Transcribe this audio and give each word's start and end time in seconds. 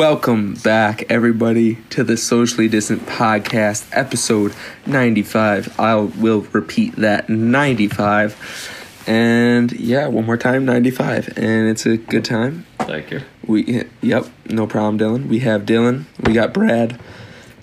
Welcome 0.00 0.54
back, 0.54 1.04
everybody, 1.10 1.74
to 1.90 2.02
the 2.02 2.16
Socially 2.16 2.68
Distant 2.68 3.02
Podcast, 3.02 3.86
episode 3.92 4.54
95. 4.86 5.78
I 5.78 5.94
will 5.96 6.40
repeat 6.52 6.96
that 6.96 7.28
95. 7.28 9.04
And 9.06 9.70
yeah, 9.72 10.06
one 10.06 10.24
more 10.24 10.38
time, 10.38 10.64
95. 10.64 11.36
And 11.36 11.68
it's 11.68 11.84
a 11.84 11.98
good 11.98 12.24
time. 12.24 12.64
Thank 12.78 13.10
you. 13.10 13.20
We, 13.46 13.84
yep, 14.00 14.24
no 14.46 14.66
problem, 14.66 14.98
Dylan. 14.98 15.28
We 15.28 15.40
have 15.40 15.66
Dylan, 15.66 16.06
we 16.24 16.32
got 16.32 16.54
Brad, 16.54 16.98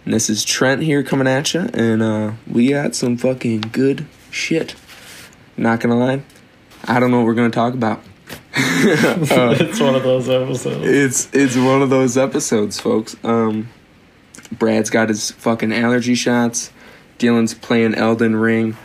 and 0.05 0.13
this 0.13 0.30
is 0.30 0.45
Trent 0.45 0.83
here 0.83 1.02
coming 1.02 1.27
at 1.27 1.55
you. 1.55 1.61
And 1.73 2.03
uh, 2.03 2.33
we 2.45 2.69
got 2.69 2.94
some 2.94 3.17
fucking 3.17 3.61
good 3.72 4.05
shit. 4.30 4.75
Not 5.58 5.80
gonna 5.80 5.97
lie, 5.97 6.22
I 6.83 6.99
don't 6.99 7.09
know 7.09 7.17
what 7.17 7.25
we're 7.25 7.33
gonna 7.33 7.49
talk 7.49 7.73
about. 7.73 8.03
Uh, 8.57 9.55
it's 9.59 9.79
one 9.79 9.95
of 9.95 10.03
those 10.03 10.27
episodes. 10.29 10.85
it's 10.85 11.29
it's 11.34 11.55
one 11.55 11.81
of 11.81 11.89
those 11.89 12.17
episodes, 12.17 12.80
folks. 12.80 13.16
Um, 13.23 13.70
Brad's 14.52 14.89
got 14.89 15.09
his 15.09 15.31
fucking 15.31 15.71
allergy 15.73 16.16
shots. 16.16 16.71
Dylan's 17.20 17.53
playing 17.53 17.95
Elden 17.95 18.35
Ring. 18.35 18.75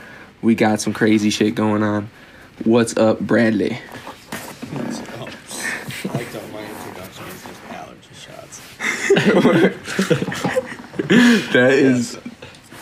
We 0.43 0.55
got 0.55 0.81
some 0.81 0.93
crazy 0.93 1.31
shit 1.31 1.55
going 1.55 1.83
on. 1.83 2.11
What's 2.65 2.97
up, 2.97 3.21
Bradley? 3.21 3.79
Oh, 4.75 5.29
I 6.05 6.09
like 6.15 6.31
that 6.33 6.53
my 6.53 6.65
introduction 6.65 7.25
is 7.27 7.43
just 7.45 7.63
allergy 7.71 8.15
shots. 8.15 8.61
That 11.53 11.73
is 11.73 12.19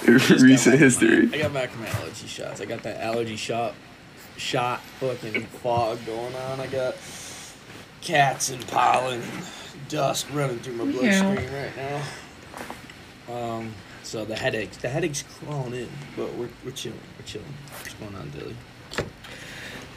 Just 0.05 0.43
recent 0.43 0.75
got 0.75 0.81
history. 0.81 1.27
My, 1.27 1.37
I 1.37 1.41
got 1.43 1.53
back 1.53 1.71
from 1.71 1.83
my 1.83 1.89
allergy 1.89 2.27
shots. 2.27 2.61
I 2.61 2.65
got 2.65 2.83
that 2.85 3.01
allergy 3.03 3.37
shot, 3.37 3.75
shot 4.41 4.81
fucking 4.99 5.43
fog 5.43 5.99
going 6.07 6.35
on. 6.35 6.61
I 6.61 6.67
got 6.67 6.97
cats 8.01 8.51
and 8.51 8.67
pollen, 8.69 9.21
and 9.21 9.43
dust 9.89 10.27
running 10.33 10.59
through 10.61 10.75
my 10.75 10.85
bloodstream 10.91 11.37
right 11.53 11.77
now. 11.77 12.03
Um, 13.33 13.75
so 14.03 14.25
the 14.25 14.35
headaches, 14.35 14.79
the 14.79 14.89
headaches 14.89 15.23
crawling 15.45 15.75
in, 15.75 15.89
but 16.17 16.33
we're 16.35 16.49
we're 16.65 16.71
chilling, 16.73 16.99
we're 17.19 17.27
chilling. 17.27 17.47
What's 17.79 17.95
going 17.95 18.15
on, 18.17 18.31
Dilly? 18.31 18.57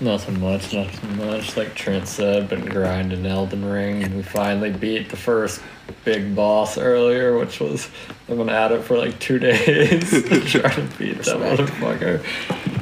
Nothing 0.01 0.41
much, 0.41 0.73
nothing 0.73 1.17
much. 1.17 1.55
Like 1.55 1.73
Trent 1.75 2.07
said, 2.07 2.49
been 2.49 2.65
grinding 2.65 3.25
Elden 3.25 3.63
Ring, 3.63 4.03
and 4.03 4.15
we 4.15 4.23
finally 4.23 4.71
beat 4.71 5.09
the 5.09 5.15
first 5.15 5.61
big 6.03 6.35
boss 6.35 6.77
earlier, 6.77 7.37
which 7.37 7.59
was 7.61 7.89
I've 8.27 8.37
been 8.37 8.49
at 8.49 8.71
it 8.73 8.83
for 8.83 8.97
like 8.97 9.17
two 9.19 9.39
days 9.39 10.09
trying 10.51 10.89
to 10.89 10.95
beat 10.97 11.19
that 11.23 11.39
Respect. 11.39 11.71
motherfucker. 11.71 12.72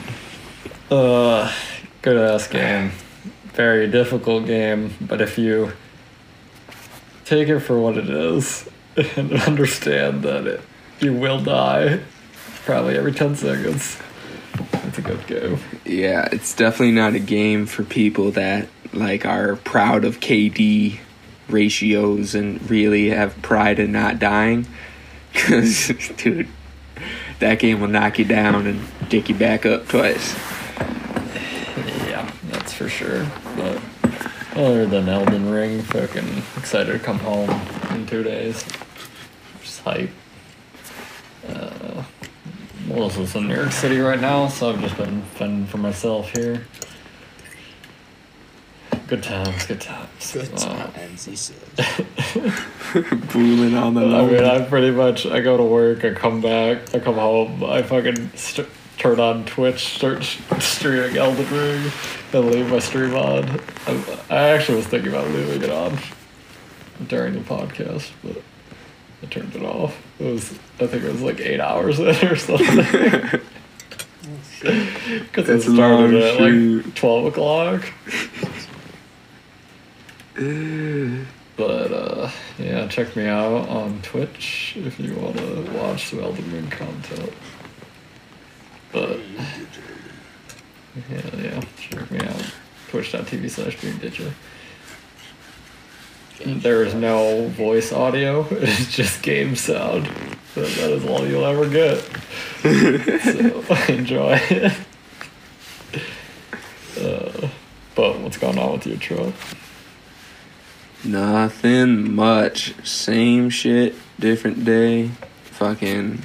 Uh, 0.91 1.49
good 2.01 2.17
ass 2.17 2.49
game, 2.49 2.91
very 3.53 3.87
difficult 3.87 4.45
game, 4.45 4.93
but 4.99 5.21
if 5.21 5.37
you 5.37 5.71
take 7.23 7.47
it 7.47 7.61
for 7.61 7.79
what 7.79 7.97
it 7.97 8.09
is 8.09 8.67
and 9.15 9.31
understand 9.43 10.21
that 10.21 10.45
it 10.45 10.59
you 10.99 11.13
will 11.13 11.41
die 11.41 12.01
probably 12.65 12.97
every 12.97 13.13
ten 13.13 13.37
seconds, 13.37 13.97
it's 14.83 14.97
a 14.97 15.01
good 15.01 15.25
game. 15.27 15.59
Yeah, 15.85 16.27
it's 16.29 16.53
definitely 16.53 16.91
not 16.91 17.15
a 17.15 17.19
game 17.19 17.67
for 17.67 17.85
people 17.85 18.31
that 18.31 18.67
like 18.91 19.25
are 19.25 19.55
proud 19.55 20.03
of 20.03 20.19
KD 20.19 20.99
ratios 21.47 22.35
and 22.35 22.69
really 22.69 23.11
have 23.11 23.41
pride 23.41 23.79
in 23.79 23.93
not 23.93 24.19
dying. 24.19 24.67
Cause 25.33 25.93
dude, 26.17 26.49
that 27.39 27.59
game 27.59 27.79
will 27.79 27.87
knock 27.87 28.19
you 28.19 28.25
down 28.25 28.67
and 28.67 28.81
dick 29.07 29.29
you 29.29 29.35
back 29.35 29.65
up 29.65 29.87
twice. 29.87 30.35
Yeah, 32.07 32.29
that's 32.49 32.73
for 32.73 32.89
sure. 32.89 33.25
But 33.55 33.81
other 34.55 34.85
than 34.85 35.07
Elden 35.09 35.49
Ring, 35.49 35.81
fucking 35.81 36.43
excited 36.57 36.91
to 36.93 36.99
come 36.99 37.19
home 37.19 37.49
in 37.91 38.05
two 38.05 38.23
days. 38.23 38.63
Just 39.61 39.81
hype. 39.81 40.09
Uh, 41.47 42.03
Melissa's 42.87 43.35
in 43.35 43.47
New 43.47 43.55
York 43.55 43.71
City 43.71 43.97
right 43.99 44.19
now, 44.19 44.47
so 44.47 44.69
I've 44.71 44.81
just 44.81 44.97
been 44.97 45.21
fending 45.35 45.65
for 45.65 45.77
myself 45.77 46.29
here. 46.31 46.65
Good 49.07 49.23
times, 49.23 49.65
good 49.65 49.81
times. 49.81 50.31
Good 50.31 50.55
times, 50.57 51.25
he 51.25 51.35
said. 51.35 51.57
Booling 53.33 53.75
on 53.75 53.93
the 53.93 54.01
I 54.01 54.05
low. 54.05 54.27
mean, 54.27 54.43
I 54.45 54.61
pretty 54.63 54.91
much 54.91 55.25
I 55.25 55.41
go 55.41 55.57
to 55.57 55.63
work, 55.63 56.05
I 56.05 56.13
come 56.13 56.39
back, 56.41 56.95
I 56.95 56.99
come 56.99 57.15
home, 57.15 57.61
I 57.63 57.81
fucking 57.81 58.31
st- 58.35 58.67
turn 58.97 59.19
on 59.19 59.45
Twitch, 59.45 59.95
start 59.95 60.23
sh- 60.23 60.39
streaming 60.59 61.17
Elden 61.17 61.49
Ring, 61.49 61.91
then 62.31 62.51
leave 62.51 62.69
my 62.69 62.79
stream 62.79 63.15
on. 63.15 63.59
I, 63.87 64.19
I 64.29 64.37
actually 64.49 64.77
was 64.77 64.87
thinking 64.87 65.09
about 65.09 65.27
leaving 65.29 65.61
it 65.63 65.69
on 65.71 65.97
during 67.07 67.33
the 67.33 67.39
podcast, 67.39 68.11
but 68.23 68.41
I 69.23 69.25
turned 69.27 69.55
it 69.55 69.63
off. 69.63 69.95
It 70.19 70.25
was 70.31 70.51
I 70.79 70.87
think 70.87 71.03
it 71.03 71.11
was 71.11 71.21
like 71.21 71.39
eight 71.39 71.59
hours 71.59 71.99
in 71.99 72.07
or 72.27 72.35
something. 72.35 73.41
Because 74.61 75.49
it 75.49 75.61
started 75.63 76.13
at 76.21 76.37
shoot. 76.37 76.85
like 76.85 76.95
twelve 76.95 77.25
o'clock. 77.25 77.91
But 81.57 81.91
uh, 81.91 82.31
yeah, 82.57 82.87
check 82.87 83.15
me 83.15 83.27
out 83.27 83.67
on 83.69 84.01
Twitch 84.01 84.73
if 84.77 84.99
you 84.99 85.13
want 85.15 85.37
to 85.37 85.69
watch 85.73 86.07
some 86.07 86.19
Elden 86.19 86.51
Ring 86.51 86.69
content. 86.69 87.33
But 88.91 89.19
yeah, 91.09 91.35
yeah, 91.37 91.61
check 91.77 92.11
me 92.11 92.19
out. 92.19 92.53
Twitch.tv 92.89 93.49
slash 93.49 93.79
Dream 93.79 93.97
Ditcher. 93.97 94.33
There 96.45 96.83
is 96.83 96.93
no 96.93 97.47
voice 97.49 97.93
audio, 97.93 98.47
it's 98.51 98.93
just 98.95 99.21
game 99.21 99.55
sound. 99.55 100.09
So 100.53 100.61
that 100.61 100.91
is 100.91 101.05
all 101.05 101.25
you'll 101.25 101.45
ever 101.45 101.69
get. 101.69 101.99
so 102.61 103.75
enjoy 103.93 104.39
it. 104.49 104.73
Uh, 106.99 107.49
but 107.95 108.19
what's 108.19 108.37
going 108.37 108.59
on 108.59 108.73
with 108.73 108.85
your 108.85 108.97
truck? 108.97 109.33
Nothing 111.03 112.13
much. 112.13 112.75
Same 112.85 113.49
shit, 113.49 113.95
different 114.19 114.65
day. 114.65 115.09
Fucking 115.45 116.21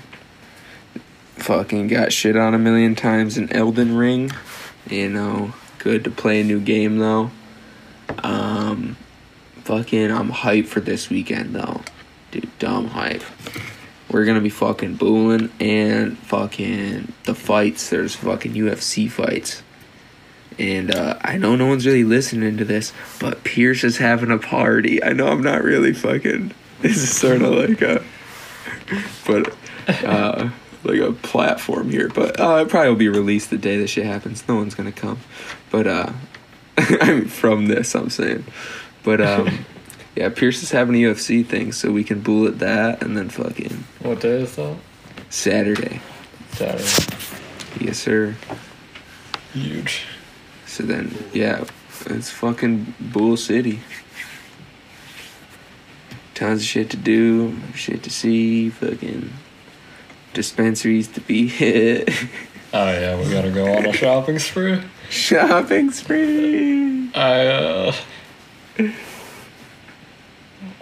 fucking 1.37 1.89
got 1.89 2.13
shit 2.13 2.37
on 2.37 2.55
a 2.55 2.59
million 2.59 2.95
times 2.95 3.39
in 3.39 3.53
Elden 3.53 3.97
Ring. 3.97 4.31
You 4.89 5.09
know, 5.09 5.55
good 5.79 6.05
to 6.05 6.11
play 6.11 6.41
a 6.41 6.45
new 6.45 6.61
game 6.61 6.99
though. 6.99 7.31
Um 8.23 8.97
fucking 9.65 10.11
I'm 10.11 10.31
hyped 10.31 10.67
for 10.67 10.81
this 10.81 11.11
weekend 11.11 11.55
though. 11.55 11.83
Dude, 12.31 12.51
dumb 12.59 12.89
hype. 12.89 13.23
We're 14.11 14.25
gonna 14.25 14.41
be 14.41 14.51
fucking 14.51 14.97
booling 14.97 15.51
and 15.61 16.17
fucking 16.19 17.13
the 17.25 17.35
fights. 17.35 17.91
There's 17.91 18.15
fucking 18.15 18.53
UFC 18.53 19.11
fights. 19.11 19.63
And 20.59 20.95
uh, 20.95 21.19
I 21.21 21.37
know 21.37 21.55
no 21.55 21.67
one's 21.67 21.85
really 21.85 22.05
listening 22.05 22.57
to 22.57 22.65
this, 22.65 22.93
but 23.21 23.45
Pierce 23.45 23.85
is 23.85 23.99
having 23.99 24.31
a 24.31 24.39
party. 24.39 25.03
I 25.03 25.13
know 25.13 25.29
I'm 25.29 25.43
not 25.43 25.63
really 25.63 25.93
fucking. 25.93 26.53
This 26.83 26.99
is 26.99 27.17
sort 27.17 27.41
of 27.41 27.55
like 27.55 27.81
a, 27.81 28.05
but 29.27 29.57
uh, 30.05 30.51
like 30.87 31.01
a 31.01 31.13
platform 31.13 31.91
here. 31.91 32.09
But 32.09 32.41
uh, 32.41 32.65
it 32.67 32.69
probably 32.69 32.89
will 32.89 32.97
be 32.97 33.09
released 33.09 33.51
the 33.51 33.59
day 33.59 33.77
this 33.77 33.91
shit 33.91 34.07
happens. 34.07 34.47
No 34.49 34.57
one's 34.57 34.75
gonna 34.75 34.93
come. 34.93 35.19
But 35.71 35.87
uh, 35.87 36.13
I 36.79 37.13
mean, 37.13 37.27
from 37.27 37.67
this, 37.67 37.95
I'm 37.95 38.11
saying. 38.11 38.45
But 39.03 39.21
um, 39.21 39.65
yeah, 40.17 40.29
Pierce 40.29 40.63
is 40.63 40.71
having 40.71 40.95
a 40.97 41.09
UFC 41.09 41.45
thing, 41.47 41.73
so 41.73 41.91
we 41.91 42.05
can 42.05 42.21
bullet 42.21 42.59
that, 42.59 43.03
and 43.03 43.17
then 43.17 43.29
fucking 43.29 43.85
What 44.01 44.21
day 44.21 44.43
is 44.43 44.57
that? 44.57 44.77
Saturday. 45.31 46.01
Saturday. 46.53 47.17
Yes, 47.81 47.99
sir. 47.99 48.37
Huge. 49.53 50.05
So 50.67 50.83
then, 50.83 51.17
yeah, 51.33 51.65
it's 52.07 52.31
fucking 52.31 52.95
Bull 53.01 53.37
City. 53.37 53.81
Tons 56.35 56.61
of 56.61 56.67
shit 56.67 56.91
to 56.91 56.97
do, 56.97 57.57
shit 57.75 58.03
to 58.03 58.11
see, 58.11 58.69
fucking 58.69 59.33
dispensaries 60.37 61.09
to 61.09 61.21
be 61.23 61.49
hit, 61.49 62.09
Oh 62.73 62.91
yeah, 62.91 63.19
we 63.19 63.31
gotta 63.33 63.51
go 63.51 63.67
on 63.75 63.87
a 63.87 63.93
shopping 63.93 64.39
spree. 64.39 64.81
shopping 65.09 65.91
spree. 65.91 67.11
I 67.15 67.47
uh 67.47 67.93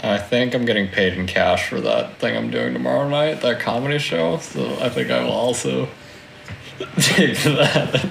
I 0.03 0.19
think 0.19 0.55
I'm 0.55 0.65
getting 0.67 0.89
paid 0.89 1.15
in 1.15 1.27
cash 1.27 1.69
for 1.69 1.81
that 1.81 2.19
thing 2.19 2.37
I'm 2.37 2.51
doing 2.51 2.75
tomorrow 2.75 3.09
night, 3.09 3.41
that 3.41 3.61
comedy 3.61 3.99
show. 3.99 4.39
So 4.39 4.77
I 4.81 4.89
think 4.91 5.11
I 5.11 5.23
will 5.25 5.31
also 5.33 5.89
take 6.99 7.39
that. 7.45 8.05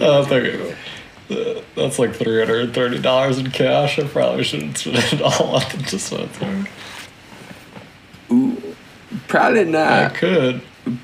I 0.00 0.24
think 0.24 0.76
that's 1.74 1.98
like 1.98 2.14
three 2.14 2.38
hundred 2.38 2.64
and 2.66 2.74
thirty 2.74 3.00
dollars 3.00 3.38
in 3.38 3.50
cash. 3.50 3.98
I 3.98 4.06
probably 4.06 4.44
shouldn't 4.44 4.76
spend 4.78 4.98
it 5.14 5.22
all 5.22 5.56
on 5.56 5.62
the 5.72 5.78
dispensary. 5.88 6.66
Ooh, 8.30 8.71
probably 9.32 9.64
not. 9.64 9.92
I 9.92 10.08
could. 10.10 10.62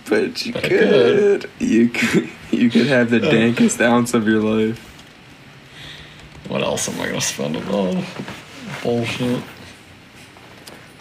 but 0.08 0.44
you 0.44 0.52
could. 0.52 0.62
could. 0.62 1.50
You 1.58 1.88
could. 1.88 2.28
You 2.50 2.70
could 2.70 2.86
have 2.86 3.10
the 3.10 3.18
dankest 3.20 3.80
ounce 3.80 4.14
of 4.14 4.28
your 4.28 4.40
life. 4.40 4.84
What 6.48 6.62
else 6.62 6.88
am 6.88 7.00
I 7.00 7.06
gonna 7.06 7.20
spend 7.20 7.56
it 7.56 7.68
on? 7.68 8.04
Bullshit. 8.82 9.42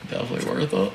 definitely 0.09 0.49
worth 0.49 0.73
it. 0.73 0.93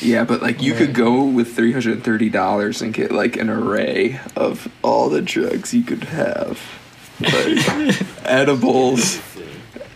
Yeah, 0.00 0.24
but 0.24 0.42
like 0.42 0.60
you 0.62 0.74
could 0.74 0.92
go 0.92 1.24
with 1.24 1.54
three 1.54 1.72
hundred 1.72 1.94
and 1.94 2.04
thirty 2.04 2.28
dollars 2.28 2.82
and 2.82 2.92
get 2.92 3.10
like 3.12 3.36
an 3.36 3.48
array 3.48 4.20
of 4.36 4.68
all 4.82 5.08
the 5.08 5.22
drugs 5.22 5.72
you 5.72 5.82
could 5.82 6.04
have, 6.04 6.60
like 7.20 8.02
edibles, 8.24 9.20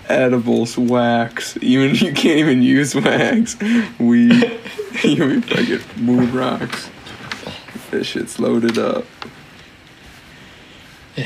edibles, 0.09 0.77
wax. 0.77 1.57
Even 1.61 1.95
you 1.95 2.13
can't 2.13 2.39
even 2.39 2.63
use 2.63 2.95
wax. 2.95 3.57
Weed, 3.99 4.33
you 5.05 5.41
fucking 5.43 6.05
moon 6.05 6.33
rocks. 6.33 6.91
This 7.91 8.07
shit's 8.07 8.39
loaded 8.39 8.79
up. 8.79 9.05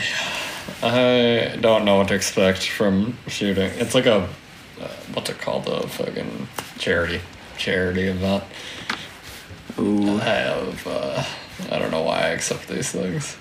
I 0.82 1.56
don't 1.60 1.84
know 1.84 1.98
what 1.98 2.08
to 2.08 2.14
expect 2.14 2.68
from 2.68 3.16
shooting. 3.28 3.70
It's 3.76 3.94
like 3.94 4.06
a 4.06 4.28
uh, 4.80 4.88
what's 5.12 5.30
it 5.30 5.38
called? 5.38 5.68
A 5.68 5.86
fucking 5.86 6.48
charity 6.78 7.20
charity 7.56 8.04
event. 8.04 8.44
Ooh, 9.78 10.18
I 10.18 10.24
have 10.24 10.86
uh, 10.86 11.24
I 11.70 11.78
don't 11.78 11.90
know 11.90 12.02
why 12.02 12.18
I 12.22 12.28
accept 12.28 12.68
these 12.68 12.90
things. 12.90 13.36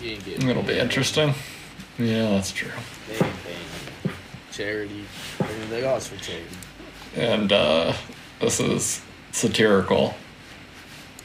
You 0.00 0.10
ain't 0.12 0.44
It'll 0.44 0.62
be 0.62 0.78
interesting. 0.78 1.34
Yeah, 1.98 2.30
that's 2.30 2.52
true. 2.52 2.70
They 3.08 3.14
ain't 3.14 3.20
paying. 3.44 4.14
Charity. 4.52 5.04
Everything 5.40 5.84
else 5.84 6.06
for 6.08 6.16
charity. 6.22 6.46
And 7.16 7.52
uh, 7.52 7.94
this 8.40 8.60
is 8.60 9.02
satirical. 9.32 10.14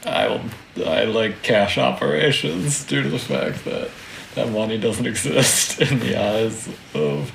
I 0.06 0.28
will, 0.28 0.86
I 0.86 1.04
like 1.04 1.42
cash 1.42 1.78
operations 1.78 2.84
due 2.84 3.02
to 3.02 3.08
the 3.08 3.18
fact 3.18 3.64
that 3.64 3.90
that 4.34 4.50
money 4.50 4.78
doesn't 4.78 5.06
exist 5.14 5.80
in 5.80 5.98
the 6.00 6.16
eyes 6.20 6.68
of 6.94 7.32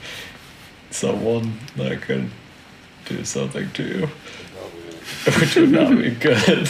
someone 0.91 1.59
that 1.75 2.01
could 2.01 2.29
do 3.05 3.23
something 3.25 3.71
to 3.71 3.83
you, 3.83 4.09
which 5.39 5.55
would 5.55 5.71
not 5.71 5.95
be 5.95 6.11
good. 6.11 6.69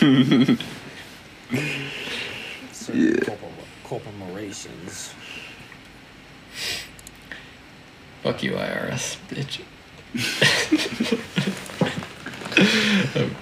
Yeah. 2.92 3.14
corpor- 3.14 3.50
corporations. 3.82 5.12
Fuck 8.22 8.42
you, 8.42 8.52
IRS, 8.52 9.16
bitch. 9.28 9.60
I'm. 13.16 13.36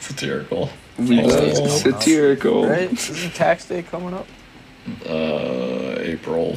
Satirical. 0.00 0.70
we 0.98 1.20
Oh. 1.22 1.26
love 1.26 1.70
satirical. 1.70 2.66
Right? 2.66 2.92
Isn't 2.92 3.34
tax 3.34 3.64
day 3.66 3.82
coming 3.82 4.12
up? 4.14 4.26
uh, 5.08 5.96
April. 6.00 6.56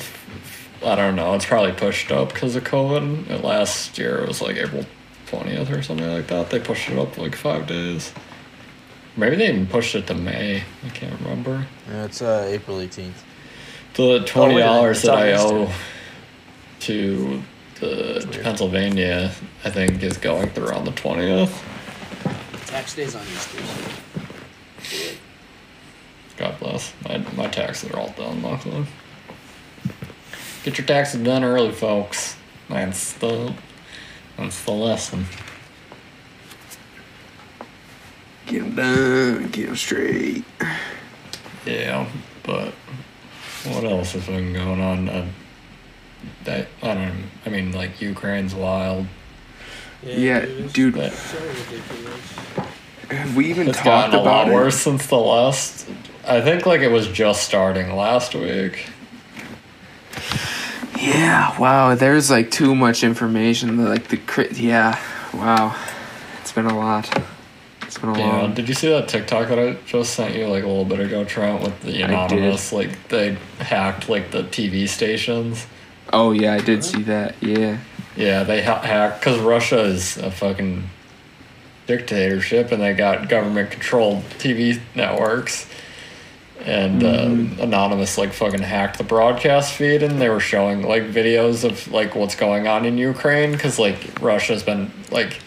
I 0.86 0.96
don't 0.96 1.16
know. 1.16 1.34
It's 1.36 1.46
probably 1.46 1.72
pushed 1.72 2.12
up 2.12 2.34
because 2.34 2.56
of 2.58 2.64
COVID. 2.66 3.42
Last 3.42 3.98
year 3.98 4.18
it 4.20 4.28
was 4.28 4.42
like 4.42 4.58
April 4.58 4.86
twentieth 5.28 5.72
or 5.72 5.82
something 5.82 6.08
like 6.12 6.28
that. 6.28 6.50
They 6.50 6.60
pushed 6.60 6.90
it 6.90 7.00
up 7.00 7.18
like 7.18 7.36
five 7.36 7.68
days. 7.68 8.12
Maybe 9.16 9.38
they 9.38 9.48
even 9.50 9.66
pushed 9.66 9.96
it 9.96 10.06
to 10.08 10.14
May. 10.14 10.64
I 10.86 10.90
can't 10.90 11.20
remember. 11.22 11.66
Yeah, 11.90 12.04
it's 12.06 12.22
uh, 12.22 12.46
April 12.50 12.78
18th. 12.78 13.12
The 13.96 14.20
twenty 14.26 14.56
wait 14.56 14.62
a 14.62 14.66
minute, 14.66 14.76
dollars 14.76 15.02
that 15.04 15.18
I 15.18 15.34
Easter. 15.34 15.48
owe 15.56 15.72
to 16.88 17.44
the 17.80 18.28
to. 18.32 18.44
Pennsylvania, 18.44 19.32
I 19.64 19.70
think, 19.70 20.02
is 20.02 20.18
going 20.18 20.50
through 20.50 20.70
on 20.70 20.86
the 20.86 20.92
twentieth. 20.92 21.64
Tax 22.68 22.96
day's 22.96 23.16
on 23.16 23.22
Easter. 23.24 23.62
So. 24.84 25.16
God 26.38 26.60
bless. 26.60 26.94
My 27.04 27.18
my 27.36 27.48
taxes 27.48 27.92
are 27.92 28.00
all 28.00 28.14
done, 28.18 28.42
luckily. 28.42 28.86
Get 30.64 30.78
your 30.78 30.88
taxes 30.88 31.22
done 31.22 31.44
early, 31.44 31.72
folks. 31.72 32.38
That's 32.70 33.14
the 33.14 33.54
that's 34.38 34.64
the 34.64 34.72
lesson. 34.72 35.26
Get 38.46 38.64
them 38.64 38.76
done, 38.76 39.48
get 39.50 39.66
them 39.68 39.76
straight. 39.76 40.46
Yeah, 41.66 42.08
but 42.44 42.74
what 43.66 43.84
else 43.84 44.14
has 44.14 44.26
been 44.26 44.54
going 44.54 44.80
on? 44.80 45.10
Uh, 45.10 45.28
that 46.44 46.68
I 46.82 46.94
don't. 46.94 47.24
I 47.46 47.50
mean, 47.50 47.72
like 47.72 48.02
Ukraine's 48.02 48.54
wild. 48.56 49.08
Yeah, 50.04 50.38
it's 50.40 50.74
dude. 50.74 50.96
But 50.96 51.14
So 51.14 51.40
ridiculous. 51.40 52.32
Have 53.10 53.36
we 53.38 53.46
even 53.50 53.68
it's 53.70 53.78
talked 53.78 54.12
gotten 54.12 54.16
a 54.16 54.22
about 54.22 54.48
lot 54.48 54.50
it? 54.50 54.54
worse 54.54 54.76
since 54.78 55.08
the 55.08 55.16
last. 55.18 55.88
I 56.28 56.42
think 56.42 56.66
like 56.66 56.82
it 56.82 56.92
was 56.92 57.08
just 57.08 57.44
starting 57.44 57.96
last 57.96 58.36
week. 58.36 58.88
Yeah, 61.00 61.58
wow. 61.60 61.96
There's 61.96 62.30
like 62.30 62.52
too 62.52 62.76
much 62.76 63.04
information. 63.04 63.84
Like 63.86 64.08
the 64.10 64.18
crit. 64.18 64.58
Yeah, 64.58 65.00
wow. 65.34 65.76
It's 66.42 66.52
been 66.52 66.66
a 66.66 66.78
lot. 66.78 67.10
It's 67.84 67.98
been 67.98 68.10
a 68.10 68.18
Yeah, 68.18 68.42
long. 68.42 68.54
did 68.54 68.68
you 68.68 68.74
see 68.76 68.90
that 68.90 69.08
TikTok 69.08 69.48
that 69.50 69.60
I 69.60 69.78
just 69.86 70.14
sent 70.14 70.36
you 70.36 70.48
like 70.48 70.64
a 70.64 70.68
little 70.68 70.86
bit 70.86 71.00
ago, 71.00 71.24
Trent, 71.24 71.62
with 71.62 71.80
the 71.82 72.02
anonymous? 72.02 72.74
Like 72.74 73.08
they 73.08 73.38
hacked 73.60 74.10
like 74.10 74.32
the 74.32 74.44
TV 74.44 74.88
stations. 74.90 75.66
Oh 76.12 76.32
yeah, 76.32 76.54
I 76.54 76.60
did 76.60 76.84
see 76.84 77.04
that. 77.04 77.36
Yeah. 77.42 77.80
Yeah, 78.16 78.44
they 78.44 78.64
ha- 78.64 78.82
hacked 78.82 79.20
because 79.20 79.40
Russia 79.40 79.82
is 79.82 80.18
a 80.18 80.32
fucking 80.32 80.90
dictatorship, 81.86 82.72
and 82.72 82.82
they 82.82 82.94
got 82.94 83.30
government 83.30 83.72
controlled 83.72 84.24
TV 84.40 84.80
networks. 84.96 85.68
And 86.66 87.04
um, 87.04 87.58
anonymous 87.62 88.18
like 88.18 88.34
fucking 88.34 88.62
hacked 88.64 88.98
the 88.98 89.04
broadcast 89.04 89.74
feed, 89.74 90.02
and 90.04 90.20
they 90.20 90.28
were 90.28 90.40
showing 90.40 90.82
like 90.82 91.04
videos 91.04 91.64
of 91.64 91.90
like 91.92 92.16
what's 92.16 92.36
going 92.36 92.68
on 92.68 92.84
in 92.86 92.98
Ukraine 92.98 93.52
because 93.52 93.78
like 93.78 94.20
Russia's 94.20 94.64
been 94.64 94.92
like 95.12 95.40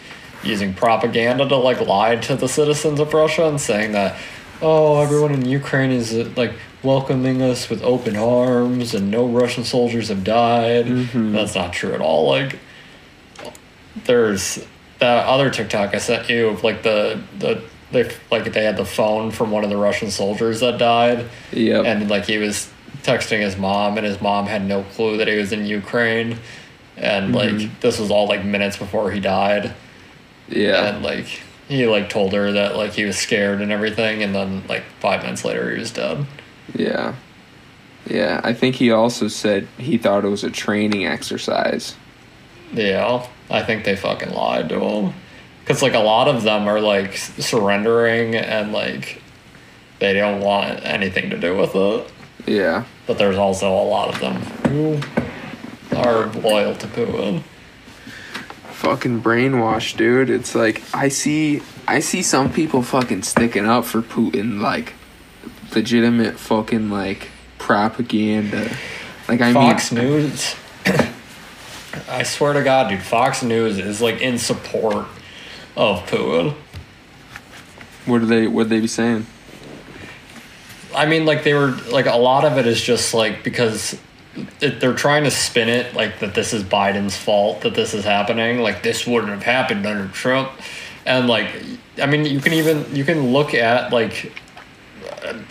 using 0.43 0.73
propaganda 0.73 1.47
to 1.47 1.55
like 1.57 1.81
lie 1.81 2.15
to 2.15 2.35
the 2.35 2.47
citizens 2.47 2.99
of 2.99 3.13
Russia 3.13 3.47
and 3.47 3.59
saying 3.59 3.91
that 3.91 4.17
oh 4.61 5.01
everyone 5.01 5.31
in 5.33 5.45
Ukraine 5.45 5.91
is 5.91 6.13
uh, 6.13 6.29
like 6.35 6.53
welcoming 6.83 7.41
us 7.41 7.69
with 7.69 7.81
open 7.83 8.15
arms 8.15 8.93
and 8.95 9.11
no 9.11 9.25
Russian 9.27 9.63
soldiers 9.63 10.09
have 10.09 10.23
died. 10.23 10.85
Mhm. 10.85 11.33
That's 11.33 11.55
not 11.55 11.73
true 11.73 11.93
at 11.93 12.01
all. 12.01 12.27
Like 12.27 12.57
there's 14.05 14.65
that 14.99 15.25
other 15.25 15.49
TikTok 15.49 15.93
I 15.93 15.97
sent 15.97 16.29
you 16.29 16.47
of 16.49 16.63
like 16.63 16.83
the 16.83 17.21
the 17.39 17.61
they 17.91 18.09
like 18.29 18.51
they 18.53 18.63
had 18.63 18.77
the 18.77 18.85
phone 18.85 19.31
from 19.31 19.51
one 19.51 19.63
of 19.63 19.69
the 19.69 19.77
Russian 19.77 20.11
soldiers 20.11 20.61
that 20.61 20.77
died 20.77 21.25
Yep. 21.51 21.85
and 21.85 22.09
like 22.09 22.25
he 22.25 22.37
was 22.37 22.69
texting 23.03 23.39
his 23.41 23.57
mom 23.57 23.97
and 23.97 24.05
his 24.05 24.21
mom 24.21 24.45
had 24.45 24.65
no 24.65 24.83
clue 24.83 25.17
that 25.17 25.27
he 25.27 25.35
was 25.35 25.51
in 25.51 25.65
Ukraine 25.65 26.37
and 26.97 27.33
like 27.35 27.49
Mhm. 27.51 27.69
this 27.81 27.99
was 27.99 28.11
all 28.11 28.27
like 28.27 28.45
minutes 28.45 28.77
before 28.77 29.11
he 29.11 29.19
died 29.19 29.73
yeah. 30.47 30.85
and 30.87 31.03
like 31.03 31.41
he 31.71 31.87
like 31.87 32.09
told 32.09 32.33
her 32.33 32.51
that 32.51 32.75
like 32.75 32.91
he 32.91 33.05
was 33.05 33.17
scared 33.17 33.61
and 33.61 33.71
everything 33.71 34.21
and 34.21 34.35
then 34.35 34.61
like 34.67 34.83
5 34.99 35.23
minutes 35.23 35.45
later 35.45 35.71
he 35.71 35.79
was 35.79 35.89
dead. 35.91 36.25
Yeah. 36.75 37.15
Yeah. 38.05 38.41
I 38.43 38.53
think 38.53 38.75
he 38.75 38.91
also 38.91 39.29
said 39.29 39.69
he 39.77 39.97
thought 39.97 40.25
it 40.25 40.27
was 40.27 40.43
a 40.43 40.49
training 40.49 41.05
exercise. 41.05 41.95
Yeah, 42.73 43.25
I 43.49 43.63
think 43.63 43.85
they 43.85 43.95
fucking 43.95 44.33
lied 44.33 44.67
to 44.69 44.81
him. 44.81 45.13
Cause 45.63 45.81
like 45.81 45.93
a 45.93 45.99
lot 45.99 46.27
of 46.27 46.43
them 46.43 46.67
are 46.67 46.81
like 46.81 47.15
surrendering 47.15 48.35
and 48.35 48.73
like 48.73 49.21
they 49.99 50.11
don't 50.11 50.41
want 50.41 50.85
anything 50.85 51.29
to 51.29 51.37
do 51.37 51.55
with 51.55 51.73
it. 51.73 52.11
Yeah. 52.45 52.83
But 53.07 53.17
there's 53.17 53.37
also 53.37 53.71
a 53.71 53.87
lot 53.87 54.13
of 54.13 54.19
them 54.19 54.41
who 54.67 54.99
are 55.95 56.27
loyal 56.41 56.75
to 56.75 56.87
Putin. 56.87 57.43
Fucking 58.81 59.21
brainwashed, 59.21 59.97
dude. 59.97 60.31
It's 60.31 60.55
like 60.55 60.81
I 60.91 61.09
see 61.09 61.61
I 61.87 61.99
see 61.99 62.23
some 62.23 62.51
people 62.51 62.81
fucking 62.81 63.21
sticking 63.21 63.67
up 63.67 63.85
for 63.85 64.01
Putin 64.01 64.59
like 64.59 64.95
legitimate 65.75 66.39
fucking 66.39 66.89
like 66.89 67.29
propaganda. 67.59 68.75
Like 69.27 69.39
I 69.39 69.45
mean 69.45 69.53
Fox 69.53 69.91
mean 69.91 70.05
News. 70.05 70.55
I 72.09 72.23
swear 72.23 72.53
to 72.53 72.63
God, 72.63 72.89
dude, 72.89 73.03
Fox 73.03 73.43
News 73.43 73.77
is 73.77 74.01
like 74.01 74.19
in 74.19 74.39
support 74.39 75.05
of 75.77 75.99
Putin. 76.07 76.55
what 78.07 78.23
are 78.23 78.25
they 78.25 78.47
what 78.47 78.69
they 78.69 78.79
be 78.79 78.87
saying? 78.87 79.27
I 80.95 81.05
mean, 81.05 81.25
like 81.25 81.43
they 81.43 81.53
were 81.53 81.77
like 81.91 82.07
a 82.07 82.17
lot 82.17 82.45
of 82.45 82.57
it 82.57 82.65
is 82.65 82.81
just 82.81 83.13
like 83.13 83.43
because 83.43 83.95
it, 84.61 84.79
they're 84.79 84.93
trying 84.93 85.23
to 85.25 85.31
spin 85.31 85.69
it 85.69 85.93
like 85.93 86.19
that 86.19 86.33
this 86.33 86.53
is 86.53 86.63
Biden's 86.63 87.17
fault 87.17 87.61
that 87.61 87.75
this 87.75 87.93
is 87.93 88.05
happening. 88.05 88.59
Like 88.59 88.83
this 88.83 89.05
wouldn't 89.05 89.31
have 89.31 89.43
happened 89.43 89.85
under 89.85 90.07
Trump, 90.13 90.51
and 91.05 91.27
like 91.27 91.53
I 92.01 92.05
mean, 92.05 92.25
you 92.25 92.39
can 92.39 92.53
even 92.53 92.95
you 92.95 93.03
can 93.03 93.31
look 93.31 93.53
at 93.53 93.91
like 93.91 94.31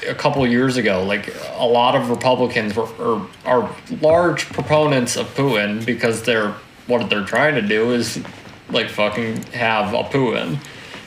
a 0.08 0.14
couple 0.14 0.46
years 0.46 0.76
ago, 0.76 1.04
like 1.04 1.34
a 1.56 1.66
lot 1.66 1.94
of 1.94 2.10
Republicans 2.10 2.75
were 2.75 2.88
are, 2.99 3.28
are 3.44 3.76
large 4.00 4.46
proponents 4.46 5.16
of 5.16 5.26
Putin 5.34 5.84
because 5.84 6.22
they're 6.22 6.54
what 6.87 7.08
they're 7.10 7.25
trying 7.25 7.54
to 7.54 7.62
do 7.62 7.92
is 7.92 8.22
like 8.70 8.88
fucking 8.88 9.42
have 9.52 9.94
a 9.94 10.02
Putin. 10.04 10.58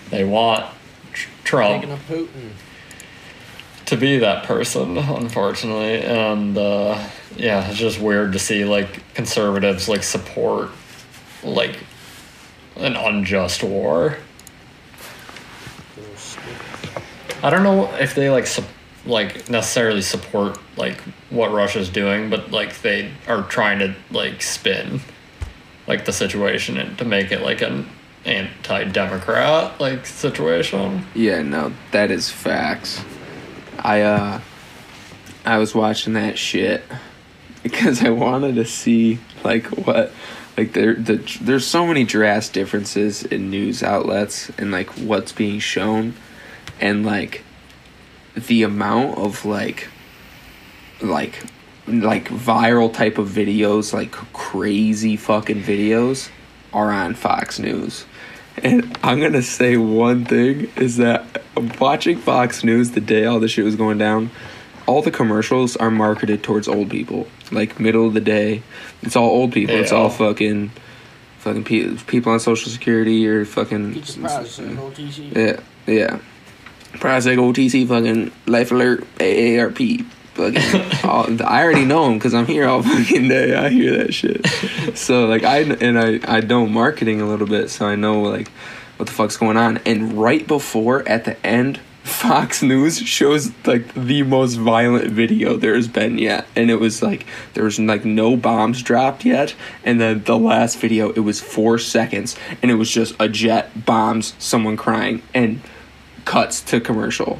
They 0.09 0.23
want 0.23 0.65
Trump 1.43 1.85
to 3.85 3.97
be 3.97 4.19
that 4.19 4.45
person, 4.45 4.97
unfortunately. 4.97 6.01
And 6.01 6.57
uh, 6.57 7.03
yeah, 7.37 7.67
it's 7.69 7.77
just 7.77 7.99
weird 7.99 8.33
to 8.33 8.39
see 8.39 8.65
like 8.65 9.13
conservatives 9.13 9.89
like 9.89 10.03
support 10.03 10.69
like 11.43 11.77
an 12.77 12.95
unjust 12.95 13.63
war. 13.63 14.17
I 17.41 17.49
don't 17.49 17.63
know 17.63 17.93
if 17.95 18.15
they 18.15 18.29
like 18.29 18.47
sup- 18.47 18.63
like 19.05 19.49
necessarily 19.49 20.01
support 20.01 20.57
like 20.77 21.01
what 21.29 21.51
Russia's 21.51 21.89
doing, 21.89 22.29
but 22.29 22.51
like 22.51 22.81
they 22.81 23.11
are 23.27 23.43
trying 23.43 23.79
to 23.79 23.95
like 24.11 24.41
spin 24.41 25.01
like 25.87 26.05
the 26.05 26.13
situation 26.13 26.77
and 26.77 26.97
to 26.97 27.05
make 27.05 27.31
it 27.31 27.41
like 27.41 27.61
an 27.61 27.89
anti-democrat 28.25 29.79
like 29.81 30.05
situation. 30.05 31.05
Yeah, 31.13 31.41
no, 31.41 31.73
that 31.91 32.11
is 32.11 32.29
facts. 32.29 33.03
I 33.79 34.01
uh 34.01 34.41
I 35.45 35.57
was 35.57 35.75
watching 35.75 36.13
that 36.13 36.37
shit 36.37 36.83
because 37.63 38.03
I 38.03 38.09
wanted 38.09 38.55
to 38.55 38.65
see 38.65 39.19
like 39.43 39.65
what 39.67 40.11
like 40.57 40.73
there 40.73 40.93
the 40.93 41.15
there's 41.41 41.65
so 41.65 41.87
many 41.87 42.03
drastic 42.03 42.53
differences 42.53 43.23
in 43.23 43.49
news 43.49 43.81
outlets 43.81 44.49
and 44.57 44.71
like 44.71 44.89
what's 44.91 45.31
being 45.31 45.59
shown 45.59 46.13
and 46.79 47.05
like 47.05 47.43
the 48.35 48.63
amount 48.63 49.17
of 49.17 49.45
like 49.45 49.89
like 51.01 51.43
like 51.87 52.29
viral 52.29 52.93
type 52.93 53.17
of 53.17 53.29
videos 53.29 53.93
like 53.93 54.11
crazy 54.33 55.15
fucking 55.15 55.61
videos 55.61 56.29
are 56.71 56.91
on 56.91 57.13
Fox 57.13 57.59
News. 57.59 58.05
And 58.57 58.97
I'm 59.03 59.19
gonna 59.19 59.41
say 59.41 59.77
one 59.77 60.25
thing 60.25 60.71
is 60.75 60.97
that 60.97 61.41
watching 61.79 62.17
Fox 62.17 62.63
News 62.63 62.91
the 62.91 63.01
day 63.01 63.25
all 63.25 63.39
this 63.39 63.51
shit 63.51 63.65
was 63.65 63.75
going 63.75 63.97
down, 63.97 64.31
all 64.85 65.01
the 65.01 65.11
commercials 65.11 65.75
are 65.77 65.91
marketed 65.91 66.43
towards 66.43 66.67
old 66.67 66.89
people. 66.89 67.27
Like 67.53 67.79
middle 67.79 68.07
of 68.07 68.13
the 68.13 68.21
day, 68.21 68.63
it's 69.01 69.15
all 69.15 69.29
old 69.29 69.53
people. 69.53 69.75
It's 69.75 69.91
all 69.91 70.09
fucking, 70.09 70.71
fucking 71.39 71.63
pe- 71.63 71.95
people 72.07 72.31
on 72.31 72.39
Social 72.39 72.71
Security 72.71 73.27
or 73.27 73.45
fucking. 73.45 73.93
Get 73.93 74.15
your 74.15 74.27
prize 74.27 74.59
on 74.59 74.77
OTC. 74.77 75.35
Yeah, 75.35 75.59
yeah. 75.85 76.19
Project 76.99 77.39
OTC, 77.39 77.87
fucking 77.87 78.31
Life 78.45 78.71
Alert, 78.71 79.03
AARP. 79.17 80.05
Fucking, 80.33 81.03
all, 81.09 81.43
I 81.43 81.63
already 81.63 81.85
know 81.85 82.05
them 82.05 82.17
because 82.17 82.33
I'm 82.33 82.47
here 82.47 82.67
all 82.67 82.81
fucking 82.81 83.27
day. 83.27 83.55
I 83.55 83.69
hear 83.69 83.97
that 83.97 84.13
shit. 84.13 84.45
So 84.97 85.25
like 85.25 85.43
I 85.43 85.59
and 85.59 85.99
I 85.99 86.19
I 86.27 86.39
know 86.41 86.65
marketing 86.65 87.21
a 87.21 87.27
little 87.27 87.45
bit, 87.47 87.69
so 87.69 87.85
I 87.85 87.95
know 87.95 88.21
like 88.21 88.49
what 88.97 89.05
the 89.07 89.11
fuck's 89.11 89.37
going 89.37 89.57
on. 89.57 89.77
And 89.85 90.13
right 90.13 90.45
before 90.47 91.07
at 91.07 91.25
the 91.25 91.43
end, 91.45 91.79
Fox 92.03 92.61
News 92.61 92.99
shows 92.99 93.51
like 93.65 93.93
the 93.93 94.23
most 94.23 94.55
violent 94.55 95.09
video 95.11 95.55
there's 95.55 95.87
been 95.87 96.17
yet, 96.17 96.45
and 96.55 96.69
it 96.69 96.79
was 96.79 97.01
like 97.01 97.25
there 97.53 97.63
was 97.63 97.79
like 97.79 98.03
no 98.03 98.35
bombs 98.35 98.81
dropped 98.81 99.23
yet, 99.25 99.55
and 99.83 99.99
then 100.01 100.23
the 100.23 100.37
last 100.37 100.77
video 100.79 101.11
it 101.13 101.21
was 101.21 101.39
four 101.41 101.77
seconds, 101.79 102.35
and 102.61 102.69
it 102.69 102.75
was 102.75 102.89
just 102.91 103.15
a 103.19 103.29
jet 103.29 103.85
bombs 103.85 104.35
someone 104.37 104.75
crying 104.77 105.21
and 105.33 105.61
cuts 106.25 106.61
to 106.61 106.81
commercial, 106.81 107.39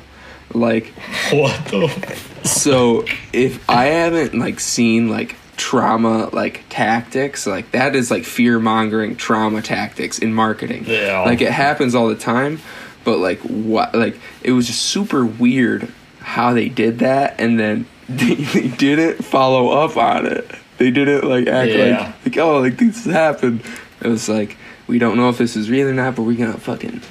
like 0.53 0.87
What 1.31 1.65
the? 1.65 2.17
so 2.43 3.05
if 3.33 3.69
I 3.69 3.85
haven't 3.85 4.33
like 4.33 4.59
seen 4.61 5.09
like 5.09 5.35
trauma 5.57 6.29
like 6.33 6.63
tactics, 6.69 7.45
like 7.45 7.71
that 7.71 7.95
is 7.95 8.09
like 8.09 8.23
fear 8.23 8.59
mongering 8.59 9.15
trauma 9.17 9.61
tactics 9.61 10.19
in 10.19 10.33
marketing. 10.33 10.85
Yeah. 10.87 11.21
Like 11.21 11.41
it 11.41 11.51
happens 11.51 11.95
all 11.95 12.07
the 12.07 12.15
time, 12.15 12.59
but 13.03 13.19
like 13.19 13.39
what 13.41 13.93
like 13.95 14.19
it 14.41 14.51
was 14.51 14.67
just 14.67 14.81
super 14.81 15.25
weird 15.25 15.91
how 16.19 16.53
they 16.53 16.69
did 16.69 16.99
that 16.99 17.39
and 17.39 17.59
then 17.59 17.85
they, 18.09 18.35
they 18.35 18.67
didn't 18.69 19.23
follow 19.23 19.69
up 19.69 19.95
on 19.97 20.25
it. 20.25 20.49
They 20.77 20.91
didn't 20.91 21.23
like 21.27 21.47
act 21.47 21.71
Yeah. 21.71 22.13
like 22.23 22.25
like 22.25 22.37
oh 22.37 22.59
like 22.59 22.77
this 22.77 23.05
happened. 23.05 23.61
It 24.01 24.07
was 24.07 24.27
like 24.27 24.57
we 24.87 24.99
don't 24.99 25.17
know 25.17 25.29
if 25.29 25.37
this 25.37 25.55
is 25.55 25.69
real 25.69 25.87
or 25.87 25.93
not, 25.93 26.15
but 26.15 26.23
we're 26.23 26.37
gonna 26.37 26.57
fucking 26.57 27.01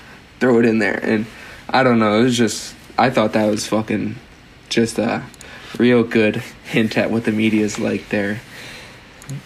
throw 0.41 0.59
it 0.59 0.67
in 0.67 0.79
there. 0.79 0.99
And 1.03 1.27
I 1.69 1.83
don't 1.83 1.99
know. 1.99 2.21
It 2.21 2.25
was 2.25 2.37
just 2.37 2.75
I 2.99 3.09
thought 3.11 3.33
that 3.33 3.47
was 3.51 3.67
fucking 3.67 4.17
just 4.69 4.99
a 4.99 5.23
real 5.79 6.03
good 6.05 6.37
hint 6.65 6.99
at 6.99 7.11
what 7.11 7.25
the 7.25 7.33
media 7.33 7.65
is 7.65 7.79
like 7.79 8.09
there. 8.11 8.41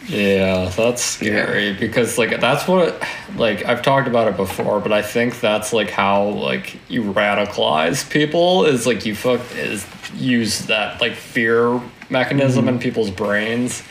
Yeah, 0.09 0.71
that's 0.77 1.03
scary 1.03 1.73
because 1.73 2.19
like 2.19 2.41
that's 2.41 2.67
what 2.67 3.03
like 3.37 3.65
I've 3.65 3.83
talked 3.83 4.09
about 4.09 4.29
it 4.29 4.37
before, 4.37 4.81
but 4.81 4.93
I 4.93 5.03
think 5.03 5.41
that's 5.41 5.73
like 5.73 5.91
how 5.91 6.29
like 6.29 6.79
you 6.89 7.03
radicalize 7.03 8.09
people 8.09 8.65
is 8.65 8.87
like 8.87 9.05
you 9.05 9.15
fuck 9.15 9.41
is 9.55 9.87
use 10.15 10.67
that 10.67 11.01
like 11.01 11.15
fear 11.15 11.81
mechanism 12.09 12.67
mm-hmm. 12.67 12.75
in 12.75 12.79
people's 12.79 13.11
brains 13.11 13.83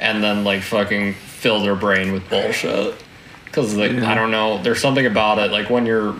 and 0.00 0.22
then 0.22 0.44
like 0.44 0.62
fucking 0.62 1.14
fill 1.14 1.62
their 1.62 1.76
brain 1.76 2.12
with 2.12 2.28
bullshit. 2.28 2.94
Cuz 3.52 3.76
like 3.76 3.92
Yeah. 3.92 4.10
I 4.10 4.14
don't 4.14 4.30
know, 4.30 4.62
there's 4.62 4.80
something 4.80 5.06
about 5.06 5.38
it 5.38 5.50
like 5.50 5.70
when 5.70 5.86
you're 5.86 6.14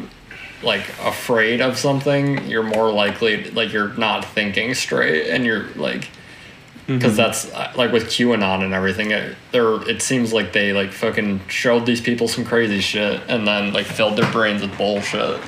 like 0.63 0.89
afraid 1.05 1.61
of 1.61 1.79
something, 1.79 2.47
you're 2.49 2.63
more 2.63 2.91
likely 2.91 3.51
like 3.51 3.73
you're 3.73 3.93
not 3.95 4.25
thinking 4.25 4.75
straight 4.75 5.29
and 5.29 5.45
you're 5.45 5.67
like 5.77 6.09
because 6.87 7.13
mm-hmm. 7.13 7.17
that's 7.17 7.53
uh, 7.53 7.73
like 7.77 7.93
with 7.93 8.05
QAnon 8.05 8.63
and 8.63 8.75
everything. 8.75 9.11
It, 9.11 9.37
there, 9.53 9.89
it 9.89 10.03
seems 10.03 10.33
like 10.33 10.53
they 10.53 10.73
like 10.73 10.93
fucking 10.93 11.41
showed 11.49 11.87
these 11.87 12.01
people 12.01 12.29
some 12.29 12.45
crazy 12.45 12.81
shit 12.81 13.23
and 13.29 13.47
then 13.47 13.73
like 13.73 13.87
filled 13.87 14.17
their 14.17 14.31
brains 14.33 14.63
with 14.63 14.77
bullshit 14.77 15.41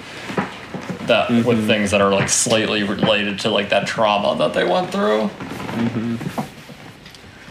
that 1.06 1.30
with 1.30 1.44
mm-hmm. 1.46 1.66
things 1.66 1.90
that 1.92 2.00
are 2.00 2.12
like 2.12 2.28
slightly 2.28 2.82
related 2.82 3.38
to 3.40 3.50
like 3.50 3.68
that 3.70 3.86
trauma 3.86 4.36
that 4.38 4.54
they 4.54 4.64
went 4.64 4.90
through. 4.90 5.28
Mm-hmm. 5.28 6.16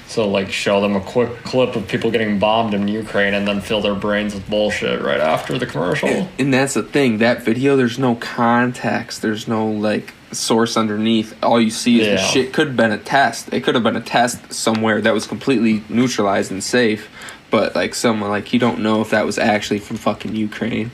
So 0.07 0.29
like 0.29 0.51
show 0.51 0.81
them 0.81 0.95
a 0.95 1.01
quick 1.01 1.43
clip 1.43 1.75
of 1.75 1.87
people 1.87 2.11
getting 2.11 2.39
bombed 2.39 2.73
in 2.73 2.87
Ukraine 2.87 3.33
and 3.33 3.47
then 3.47 3.59
fill 3.59 3.81
their 3.81 3.95
brains 3.95 4.33
with 4.33 4.49
bullshit 4.49 5.01
right 5.01 5.19
after 5.19 5.57
the 5.57 5.65
commercial. 5.65 6.29
And 6.39 6.53
that's 6.53 6.75
the 6.75 6.83
thing. 6.83 7.17
That 7.17 7.43
video, 7.43 7.75
there's 7.75 7.99
no 7.99 8.15
context. 8.15 9.21
There's 9.21 9.47
no 9.47 9.67
like 9.67 10.13
source 10.35 10.77
underneath. 10.77 11.35
All 11.43 11.59
you 11.59 11.69
see 11.71 12.01
is 12.01 12.07
the 12.07 12.17
shit. 12.27 12.53
Could 12.53 12.67
have 12.67 12.77
been 12.77 12.91
a 12.91 12.97
test. 12.97 13.51
It 13.53 13.63
could 13.63 13.75
have 13.75 13.83
been 13.83 13.95
a 13.95 14.01
test 14.01 14.53
somewhere 14.53 15.01
that 15.01 15.13
was 15.13 15.25
completely 15.27 15.83
neutralized 15.89 16.51
and 16.51 16.63
safe. 16.63 17.09
But 17.51 17.75
like 17.75 17.95
someone 17.95 18.29
like 18.29 18.53
you 18.53 18.59
don't 18.59 18.79
know 18.79 19.01
if 19.01 19.11
that 19.11 19.25
was 19.25 19.37
actually 19.37 19.79
from 19.79 19.97
fucking 19.97 20.35
Ukraine. 20.35 20.91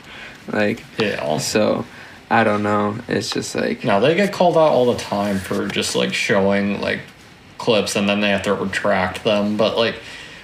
Like 0.52 0.84
Yeah. 0.98 1.38
so, 1.40 1.86
I 2.30 2.44
don't 2.44 2.64
know. 2.64 2.98
It's 3.08 3.32
just 3.32 3.56
like 3.56 3.84
Now 3.84 4.00
they 4.00 4.16
get 4.16 4.32
called 4.34 4.58
out 4.58 4.72
all 4.72 4.92
the 4.92 5.00
time 5.00 5.38
for 5.38 5.68
just 5.68 5.96
like 5.96 6.14
showing 6.14 6.80
like 6.82 7.00
clips 7.58 7.96
and 7.96 8.08
then 8.10 8.22
they 8.22 8.30
have 8.30 8.44
to 8.44 8.54
retract 8.54 9.24
them. 9.24 9.58
But 9.58 9.78
like 9.78 9.96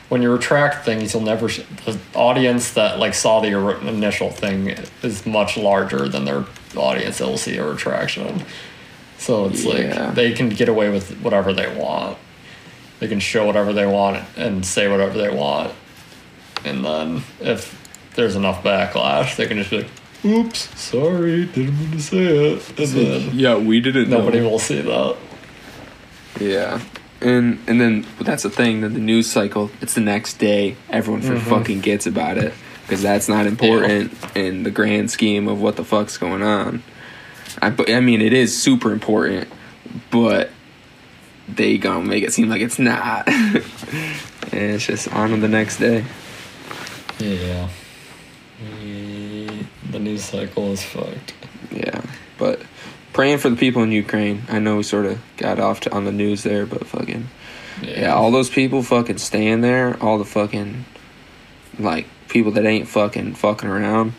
when 0.10 0.22
you 0.22 0.32
retract 0.32 0.86
things, 0.86 1.14
you'll 1.14 1.24
never 1.24 1.50
sh- 1.50 1.62
the 1.86 2.00
audience 2.16 2.72
that 2.74 2.98
like 3.00 3.14
saw 3.14 3.42
the 3.42 3.50
initial 3.88 4.30
thing 4.32 4.70
is 5.04 5.26
much 5.26 5.58
larger 5.58 6.08
than 6.08 6.24
their 6.26 6.46
audience 6.76 7.18
that 7.18 7.28
will 7.28 7.38
see 7.38 7.58
a 7.58 7.66
retraction. 7.66 8.44
So 9.18 9.46
it's 9.48 9.64
Yeah. 9.64 9.72
like 9.72 10.16
they 10.16 10.32
can 10.32 10.50
get 10.50 10.70
away 10.70 10.90
with 10.90 11.18
whatever 11.22 11.54
they 11.54 11.68
want. 11.76 12.18
They 13.00 13.08
can 13.08 13.20
show 13.20 13.46
whatever 13.46 13.74
they 13.74 13.86
want 13.86 14.24
and 14.36 14.66
say 14.66 14.88
whatever 14.88 15.18
they 15.18 15.30
want. 15.30 15.74
And 16.66 16.84
then 16.84 17.24
if 17.40 17.76
there's 18.16 18.36
enough 18.36 18.64
backlash, 18.64 19.36
they 19.36 19.46
can 19.46 19.58
just 19.58 19.70
be 19.70 19.78
like, 19.78 19.90
"Oops, 20.26 20.80
sorry, 20.80 21.46
didn't 21.46 21.80
mean 21.80 21.92
to 21.92 22.02
say 22.02 22.18
it," 22.18 22.80
and 22.80 22.88
then 22.88 23.30
yeah, 23.34 23.56
we 23.56 23.80
didn't. 23.80 24.10
nobody 24.10 24.40
know. 24.40 24.50
will 24.50 24.60
see 24.60 24.82
that. 24.82 25.16
Yeah. 26.40 26.82
And 27.22 27.60
and 27.68 27.82
then 27.82 28.06
that's 28.20 28.44
the 28.44 28.50
thing. 28.50 28.82
Then 28.82 28.94
the 28.94 29.00
news 29.00 29.30
cycle. 29.30 29.72
It's 29.82 29.94
the 29.94 30.02
next 30.02 30.36
day. 30.36 30.76
Everyone 30.90 31.22
for 31.22 31.34
mm-hmm. 31.34 31.50
fucking 31.50 31.82
gets 31.82 32.06
about 32.06 32.38
it 32.38 32.54
because 32.84 33.02
that's 33.02 33.28
not 33.28 33.46
important 33.46 34.14
in 34.36 34.64
the 34.64 34.72
grand 34.72 35.12
scheme 35.12 35.48
of 35.48 35.62
what 35.62 35.76
the 35.76 35.84
fuck's 35.84 36.18
going 36.18 36.44
on. 36.44 36.84
I 37.62 37.74
I 37.90 38.00
mean 38.00 38.22
it 38.22 38.34
is 38.34 38.62
super 38.62 38.92
important, 38.92 39.48
but 40.12 40.50
they 41.48 41.78
gonna 41.78 42.06
make 42.06 42.24
it 42.24 42.34
seem 42.34 42.50
like 42.50 42.62
it's 42.62 42.80
not. 42.80 43.28
and 43.28 43.64
it's 44.52 44.86
just 44.86 45.12
on 45.14 45.30
to 45.30 45.38
the 45.38 45.48
next 45.48 45.78
day. 45.78 46.06
Yeah. 47.20 47.70
The 49.92 50.00
news 50.00 50.24
cycle 50.24 50.72
is 50.74 50.84
fucked. 50.84 51.34
Yeah. 51.72 52.02
But 52.38 52.62
praying 53.14 53.40
for 53.40 53.50
the 53.50 53.56
people 53.56 53.82
in 53.84 53.92
Ukraine. 53.92 54.44
I 54.50 54.60
know 54.60 54.78
we 54.78 54.84
sort 54.84 55.06
of 55.06 55.20
got 55.38 55.60
off 55.60 55.80
to, 55.82 55.96
on 55.96 56.06
the 56.06 56.12
news 56.12 56.44
there, 56.44 56.66
but 56.66 56.86
fucking 56.86 57.28
Yeah, 57.82 58.14
all 58.14 58.32
those 58.32 58.50
people 58.50 58.84
fucking 58.84 59.18
staying 59.18 59.62
there, 59.62 59.98
all 60.02 60.18
the 60.18 60.26
fucking 60.26 60.86
like 61.80 62.06
people 62.28 62.52
that 62.54 62.66
ain't 62.66 62.88
fucking 62.88 63.36
fucking 63.36 63.70
around. 63.70 64.14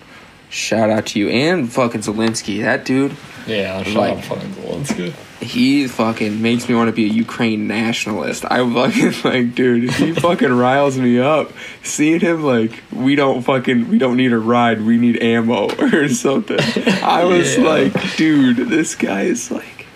Shout 0.51 0.89
out 0.91 1.07
to 1.07 1.19
you 1.19 1.29
and 1.29 1.71
fucking 1.71 2.01
Zelensky. 2.01 2.63
That 2.63 2.85
dude, 2.85 3.15
yeah. 3.47 3.83
Shut 3.83 3.95
like- 3.95 4.19
up, 4.19 4.25
fucking 4.25 4.51
Zelensky. 4.53 5.13
he 5.43 5.87
fucking 5.87 6.41
makes 6.41 6.69
me 6.69 6.75
want 6.75 6.89
to 6.89 6.93
be 6.93 7.05
a 7.05 7.13
Ukraine 7.13 7.67
nationalist. 7.69 8.45
I 8.51 8.59
fucking 8.73 9.13
like, 9.31 9.55
dude, 9.55 9.91
he 9.93 10.13
fucking 10.27 10.51
riles 10.53 10.99
me 10.99 11.19
up. 11.19 11.53
Seeing 11.83 12.21
him 12.21 12.43
like, 12.45 12.83
we 12.91 13.15
don't 13.15 13.43
fucking, 13.43 13.89
we 13.91 13.99
don't 13.99 14.17
need 14.17 14.33
a 14.33 14.39
ride, 14.39 14.81
we 14.83 14.97
need 14.97 15.23
ammo 15.23 15.69
or 15.93 16.09
something. 16.09 16.59
I 17.03 17.25
was 17.25 17.57
Yeah. 17.59 17.65
like, 17.65 18.17
dude, 18.17 18.57
this 18.69 18.95
guy 18.95 19.23
is 19.25 19.51
like, 19.51 19.87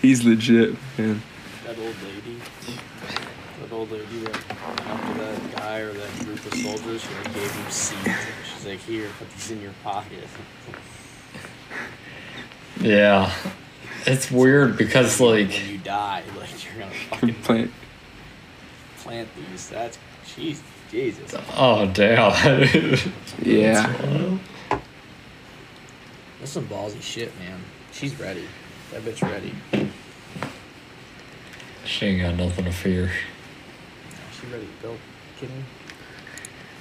he's 0.00 0.24
legit, 0.24 0.76
man. 0.96 1.20
That 1.66 1.76
old 1.78 1.94
lady. 2.04 2.38
That 3.60 3.72
old 3.72 3.90
lady 3.90 4.18
that 4.20 4.36
after 4.86 5.14
that 5.24 5.56
guy 5.56 5.78
or 5.80 5.92
that 5.92 6.18
group 6.24 6.46
of 6.46 6.54
soldiers, 6.54 7.02
she 7.02 7.32
gave 7.34 7.50
him 7.52 7.70
seeds. 7.70 8.18
And 8.88 8.96
she's 8.96 9.00
like, 9.00 9.00
"Here, 9.00 9.08
put 9.18 9.30
these 9.30 9.50
in 9.50 9.62
your 9.62 9.72
pocket." 9.82 10.24
Yeah. 12.80 13.32
It's 14.06 14.30
weird 14.30 14.76
because 14.76 15.20
like 15.20 15.48
when 15.50 15.68
you 15.68 15.78
die, 15.78 16.22
like 16.38 16.64
you're 16.64 16.74
gonna 16.82 16.94
fucking 17.10 17.34
Plant. 17.42 17.70
plant 18.98 19.28
these. 19.50 19.68
That's 19.68 19.98
jeez, 20.26 20.60
Jesus. 20.90 21.34
oh 21.56 21.86
damn. 21.86 22.32
Yeah. 23.42 24.38
That's 26.38 26.52
some 26.52 26.66
ballsy 26.68 27.02
shit, 27.02 27.36
man. 27.40 27.60
She's 27.92 28.18
ready. 28.18 28.44
That 28.92 29.02
bitch 29.02 29.22
ready. 29.22 29.52
she 31.84 32.06
ain't 32.06 32.22
got 32.22 32.36
nothing 32.36 32.64
to 32.64 32.72
fear. 32.72 33.10
She 34.40 34.46
ready 34.46 34.66
to 34.66 34.82
go. 34.86 34.96
Kidding? 35.40 35.64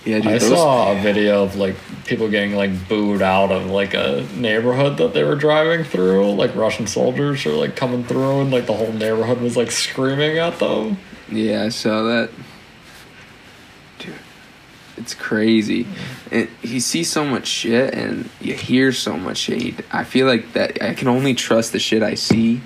Yeah, 0.08 0.20
dude. 0.20 0.28
I 0.28 0.38
those- 0.38 0.50
saw 0.50 0.94
a 0.98 1.02
video 1.02 1.44
of 1.44 1.58
like 1.58 1.76
people 2.06 2.30
getting 2.30 2.56
like 2.56 2.88
booed 2.88 3.22
out 3.22 3.52
of 3.52 3.66
like 3.66 3.94
a 3.94 4.26
neighborhood 4.38 4.98
that 4.98 5.14
they 5.14 5.24
were 5.24 5.36
driving 5.36 5.84
through, 5.84 6.32
like 6.32 6.56
Russian 6.56 6.88
soldiers 6.88 7.46
are 7.46 7.52
like 7.52 7.76
coming 7.76 8.06
through 8.06 8.42
and 8.42 8.52
like 8.52 8.68
the 8.68 8.74
whole 8.74 8.94
neighborhood 8.94 9.42
was 9.42 9.58
like 9.58 9.70
screaming 9.70 10.38
at 10.38 10.60
them. 10.60 10.98
Yeah, 11.30 11.64
I 11.64 11.70
saw 11.70 12.04
that. 12.04 12.30
Dude, 14.00 14.14
it's 14.96 15.14
crazy. 15.14 15.86
And 16.32 16.48
you 16.62 16.80
see 16.80 17.04
so 17.04 17.26
much 17.26 17.48
shit 17.48 17.94
and 17.94 18.30
you 18.40 18.54
hear 18.54 18.94
so 18.94 19.18
much 19.18 19.38
shit. 19.40 19.84
I 19.92 20.06
feel 20.06 20.26
like 20.26 20.54
that 20.54 20.82
I 20.82 20.94
can 20.94 21.10
only 21.10 21.34
trust 21.34 21.74
the 21.74 21.80
shit 21.80 22.02
I 22.02 22.14
see. 22.14 22.62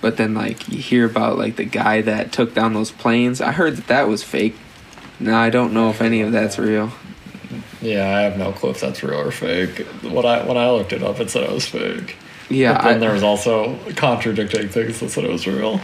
But 0.00 0.16
then, 0.16 0.32
like, 0.32 0.66
you 0.66 0.78
hear 0.78 1.04
about, 1.04 1.36
like, 1.36 1.56
the 1.56 1.66
guy 1.66 2.00
that 2.00 2.32
took 2.32 2.54
down 2.54 2.72
those 2.72 2.90
planes. 2.90 3.42
I 3.42 3.52
heard 3.52 3.76
that 3.76 3.86
that 3.88 4.08
was 4.08 4.22
fake. 4.22 4.56
No, 5.20 5.36
I 5.36 5.50
don't 5.50 5.72
know 5.74 5.90
if 5.90 6.00
any 6.00 6.22
of 6.22 6.32
that's 6.32 6.58
real. 6.58 6.90
Yeah, 7.82 8.16
I 8.16 8.20
have 8.22 8.38
no 8.38 8.52
clue 8.52 8.70
if 8.70 8.80
that's 8.80 9.02
real 9.02 9.20
or 9.20 9.30
fake. 9.30 9.78
When 10.02 10.24
I 10.24 10.44
when 10.44 10.56
I 10.56 10.70
looked 10.70 10.92
it 10.92 11.02
up, 11.02 11.20
it 11.20 11.30
said 11.30 11.44
it 11.44 11.52
was 11.52 11.66
fake. 11.66 12.16
Yeah, 12.48 12.74
but 12.74 12.84
then 12.84 12.96
I, 12.96 12.98
there 12.98 13.12
was 13.12 13.22
also 13.22 13.78
contradicting 13.94 14.68
things 14.68 15.00
that 15.00 15.10
said 15.10 15.24
it 15.24 15.30
was 15.30 15.46
real. 15.46 15.78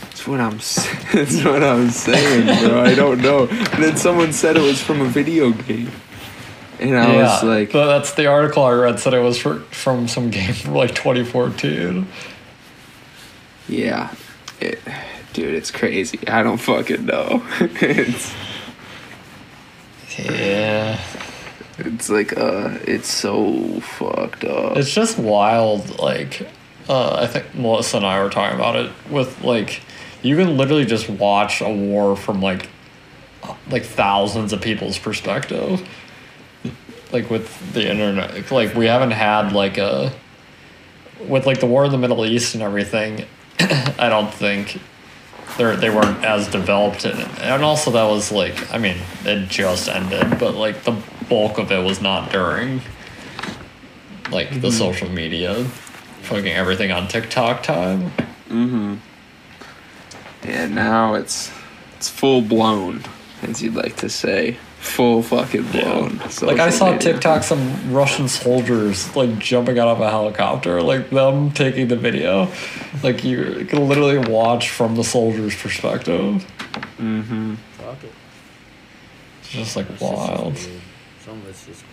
that's 0.00 0.26
what 0.26 0.40
I'm. 0.40 0.52
That's 1.12 1.44
what 1.44 1.62
I'm 1.62 1.90
saying, 1.90 2.68
bro. 2.68 2.82
I 2.82 2.94
don't 2.94 3.20
know. 3.20 3.46
And 3.48 3.82
then 3.82 3.96
someone 3.96 4.32
said 4.32 4.56
it 4.56 4.62
was 4.62 4.80
from 4.80 5.02
a 5.02 5.06
video 5.06 5.50
game, 5.50 5.90
and 6.80 6.96
I 6.96 7.16
was 7.16 7.42
like, 7.44 7.70
that's 7.70 8.14
the 8.14 8.26
article 8.26 8.64
I 8.64 8.72
read 8.72 8.98
said 8.98 9.14
it 9.14 9.20
was 9.20 9.38
for, 9.38 9.60
from 9.60 10.08
some 10.08 10.30
game 10.30 10.52
from 10.54 10.74
like 10.74 10.94
2014. 10.94 12.06
Yeah, 13.68 14.12
it, 14.60 14.80
dude, 15.32 15.54
it's 15.54 15.70
crazy. 15.70 16.18
I 16.28 16.42
don't 16.42 16.58
fucking 16.58 17.06
know. 17.06 17.42
it's 17.60 18.34
Yeah, 20.18 21.00
it's 21.78 22.10
like 22.10 22.36
uh, 22.36 22.78
it's 22.86 23.10
so 23.10 23.80
fucked 23.80 24.44
up. 24.44 24.76
it's 24.76 24.92
just 24.92 25.18
wild. 25.18 25.98
Like, 25.98 26.48
uh, 26.88 27.14
I 27.14 27.26
think 27.26 27.54
Melissa 27.54 27.98
and 27.98 28.06
I 28.06 28.22
were 28.22 28.30
talking 28.30 28.58
about 28.58 28.76
it 28.76 28.92
with 29.10 29.42
like, 29.42 29.82
you 30.22 30.36
can 30.36 30.56
literally 30.56 30.84
just 30.84 31.08
watch 31.08 31.60
a 31.60 31.70
war 31.70 32.16
from 32.16 32.42
like, 32.42 32.68
like 33.70 33.84
thousands 33.84 34.52
of 34.52 34.60
people's 34.60 34.98
perspective. 34.98 35.88
Like 37.10 37.28
with 37.28 37.74
the 37.74 37.90
internet, 37.90 38.50
like 38.50 38.74
we 38.74 38.86
haven't 38.86 39.10
had 39.10 39.52
like 39.52 39.76
a, 39.76 40.12
with 41.26 41.46
like 41.46 41.60
the 41.60 41.66
war 41.66 41.84
in 41.84 41.90
the 41.90 41.98
Middle 41.98 42.24
East 42.24 42.54
and 42.54 42.62
everything. 42.62 43.26
I 43.60 44.08
don't 44.08 44.32
think 44.32 44.80
they 45.58 45.76
they 45.76 45.90
weren't 45.90 46.24
as 46.24 46.48
developed 46.48 47.04
it. 47.04 47.16
And 47.40 47.62
also 47.62 47.90
that 47.92 48.04
was 48.04 48.32
like 48.32 48.72
I 48.72 48.78
mean, 48.78 48.96
it 49.24 49.48
just 49.48 49.88
ended, 49.88 50.38
but 50.38 50.54
like 50.54 50.84
the 50.84 50.96
bulk 51.28 51.58
of 51.58 51.70
it 51.72 51.84
was 51.84 52.00
not 52.00 52.30
during 52.30 52.80
like 54.30 54.60
the 54.60 54.72
social 54.72 55.08
media 55.08 55.64
fucking 56.22 56.52
everything 56.52 56.90
on 56.92 57.08
TikTok 57.08 57.62
time. 57.62 58.10
Mm-hmm. 58.48 58.96
and 60.42 60.74
now 60.74 61.14
it's 61.14 61.50
it's 61.96 62.08
full 62.08 62.42
blown, 62.42 63.02
as 63.42 63.62
you'd 63.62 63.74
like 63.74 63.96
to 63.98 64.08
say, 64.08 64.58
full 64.82 65.22
fucking 65.22 65.62
blown. 65.70 66.18
Like 66.42 66.58
I 66.58 66.70
saw 66.70 66.90
media. 66.90 67.12
TikTok 67.12 67.44
some 67.44 67.92
Russian 67.92 68.28
soldiers 68.28 69.14
like 69.14 69.38
jumping 69.38 69.78
out 69.78 69.88
of 69.88 70.00
a 70.00 70.10
helicopter, 70.10 70.82
like 70.82 71.10
them 71.10 71.52
taking 71.52 71.86
the 71.88 71.96
video. 71.96 72.48
Like 73.02 73.22
you 73.22 73.64
can 73.68 73.88
literally 73.88 74.18
watch 74.18 74.70
from 74.70 74.96
the 74.96 75.04
soldiers' 75.04 75.54
perspective. 75.54 76.44
Mm-hmm. 76.98 77.54
Fuck 77.54 78.04
it. 78.04 78.12
It's 79.40 79.50
just 79.50 79.76
like 79.76 79.88
It's 79.90 80.00
just 80.00 80.12
wild. 80.12 80.54
weird. 80.54 80.80
Some 81.24 81.38
of 81.38 81.48
it's 81.48 81.64
just. 81.66 81.84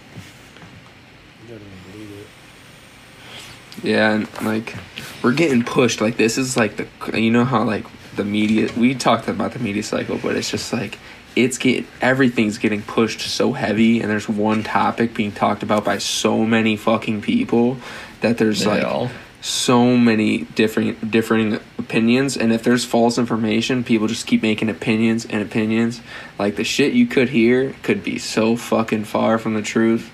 You 1.47 1.55
don't 1.55 1.61
even 1.61 1.91
believe 1.91 2.19
it. 2.19 3.85
Yeah, 3.87 4.11
and 4.13 4.27
like 4.41 4.75
we're 5.23 5.33
getting 5.33 5.63
pushed. 5.63 6.01
Like 6.01 6.17
this 6.17 6.37
is 6.39 6.57
like 6.57 6.75
the 6.77 6.87
you 7.21 7.29
know 7.29 7.45
how 7.45 7.63
like 7.63 7.85
the 8.15 8.25
media. 8.25 8.69
We 8.75 8.95
talked 8.95 9.27
about 9.27 9.53
the 9.53 9.59
media 9.59 9.83
cycle, 9.83 10.17
but 10.17 10.35
it's 10.35 10.49
just 10.49 10.73
like 10.73 10.97
it's 11.35 11.57
get 11.57 11.85
everything's 12.01 12.57
getting 12.57 12.81
pushed 12.81 13.21
so 13.21 13.53
heavy, 13.53 14.01
and 14.01 14.09
there's 14.09 14.27
one 14.29 14.63
topic 14.63 15.13
being 15.13 15.31
talked 15.31 15.63
about 15.63 15.85
by 15.85 15.97
so 15.97 16.45
many 16.45 16.75
fucking 16.75 17.21
people 17.21 17.77
that 18.21 18.37
there's 18.37 18.65
like 18.65 18.81
Yeah. 18.83 19.09
so 19.41 19.95
many 19.97 20.39
different 20.55 21.09
differing 21.11 21.59
opinions 21.77 22.35
and 22.35 22.51
if 22.51 22.61
there's 22.63 22.83
false 22.83 23.17
information 23.17 23.83
people 23.85 24.05
just 24.07 24.27
keep 24.27 24.41
making 24.43 24.69
opinions 24.69 25.25
and 25.25 25.41
opinions. 25.41 26.01
Like 26.37 26.55
the 26.57 26.63
shit 26.65 26.93
you 26.93 27.07
could 27.07 27.29
hear 27.29 27.73
could 27.81 28.03
be 28.03 28.19
so 28.19 28.55
fucking 28.57 29.05
far 29.05 29.37
from 29.39 29.53
the 29.53 29.61
truth. 29.61 30.11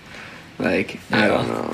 Like 0.60 1.00
i 1.12 1.28
don't 1.28 1.48
know. 1.48 1.72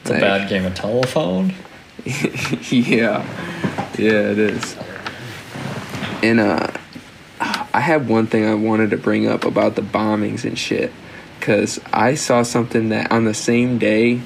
It's 0.00 0.10
a 0.10 0.14
bad 0.14 0.48
game 0.48 0.64
of 0.64 0.74
telephone. 0.74 1.52
yeah. 2.06 3.26
Yeah 3.98 4.30
it 4.32 4.38
is. 4.38 4.76
And 6.22 6.40
uh 6.40 6.68
i 7.74 7.80
had 7.80 8.08
one 8.08 8.26
thing 8.26 8.44
i 8.44 8.54
wanted 8.54 8.90
to 8.90 8.96
bring 8.96 9.26
up 9.26 9.44
about 9.44 9.74
the 9.76 9.82
bombings 9.82 10.44
and 10.44 10.58
shit 10.58 10.92
because 11.38 11.80
i 11.92 12.14
saw 12.14 12.42
something 12.42 12.88
that 12.90 13.10
on 13.12 13.24
the 13.24 13.34
same 13.34 13.78
day 13.78 14.20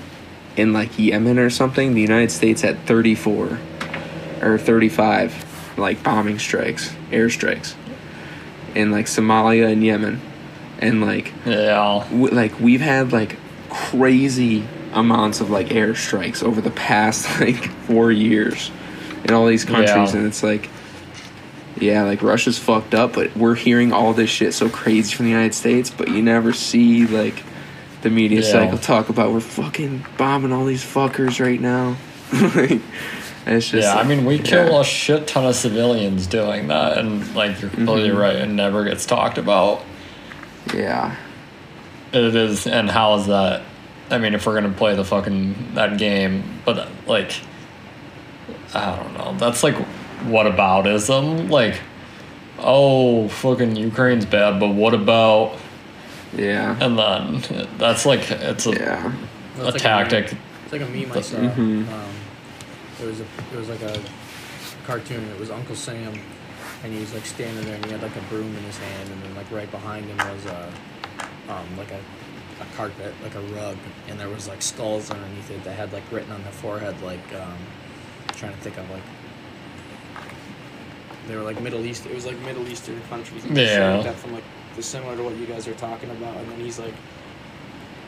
in 0.57 0.73
like 0.73 0.99
yemen 0.99 1.39
or 1.39 1.51
something 1.51 1.95
the 1.95 2.01
united 2.01 2.31
states 2.31 2.63
had 2.63 2.79
34 2.87 3.59
or 4.43 4.59
35 4.59 5.79
like 5.79 6.03
bombing 6.03 6.39
strikes 6.39 6.91
airstrikes 7.11 7.75
in 8.75 8.91
like 8.91 9.07
somalia 9.07 9.71
and 9.71 9.85
yemen 9.85 10.21
and 10.79 11.01
like 11.01 11.33
Yeah. 11.47 12.05
w- 12.11 12.35
like 12.35 12.59
we've 12.61 12.81
had 12.81 13.13
like 13.13 13.37
crazy 13.71 14.65
amounts 14.93 15.41
of 15.41 15.51
like 15.51 15.69
airstrikes 15.69 16.43
over 16.43 16.61
the 16.61 16.71
past 16.71 17.29
like 17.41 17.57
four 17.87 18.13
years 18.13 18.71
in 19.25 19.33
all 19.35 19.47
these 19.47 19.65
countries 19.65 20.13
Yeah. 20.13 20.19
and 20.19 20.27
it's 20.27 20.43
like 20.43 20.69
yeah 21.85 22.03
like 22.03 22.23
russia's 22.23 22.59
fucked 22.59 22.95
up 22.95 23.13
but 23.13 23.35
we're 23.37 23.55
hearing 23.55 23.93
all 23.93 24.13
this 24.13 24.31
shit 24.31 24.55
so 24.55 24.69
crazy 24.69 25.15
from 25.15 25.27
the 25.27 25.31
united 25.31 25.55
states 25.55 25.91
but 25.91 26.09
you 26.09 26.23
never 26.23 26.53
see 26.53 27.07
like 27.07 27.43
the 28.03 28.11
media 28.11 28.41
Yeah. 28.41 28.51
cycle 28.51 28.79
talk 28.79 29.09
about 29.09 29.33
we're 29.33 29.41
fucking 29.41 30.05
bombing 30.19 30.53
all 30.53 30.65
these 30.65 30.85
fuckers 30.85 31.41
right 31.45 31.61
now 31.61 31.97
like, 32.55 32.81
it's 33.47 33.69
just 33.69 33.87
yeah, 33.87 33.95
I 33.97 34.05
mean, 34.05 34.25
we 34.25 34.37
yeah. 34.37 34.43
kill 34.43 34.81
a 34.81 34.85
shit 34.85 35.27
ton 35.27 35.45
of 35.45 35.55
civilians 35.55 36.27
doing 36.27 36.69
that, 36.69 36.97
and 36.97 37.35
like 37.35 37.61
you're 37.61 37.69
completely 37.71 38.09
Mhm. 38.09 38.19
right, 38.19 38.37
it 38.37 38.47
never 38.49 38.85
gets 38.85 39.05
talked 39.05 39.37
about. 39.37 39.83
yeah 40.75 41.15
It 42.13 42.35
is, 42.35 42.67
and 42.67 42.89
how 42.91 43.17
is 43.17 43.27
that? 43.27 43.61
I 44.11 44.17
mean, 44.17 44.35
if 44.35 44.47
we're 44.47 44.55
gonna 44.55 44.73
play 44.73 44.97
the 44.97 45.05
fucking 45.05 45.75
that 45.75 45.99
game, 45.99 46.43
but 46.65 46.89
like, 47.07 47.33
I 48.73 48.97
don't 48.97 49.13
know. 49.19 49.35
That's 49.39 49.63
like 49.63 49.77
what 50.27 50.47
aboutism? 50.47 51.51
Like, 51.51 51.81
oh, 52.59 53.29
fucking 53.29 53.77
Ukraine's 53.77 54.27
bad, 54.27 54.59
but 54.61 54.69
what 54.69 54.95
about? 54.95 55.59
yeah 56.37 56.77
And 56.81 56.99
then 56.99 57.69
that's 57.79 58.05
like 58.05 58.29
it's 58.31 58.67
a, 58.67 58.73
yeah 58.73 59.07
a 59.07 59.59
Well, 59.59 59.69
it's 59.69 59.75
like 59.75 59.83
tactic. 59.83 60.37
It's 60.65 60.73
like 60.73 60.83
a 60.83 60.87
meme 60.87 61.13
I 61.13 61.21
saw. 61.21 61.37
Mhm. 61.37 61.89
Um, 61.89 62.15
it 63.01 63.07
was 63.07 63.21
a, 63.21 63.25
it 63.53 63.57
was 63.57 63.69
like 63.69 63.83
a 63.83 64.01
cartoon. 64.87 65.25
It 65.31 65.39
was 65.39 65.51
Uncle 65.51 65.77
Sam, 65.77 66.13
and 66.83 66.93
he 66.93 66.99
was 66.99 67.13
like 67.15 67.25
standing 67.27 67.65
there, 67.65 67.77
and 67.77 67.85
he 67.85 67.93
had 67.93 68.03
like 68.03 68.17
a 68.17 68.21
broom 68.23 68.55
in 68.57 68.63
his 68.65 68.79
hand, 68.79 69.11
and 69.11 69.23
then 69.23 69.35
like 69.37 69.51
right 69.51 69.71
behind 69.71 70.07
him 70.07 70.17
was 70.17 70.47
a, 70.47 70.73
um, 71.49 71.77
like 71.77 71.91
a, 71.93 72.01
a 72.61 72.77
carpet, 72.77 73.15
like 73.23 73.35
a 73.35 73.41
rug, 73.55 73.77
and 74.09 74.19
there 74.19 74.29
was 74.29 74.49
like 74.49 74.63
skulls 74.63 75.11
underneath 75.11 75.51
it 75.51 75.63
that 75.65 75.75
had 75.77 75.93
like 75.93 76.03
written 76.11 76.33
on 76.33 76.43
the 76.43 76.51
forehead, 76.51 77.01
like 77.03 77.33
um, 77.35 77.59
trying 78.29 78.53
to 78.53 78.59
think 78.59 78.77
of 78.79 78.91
like. 78.91 79.03
They 81.29 81.37
were 81.37 81.43
like 81.43 81.61
Middle 81.61 81.85
East. 81.85 82.07
It 82.07 82.15
was 82.15 82.27
like 82.27 82.39
Middle 82.41 82.67
Eastern 82.69 83.01
countries. 83.09 83.45
and 83.45 83.57
Yeah. 83.57 83.95
Like 83.97 84.05
that 84.05 84.17
from 84.17 84.33
like 84.33 84.45
the 84.77 84.83
similar 84.83 85.17
to 85.17 85.23
what 85.23 85.37
you 85.37 85.47
guys 85.47 85.67
are 85.69 85.75
talking 85.75 86.11
about, 86.11 86.37
and 86.37 86.51
then 86.51 86.61
he's 86.61 86.79
like 86.79 86.95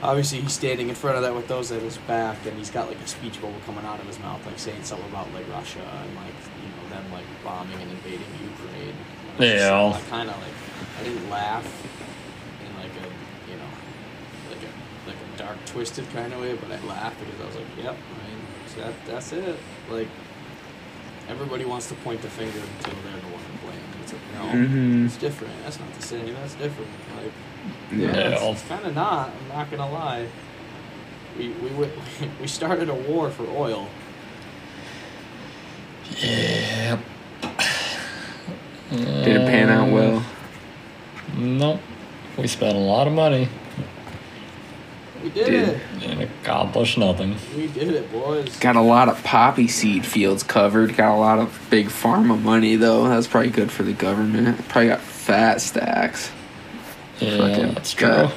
obviously 0.02 0.40
he's 0.40 0.52
standing 0.52 0.88
in 0.90 0.94
front 0.94 1.16
of 1.16 1.22
that 1.22 1.34
with 1.34 1.48
those 1.48 1.72
at 1.72 1.80
his 1.80 1.96
back 1.98 2.36
and 2.44 2.56
he's 2.58 2.70
got 2.70 2.86
like 2.86 2.98
a 3.00 3.06
speech 3.06 3.40
bubble 3.40 3.56
coming 3.64 3.84
out 3.86 3.98
of 3.98 4.06
his 4.06 4.18
mouth 4.18 4.44
like 4.44 4.58
saying 4.58 4.82
something 4.84 5.08
about 5.08 5.26
like 5.32 5.48
russia 5.50 5.80
and 5.80 6.14
like 6.16 6.34
you 6.60 6.68
know 6.68 6.94
them 6.94 7.10
like 7.12 7.24
bombing 7.42 7.80
and 7.80 7.90
invading 7.90 8.26
ukraine 8.44 8.94
It's 9.38 9.52
just, 9.54 9.64
Yeah. 9.64 9.80
like 9.80 10.08
kind 10.10 10.28
of 10.28 10.36
like 10.36 11.00
I 11.00 11.02
didn't 11.02 11.30
laugh 11.30 11.64
in 12.60 12.76
like 12.76 12.92
a 12.92 13.50
you 13.50 13.56
know 13.56 13.72
like 14.50 14.58
a 14.62 15.08
like 15.08 15.16
a 15.34 15.38
dark 15.38 15.56
twisted 15.64 16.04
kind 16.12 16.30
of 16.34 16.40
way, 16.42 16.52
but 16.54 16.70
I 16.70 16.78
laughed 16.86 17.18
because 17.20 17.40
I 17.40 17.46
was 17.46 17.56
like, 17.56 17.66
yep, 17.82 17.96
I 17.96 18.28
mean 18.28 18.84
that 18.84 18.92
that's 19.06 19.32
it. 19.32 19.56
Like 19.90 20.08
everybody 21.28 21.64
wants 21.64 21.88
to 21.88 21.94
point 21.96 22.22
the 22.22 22.28
finger 22.30 22.58
until 22.78 22.94
they're 23.04 23.20
the 23.20 23.28
one 23.28 23.42
to 23.42 23.66
blame. 23.66 23.80
It's 24.02 24.12
like 24.12 24.22
no, 24.34 24.58
Mhm. 24.58 25.06
it's 25.06 25.16
different. 25.16 25.52
That's 25.64 25.78
not 25.80 25.92
the 25.94 26.02
same. 26.02 26.34
That's 26.34 26.54
different. 26.54 26.90
Like 27.16 27.32
Yeah. 27.92 28.06
yeah, 28.08 28.28
it's, 28.50 28.60
it's 28.62 28.68
kind 28.68 28.84
of 28.86 28.94
not. 28.94 29.30
I'm 29.30 29.56
not 29.56 29.70
gonna 29.70 29.90
lie. 29.90 30.26
We 31.38 31.48
we 31.48 31.70
went, 31.70 31.92
we 32.40 32.46
started 32.46 32.88
a 32.88 32.94
war 32.94 33.30
for 33.30 33.46
oil. 33.48 33.88
Yeah. 36.18 36.98
Didn't 38.90 39.46
pan 39.46 39.68
out 39.68 39.90
well. 39.92 40.24
Nope. 41.36 41.80
We 42.38 42.46
spent 42.46 42.76
a 42.76 42.80
lot 42.80 43.06
of 43.06 43.12
money 43.12 43.48
We 45.22 45.30
did 45.30 45.46
Did. 45.50 45.68
it. 45.68 45.80
and 46.04 46.20
accomplished 46.22 46.98
nothing. 46.98 47.36
We 47.56 47.66
did 47.68 47.88
it, 47.94 48.10
boys. 48.12 48.56
Got 48.58 48.76
a 48.76 48.80
lot 48.80 49.08
of 49.08 49.22
poppy 49.24 49.68
seed 49.68 50.04
fields 50.06 50.42
covered. 50.42 50.96
Got 50.96 51.14
a 51.14 51.18
lot 51.18 51.38
of 51.38 51.66
big 51.70 51.86
pharma 51.88 52.40
money 52.40 52.76
though. 52.76 53.08
That's 53.08 53.26
probably 53.26 53.50
good 53.50 53.70
for 53.72 53.82
the 53.82 53.92
government. 53.92 54.66
Probably 54.68 54.88
got 54.88 55.00
fat 55.00 55.60
stacks. 55.60 56.30
Yeah, 57.20 57.36
Fucking 57.38 57.74
that's 57.74 57.92
true. 57.94 58.28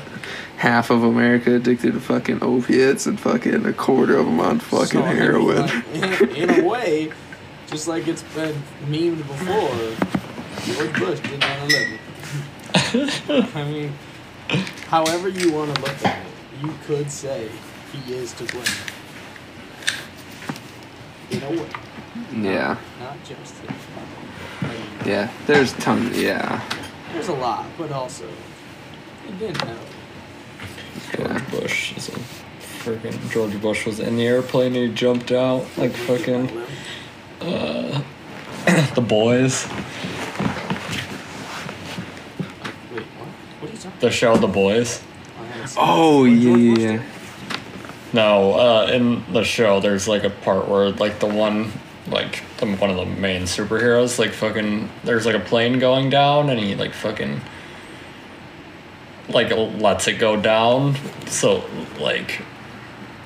Half 0.58 0.90
of 0.90 1.04
America 1.04 1.56
addicted 1.56 1.94
to 1.94 2.00
fucking 2.00 2.42
opiates 2.44 3.06
and 3.06 3.20
fucking 3.20 3.66
a 3.66 3.74
quarter 3.74 4.18
of 4.18 4.26
them 4.26 4.40
on 4.42 4.60
fucking 4.60 4.88
So, 4.88 5.02
I 5.04 5.10
mean, 5.10 5.18
heroin. 5.22 5.62
like, 5.62 5.88
in, 6.22 6.30
in 6.50 6.64
a 6.64 6.68
way, 6.68 7.12
just 7.68 7.88
like 7.88 8.08
it's 8.08 8.24
been 8.24 8.56
memed 8.88 9.18
before, 9.18 9.70
George 10.76 11.00
Bush 11.00 11.20
did 11.22 11.40
9/11. 11.42 13.56
I 13.60 13.64
mean, 13.72 13.94
however 14.88 15.30
you 15.30 15.52
want 15.54 15.74
to 15.76 15.82
look 15.82 16.06
at 16.06 16.26
it, 16.26 16.29
you 16.62 16.74
could 16.86 17.10
say 17.12 17.50
he 17.92 18.14
is 18.14 18.34
to 18.34 18.44
blame. 18.46 18.64
In 21.32 21.44
a 21.44 21.50
way. 21.62 21.70
yeah, 22.34 22.78
Not 23.00 23.18
just 23.24 23.58
him. 23.60 23.76
I 24.62 24.68
mean, 24.68 24.82
yeah. 25.06 25.32
There's 25.46 25.74
tons. 25.74 26.18
Yeah, 26.20 26.62
There's 27.14 27.28
a 27.28 27.34
lot, 27.34 27.66
but 27.78 27.92
also, 27.92 28.28
he 29.26 29.32
didn't 29.34 29.64
know. 29.66 29.78
yeah. 31.18 31.28
George 31.40 31.52
Bush 31.52 31.98
is 31.98 32.10
a 32.10 32.20
freaking 32.84 33.32
George 33.32 33.62
Bush 33.62 33.86
was 33.86 34.00
in 34.00 34.16
the 34.18 34.26
airplane 34.26 34.76
and 34.76 34.90
he 34.90 34.94
jumped 34.94 35.32
out 35.32 35.66
like 35.78 35.92
fucking 35.92 36.50
uh 37.42 38.02
the 38.96 39.02
boys. 39.02 39.68
Wait, 39.68 39.76
what? 43.04 43.28
What 43.60 43.70
are 43.70 43.74
you 43.74 43.78
talking 43.78 44.00
The 44.00 44.12
show 44.12 44.36
The 44.38 44.48
Boys. 44.48 45.04
About? 45.74 45.84
Oh 45.88 46.22
What 46.22 46.26
yeah, 46.32 46.74
Bush 46.74 46.80
yeah. 46.84 47.04
No, 48.12 48.54
uh, 48.54 48.88
in 48.92 49.24
the 49.34 49.44
show, 49.44 49.80
there's 49.80 50.08
like 50.08 50.24
a 50.24 50.30
part 50.32 50.68
where 50.68 50.90
like 50.90 51.20
the 51.20 51.28
one, 51.28 51.72
like 52.08 52.42
the, 52.58 52.66
one 52.66 52.90
of 52.90 52.96
the 52.98 53.06
main 53.06 53.44
superheroes, 53.44 54.18
like 54.18 54.32
fucking, 54.32 54.90
there's 55.04 55.26
like 55.28 55.36
a 55.36 55.40
plane 55.40 55.78
going 55.78 56.10
down, 56.10 56.50
and 56.50 56.60
he 56.60 56.74
like 56.74 56.94
fucking, 56.94 57.40
like 59.30 59.52
lets 59.80 60.08
it 60.08 60.14
go 60.14 60.40
down, 60.42 60.96
so 61.28 61.64
like, 62.00 62.42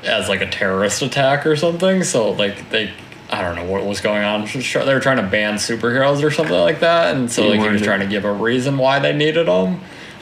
as 0.03 0.27
like 0.27 0.41
a 0.41 0.49
terrorist 0.49 1.01
attack 1.01 1.45
or 1.45 1.55
something. 1.55 2.03
So 2.03 2.31
like 2.31 2.69
they, 2.69 2.91
I 3.29 3.41
don't 3.41 3.55
know 3.55 3.63
what 3.63 3.85
was 3.85 4.01
going 4.01 4.21
on. 4.23 4.45
They 4.47 4.93
were 4.93 4.99
trying 4.99 5.17
to 5.17 5.23
ban 5.31 5.55
superheroes 5.55 6.21
or 6.23 6.29
something 6.31 6.57
like 6.59 6.81
that, 6.81 7.15
and 7.15 7.31
so 7.31 7.43
He 7.43 7.49
like 7.51 7.59
he 7.61 7.67
was 7.67 7.67
wanted- 7.75 7.85
trying 7.85 7.99
to 8.01 8.07
give 8.07 8.25
a 8.25 8.33
reason 8.33 8.77
why 8.77 8.99
they 8.99 9.13
needed 9.13 9.47
them, 9.47 9.79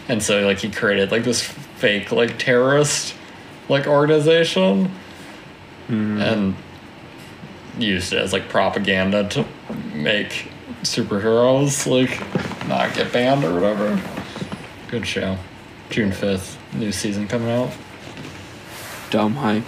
and 0.07 0.21
so 0.21 0.41
like 0.45 0.59
he 0.59 0.69
created 0.69 1.11
like 1.11 1.23
this 1.23 1.51
fake 1.81 2.11
like 2.11 2.37
terrorist 2.37 3.15
like 3.67 3.87
organization 3.87 4.91
and 5.89 6.55
used 7.79 8.13
it 8.13 8.19
as 8.19 8.31
like 8.31 8.47
propaganda 8.47 9.27
to 9.27 9.45
make 9.93 10.47
superheroes 10.83 11.85
like 11.89 12.19
not 12.67 12.93
get 12.93 13.11
banned 13.11 13.43
or 13.43 13.53
whatever. 13.55 13.99
Good 14.89 15.05
show. 15.07 15.37
June 15.89 16.11
fifth, 16.11 16.57
new 16.73 16.91
season 16.91 17.27
coming 17.27 17.49
out. 17.49 17.71
Dumb 19.09 19.33
hype. 19.35 19.65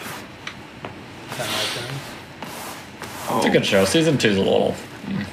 Kinda 1.31 1.51
like 1.51 1.73
them. 1.73 1.99
Oh, 3.29 3.37
It's 3.37 3.45
a 3.47 3.49
good 3.49 3.65
show. 3.65 3.83
Season 3.85 4.17
two's 4.17 4.37
a 4.37 4.41
little, 4.41 4.75
mm, 5.07 5.25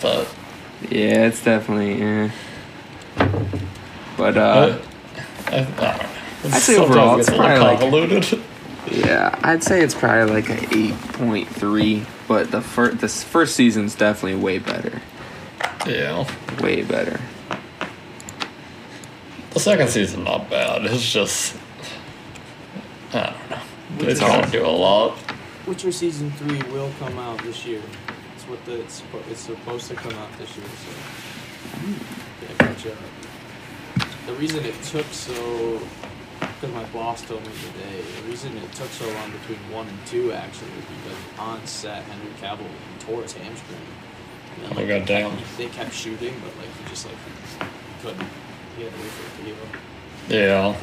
but 0.00 0.28
yeah, 0.82 1.26
it's 1.26 1.42
definitely. 1.42 2.00
Yeah. 2.00 2.30
But 4.16 4.36
uh, 4.36 4.78
I, 5.52 5.58
I 5.58 5.64
don't 5.64 5.76
know. 5.76 6.08
I'd 6.56 6.62
say 6.62 6.76
overall 6.76 7.16
it 7.16 7.20
it's 7.20 7.28
gets 7.30 7.38
a 7.38 7.42
little 7.42 7.56
probably 7.56 7.64
like- 7.64 7.80
convoluted. 7.80 8.42
yeah, 8.90 9.38
I'd 9.42 9.62
say 9.62 9.82
it's 9.82 9.94
probably 9.94 10.32
like 10.34 10.48
an 10.50 10.66
eight 10.76 10.98
point 11.12 11.48
three. 11.48 12.04
But 12.28 12.50
the 12.50 12.60
first, 12.62 12.98
this 12.98 13.22
first 13.22 13.54
season's 13.56 13.94
definitely 13.94 14.40
way 14.40 14.58
better. 14.58 15.00
yeah, 15.86 16.26
Way 16.60 16.82
better. 16.82 17.20
the 19.50 19.60
second 19.60 19.88
season 19.88 20.24
not 20.24 20.48
bad. 20.48 20.84
It's 20.86 21.12
just 21.12 21.56
I 23.12 23.26
don't 23.26 23.50
know. 23.50 23.58
They 23.98 24.06
It's 24.12 24.20
try 24.20 24.40
to 24.40 24.50
do 24.50 24.64
a 24.64 24.68
lot. 24.68 25.18
Witcher 25.66 25.92
season 25.92 26.30
three 26.32 26.60
will 26.72 26.90
come 26.98 27.18
out 27.18 27.42
this 27.42 27.64
year. 27.66 27.82
It's 28.34 28.44
what 28.44 28.64
the 28.64 28.80
it's, 28.80 29.02
it's 29.30 29.40
supposed 29.40 29.88
to 29.88 29.94
come 29.94 30.12
out 30.14 30.28
this 30.38 30.56
year. 30.56 30.66
So 30.66 31.88
yeah, 32.42 32.54
catch 32.58 32.86
up. 32.86 32.96
The 34.26 34.32
reason 34.34 34.64
it 34.64 34.80
took 34.84 35.06
so 35.06 35.80
because 36.40 36.72
my 36.74 36.84
boss 36.86 37.22
told 37.22 37.40
me 37.42 37.52
today. 37.72 38.02
The 38.22 38.28
reason 38.28 38.56
it 38.56 38.72
took 38.72 38.88
so 38.88 39.06
long 39.14 39.30
between 39.32 39.58
one 39.72 39.86
and 39.88 39.98
two 40.06 40.32
actually 40.32 40.70
was 40.76 40.84
because 40.86 41.38
on 41.38 41.64
set 41.66 42.02
Henry 42.04 42.32
Cavill 42.40 42.66
tore 43.00 43.22
his 43.22 43.32
hamstring. 43.32 43.78
And 44.56 44.64
then, 44.64 44.72
Oh, 44.72 44.76
like, 44.76 44.86
they 44.88 44.98
goddamn. 44.98 45.36
kept- 45.36 45.58
They 45.58 45.66
kept 45.66 45.92
shooting, 45.94 46.34
but 46.40 46.56
like 46.58 46.68
he 46.82 46.88
just 46.90 47.06
like 47.06 47.14
couldn't. 48.02 48.26
He 48.76 48.84
had 48.84 48.92
to 48.92 48.98
wait 49.00 49.08
for 49.10 49.26
it 49.26 49.38
to 49.38 49.44
heal. 49.44 49.56
Yeah, 50.28 50.76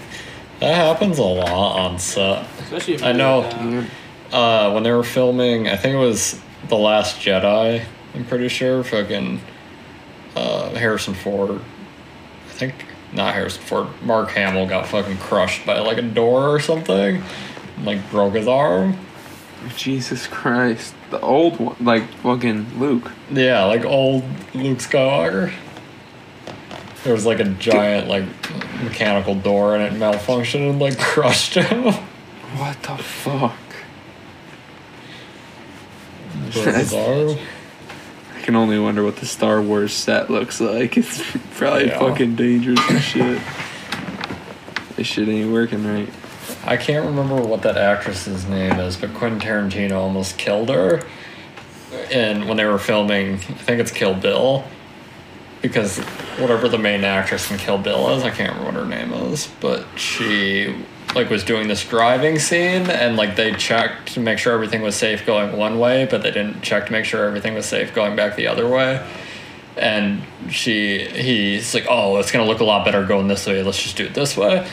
that 0.59 0.75
happens 0.75 1.17
a 1.17 1.23
lot 1.23 1.77
on 1.79 1.97
set. 1.99 2.45
Especially 2.59 2.95
if 2.95 3.03
I 3.03 3.11
know. 3.13 3.39
let 3.39 3.85
Uh, 4.33 4.71
when 4.73 4.83
they 4.83 4.91
were 4.91 5.03
filming, 5.03 5.67
I 5.67 5.75
think 5.75 5.95
it 5.95 5.97
was 5.99 6.39
The 6.67 6.75
Last 6.75 7.19
Jedi. 7.19 7.83
I'm 8.13 8.25
pretty 8.25 8.47
sure. 8.49 8.83
Fucking 8.83 9.39
uh, 10.35 10.69
Harrison 10.75 11.13
Ford. 11.15 11.51
I 11.51 12.51
think 12.53 12.85
not 13.13 13.33
Harrison 13.33 13.61
Ford. 13.63 13.87
Mark 14.03 14.29
Hamill 14.31 14.67
got 14.67 14.87
fucking 14.87 15.17
crushed 15.17 15.65
by 15.65 15.79
like 15.79 15.97
a 15.97 16.01
door 16.03 16.49
or 16.49 16.59
something. 16.59 17.23
and, 17.77 17.85
Like 17.85 18.09
broke 18.11 18.35
his 18.35 18.47
arm. 18.47 18.97
Jesus 19.75 20.25
Christ, 20.27 20.93
the 21.09 21.19
old 21.19 21.59
one, 21.59 21.75
like 21.81 22.07
fucking 22.23 22.79
Luke. 22.79 23.11
Yeah, 23.29 23.65
like 23.65 23.83
old 23.83 24.23
Luke 24.53 24.77
Skywalker. 24.77 25.51
There 27.03 27.13
was 27.13 27.25
like 27.25 27.39
a 27.39 27.45
giant 27.45 28.07
like 28.07 28.23
mechanical 28.83 29.35
door 29.35 29.75
and 29.75 29.83
it 29.83 29.99
malfunctioned 29.99 30.69
and 30.69 30.79
like 30.79 30.97
crushed 30.99 31.55
him. 31.55 31.93
What 32.57 32.81
the 32.83 32.97
fuck? 32.97 33.55
broke 36.51 36.75
his 36.75 36.93
arm. 36.93 37.37
Can 38.49 38.55
only 38.55 38.79
wonder 38.79 39.03
what 39.03 39.17
the 39.17 39.27
Star 39.27 39.61
Wars 39.61 39.93
set 39.93 40.31
looks 40.31 40.59
like. 40.59 40.97
It's 40.97 41.21
probably 41.55 41.85
Yeah. 41.85 41.99
fucking 41.99 42.35
dangerous 42.35 42.79
as 42.89 43.03
shit. 43.03 43.39
This 44.95 45.05
shit 45.05 45.29
ain't 45.29 45.51
working 45.53 45.85
right. 45.85 46.09
I 46.65 46.75
can't 46.77 47.05
remember 47.05 47.35
what 47.35 47.61
that 47.61 47.77
actress's 47.77 48.47
name 48.47 48.79
is, 48.79 48.97
but 48.97 49.13
Quentin 49.13 49.39
Tarantino 49.39 49.97
almost 49.97 50.39
killed 50.39 50.69
her. 50.69 51.03
And 52.11 52.47
when 52.47 52.57
they 52.57 52.65
were 52.65 52.79
filming, 52.79 53.35
I 53.35 53.37
think 53.37 53.81
it's 53.81 53.91
Kill 53.91 54.15
Bill, 54.15 54.63
because 55.61 55.99
whatever 56.39 56.67
the 56.67 56.79
main 56.79 57.03
actress 57.03 57.51
in 57.51 57.59
Kill 57.59 57.77
Bill 57.77 58.09
is, 58.17 58.23
I 58.23 58.31
can't 58.31 58.57
remember 58.57 58.65
what 58.79 58.83
her 58.83 58.89
name 58.89 59.13
is, 59.31 59.47
but 59.59 59.85
she 59.95 60.73
like 61.15 61.29
was 61.29 61.43
doing 61.43 61.67
this 61.67 61.83
driving 61.83 62.39
scene, 62.39 62.89
and 62.89 63.15
like 63.17 63.35
they 63.35 63.53
checked 63.53 64.13
to 64.13 64.19
make 64.19 64.37
sure 64.37 64.53
everything 64.53 64.81
was 64.81 64.95
safe 64.95 65.25
going 65.25 65.57
one 65.57 65.79
way, 65.79 66.07
but 66.09 66.21
they 66.21 66.31
didn't 66.31 66.61
check 66.61 66.87
to 66.87 66.91
make 66.91 67.05
sure 67.05 67.25
everything 67.25 67.53
was 67.53 67.65
safe 67.65 67.93
going 67.93 68.15
back 68.15 68.35
the 68.35 68.47
other 68.47 68.67
way. 68.67 69.05
And 69.77 70.23
she, 70.49 71.05
he's 71.05 71.73
like, 71.73 71.85
oh, 71.89 72.17
it's 72.17 72.31
gonna 72.31 72.45
look 72.45 72.59
a 72.59 72.65
lot 72.65 72.85
better 72.85 73.05
going 73.05 73.27
this 73.27 73.47
way. 73.47 73.63
Let's 73.63 73.81
just 73.81 73.97
do 73.97 74.05
it 74.05 74.13
this 74.13 74.35
way 74.37 74.67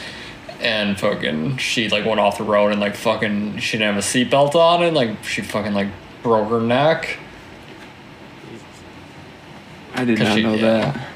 and 0.60 0.98
fucking 0.98 1.58
she 1.58 1.88
like 1.90 2.04
went 2.04 2.18
off 2.18 2.38
the 2.38 2.44
road 2.44 2.72
and 2.72 2.80
like 2.80 2.96
fucking 2.96 3.58
she 3.58 3.78
didn't 3.78 3.94
have 3.94 4.02
a 4.02 4.06
seatbelt 4.06 4.54
on 4.54 4.82
and 4.82 4.96
like 4.96 5.22
she 5.22 5.42
fucking 5.42 5.74
like 5.74 5.88
broke 6.22 6.48
her 6.48 6.60
neck. 6.60 7.18
I 9.94 10.04
did 10.04 10.18
not 10.18 10.34
she- 10.34 10.42
know 10.42 10.54
yeah. 10.54 10.92
that. 10.92 11.06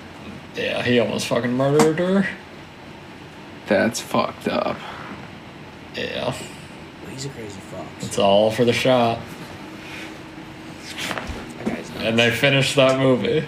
Yeah, 0.57 0.83
he 0.83 0.99
almost 0.99 1.27
fucking 1.29 1.53
murdered 1.53 1.99
her. 1.99 2.29
That's 3.67 4.01
fucked 4.01 4.49
up. 4.49 4.77
Yeah, 6.01 6.35
He's 7.11 7.27
a 7.27 7.29
crazy 7.31 7.61
fox. 7.61 7.87
it's 8.07 8.19
all 8.19 8.51
for 8.51 8.65
the 8.65 8.73
shot. 8.73 9.19
That 11.09 11.67
guy's 11.67 11.91
nuts. 11.91 11.91
And 11.97 12.19
they 12.19 12.31
finished 12.31 12.77
that 12.77 12.99
movie. 12.99 13.45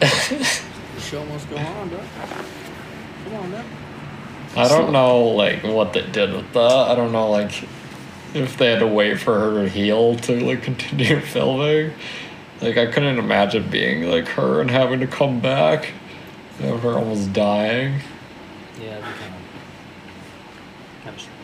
The 0.00 0.60
show 1.00 1.24
must 1.26 1.50
go 1.50 1.56
on, 1.56 1.88
bro. 1.90 1.98
Come 3.24 3.34
on, 3.34 3.50
man. 3.50 3.64
I 4.56 4.68
don't 4.68 4.92
know 4.92 5.20
like 5.28 5.62
what 5.62 5.92
they 5.92 6.02
did 6.02 6.32
with 6.32 6.50
that. 6.54 6.88
I 6.90 6.94
don't 6.94 7.12
know 7.12 7.30
like 7.30 7.62
if 8.34 8.56
they 8.56 8.70
had 8.70 8.78
to 8.80 8.86
wait 8.86 9.18
for 9.20 9.38
her 9.38 9.62
to 9.64 9.68
heal 9.68 10.16
to 10.16 10.40
like 10.44 10.62
continue 10.70 11.20
filming. 11.20 11.92
Like 12.62 12.76
I 12.78 12.86
couldn't 12.86 13.18
imagine 13.18 13.68
being 13.70 14.04
like 14.10 14.28
her 14.28 14.60
and 14.60 14.70
having 14.70 15.00
to 15.00 15.06
come 15.06 15.40
back 15.40 15.92
after 16.62 16.94
almost 16.96 17.32
dying. 17.32 18.00
Yeah, 18.80 18.92
it'd 18.96 19.04
be 19.04 19.10
kind 19.10 19.34
of 19.34 19.40
kind 21.04 21.16
of 21.16 21.20
strange. 21.20 21.36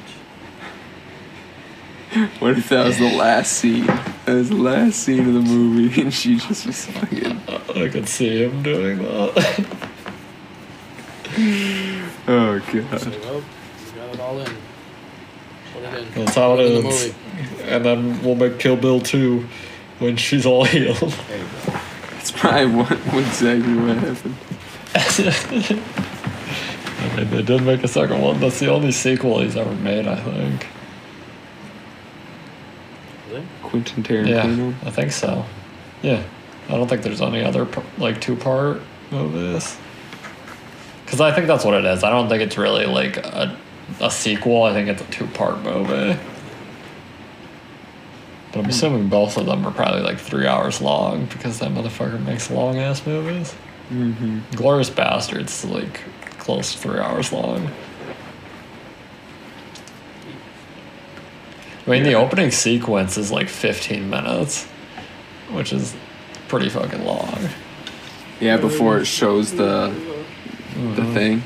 What 2.38 2.57
if 2.59 2.68
that 2.70 2.87
was 2.87 2.98
the 2.98 3.12
last 3.14 3.52
scene? 3.52 3.87
That 3.87 4.35
was 4.35 4.48
the 4.48 4.57
last 4.57 4.96
scene 5.00 5.26
of 5.29 5.35
the 5.35 5.40
movie, 5.40 6.00
and 6.02 6.12
she 6.14 6.37
just 6.37 6.66
was 6.66 6.87
fucking. 6.87 7.40
I 7.74 7.88
could 7.88 8.09
see 8.09 8.42
him 8.44 8.62
doing 8.62 8.98
that. 8.98 9.66
Oh 12.29 12.59
So, 12.61 12.72
god. 12.72 13.02
well, 13.20 13.42
we 13.42 13.98
got 14.00 14.14
it 14.14 14.20
all 14.20 14.38
in. 14.40 14.46
Put 15.74 15.83
it 15.83 15.94
in. 15.94 16.24
That's 16.24 16.35
how 16.35 16.55
it 16.55 16.61
in 16.66 16.83
the 16.83 16.88
is. 16.88 17.14
movie. 17.14 17.62
And 17.70 17.85
then 17.85 18.22
we'll 18.22 18.35
make 18.37 18.59
Kill 18.59 18.76
Bill 18.76 19.00
2 19.00 19.46
when 19.98 20.16
she's 20.16 20.46
all 20.46 20.64
healed. 20.72 20.96
There 20.96 21.38
you 21.38 21.44
go. 21.66 21.72
That's 22.12 22.31
probably 22.33 22.66
what, 22.74 22.88
what 22.90 23.24
exactly 23.26 23.74
what 23.74 23.96
happened. 23.98 24.37
I 27.05 27.16
mean, 27.16 27.31
they 27.31 27.42
did 27.42 27.62
make 27.62 27.85
a 27.85 27.88
second 27.88 28.20
one. 28.22 28.40
That's 28.40 28.59
the 28.59 28.68
only 28.70 28.92
sequel 28.92 29.40
he's 29.40 29.57
ever 29.57 29.74
made, 29.74 30.07
I 30.09 30.16
think. 30.16 30.66
Quentin 33.66 34.26
Yeah, 34.26 34.44
Tarantino. 34.44 34.74
I 34.85 34.90
think 34.90 35.12
so. 35.12 35.44
Yeah, 36.02 36.22
I 36.68 36.72
don't 36.72 36.88
think 36.88 37.02
there's 37.02 37.20
any 37.20 37.44
other 37.44 37.66
like 37.98 38.20
two 38.20 38.37
part 38.37 38.81
movies. 39.11 39.76
Because 41.05 41.20
I 41.20 41.33
think 41.33 41.46
that's 41.46 41.64
what 41.64 41.74
it 41.74 41.85
is. 41.85 42.02
I 42.02 42.11
don't 42.11 42.29
think 42.29 42.42
it's 42.42 42.59
really 42.59 42.87
like 42.87 43.16
a, 43.18 43.57
a 44.00 44.11
sequel. 44.11 44.64
I 44.64 44.72
think 44.72 44.88
it's 44.88 45.02
a 45.02 45.07
two 45.07 45.26
part 45.29 45.62
movie. 45.62 46.18
But 48.52 48.64
I'm 48.64 48.70
assuming 48.70 49.09
both 49.09 49.37
of 49.37 49.46
them 49.46 49.66
are 49.66 49.70
probably 49.70 50.00
like 50.00 50.18
three 50.18 50.46
hours 50.46 50.81
long 50.81 51.26
because 51.26 51.59
that 51.59 51.70
motherfucker 51.70 52.24
makes 52.24 52.50
long 52.50 52.79
ass 52.79 53.07
movies. 53.07 53.55
Mm-hmm. 53.90 54.57
Glorious 54.57 54.90
Bastards 54.90 55.64
is 55.64 55.70
like 55.70 56.00
close 56.38 56.72
to 56.72 56.79
three 56.79 56.98
hours 56.98 57.33
long. 57.33 57.70
I 61.87 61.90
mean, 61.90 62.03
the 62.03 62.14
opening 62.14 62.51
sequence 62.51 63.16
is 63.16 63.31
like 63.31 63.49
15 63.49 64.11
minutes, 64.11 64.64
which 65.53 65.72
is 65.72 65.94
pretty 66.49 66.68
fucking 66.68 67.05
long. 67.05 67.49
Yeah, 68.40 68.57
before 68.57 68.99
it 68.99 69.07
shows 69.07 69.53
the 69.53 69.94
the 70.75 70.81
mm-hmm. 70.81 71.14
thing. 71.14 71.42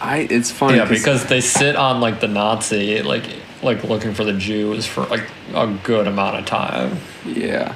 I. 0.00 0.18
It's 0.30 0.50
funny. 0.50 0.78
Yeah, 0.78 0.88
because 0.88 1.26
they 1.26 1.40
sit 1.40 1.76
on 1.76 2.00
like 2.00 2.20
the 2.20 2.28
Nazi, 2.28 3.02
like 3.02 3.24
like 3.62 3.84
looking 3.84 4.14
for 4.14 4.24
the 4.24 4.32
Jews 4.32 4.86
for 4.86 5.04
like 5.06 5.24
a 5.54 5.66
good 5.82 6.06
amount 6.06 6.36
of 6.36 6.46
time. 6.46 6.98
Yeah. 7.26 7.74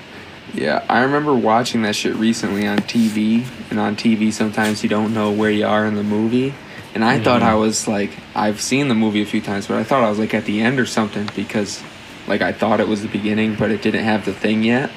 Yeah, 0.55 0.85
I 0.87 1.01
remember 1.03 1.35
watching 1.35 1.81
that 1.83 1.97
shit 1.97 2.15
recently 2.17 2.67
on 2.67 2.79
TV, 2.81 3.47
and 3.71 3.81
on 3.81 3.97
TV 3.97 4.31
sometimes 4.31 4.83
you 4.83 4.89
don't 4.89 5.15
know 5.15 5.33
where 5.33 5.51
you 5.51 5.67
are 5.67 5.87
in 5.87 5.95
the 5.95 6.03
movie. 6.03 6.53
And 6.95 7.05
I 7.05 7.19
thought 7.19 7.43
I 7.43 7.55
was 7.55 7.89
like, 7.89 8.11
I've 8.35 8.61
seen 8.61 8.89
the 8.89 8.95
movie 8.95 9.23
a 9.23 9.27
few 9.27 9.41
times, 9.41 9.67
but 9.67 9.79
I 9.79 9.85
thought 9.85 10.03
I 10.05 10.11
was 10.11 10.19
like 10.19 10.35
at 10.35 10.45
the 10.45 10.61
end 10.61 10.79
or 10.79 10.85
something 10.85 11.29
because, 11.35 11.83
like, 12.27 12.43
I 12.43 12.53
thought 12.53 12.81
it 12.81 12.89
was 12.89 13.01
the 13.01 13.09
beginning, 13.09 13.55
but 13.55 13.71
it 13.71 13.81
didn't 13.81 14.05
have 14.05 14.27
the 14.27 14.35
thing 14.35 14.63
yet. 14.63 14.91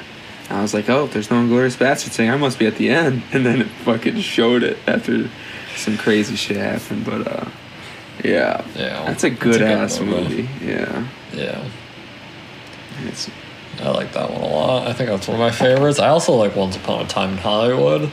And 0.49 0.58
I 0.58 0.62
was 0.62 0.73
like, 0.73 0.89
oh, 0.89 1.08
there's 1.08 1.31
no 1.31 1.39
Inglorious 1.39 1.77
Bastard 1.77 2.12
thing. 2.12 2.29
I 2.29 2.36
must 2.36 2.60
be 2.60 2.67
at 2.67 2.75
the 2.75 2.89
end. 2.89 3.23
And 3.31 3.45
then 3.45 3.62
it 3.62 3.67
fucking 3.67 4.19
showed 4.19 4.63
it 4.63 4.77
after 4.88 5.29
some 5.75 5.97
crazy 5.97 6.36
shit 6.36 6.58
happened. 6.58 7.05
But, 7.05 7.27
uh, 7.27 7.49
yeah. 8.23 8.65
Yeah, 8.75 9.05
That's 9.05 9.23
a 9.23 9.29
good 9.29 9.62
ass 9.62 9.99
movie. 9.99 10.49
Yeah. 10.62 11.08
Yeah. 11.34 11.67
It's, 13.05 13.29
I 13.81 13.89
like 13.89 14.13
that 14.13 14.29
one 14.29 14.41
a 14.41 14.47
lot. 14.47 14.88
I 14.88 14.93
think 14.93 15.10
that's 15.10 15.27
one 15.27 15.36
of 15.36 15.41
my 15.41 15.51
favorites. 15.51 15.99
I 15.99 16.10
also 16.10 16.34
like 16.34 16.55
Once 16.55 16.75
Upon 16.75 17.05
a 17.05 17.08
Time 17.08 17.31
in 17.31 17.38
Hollywood 17.38 18.12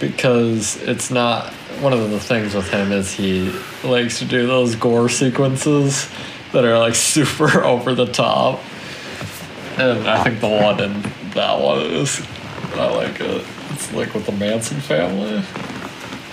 because 0.00 0.76
it's 0.82 1.10
not 1.10 1.52
one 1.80 1.92
of 1.92 2.10
the 2.10 2.20
things 2.20 2.54
with 2.54 2.68
him 2.70 2.92
is 2.92 3.12
he 3.12 3.50
likes 3.82 4.18
to 4.20 4.24
do 4.24 4.46
those 4.46 4.74
gore 4.76 5.08
sequences 5.08 6.08
that 6.52 6.64
are 6.64 6.78
like 6.78 6.94
super 7.14 7.62
over 7.64 7.94
the 7.94 8.06
top. 8.06 8.60
And 9.76 10.06
I 10.08 10.22
think 10.24 10.40
the 10.40 10.48
one 10.48 10.80
in 10.80 11.02
that 11.34 11.60
one 11.60 11.80
is 11.80 12.24
I 12.74 12.88
like 12.94 13.20
it. 13.20 13.44
It's 13.70 13.92
like 13.92 14.14
with 14.14 14.26
the 14.26 14.32
Manson 14.32 14.80
family. 14.80 15.42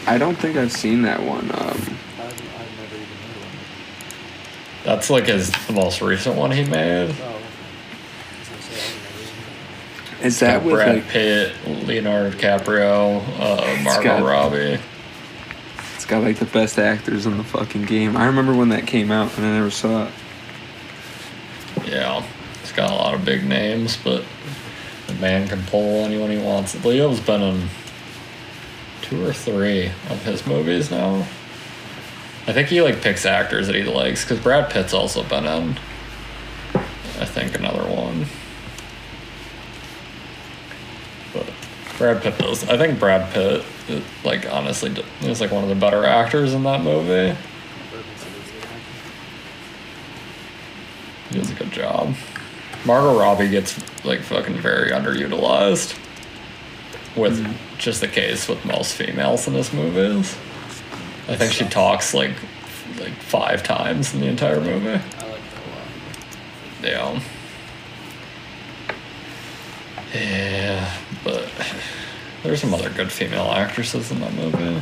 I 0.07 0.17
don't 0.17 0.35
think 0.35 0.57
I've 0.57 0.71
seen 0.71 1.01
that 1.03 1.21
one. 1.21 1.49
Um, 1.51 1.57
I've, 1.59 1.95
I've 2.19 2.77
never 2.77 2.95
even 2.95 3.07
heard 3.07 3.43
of 3.43 4.81
That's 4.83 5.09
like 5.09 5.25
his 5.27 5.51
the 5.67 5.73
most 5.73 6.01
recent 6.01 6.35
one 6.35 6.51
he 6.51 6.63
made. 6.65 7.09
it. 7.09 7.09
I 7.09 7.09
was 7.09 7.19
gonna 8.49 8.61
say, 8.61 8.81
I've 8.81 9.03
never 9.03 10.21
even 10.21 10.25
is 10.27 10.39
that 10.39 10.57
Got 10.57 10.63
with 10.65 10.73
Brad 10.75 10.95
like 10.95 11.07
Pitt, 11.07 11.55
Leonardo 11.87 12.29
DiCaprio, 12.37 13.23
uh, 13.39 13.83
Margot 13.83 14.03
got- 14.03 14.23
Robbie. 14.23 14.79
It's 16.11 16.17
got 16.17 16.25
like 16.25 16.39
the 16.39 16.45
best 16.45 16.77
actors 16.77 17.25
in 17.25 17.37
the 17.37 17.43
fucking 17.45 17.83
game. 17.83 18.17
I 18.17 18.25
remember 18.25 18.53
when 18.53 18.67
that 18.67 18.85
came 18.85 19.11
out 19.11 19.37
and 19.37 19.45
I 19.45 19.53
never 19.53 19.71
saw 19.71 20.07
it. 20.07 20.13
Yeah, 21.85 22.21
he's 22.59 22.73
got 22.73 22.91
a 22.91 22.93
lot 22.93 23.13
of 23.13 23.23
big 23.23 23.45
names, 23.45 23.95
but 23.95 24.25
the 25.07 25.13
man 25.13 25.47
can 25.47 25.63
pull 25.67 26.03
anyone 26.03 26.29
he 26.29 26.37
wants. 26.37 26.75
Leo's 26.83 27.21
been 27.21 27.41
in 27.41 27.69
two 29.03 29.25
or 29.25 29.31
three 29.31 29.85
of 30.09 30.21
his 30.25 30.45
movies 30.45 30.91
now. 30.91 31.25
I 32.45 32.51
think 32.51 32.67
he 32.67 32.81
like 32.81 33.01
picks 33.01 33.25
actors 33.25 33.67
that 33.67 33.75
he 33.77 33.83
likes 33.83 34.25
because 34.25 34.43
Brad 34.43 34.69
Pitt's 34.69 34.93
also 34.93 35.23
been 35.23 35.45
in. 35.45 35.79
I 36.73 37.25
think 37.25 37.55
another 37.55 37.89
one. 37.89 38.25
But 41.31 41.49
Brad 41.97 42.21
Pitt 42.21 42.37
does. 42.37 42.67
I 42.67 42.77
think 42.77 42.99
Brad 42.99 43.33
Pitt, 43.33 43.63
is, 43.91 44.03
like 44.23 44.51
honestly, 44.51 44.89
d- 44.89 45.03
is 45.21 45.41
like 45.41 45.51
one 45.51 45.63
of 45.63 45.69
the 45.69 45.75
better 45.75 46.05
actors 46.05 46.53
in 46.53 46.63
that 46.63 46.81
movie. 46.81 47.29
heard 47.29 47.37
this 47.91 48.25
is 48.25 48.51
the 48.51 48.57
actor. 48.67 48.79
He 51.29 51.39
does 51.39 51.51
a 51.51 51.55
good 51.55 51.71
job. 51.71 52.15
Margot 52.85 53.19
Robbie 53.19 53.49
gets 53.49 53.77
like 54.05 54.21
fucking 54.21 54.57
very 54.57 54.91
underutilized. 54.91 55.97
With 57.15 57.39
mm-hmm. 57.39 57.77
just 57.77 57.99
the 57.99 58.07
case 58.07 58.47
with 58.47 58.63
most 58.63 58.93
females 58.93 59.45
in 59.45 59.53
this 59.53 59.73
movies. 59.73 60.33
I 61.27 61.35
think 61.35 61.51
she 61.51 61.65
talks 61.65 62.13
like 62.13 62.35
like 62.99 63.13
five 63.13 63.63
times 63.63 64.13
in 64.13 64.21
the 64.21 64.27
entire 64.27 64.61
movie. 64.61 64.89
I 64.89 64.93
like 64.93 65.03
that 65.11 65.61
a 66.83 67.09
lot. 67.09 67.19
Yeah. 67.19 67.21
Yeah, 70.13 70.97
but 71.23 71.49
there's 72.43 72.61
some 72.61 72.73
other 72.73 72.89
good 72.89 73.11
female 73.11 73.51
actresses 73.51 74.11
in 74.11 74.19
that 74.19 74.33
movie. 74.33 74.81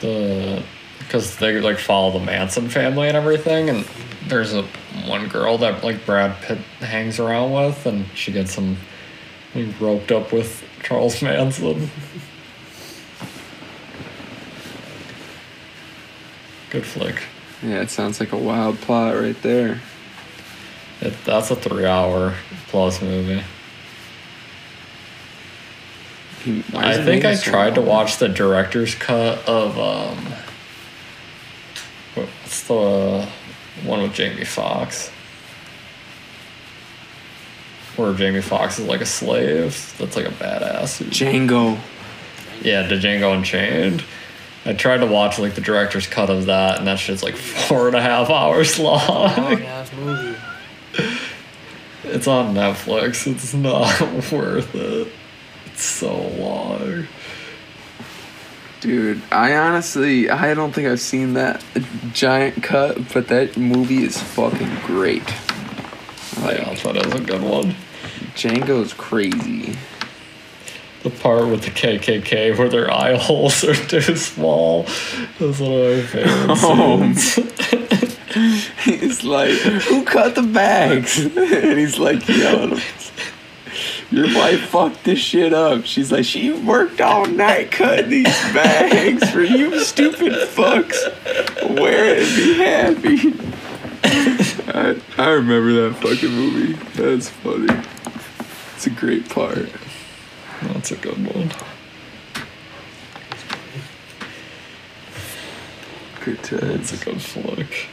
The 0.00 0.62
because 0.98 1.36
they 1.36 1.60
like 1.60 1.78
follow 1.78 2.18
the 2.18 2.24
Manson 2.24 2.68
family 2.68 3.08
and 3.08 3.16
everything, 3.16 3.70
and 3.70 3.86
there's 4.26 4.52
a 4.52 4.62
one 5.06 5.28
girl 5.28 5.58
that 5.58 5.84
like 5.84 6.04
Brad 6.04 6.40
Pitt 6.42 6.58
hangs 6.80 7.20
around 7.20 7.52
with, 7.52 7.86
and 7.86 8.06
she 8.14 8.32
gets 8.32 8.54
him 8.54 8.76
like, 9.54 9.80
roped 9.80 10.10
up 10.10 10.32
with 10.32 10.64
Charles 10.82 11.22
Manson. 11.22 11.90
Good 16.70 16.84
flick. 16.84 17.22
Yeah, 17.62 17.80
it 17.80 17.90
sounds 17.90 18.18
like 18.18 18.32
a 18.32 18.36
wild 18.36 18.78
plot 18.78 19.14
right 19.14 19.40
there. 19.42 19.80
It, 21.00 21.14
that's 21.24 21.50
a 21.50 21.56
three 21.56 21.86
hour 21.86 22.34
plus 22.68 23.00
movie. 23.00 23.44
He- 26.44 26.60
why 26.70 26.90
is 26.92 26.98
I 26.98 27.02
think 27.04 27.24
I 27.24 27.34
so 27.34 27.50
tried 27.50 27.74
to 27.76 27.80
watch 27.80 28.18
the 28.18 28.28
director's 28.28 28.94
cut 28.94 29.46
of 29.48 29.78
um 29.78 30.18
what's 32.14 32.62
the 32.68 33.26
one 33.84 34.02
with 34.02 34.12
Jamie 34.14 34.44
Foxx, 34.44 35.10
Where 37.96 38.12
Jamie 38.12 38.40
Foxx 38.42 38.78
is 38.78 38.86
like 38.86 39.00
a 39.00 39.06
slave 39.06 39.94
that's 39.98 40.16
like 40.16 40.26
a 40.26 40.30
badass. 40.30 41.02
Django. 41.10 41.78
Yeah, 42.62 42.86
the 42.86 42.96
Django 42.96 43.34
Unchained. 43.36 44.04
I 44.66 44.72
tried 44.72 44.98
to 44.98 45.06
watch 45.06 45.38
like 45.38 45.54
the 45.54 45.60
director's 45.60 46.06
cut 46.06 46.30
of 46.30 46.46
that 46.46 46.78
and 46.78 46.86
that 46.86 46.98
shit's 46.98 47.22
like 47.22 47.36
four 47.68 47.86
and 47.88 47.96
a 47.96 48.00
half 48.02 48.30
hours 48.30 48.78
long. 48.78 49.06
Long 49.08 49.62
ass 49.62 49.92
movie. 49.92 50.36
It's 52.06 52.28
on 52.28 52.54
Netflix. 52.54 53.26
It's 53.26 53.54
not 53.54 54.00
worth 54.30 54.74
it. 54.74 55.08
So 55.76 56.14
long. 56.38 57.06
Dude, 58.80 59.22
I 59.32 59.56
honestly, 59.56 60.28
I 60.28 60.52
don't 60.54 60.72
think 60.72 60.88
I've 60.88 61.00
seen 61.00 61.34
that 61.34 61.64
giant 62.12 62.62
cut, 62.62 63.12
but 63.14 63.28
that 63.28 63.56
movie 63.56 64.04
is 64.04 64.20
fucking 64.22 64.76
great. 64.86 65.24
Like, 66.42 66.58
yeah, 66.58 66.74
that 66.74 67.06
is 67.06 67.14
a 67.14 67.20
good 67.20 67.42
one. 67.42 67.74
Django's 68.34 68.92
crazy. 68.92 69.76
the 71.02 71.10
part 71.10 71.46
with 71.48 71.62
the 71.62 71.70
KKK 71.70 72.58
where 72.58 72.68
their 72.68 72.90
eye 72.90 73.16
holes 73.16 73.64
are 73.64 73.74
too 73.88 74.16
small. 74.16 74.86
Those 75.38 75.60
little 75.60 76.02
favorite 76.06 76.46
Oh, 76.50 77.12
scenes. 77.14 77.34
He's 78.84 79.24
like, 79.24 79.52
who 79.52 80.04
cut 80.04 80.34
the 80.34 80.42
bags? 80.42 81.18
and 81.24 81.78
he's 81.78 81.98
like, 81.98 82.28
yo, 82.28 82.76
your 84.10 84.26
wife 84.34 84.60
fucked 84.68 85.04
this 85.04 85.18
shit 85.18 85.52
up. 85.52 85.84
She's 85.84 86.12
like, 86.12 86.24
she 86.24 86.52
worked 86.52 87.00
all 87.00 87.26
night 87.26 87.70
cutting 87.70 88.10
these 88.10 88.24
bags 88.52 89.28
for 89.30 89.42
you 89.42 89.80
stupid 89.80 90.32
fucks. 90.48 90.94
Wear 91.78 92.16
it 92.16 92.60
and 92.60 93.02
be 93.02 93.18
happy. 93.24 93.50
I, 94.66 95.00
I 95.22 95.30
remember 95.30 95.72
that 95.88 95.96
fucking 96.00 96.30
movie. 96.30 96.72
That's 96.94 97.28
funny. 97.28 97.72
It's 98.74 98.86
a 98.86 98.90
great 98.90 99.28
part. 99.28 99.70
That's 100.62 100.90
a 100.92 100.96
good 100.96 101.34
one. 101.34 101.50
Good 106.24 106.38
It's 106.38 106.90
times. 106.90 107.02
a 107.02 107.04
good 107.04 107.20
flick. 107.22 107.88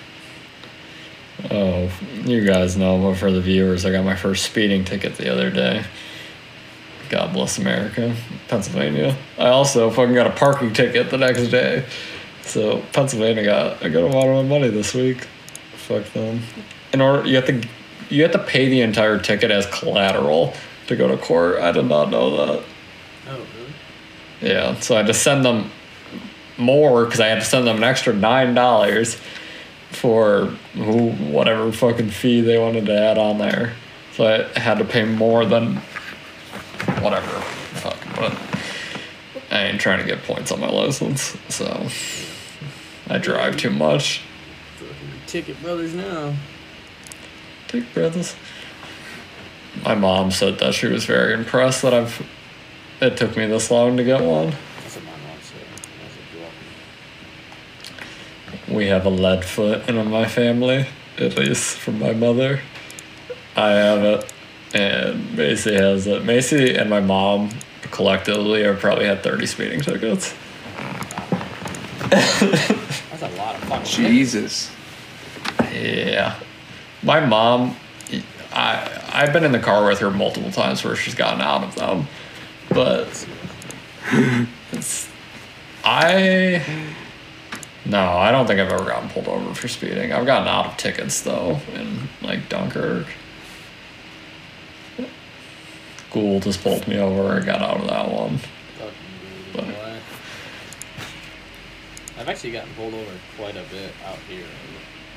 Oh, 1.50 1.92
you 2.24 2.46
guys 2.46 2.78
know, 2.78 3.02
but 3.02 3.18
for 3.18 3.32
the 3.32 3.42
viewers, 3.42 3.86
I 3.86 3.92
got 3.92 4.06
my 4.06 4.16
first 4.16 4.46
speeding 4.46 4.86
ticket 4.86 5.16
the 5.16 5.32
other 5.32 5.50
day. 5.50 5.84
God 7.10 7.34
bless 7.34 7.58
America, 7.58 8.16
Pennsylvania. 8.48 9.18
I 9.38 9.48
also 9.48 9.90
fucking 9.90 10.14
got 10.14 10.28
a 10.28 10.32
parking 10.32 10.72
ticket 10.72 11.10
the 11.10 11.18
next 11.18 11.48
day. 11.48 11.86
So 12.44 12.82
Pennsylvania 12.94 13.44
got 13.44 13.84
I 13.84 13.90
got 13.90 14.04
a 14.04 14.08
lot 14.08 14.28
of 14.28 14.46
my 14.46 14.60
money 14.60 14.70
this 14.70 14.94
week. 14.94 15.28
Fuck 15.74 16.06
them. 16.14 16.42
In 16.94 17.02
order, 17.02 17.28
you 17.28 17.36
have 17.36 17.48
to 17.48 17.68
you 18.10 18.24
have 18.24 18.32
to 18.32 18.40
pay 18.40 18.70
the 18.70 18.82
entire 18.82 19.20
ticket 19.20 19.52
as 19.52 19.66
collateral 19.68 20.54
to 20.88 20.96
go 20.96 21.08
to 21.08 21.18
court. 21.18 21.60
I 21.60 21.72
did 21.72 21.86
not 21.86 22.10
know 22.10 22.38
that. 22.38 22.64
Oh, 23.28 23.38
really? 23.38 23.74
Yeah, 24.54 24.80
so 24.80 24.96
I 24.96 25.00
had 25.00 25.08
to 25.08 25.14
send 25.14 25.44
them 25.44 25.72
more 26.58 27.06
because 27.06 27.20
I 27.20 27.28
had 27.28 27.40
to 27.40 27.46
send 27.46 27.68
them 27.68 27.78
an 27.78 27.84
extra 27.84 28.14
nine 28.14 28.54
dollars 28.54 29.20
for 29.92 30.48
who 30.74 31.12
whatever 31.12 31.72
fucking 31.72 32.10
fee 32.10 32.42
they 32.42 32.58
wanted 32.58 32.88
to 32.88 32.98
add 32.98 33.18
on 33.18 33.38
there. 33.38 33.76
So 34.14 34.26
I 34.26 34.48
had 34.60 34.80
to 34.80 34.86
pay 34.86 35.06
more 35.06 35.46
than 35.46 35.78
whatever. 37.00 37.40
Fuck, 37.74 37.98
but 38.16 38.38
I 39.52 39.66
ain't 39.66 39.82
trying 39.82 40.00
to 40.00 40.06
get 40.06 40.24
points 40.24 40.52
on 40.52 40.60
my 40.60 40.70
license, 40.70 41.38
so 41.50 41.88
I 43.08 43.18
drive 43.18 43.58
too 43.58 43.70
much. 43.70 44.24
Ticket 45.28 45.62
brothers 45.62 45.94
now. 45.94 46.34
Take 47.68 47.94
brothers. 47.94 48.36
My 49.86 49.96
mom 49.96 50.32
said 50.32 50.60
that 50.60 50.74
she 50.74 50.88
was 50.88 51.06
very 51.06 51.34
impressed 51.34 51.82
that 51.84 51.94
I've. 51.94 52.22
It 53.02 53.18
took 53.18 53.36
me 53.36 53.48
this 53.48 53.72
long 53.72 53.98
to 53.98 54.04
get 54.04 54.22
one. 54.22 54.54
That's 54.82 54.96
what 54.96 55.06
my 55.06 55.12
mom 55.12 55.38
said. 55.42 55.62
As 56.06 56.18
I 56.18 56.22
grew 56.34 56.44
up. 56.46 56.52
We 58.72 58.88
have 58.88 59.06
a 59.06 59.10
lead 59.10 59.44
foot 59.44 59.90
in 59.90 60.10
my 60.10 60.28
family, 60.28 60.88
at 61.18 61.38
least 61.38 61.78
from 61.78 62.00
my 62.00 62.14
mother. 62.14 62.62
I 63.56 63.72
have 63.72 64.04
it, 64.04 64.34
and 64.74 65.36
Macy 65.36 65.74
has 65.74 66.08
it. 66.08 66.24
Macy 66.24 66.76
and 66.76 66.90
my 66.90 67.02
mom 67.02 67.50
collectively 67.92 68.64
have 68.64 68.80
probably 68.80 69.06
had 69.06 69.24
30 69.24 69.46
speeding 69.46 69.82
tickets. 69.82 70.34
That's 72.10 73.22
a 73.22 73.30
lot 73.38 73.56
of 73.56 73.64
fun. 73.66 73.84
Jesus. 73.86 74.72
Yeah. 75.74 76.40
My 77.04 77.26
mom, 77.26 77.76
I, 78.54 79.02
I've 79.12 79.34
been 79.34 79.44
in 79.44 79.52
the 79.52 79.60
car 79.60 79.86
with 79.86 80.00
her 80.00 80.12
multiple 80.12 80.52
times 80.52 80.84
where 80.84 80.96
she's 80.96 81.16
gotten 81.16 81.42
out 81.42 81.64
of 81.64 81.76
them, 81.76 82.08
but 82.70 83.28
it's, 84.72 85.10
I, 85.84 86.64
no, 87.92 88.18
I 88.18 88.32
don't 88.32 88.48
think 88.48 88.62
I've 88.62 88.72
ever 88.72 88.86
gotten 88.86 89.10
pulled 89.10 89.28
over 89.28 89.54
for 89.54 89.68
speeding. 89.68 90.14
I've 90.14 90.26
gotten 90.26 90.48
out 90.48 90.66
of 90.66 90.78
tickets 90.78 91.22
though 91.22 91.60
in 91.74 92.08
like 92.22 92.48
Dunkirk. 92.48 93.06
Gould 96.10 96.44
just 96.44 96.64
pulled 96.64 96.88
me 96.88 97.00
over. 97.00 97.34
I 97.34 97.46
got 97.46 97.62
out 97.62 97.82
of 97.82 97.88
that 97.88 98.10
one. 98.10 98.38
Fucking 98.38 98.94
good, 99.54 99.66
you 99.66 99.72
know 99.72 99.78
what? 99.78 100.02
I've 102.18 102.30
actually 102.30 102.52
gotten 102.52 102.74
pulled 102.76 102.94
over 102.94 103.12
quite 103.38 103.58
a 103.58 103.64
bit 103.72 103.92
out 104.06 104.20
here. 104.30 104.46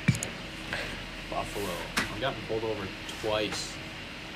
Like 0.07 0.79
Buffalo. 1.29 1.69
I've 1.97 2.19
gotten 2.19 2.41
pulled 2.47 2.63
over 2.65 2.87
twice 3.21 3.73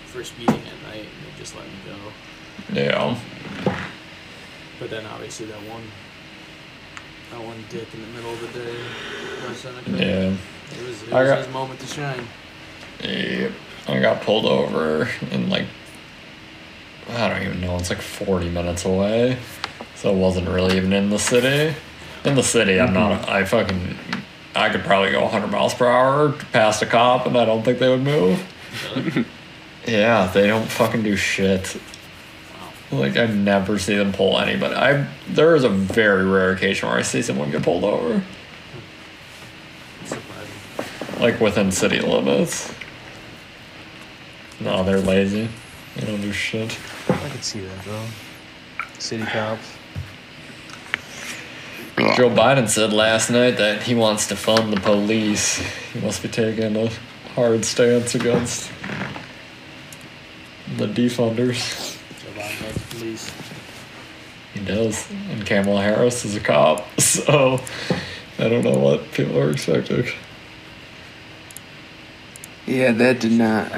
for 0.05 0.23
speeding 0.23 0.55
at 0.55 0.81
night, 0.89 1.05
and 1.05 1.25
they 1.25 1.37
just 1.37 1.55
let 1.55 1.65
me 1.65 1.71
go. 1.85 1.95
Yeah. 2.73 3.17
But 4.79 4.89
then 4.89 5.05
obviously 5.05 5.45
that 5.47 5.61
one, 5.69 5.83
that 7.31 7.41
one 7.41 7.63
dick 7.69 7.87
in 7.93 8.01
the 8.01 8.07
middle 8.07 8.33
of 8.33 8.41
the 8.41 8.59
day, 8.59 8.75
West 9.47 9.65
Yeah. 9.87 10.01
it 10.01 10.87
was, 10.87 11.03
it 11.03 11.13
I 11.13 11.21
was 11.21 11.29
got- 11.29 11.37
his 11.39 11.53
moment 11.53 11.79
to 11.81 11.87
shine. 11.87 12.27
Yep. 13.03 13.51
I 13.87 13.99
got 13.99 14.21
pulled 14.21 14.45
over 14.45 15.09
in 15.31 15.49
like 15.49 15.65
I 17.09 17.27
don't 17.27 17.41
even 17.41 17.61
know, 17.61 17.75
it's 17.77 17.89
like 17.89 18.01
forty 18.01 18.49
minutes 18.49 18.85
away. 18.85 19.37
So 19.95 20.11
it 20.13 20.17
wasn't 20.17 20.47
really 20.47 20.77
even 20.77 20.93
in 20.93 21.09
the 21.09 21.17
city. 21.19 21.75
In 22.23 22.35
the 22.35 22.43
city 22.43 22.79
I'm 22.79 22.93
not 22.93 23.21
mm-hmm. 23.21 23.31
I 23.31 23.45
fucking 23.45 23.97
I 24.55 24.69
could 24.69 24.83
probably 24.83 25.11
go 25.11 25.27
hundred 25.27 25.51
miles 25.51 25.73
per 25.73 25.87
hour 25.87 26.33
past 26.51 26.81
a 26.81 26.85
cop 26.85 27.25
and 27.25 27.37
I 27.37 27.45
don't 27.45 27.63
think 27.63 27.79
they 27.79 27.89
would 27.89 28.03
move. 28.03 28.43
Really? 28.95 29.25
Yeah, 29.87 30.27
they 30.27 30.45
don't 30.45 30.69
fucking 30.69 31.01
do 31.01 31.15
shit. 31.15 31.75
Wow. 32.91 32.99
Like 32.99 33.17
I 33.17 33.27
never 33.27 33.79
see 33.79 33.95
them 33.95 34.13
pull 34.13 34.39
anybody. 34.39 34.75
I 34.75 35.07
there 35.27 35.55
is 35.55 35.63
a 35.63 35.69
very 35.69 36.25
rare 36.25 36.51
occasion 36.51 36.89
where 36.89 36.97
I 36.97 37.01
see 37.01 37.21
someone 37.21 37.51
get 37.51 37.63
pulled 37.63 37.83
over. 37.83 38.23
Like 41.19 41.39
within 41.39 41.71
city 41.71 41.99
limits. 41.99 42.73
No, 44.61 44.83
they're 44.83 44.99
lazy. 44.99 45.49
They 45.95 46.05
don't 46.05 46.21
do 46.21 46.31
shit. 46.31 46.77
I 47.09 47.29
could 47.29 47.43
see 47.43 47.61
that, 47.61 47.85
though. 47.85 48.05
City 48.97 49.23
cops. 49.23 49.75
Joe 52.15 52.29
Biden 52.29 52.69
said 52.69 52.93
last 52.93 53.29
night 53.29 53.57
that 53.57 53.83
he 53.83 53.95
wants 53.95 54.27
to 54.27 54.35
fund 54.35 54.71
the 54.71 54.79
police. 54.79 55.57
He 55.93 55.99
must 55.99 56.21
be 56.21 56.29
taking 56.29 56.75
a 56.75 56.89
hard 57.35 57.65
stance 57.65 58.15
against 58.15 58.71
the 60.77 60.87
defunders. 60.87 61.98
Joe 62.99 63.05
Biden 63.05 63.11
loves 63.11 63.25
the 63.25 63.31
police. 63.31 63.31
He 64.53 64.59
does. 64.65 65.11
And 65.29 65.45
Kamala 65.45 65.81
Harris 65.81 66.25
is 66.25 66.35
a 66.35 66.39
cop, 66.39 66.99
so 66.99 67.61
I 68.37 68.49
don't 68.49 68.63
know 68.63 68.77
what 68.77 69.11
people 69.11 69.37
are 69.39 69.51
expecting. 69.51 70.07
Yeah, 72.65 72.91
that 72.93 73.19
did 73.19 73.31
not. 73.31 73.71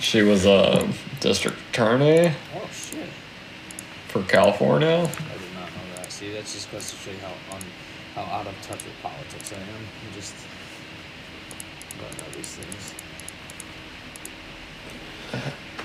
She 0.00 0.22
was 0.22 0.44
a 0.46 0.88
district 1.20 1.58
attorney 1.70 2.32
Oh 2.54 2.68
shit! 2.72 3.08
for 4.08 4.22
California. 4.24 4.88
I 4.88 5.00
did 5.06 5.54
not 5.54 5.68
know 5.70 5.96
that. 5.96 6.10
See, 6.12 6.32
that's 6.32 6.52
just 6.52 6.70
goes 6.72 6.90
to 6.90 6.96
show 6.96 7.10
you 7.10 7.18
how 7.18 7.56
un, 7.56 7.62
how 8.14 8.22
out 8.22 8.46
of 8.46 8.54
touch 8.62 8.84
with 8.84 8.94
politics 9.02 9.52
I 9.52 9.56
am. 9.56 9.64
I 10.10 10.14
just 10.14 10.34
don't 11.98 12.18
know 12.18 12.36
these 12.36 12.56
things. 12.56 12.94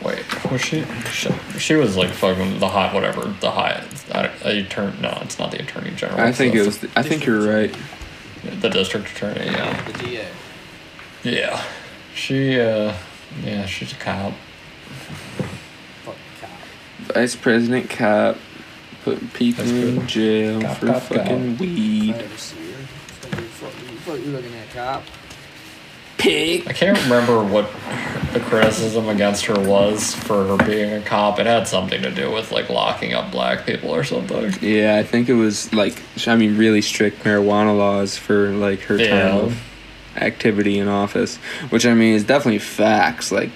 Wait, 0.07 0.49
was 0.49 0.61
she, 0.61 0.85
she? 1.11 1.29
She 1.59 1.75
was 1.75 1.97
like 1.97 2.11
fucking 2.11 2.59
the 2.59 2.69
high, 2.69 2.93
whatever, 2.93 3.25
the 3.41 3.51
high. 3.51 3.83
I, 4.13 4.49
attorney. 4.51 4.97
No, 5.01 5.17
it's 5.21 5.37
not 5.37 5.51
the 5.51 5.59
attorney 5.59 5.91
general. 5.95 6.21
I 6.21 6.31
think 6.31 6.55
so 6.55 6.61
it 6.61 6.65
was. 6.65 6.77
The, 6.77 6.89
I 6.95 7.03
think 7.03 7.25
you're 7.25 7.41
right. 7.41 7.75
the 8.61 8.69
district 8.69 9.11
attorney. 9.11 9.47
Yeah. 9.47 9.91
The 9.91 9.93
DA. 10.03 10.27
Yeah. 11.23 11.61
She, 12.15 12.57
uh, 12.57 12.93
yeah, 13.43 13.65
she's 13.65 13.91
a 13.91 13.95
cop. 13.95 14.31
Fucking 16.05 16.21
cop. 16.39 16.49
Vice 17.13 17.35
President 17.35 17.89
Cop 17.89 18.37
put 19.03 19.33
people 19.33 19.65
in 19.65 19.99
good. 19.99 20.07
jail 20.07 20.61
Cop, 20.61 20.77
for 20.77 20.85
cop, 20.87 21.01
fucking 21.01 21.53
If 21.53 21.59
weed. 21.59 22.15
I 22.15 22.17
ever 22.19 22.37
see 22.37 22.71
her, 22.71 22.79
it's 23.09 23.25
gonna 23.25 23.41
fucking. 23.41 23.97
Fuck 23.97 24.19
you 24.19 24.31
looking 24.31 24.55
at 24.55 24.69
cop. 24.69 25.03
Pig. 26.17 26.67
I 26.67 26.73
can't 26.73 26.97
remember 27.03 27.43
what 27.43 27.69
the 28.33 28.39
criticism 28.39 29.07
against 29.07 29.45
her 29.45 29.59
was 29.59 30.13
for 30.15 30.45
her 30.57 30.65
being 30.65 30.91
a 30.93 31.01
cop. 31.01 31.39
It 31.39 31.45
had 31.45 31.67
something 31.67 32.01
to 32.01 32.11
do 32.11 32.31
with 32.31 32.51
like 32.51 32.69
locking 32.69 33.13
up 33.13 33.31
black 33.31 33.65
people 33.65 33.91
or 33.93 34.03
something. 34.03 34.53
Yeah, 34.61 34.97
I 34.97 35.03
think 35.03 35.29
it 35.29 35.35
was 35.35 35.71
like 35.73 36.01
I 36.27 36.35
mean 36.35 36.57
really 36.57 36.81
strict 36.81 37.23
marijuana 37.23 37.77
laws 37.77 38.17
for 38.17 38.49
like 38.49 38.81
her 38.81 38.97
Yeah. 38.97 39.29
time 39.29 39.37
of 39.45 39.63
activity 40.15 40.79
in 40.79 40.87
office, 40.87 41.37
which 41.69 41.85
I 41.85 41.93
mean 41.93 42.15
is 42.15 42.23
definitely 42.23 42.59
facts. 42.59 43.31
Like 43.31 43.51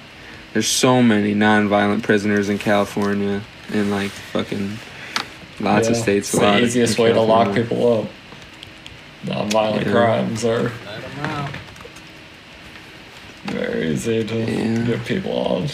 there's 0.53 0.67
so 0.67 1.01
many 1.01 1.33
non-violent 1.33 2.03
prisoners 2.03 2.47
in 2.49 2.57
California 2.59 3.41
and 3.73 3.89
like 3.89 4.11
fucking 4.11 4.77
lots 5.59 5.87
of 5.87 5.95
states. 5.95 6.33
It's 6.33 6.41
a 6.41 6.45
lot 6.45 6.57
the 6.59 6.65
easiest 6.65 6.97
in 6.99 7.03
way 7.05 7.13
to 7.13 7.21
lock 7.21 7.55
people 7.55 8.01
up. 8.03 8.09
Non-violent 9.25 9.85
Yeah. 9.87 9.91
crimes 9.91 10.45
are 10.45 10.63
Let 10.85 11.01
them 11.01 11.25
out. 11.25 11.49
Easy 13.81 14.23
to 14.23 14.35
Yeah. 14.35 14.85
get 14.85 15.05
people 15.05 15.31
on. 15.37 15.67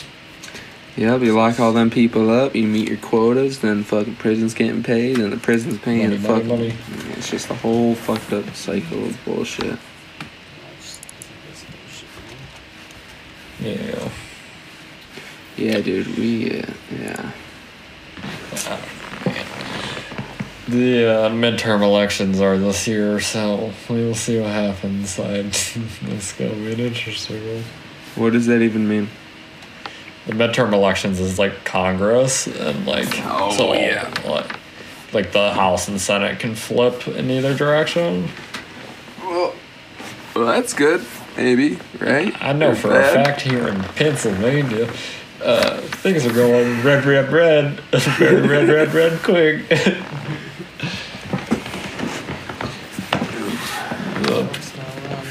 Yep, 0.95 1.21
you 1.21 1.33
lock 1.35 1.59
all 1.59 1.73
them 1.73 1.91
people 1.91 2.31
up, 2.31 2.55
you 2.55 2.63
meet 2.65 2.87
your 2.87 2.97
quotas, 2.97 3.59
then 3.59 3.83
fucking 3.83 4.15
prison's 4.15 4.55
getting 4.55 4.81
paid, 4.81 5.19
and 5.19 5.31
the 5.31 5.37
prison's 5.37 5.77
paying 5.79 6.09
Money, 6.09 6.15
the 6.17 6.27
fucking. 6.27 6.47
money. 6.47 6.73
It's 7.15 7.29
just 7.29 7.49
a 7.51 7.53
whole 7.53 7.93
fucked 7.93 8.33
up 8.33 8.55
cycle 8.55 9.05
of 9.05 9.17
bullshit. 9.23 9.65
I 9.65 9.77
just 10.81 10.99
think 11.01 11.37
that's 11.45 11.59
some 11.59 11.69
bullshit, 13.61 13.79
man. 13.95 14.09
Yeah. 15.55 15.73
Yeah, 15.75 15.81
dude, 15.81 16.17
we, 16.17 16.61
uh, 16.61 16.65
yeah. 16.99 17.31
The 20.67 21.05
uh, 21.05 21.29
midterm 21.29 21.81
elections 21.81 22.41
are 22.41 22.57
this 22.57 22.87
year, 22.87 23.19
so 23.21 23.71
we 23.89 24.03
will 24.03 24.15
see 24.15 24.39
what 24.39 24.49
happens. 24.49 25.17
I, 25.19 25.35
it's 25.45 26.33
gonna 26.33 26.51
be 26.55 26.73
an 26.73 26.79
interesting 26.79 27.37
one. 27.55 27.63
What 28.17 28.33
does 28.33 28.47
that 28.47 28.61
even 28.61 28.87
mean? 28.87 29.09
The 30.25 30.33
midterm 30.33 30.73
elections 30.73 31.19
is 31.19 31.39
like 31.39 31.63
Congress, 31.63 32.47
and 32.47 32.85
like 32.85 33.07
Oh, 33.23 33.55
so, 33.55 33.73
yeah. 33.73 34.11
like, 34.25 34.51
like 35.13 35.31
the 35.31 35.53
House 35.53 35.87
and 35.87 36.01
Senate 36.01 36.39
can 36.39 36.55
flip 36.55 37.07
in 37.07 37.29
either 37.31 37.53
direction. 37.55 38.27
Well, 39.21 39.53
well 40.35 40.45
that's 40.47 40.73
good, 40.73 41.05
maybe, 41.37 41.79
right? 41.99 42.35
I 42.43 42.51
know 42.53 42.71
Or 42.71 42.75
for 42.75 42.89
bad? 42.89 43.15
a 43.21 43.23
fact 43.25 43.41
here 43.41 43.67
in 43.67 43.81
Pennsylvania, 43.81 44.89
uh, 45.43 45.77
things 45.81 46.25
are 46.25 46.33
going 46.33 46.81
red, 46.83 47.05
red, 47.05 47.31
red, 47.31 47.79
very 48.17 48.41
red, 48.47 48.67
red, 48.67 48.93
red, 48.93 49.19
quick. 49.23 49.65
Uh, 54.29 54.45
It's 54.53 54.75
not 54.75 54.87
around. 54.97 55.27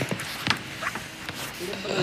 Get 1.59 1.74
a 1.74 1.99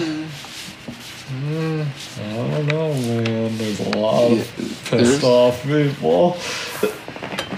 blue. 1.31 1.85
I 2.19 2.33
don't 2.35 2.65
know, 2.67 2.93
man. 2.93 3.57
There's 3.57 3.79
a 3.79 3.89
lot 4.03 4.31
Yeah, 4.31 4.37
of 4.41 4.87
pissed 4.89 5.23
off 5.23 5.63
people. 5.63 6.37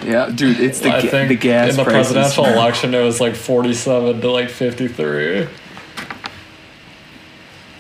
Yeah, 0.06 0.30
dude, 0.34 0.60
it's 0.60 0.80
the 0.82 0.90
I 0.92 1.02
ga- 1.02 1.10
think 1.10 1.30
the 1.30 1.36
gas 1.36 1.72
in 1.72 1.78
the 1.78 1.84
prices. 1.84 2.14
presidential 2.14 2.46
election, 2.54 2.94
it 2.94 3.02
was 3.04 3.20
like 3.20 3.36
47 3.36 4.22
to 4.22 4.32
like 4.32 4.50
53. 4.50 5.48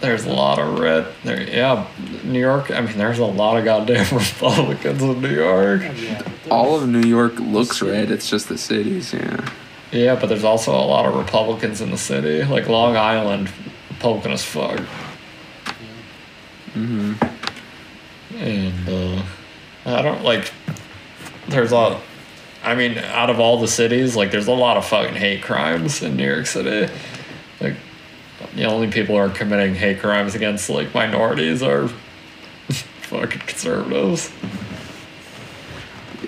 There's 0.01 0.26
a 0.26 0.34
lot 0.34 0.59
of 0.59 0.78
red. 0.80 1.07
There, 1.24 1.41
yeah, 1.41 1.88
New 2.24 2.39
York. 2.39 2.70
I 2.70 2.82
mean, 2.82 2.97
there's 2.97 3.18
a 3.20 3.26
lot 3.26 3.57
of 3.57 3.63
goddamn 3.66 4.05
Republicans 4.18 5.01
in 5.01 5.22
New 5.22 5.34
York. 5.34 5.82
Yeah, 5.82 6.18
but 6.18 6.26
there's- 6.26 6.51
All 6.51 6.76
of 6.76 6.88
New 6.88 7.07
York 7.07 7.39
looks 7.39 7.82
red. 7.82 8.11
It's 8.11 8.30
just 8.30 8.49
the 8.49 8.57
cities. 8.57 9.13
Yeah. 9.13 9.47
Yeah, 9.91 10.16
but 10.20 10.28
there's 10.28 10.43
also 10.43 10.72
a 10.76 10.82
lot 10.86 11.05
of 11.05 11.16
Republicans 11.16 11.80
in 11.80 11.89
the 11.91 11.97
city. 11.97 12.43
Like 12.43 12.68
Long 12.68 12.97
Island, 12.97 13.49
Republican 13.91 14.32
as 14.32 14.43
fuck. 14.43 14.80
Mm-hmm. 16.74 17.13
And 18.36 18.90
uh, 18.90 19.24
I 19.86 20.02
don't 20.02 20.24
like. 20.24 20.52
There's 21.48 21.72
a. 21.72 22.00
I 22.64 22.74
mean, 22.76 22.98
out 22.98 23.30
of 23.30 23.40
all 23.40 23.60
the 23.60 23.68
cities, 23.68 24.16
like, 24.16 24.32
there's 24.32 24.48
a 24.48 24.52
lot 24.54 24.76
of 24.78 24.86
fucking 24.86 25.14
hate 25.16 25.44
crimes 25.44 26.02
in 26.02 26.16
New 26.18 26.26
York 26.28 26.48
City. 26.48 26.92
Like, 27.62 27.76
the 28.56 28.66
only 28.66 28.90
people 28.90 29.16
who 29.16 29.22
are 29.22 29.30
committing 29.30 29.76
hate 29.76 30.00
crimes 30.00 30.34
against 30.34 30.70
like 30.70 30.94
minorities 30.94 31.62
are 31.62 31.88
fucking 32.70 33.42
conservatives. 33.42 34.32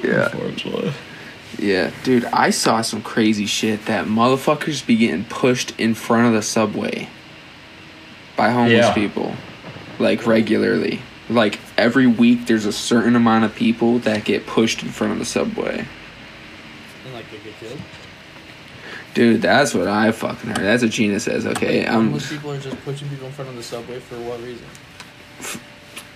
Yeah. 0.04 0.30
Unfortunately. 0.32 0.92
Yeah, 1.60 1.92
dude, 2.04 2.26
I 2.26 2.52
saw 2.52 2.82
some 2.82 3.02
crazy 3.02 3.48
shit 3.48 3.86
that 3.88 4.06
motherfuckers 4.06 4.86
be 4.86 4.96
getting 4.96 5.26
pushed 5.26 5.78
in 5.80 5.96
front 5.96 6.28
of 6.28 6.34
the 6.34 6.44
subway 6.44 7.10
by 8.36 8.52
homeless 8.52 8.86
Yeah. 8.86 8.94
people, 8.94 9.34
like 9.98 10.28
regularly. 10.28 11.02
Like 11.30 11.60
every 11.78 12.08
week, 12.08 12.46
there's 12.48 12.66
a 12.66 12.72
certain 12.74 13.16
amount 13.16 13.46
of 13.46 13.56
people 13.56 14.00
that 14.00 14.24
get 14.26 14.46
pushed 14.46 14.84
in 14.84 14.90
front 14.90 15.14
of 15.14 15.20
the 15.20 15.26
subway. 15.26 15.86
And 17.06 17.14
like 17.14 17.30
they 17.32 17.38
get 17.40 17.54
killed. 17.60 17.80
Dude, 19.14 19.42
that's 19.42 19.74
what 19.74 19.88
I 19.88 20.12
fucking 20.12 20.50
heard. 20.52 20.58
That's 20.60 20.84
what 20.84 20.92
Gina 20.92 21.20
says. 21.20 21.46
Okay, 21.48 21.80
Like, 21.80 21.90
I'm, 21.90 22.06
homeless 22.06 22.30
um, 22.32 22.38
people 22.38 22.52
are 22.52 22.60
just 22.60 22.78
pushing 22.84 23.10
people 23.10 23.26
in 23.28 23.34
front 23.34 23.50
of 23.50 23.56
the 23.56 23.64
subway 23.64 24.00
for 24.00 24.16
what 24.22 24.40
reason? 24.42 24.66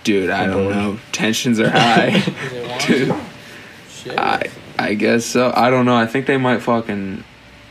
dude. 0.04 0.30
I 0.30 0.46
don't 0.46 0.68
know. 0.70 0.98
Tensions 1.12 1.58
are 1.60 1.70
high. 1.70 2.10
Because 2.20 2.50
they 2.50 2.66
want 2.68 2.86
Dude. 2.86 3.14
Shit. 3.90 4.18
I, 4.18 4.50
I 4.78 4.94
guess 4.94 5.24
so. 5.24 5.52
I 5.54 5.70
don't 5.70 5.84
know. 5.86 5.94
I 5.96 6.06
think 6.06 6.26
they 6.26 6.36
might 6.38 6.60
fucking. 6.60 7.22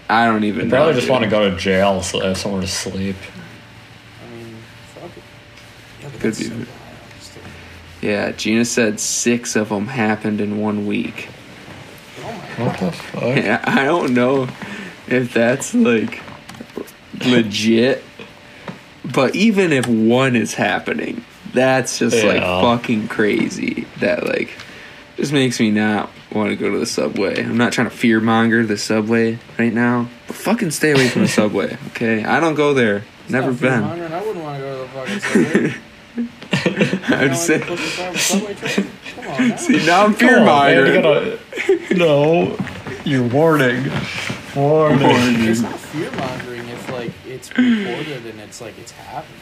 I 0.09 0.25
don't 0.25 0.43
even 0.45 0.67
They 0.67 0.75
probably 0.75 0.91
know. 0.93 0.95
just 0.95 1.05
dude. 1.07 1.11
want 1.11 1.23
to 1.25 1.29
go 1.29 1.49
to 1.49 1.55
jail 1.57 2.01
so 2.01 2.19
they 2.19 2.27
have 2.27 2.37
somewhere 2.37 2.61
to 2.61 2.67
sleep. 2.67 3.15
I 4.21 4.35
mean, 4.35 4.57
fuck 4.93 5.11
it. 5.17 5.23
Yeah, 6.01 6.09
but 6.09 6.19
Could 6.21 6.37
be. 6.37 6.43
so 6.43 6.49
wild. 6.55 6.67
Still. 6.67 6.80
Yeah, 8.01 8.31
Gina 8.31 8.65
said 8.65 8.99
six 8.99 9.55
of 9.55 9.69
them 9.69 9.87
happened 9.87 10.41
in 10.41 10.59
one 10.59 10.87
week. 10.87 11.25
What 12.57 12.79
the 12.79 12.91
fuck? 12.91 13.23
Yeah, 13.23 13.61
I 13.63 13.83
don't 13.85 14.13
know 14.13 14.47
if 15.07 15.33
that's 15.33 15.73
like 15.73 16.21
legit, 17.25 18.03
but 19.05 19.35
even 19.35 19.71
if 19.71 19.87
one 19.87 20.35
is 20.35 20.53
happening, 20.55 21.23
that's 21.53 21.99
just 21.99 22.23
like 22.23 22.41
fucking 22.41 23.07
crazy. 23.07 23.85
That 23.99 24.25
like 24.25 24.51
just 25.17 25.31
makes 25.31 25.59
me 25.59 25.69
not 25.69 26.09
want 26.31 26.49
to 26.49 26.55
go 26.55 26.71
to 26.71 26.79
the 26.79 26.85
subway. 26.85 27.43
I'm 27.43 27.57
not 27.57 27.73
trying 27.73 27.89
to 27.89 27.95
fear 27.95 28.19
monger 28.19 28.65
the 28.65 28.77
subway 28.77 29.37
right 29.59 29.73
now, 29.73 30.09
but 30.27 30.35
fucking 30.35 30.71
stay 30.71 30.91
away 30.91 31.07
from 31.07 31.21
the 31.21 31.27
subway, 31.39 31.77
okay? 31.89 32.23
I 32.23 32.39
don't 32.39 32.55
go 32.55 32.73
there. 32.73 33.03
It's 33.23 33.31
Never 33.31 33.53
been. 33.53 33.83
I 33.83 34.21
wouldn't 34.21 34.43
want 34.43 34.57
to 34.57 34.63
go 34.63 34.75
to 34.75 34.81
the 34.81 34.87
fucking 34.89 35.19
subway. 35.19 35.75
I'd 37.09 37.31
You 37.31 37.35
say. 37.35 37.57
know, 37.59 37.65
push 37.65 37.81
in 37.81 37.89
front 37.89 38.09
of 38.09 38.15
a 38.15 38.19
subway 38.19 38.53
train? 38.53 38.87
Come 39.15 39.27
on 39.27 39.49
now. 39.49 39.55
See, 39.57 39.85
now 39.85 40.05
I'm 40.05 40.13
fear 40.13 40.39
on, 40.39 40.41
you 40.41 40.45
mongering. 40.45 41.01
gotta- 41.01 41.95
no, 41.95 42.57
you're 43.05 43.27
warning. 43.27 43.91
Warning. 44.55 44.99
It's 45.47 45.61
not 45.61 45.79
fear 45.79 46.11
mongering 46.11 46.67
if 46.67 46.89
like 46.91 47.11
it's 47.27 47.49
reported 47.49 48.25
and 48.25 48.39
it's 48.39 48.59
like 48.61 48.77
it's 48.79 48.91
happening. 48.91 49.37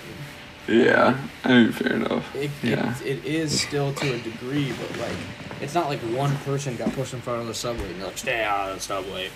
Yeah, 0.68 1.18
I 1.44 1.48
mean, 1.50 1.72
fair 1.72 1.94
enough. 1.94 2.36
It, 2.36 2.52
Yeah. 2.62 2.94
it, 3.04 3.18
it 3.18 3.26
is 3.26 3.60
still 3.60 3.92
to 3.94 4.14
a 4.14 4.20
degree, 4.20 4.72
but 4.80 5.00
like 5.00 5.16
it's 5.62 5.74
not 5.74 5.88
like 5.90 6.00
one 6.00 6.36
person 6.38 6.76
got 6.76 6.92
pushed 6.94 7.14
in 7.16 7.22
front 7.22 7.42
of 7.42 7.48
the 7.48 7.54
subway 7.56 7.88
and 7.90 7.98
you're 7.98 8.06
like, 8.08 8.18
stay 8.20 8.44
out 8.44 8.70
of 8.70 8.76
the 8.76 8.82
subway. 8.82 9.30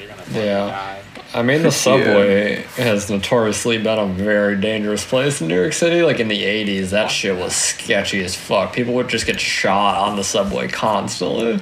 You're 0.00 0.08
gonna 0.08 0.22
Yeah. 0.32 0.66
die. 0.66 0.98
I 1.32 1.42
mean, 1.42 1.62
the 1.62 1.70
subway 1.86 2.62
has 2.76 3.08
notoriously 3.10 3.78
been 3.78 3.98
a 3.98 4.06
very 4.06 4.56
dangerous 4.56 5.04
place 5.04 5.40
in 5.40 5.48
New 5.48 5.60
York 5.60 5.72
City. 5.74 6.02
Like 6.02 6.18
in 6.18 6.28
the 6.28 6.42
80s, 6.42 6.90
that 6.90 7.08
shit 7.08 7.36
was 7.36 7.54
sketchy 7.54 8.24
as 8.24 8.34
fuck. 8.34 8.72
People 8.72 8.94
would 8.94 9.08
just 9.08 9.26
get 9.26 9.38
shot 9.38 9.96
on 9.96 10.16
the 10.16 10.24
subway 10.24 10.66
constantly. 10.68 11.60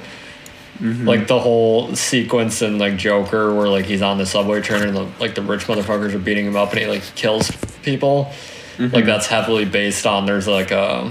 Mm-hmm. 0.80 1.08
Like 1.08 1.26
the 1.26 1.40
whole 1.40 1.94
sequence 1.96 2.62
in 2.62 2.78
like 2.78 2.96
Joker 2.96 3.52
where 3.52 3.68
like 3.68 3.84
he's 3.84 4.00
on 4.00 4.16
the 4.16 4.26
subway 4.26 4.60
train 4.60 4.84
and 4.84 4.96
the, 4.96 5.08
like 5.18 5.34
the 5.34 5.42
rich 5.42 5.66
motherfuckers 5.66 6.14
are 6.14 6.20
beating 6.20 6.46
him 6.46 6.54
up 6.56 6.70
and 6.70 6.78
he 6.78 6.86
like 6.86 7.02
kills 7.16 7.50
people. 7.82 8.30
Mm-hmm. 8.76 8.94
Like 8.94 9.04
that's 9.04 9.26
heavily 9.26 9.64
based 9.64 10.06
on 10.06 10.24
there's 10.24 10.46
like 10.46 10.70
a 10.70 11.10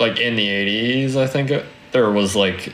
like 0.00 0.18
in 0.18 0.34
the 0.34 0.48
80s 0.48 1.16
I 1.16 1.28
think 1.28 1.50
it, 1.52 1.64
there 1.92 2.10
was 2.10 2.34
like 2.34 2.72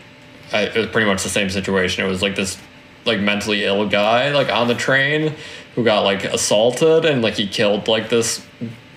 I, 0.52 0.62
it 0.62 0.76
was 0.76 0.86
pretty 0.88 1.06
much 1.06 1.22
the 1.22 1.28
same 1.28 1.50
situation. 1.50 2.04
It 2.04 2.08
was 2.08 2.22
like 2.22 2.36
this 2.36 2.58
like 3.04 3.20
mentally 3.20 3.64
ill 3.64 3.88
guy 3.88 4.30
like 4.30 4.50
on 4.50 4.68
the 4.68 4.74
train 4.74 5.34
who 5.74 5.84
got 5.84 6.02
like 6.02 6.24
assaulted 6.24 7.04
and 7.04 7.22
like 7.22 7.34
he 7.34 7.46
killed 7.46 7.88
like 7.88 8.08
this 8.08 8.46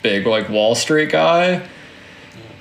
big 0.01 0.28
like 0.28 0.49
Wall 0.49 0.76
Street 0.76 1.12
guy 1.12 1.66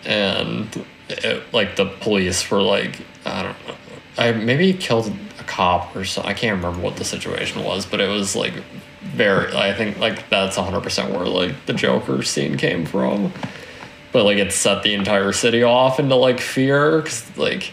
and 0.05 0.85
it, 1.09 1.43
like 1.53 1.77
the 1.77 1.87
police 1.87 2.49
were 2.51 2.63
like 2.63 3.01
I 3.25 3.43
don't 3.43 3.67
know 3.67 3.75
I 4.19 4.33
maybe 4.33 4.71
he 4.71 4.79
killed 4.79 5.13
a 5.41 5.45
cop 5.45 5.97
or 5.97 6.05
something 6.05 6.31
I 6.31 6.35
can't 6.35 6.57
remember 6.57 6.81
what 6.81 6.97
the 6.97 7.05
situation 7.05 7.65
was 7.65 7.87
but 7.87 8.01
it 8.01 8.09
was 8.09 8.37
like 8.37 8.55
very 9.01 9.55
I 9.55 9.75
think 9.75 9.99
like 9.99 10.29
that's 10.29 10.57
100% 10.57 11.11
where 11.11 11.27
like 11.27 11.67
the 11.67 11.75
Joker 11.75 12.23
scene 12.23 12.57
came 12.57 12.87
from 12.87 13.33
but 14.13 14.25
like 14.25 14.37
it 14.37 14.53
set 14.53 14.85
the 14.85 14.95
entire 14.95 15.33
city 15.33 15.63
off 15.65 15.99
into 15.99 16.15
like 16.15 16.41
fear 16.41 17.01
because 17.01 17.37
like 17.37 17.73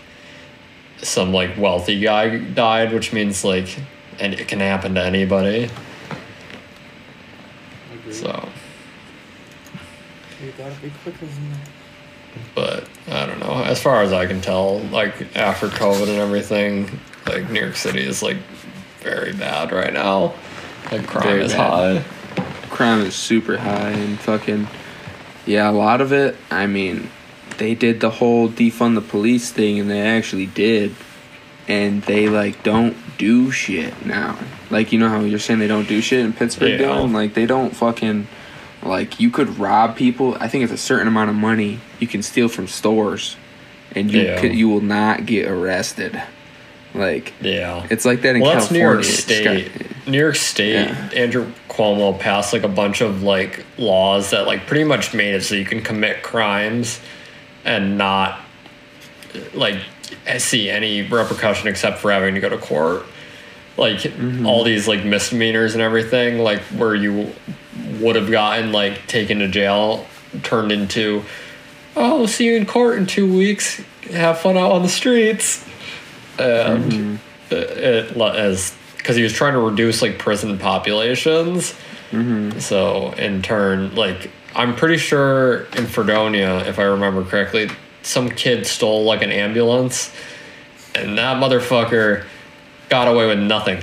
some 1.01 1.31
like 1.33 1.57
wealthy 1.57 1.99
guy 1.99 2.37
died 2.37 2.93
which 2.93 3.13
means 3.13 3.43
like 3.45 3.79
and 4.19 4.33
it 4.33 4.47
can 4.47 4.59
happen 4.59 4.95
to 4.95 5.03
anybody 5.03 5.69
Agreed. 7.93 8.13
so 8.13 8.49
You 10.43 10.51
gotta 10.57 10.75
be 10.81 10.91
quicker 11.03 11.25
than 11.25 11.51
that. 11.51 11.69
but 12.55 12.89
I 13.09 13.25
don't 13.25 13.39
know. 13.39 13.63
As 13.63 13.81
far 13.81 14.01
as 14.03 14.13
I 14.13 14.25
can 14.25 14.39
tell, 14.41 14.79
like 14.91 15.35
after 15.35 15.67
COVID 15.67 16.07
and 16.09 16.17
everything, 16.19 16.99
like 17.27 17.49
New 17.49 17.59
York 17.59 17.75
City 17.75 18.01
is 18.05 18.21
like 18.21 18.37
very 18.99 19.33
bad 19.33 19.71
right 19.71 19.91
now. 19.93 20.33
Like 20.91 21.07
crime 21.07 21.23
Very 21.23 21.43
is 21.43 21.53
bad. 21.53 22.01
high. 22.03 22.45
crime 22.69 23.01
is 23.01 23.15
super 23.15 23.57
high 23.57 23.89
and 23.91 24.19
fucking 24.19 24.67
yeah 25.45 25.69
a 25.69 25.71
lot 25.71 25.99
of 26.01 26.11
it 26.13 26.35
i 26.51 26.67
mean 26.67 27.09
they 27.59 27.75
did 27.75 27.99
the 27.99 28.09
whole 28.09 28.49
defund 28.49 28.95
the 28.95 29.01
police 29.01 29.51
thing 29.51 29.79
and 29.79 29.89
they 29.89 30.01
actually 30.01 30.47
did 30.47 30.95
and 31.67 32.01
they 32.03 32.27
like 32.27 32.63
don't 32.63 32.95
do 33.17 33.51
shit 33.51 34.05
now 34.05 34.37
like 34.71 34.91
you 34.91 34.97
know 34.99 35.09
how 35.09 35.19
you're 35.19 35.37
saying 35.39 35.59
they 35.59 35.67
don't 35.67 35.87
do 35.87 36.01
shit 36.01 36.25
in 36.25 36.33
pittsburgh 36.33 36.79
Yeah. 36.79 36.99
like 37.01 37.33
they 37.35 37.45
don't 37.45 37.75
fucking 37.75 38.27
like 38.81 39.19
you 39.19 39.29
could 39.29 39.59
rob 39.59 39.97
people. 39.97 40.37
I 40.39 40.47
think 40.47 40.63
it's 40.63 40.71
a 40.71 40.77
certain 40.77 41.09
amount 41.09 41.29
of 41.29 41.35
money 41.35 41.81
you 41.99 42.07
can 42.07 42.23
steal 42.23 42.47
from 42.47 42.67
stores, 42.69 43.35
and 43.93 44.09
you 44.09 44.21
Yeah. 44.21 44.39
could, 44.39 44.55
you 44.55 44.69
will 44.69 44.79
not 44.79 45.25
get 45.25 45.49
arrested. 45.49 46.17
Like 46.93 47.33
Yeah. 47.41 47.85
it's 47.89 48.05
like 48.05 48.21
that 48.21 48.35
in 48.37 48.41
well, 48.41 48.53
that's 48.53 48.71
New 48.71 48.79
York 48.79 49.03
State. 49.03 49.43
got- 49.73 50.07
New 50.07 50.17
York 50.17 50.37
State. 50.37 50.75
Yeah. 50.87 51.09
Andrew 51.13 51.51
Cuomo 51.69 52.17
passed 52.17 52.53
like 52.53 52.63
a 52.63 52.69
bunch 52.69 53.01
of 53.01 53.21
like 53.21 53.65
laws 53.77 54.29
that 54.29 54.47
like 54.47 54.65
pretty 54.65 54.85
much 54.85 55.13
made 55.13 55.35
it 55.35 55.43
so 55.43 55.55
you 55.55 55.65
can 55.65 55.81
commit 55.81 56.23
crimes 56.23 57.01
and 57.69 57.99
not 57.99 58.39
like 59.53 59.77
see 60.39 60.69
any 60.69 61.03
repercussion 61.03 61.67
except 61.67 61.99
for 61.99 62.11
having 62.11 62.33
to 62.33 62.41
go 62.41 62.49
to 62.49 62.57
court. 62.57 63.05
Like 63.77 63.97
mm-hmm. 63.97 64.45
all 64.45 64.63
these 64.63 64.87
like 64.87 65.05
misdemeanors 65.05 65.75
and 65.75 65.81
everything, 65.81 66.39
like 66.39 66.61
where 66.63 66.95
you 66.95 67.31
would 67.99 68.15
have 68.15 68.29
gotten 68.29 68.71
like 68.73 69.05
taken 69.07 69.39
to 69.39 69.47
jail, 69.47 70.05
turned 70.41 70.71
into, 70.71 71.23
oh, 71.95 72.17
we'll 72.17 72.27
see 72.27 72.47
you 72.47 72.55
in 72.55 72.65
court 72.65 72.97
in 72.97 73.05
two 73.05 73.31
weeks. 73.31 73.81
Have 74.11 74.39
fun 74.39 74.57
out 74.57 74.71
on 74.71 74.81
the 74.81 74.89
streets. 74.89 75.63
And 76.39 76.91
mm-hmm. 76.91 77.53
it, 77.53 78.13
it 78.13 78.17
as 78.17 78.75
because 78.97 79.15
he 79.15 79.23
was 79.23 79.31
trying 79.31 79.53
to 79.53 79.59
reduce 79.59 80.01
like 80.01 80.17
prison 80.17 80.57
populations. 80.57 81.73
Mm-hmm. 82.11 82.59
So 82.59 83.11
in 83.11 83.43
turn, 83.43 83.93
like 83.93 84.31
I'm 84.55 84.75
pretty 84.75 84.97
sure 84.97 85.63
in 85.77 85.85
Fredonia, 85.85 86.59
if 86.67 86.79
I 86.79 86.83
remember 86.83 87.23
correctly, 87.23 87.69
some 88.01 88.29
kid 88.29 88.65
stole 88.65 89.03
like 89.03 89.21
an 89.21 89.31
ambulance, 89.31 90.13
and 90.95 91.17
that 91.17 91.37
motherfucker 91.41 92.25
got 92.89 93.07
away 93.07 93.27
with 93.27 93.39
nothing. 93.39 93.81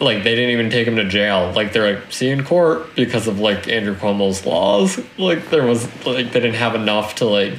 Like 0.00 0.24
they 0.24 0.34
didn't 0.34 0.50
even 0.50 0.70
take 0.70 0.86
him 0.86 0.96
to 0.96 1.08
jail. 1.08 1.52
Like 1.54 1.72
they're 1.72 1.94
like, 1.94 2.12
see 2.12 2.28
in 2.28 2.44
court 2.44 2.94
because 2.94 3.26
of 3.26 3.38
like 3.38 3.68
Andrew 3.68 3.94
Cuomo's 3.94 4.44
laws. 4.44 5.00
Like 5.18 5.48
there 5.50 5.64
was 5.64 5.84
like 6.04 6.32
they 6.32 6.40
didn't 6.40 6.54
have 6.54 6.74
enough 6.74 7.16
to 7.16 7.24
like 7.24 7.54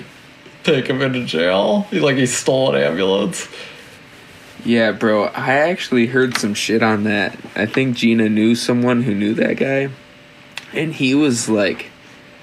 take 0.64 0.88
him 0.88 1.02
into 1.02 1.26
jail. 1.26 1.82
He, 1.89 2.00
like 2.00 2.18
he 2.18 2.26
stole 2.26 2.76
an 2.76 2.82
ambulance. 2.82 3.48
Yeah, 4.64 4.91
bro. 4.91 5.26
I 5.26 5.54
actually 5.70 6.08
heard 6.08 6.38
some 6.38 6.54
shit 6.54 6.84
on 6.84 7.04
that. 7.04 7.38
I 7.56 7.66
think 7.66 7.96
Gina 7.96 8.30
knew 8.30 8.56
someone 8.56 9.04
who 9.04 9.14
knew 9.14 9.34
that 9.36 9.58
guy, 9.58 9.89
and 10.74 10.93
he 10.93 11.16
was 11.16 11.48
like 11.48 11.91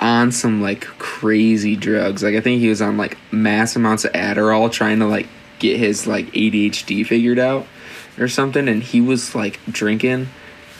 on 0.03 0.33
some 0.33 0.61
like 0.61 0.83
crazy 0.99 1.77
drugs. 1.77 2.23
Like 2.23 2.35
I 2.35 2.41
think 2.41 2.61
he 2.61 2.69
was 2.69 2.83
on 2.83 2.97
like 2.99 3.17
mass 3.33 3.77
amounts 3.77 4.05
of 4.05 4.13
Adderall 4.13 4.71
trying 4.71 4.99
to 4.99 5.07
like 5.07 5.29
get 5.61 5.79
his 5.79 6.07
like 6.07 6.27
ADHD 6.33 7.07
figured 7.07 7.39
out 7.39 7.67
or 8.19 8.29
something 8.29 8.69
and 8.69 8.83
he 8.83 9.01
was 9.01 9.35
like 9.35 9.61
drinking 9.71 10.29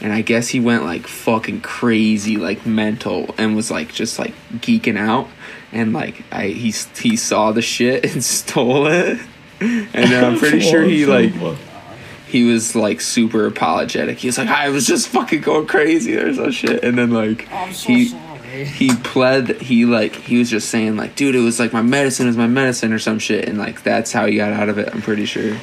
and 0.01 0.13
I 0.13 0.21
guess 0.21 0.49
he 0.49 0.59
went 0.59 0.83
like 0.83 1.07
fucking 1.07 1.61
crazy 1.61 2.37
like 2.37 2.67
mental 2.67 3.33
and 3.39 3.55
was 3.55 3.71
like 3.71 3.93
just 3.93 4.19
like 4.19 4.35
geeking 4.55 4.99
out 4.99 5.29
and 5.71 5.93
like 5.93 6.25
I 6.33 6.49
he 6.49 6.75
he 6.97 7.17
saw 7.17 7.53
the 7.53 7.63
shit 7.63 8.05
and 8.13 8.23
stole 8.23 8.89
it. 8.89 9.21
And 9.61 9.93
then 9.93 10.25
I'm 10.25 10.39
pretty 10.41 10.59
sure 10.59 10.83
he 10.83 11.07
like 11.33 11.33
he 12.27 12.45
was 12.45 12.75
like 12.75 13.01
super 13.01 13.47
apologetic. 13.47 14.19
He 14.19 14.27
was 14.27 14.39
like, 14.39 14.49
I 14.49 14.71
was 14.71 14.87
just 14.87 15.09
fucking 15.09 15.43
going 15.43 15.69
crazy 15.69 16.17
or 16.17 16.35
some 16.35 16.51
shit. 16.51 16.83
And 16.83 16.99
then 16.99 17.13
like 17.13 17.47
oh, 17.53 17.57
I'm 17.57 17.73
so 17.73 17.89
he 17.89 18.07
sorry. 18.07 18.22
He 18.53 18.95
pled 18.97 19.61
he 19.61 19.85
like 19.85 20.15
he 20.15 20.39
was 20.39 20.51
just 20.51 20.69
saying 20.69 20.97
like, 20.97 21.15
dude, 21.17 21.35
it 21.35 21.41
was 21.41 21.59
like 21.59 21.73
my 21.73 21.83
medicine 21.83 22.27
is 22.29 22.37
my 22.37 22.47
medicine 22.47 22.93
or 22.93 22.99
some 22.99 23.19
shit, 23.19 23.49
and 23.49 23.59
like 23.59 23.83
that's 23.83 24.13
how 24.13 24.27
he 24.27 24.37
got 24.37 24.53
out 24.53 24.69
of 24.69 24.79
it. 24.79 24.89
I'm 24.93 25.03
pretty 25.03 25.25
sure, 25.27 25.57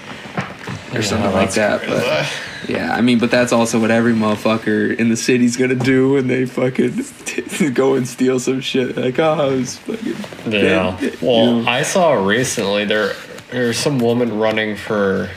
or 0.94 1.02
something 1.02 1.32
like 1.34 1.54
that. 1.54 1.82
But 1.88 2.70
yeah, 2.70 2.94
I 2.94 3.02
mean, 3.02 3.20
but 3.20 3.32
that's 3.32 3.52
also 3.52 3.80
what 3.80 3.90
every 3.92 4.14
motherfucker 4.14 4.96
in 4.96 5.10
the 5.10 5.18
city's 5.18 5.58
gonna 5.58 5.76
do 5.76 6.14
when 6.14 6.28
they 6.28 6.46
fucking 6.46 7.74
go 7.74 7.96
and 7.96 8.08
steal 8.08 8.40
some 8.40 8.62
shit. 8.62 8.96
Like, 8.98 9.18
oh, 9.20 9.34
I 9.34 9.46
was 9.56 9.78
fucking 9.78 10.52
Yeah. 10.52 11.00
you 11.00 11.12
Well, 11.22 11.62
know. 11.62 11.70
I 11.70 11.84
saw 11.84 12.14
recently 12.14 12.86
there 12.86 13.14
there's 13.52 13.78
some 13.78 13.98
woman 14.00 14.38
running 14.38 14.76
for 14.76 15.30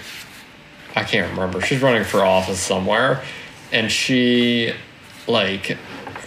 I 0.95 1.05
can't 1.05 1.31
remember. 1.31 1.61
She's 1.63 1.81
running 1.81 2.05
for 2.05 2.23
office 2.25 2.61
somewhere 2.61 3.23
and 3.73 3.91
she 3.91 4.75
like 5.27 5.79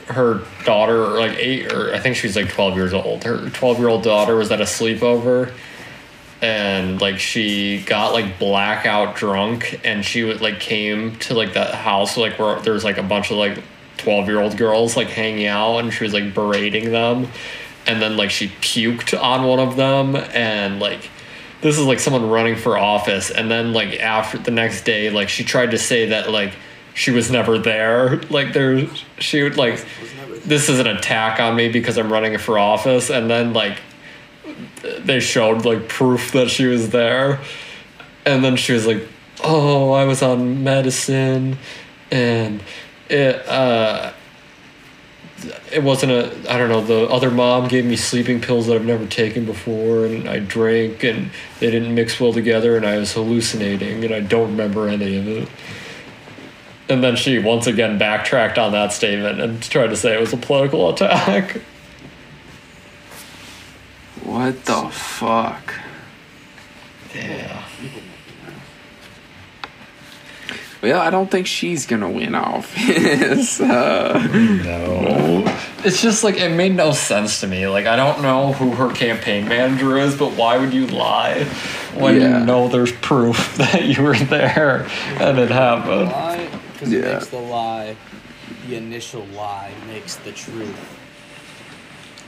her 0.08 0.42
daughter 0.66 0.98
like 1.20 1.38
8 1.38 1.74
or 1.74 1.94
I 1.94 2.00
think 2.00 2.16
she's 2.16 2.36
like 2.36 2.50
12 2.50 2.76
years 2.76 2.94
old. 2.94 3.24
Her 3.24 3.38
12-year-old 3.38 4.04
daughter 4.04 4.36
was 4.36 4.52
at 4.52 4.62
a 4.62 4.66
sleepover 4.66 5.52
and 6.42 7.02
like 7.02 7.18
she 7.18 7.82
got 7.84 8.14
like 8.14 8.38
blackout 8.38 9.16
drunk 9.16 9.80
and 9.84 10.06
she 10.06 10.24
would 10.24 10.42
like 10.42 10.60
came 10.60 11.16
to 11.18 11.34
like 11.34 11.54
that 11.54 11.74
house 11.74 12.18
like 12.18 12.38
where 12.38 12.60
there's 12.62 12.84
like 12.84 12.98
a 12.98 13.04
bunch 13.04 13.32
of 13.32 13.38
like 13.38 13.64
12 13.98 14.28
year 14.28 14.40
old 14.40 14.58
girls 14.58 14.96
like 14.96 15.08
hanging 15.08 15.48
out 15.48 15.78
and 15.80 15.94
she 15.94 16.04
was 16.04 16.14
like 16.14 16.34
berating 16.34 16.92
them 16.92 17.28
and 17.88 18.02
then 18.02 18.18
like 18.18 18.30
she 18.30 18.48
puked 18.48 19.20
on 19.20 19.48
one 19.48 19.60
of 19.60 19.76
them 19.76 20.16
and 20.16 20.80
like 20.80 21.10
this 21.62 21.80
is 21.80 21.86
like 21.86 22.00
someone 22.00 22.30
running 22.30 22.56
for 22.56 22.78
office 22.78 23.32
and 23.32 23.50
then 23.50 23.74
like 23.74 24.00
after 24.00 24.38
the 24.38 24.52
next 24.52 24.84
day 24.84 25.10
like 25.10 25.30
she 25.30 25.44
tried 25.44 25.72
to 25.72 25.78
say 25.80 26.10
that 26.10 26.30
like 26.30 26.54
she 26.96 27.12
was 27.12 27.30
never 27.30 27.60
there. 27.60 28.22
Like 28.30 28.54
there 28.54 28.88
she 29.20 29.44
would 29.44 29.58
like 29.58 29.86
this 30.46 30.70
is 30.70 30.80
an 30.80 30.88
attack 30.88 31.40
on 31.40 31.56
me 31.56 31.68
because 31.68 31.98
i'm 31.98 32.12
running 32.12 32.36
for 32.40 32.58
office. 32.58 33.12
And 33.12 33.30
then 33.30 33.54
like 33.54 33.78
they 35.00 35.20
showed 35.20 35.66
like 35.66 35.88
proof 35.88 36.32
that 36.32 36.50
she 36.50 36.66
was 36.66 36.90
there. 36.90 37.42
And 38.26 38.44
then 38.44 38.56
she 38.56 38.72
was 38.72 38.88
like 38.88 39.08
oh 39.44 39.92
i 39.92 40.06
was 40.06 40.24
on 40.24 40.64
medicine. 40.64 41.58
And 42.10 42.64
it 43.10 43.46
uh 43.48 44.14
it 45.72 45.84
wasn't 45.84 46.14
a 46.14 46.52
i 46.52 46.58
don't 46.58 46.70
know 46.70 46.82
the 46.82 47.08
other 47.12 47.30
mom 47.30 47.68
gave 47.68 47.86
me 47.86 47.98
sleeping 47.98 48.40
pills 48.40 48.68
that 48.68 48.76
i've 48.76 48.86
never 48.86 49.06
taken 49.06 49.44
before. 49.46 50.06
And 50.06 50.30
i 50.30 50.40
drank 50.40 51.04
and 51.04 51.30
they 51.60 51.70
didn't 51.70 51.94
mix 51.94 52.22
well 52.22 52.32
together. 52.32 52.78
And 52.78 52.86
i 52.86 52.98
was 52.98 53.12
hallucinating. 53.12 54.06
And 54.06 54.14
i 54.14 54.22
don't 54.22 54.52
remember 54.52 54.88
any 54.88 55.18
of 55.18 55.28
it 55.28 55.50
and 56.90 57.04
then 57.04 57.16
she 57.16 57.40
once 57.40 57.68
again 57.68 57.98
backtracked 57.98 58.58
on 58.58 58.72
that 58.74 58.94
statement 58.94 59.42
and 59.42 59.62
tried 59.64 59.88
to 59.88 59.96
say 59.96 60.14
it 60.16 60.20
was 60.20 60.34
a 60.34 60.38
political 60.38 60.90
attack 60.90 61.62
what 64.24 64.64
the 64.66 64.90
fuck? 64.92 65.74
yeah 67.14 67.62
Well, 70.82 71.02
I 71.02 71.10
don't 71.10 71.32
think 71.32 71.48
she's 71.48 71.88
gonna 71.88 72.12
win 72.12 72.36
office. 72.36 73.60
uh, 73.62 74.20
No. 74.64 75.44
It's 75.84 76.00
just 76.00 76.24
like 76.24 76.38
it 76.38 76.50
made 76.50 76.76
no 76.76 76.92
sense 76.92 77.40
to 77.42 77.48
me. 77.48 77.66
Like 77.68 77.88
I 77.88 77.96
don't 77.96 78.22
know 78.22 78.54
who 78.54 78.70
her 78.72 78.94
campaign 78.94 79.48
manager 79.48 79.98
is, 79.98 80.16
but 80.16 80.34
why 80.34 80.58
would 80.60 80.74
you 80.76 80.86
lie 80.86 81.46
when 81.96 82.22
Yeah. 82.22 82.40
you 82.40 82.46
know 82.46 82.68
there's 82.68 82.92
proof 82.92 83.56
that 83.58 83.86
you 83.86 84.04
were 84.04 84.16
there 84.16 84.86
and 85.20 85.40
it 85.40 85.50
happened? 85.50 86.12
Lie, 86.86 86.90
because 86.90 86.94
it 86.94 87.04
Yeah. 87.06 87.14
makes 87.14 87.28
the 87.28 87.38
lie, 87.40 87.96
the 88.68 88.76
initial 88.76 89.26
lie, 89.36 89.72
makes 89.88 90.16
the 90.18 90.32
truth 90.32 91.00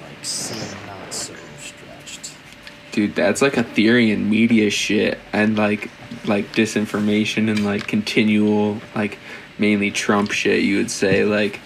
like 0.01 0.23
seem 0.25 0.59
not 0.85 1.13
so 1.13 1.33
stretched. 1.59 2.31
dude 2.91 3.15
that's 3.15 3.41
like 3.41 3.57
a 3.57 3.63
theory 3.63 4.11
in 4.11 4.29
media 4.29 4.69
shit 4.69 5.17
and 5.33 5.57
like 5.57 5.89
like 6.25 6.51
disinformation 6.53 7.49
and 7.49 7.65
like 7.65 7.87
continual 7.87 8.79
like 8.95 9.17
mainly 9.59 9.91
trump 9.91 10.31
shit 10.31 10.63
you 10.63 10.77
would 10.77 10.91
say 10.91 11.25
like 11.25 11.59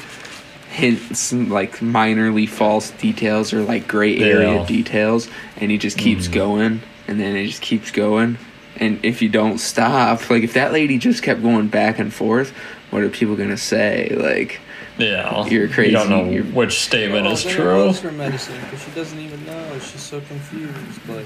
hints 0.69 1.33
like 1.33 1.77
minorly 1.79 2.47
false 2.47 2.91
details 2.91 3.53
or 3.53 3.61
like 3.61 3.87
gray 3.87 4.17
area 4.17 4.55
Yeah. 4.61 4.65
details 4.65 5.27
and 5.57 5.69
he 5.71 5.77
just 5.77 5.97
keeps 5.97 6.25
mm-hmm. 6.25 6.33
going 6.33 6.81
and 7.07 7.19
then 7.19 7.35
it 7.35 7.47
just 7.47 7.61
keeps 7.61 7.91
going 7.91 8.37
and 8.77 9.03
if 9.03 9.21
you 9.21 9.27
don't 9.29 9.57
stop 9.59 10.29
like 10.29 10.43
if 10.43 10.53
that 10.53 10.71
lady 10.71 10.97
just 10.97 11.21
kept 11.23 11.41
going 11.41 11.67
back 11.67 11.99
and 11.99 12.13
forth 12.13 12.53
what 12.91 13.01
are 13.03 13.09
people 13.09 13.35
gonna 13.35 13.57
say 13.57 14.15
like 14.17 14.59
Yeah. 14.97 15.45
You're 15.47 15.67
crazy. 15.67 15.91
You 15.91 15.97
don't 15.97 16.09
know 16.09 16.25
You're- 16.29 16.49
which 16.51 16.79
statement 16.79 17.25
Oh, 17.25 17.31
is 17.31 17.43
true. 17.43 17.87
was 17.87 18.01
her 18.01 18.11
medicine 18.11 18.55
because 18.65 18.83
she 18.85 18.91
doesn't 18.91 19.19
even 19.19 19.43
know. 19.45 19.63
She's 19.79 20.01
so 20.01 20.21
confused. 20.21 20.99
Like, 21.09 21.25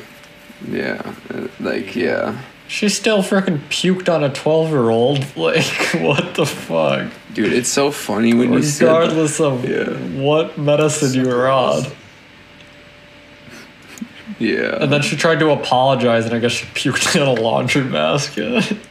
yeah 0.71 1.01
uh, 1.33 1.47
like 1.59 1.95
yeah 1.95 2.37
She 2.67 2.87
still 2.89 3.21
freaking 3.21 3.59
puked 3.69 4.07
on 4.13 4.23
a 4.23 4.29
12 4.29 4.69
year 4.69 4.89
old. 4.89 5.25
Like, 5.35 5.65
what 5.95 6.35
the 6.35 6.45
fuck? 6.45 7.11
dude 7.33 7.51
it's 7.51 7.67
so 7.69 7.91
funny 7.91 8.33
when 8.33 8.53
you 8.53 8.63
said 8.63 8.87
that. 8.87 8.99
Regardless 8.99 9.39
of 9.41 9.67
Yeah. 9.67 9.89
what 10.23 10.57
medicine 10.57 11.13
you 11.13 11.27
were 11.27 11.49
on. 11.49 11.83
yeah 14.39 14.77
And 14.81 14.91
then 14.91 15.01
she 15.01 15.15
tried 15.15 15.39
to 15.39 15.49
apologize, 15.51 16.25
and 16.25 16.33
I 16.33 16.39
guess 16.39 16.51
she 16.53 16.65
puked 16.67 17.15
in 17.15 17.21
a 17.21 17.33
laundry 17.33 17.83
basket. 17.83 18.77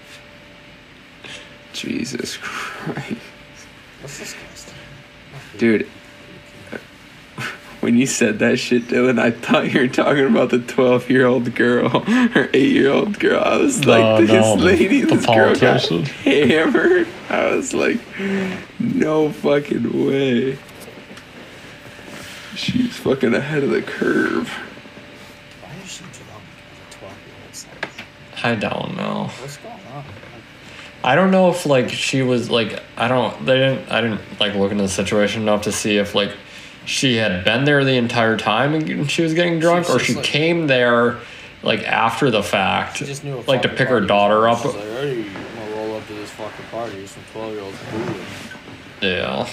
jesus 1.74 2.36
christ 2.38 3.16
that's 4.00 4.18
disgusting. 4.18 4.74
Dude, 5.58 5.86
when 7.80 7.96
you 7.96 8.06
said 8.06 8.38
that 8.40 8.58
shit, 8.58 8.84
Dylan, 8.88 9.18
I 9.18 9.30
thought 9.30 9.72
you 9.72 9.80
were 9.80 9.88
talking 9.88 10.26
about 10.26 10.50
the 10.50 10.58
12 10.58 11.08
year 11.10 11.26
old 11.26 11.54
girl 11.54 12.04
or 12.34 12.48
8 12.52 12.72
year 12.72 12.90
old 12.90 13.18
girl. 13.18 13.42
I 13.42 13.56
was 13.58 13.80
No, 13.80 13.88
like, 14.16 14.26
this 14.26 14.30
no, 14.30 14.54
lady, 14.56 15.00
the 15.02 15.14
this 15.16 15.26
girl 15.26 15.54
got 15.54 15.80
politician. 15.82 16.04
hammered. 16.04 17.06
I 17.30 17.54
was 17.54 17.72
like, 17.72 17.98
no 18.78 19.30
fucking 19.32 20.06
way. 20.06 20.58
She's 22.56 22.96
fucking 22.98 23.34
ahead 23.34 23.62
of 23.62 23.70
the 23.70 23.82
curve. 23.82 24.48
Why 25.62 25.70
is 25.82 25.90
she 25.92 26.04
drunk 26.04 26.42
at 26.90 26.98
12 26.98 27.14
year 27.26 27.74
old? 28.44 28.44
I 28.44 28.54
don't 28.54 28.96
know. 28.96 29.30
What's 31.04 31.12
going 31.12 31.12
on? 31.12 31.12
I 31.12 31.14
don't 31.14 31.30
know 31.30 31.50
if 31.50 31.66
like 31.66 31.90
she 31.90 32.22
was 32.22 32.50
like 32.50 32.82
I 32.96 33.08
don't 33.08 33.44
they 33.46 33.58
didn't 33.58 33.90
I 33.90 34.00
didn't 34.00 34.20
like 34.40 34.54
look 34.54 34.72
into 34.72 34.82
the 34.84 34.88
situation 34.88 35.42
enough 35.42 35.62
to 35.62 35.72
see 35.72 35.98
if 35.98 36.14
like 36.14 36.32
she 36.86 37.16
had 37.16 37.44
been 37.44 37.64
there 37.64 37.84
the 37.84 37.96
entire 37.96 38.36
time 38.36 38.74
and 38.74 39.10
she 39.10 39.22
was 39.22 39.34
getting 39.34 39.58
drunk 39.60 39.88
or 39.88 39.94
just, 39.94 40.04
she 40.06 40.14
like- 40.14 40.24
came 40.24 40.66
there 40.66 41.18
like 41.62 41.82
after 41.84 42.30
the 42.30 42.42
fact 42.42 42.98
She 42.98 43.06
just 43.06 43.24
knew 43.24 43.36
a 43.36 43.40
like 43.42 43.62
to 43.62 43.68
fucking 43.68 43.76
pick 43.78 43.88
her 43.88 43.94
party 44.00 44.06
daughter 44.06 44.48
up 44.48 44.58
She's 44.62 44.74
like, 44.74 44.84
hey, 44.84 45.24
I'm 45.26 45.34
gonna 45.70 45.76
roll 45.76 45.96
up 45.96 46.06
to 46.08 46.12
this 46.14 46.30
fucking 46.30 46.66
party. 46.70 47.06
Some 47.06 47.22
12 47.32 47.52
year 47.52 47.62
olds 47.62 47.78
booing. 47.90 48.20
yeah 49.00 49.48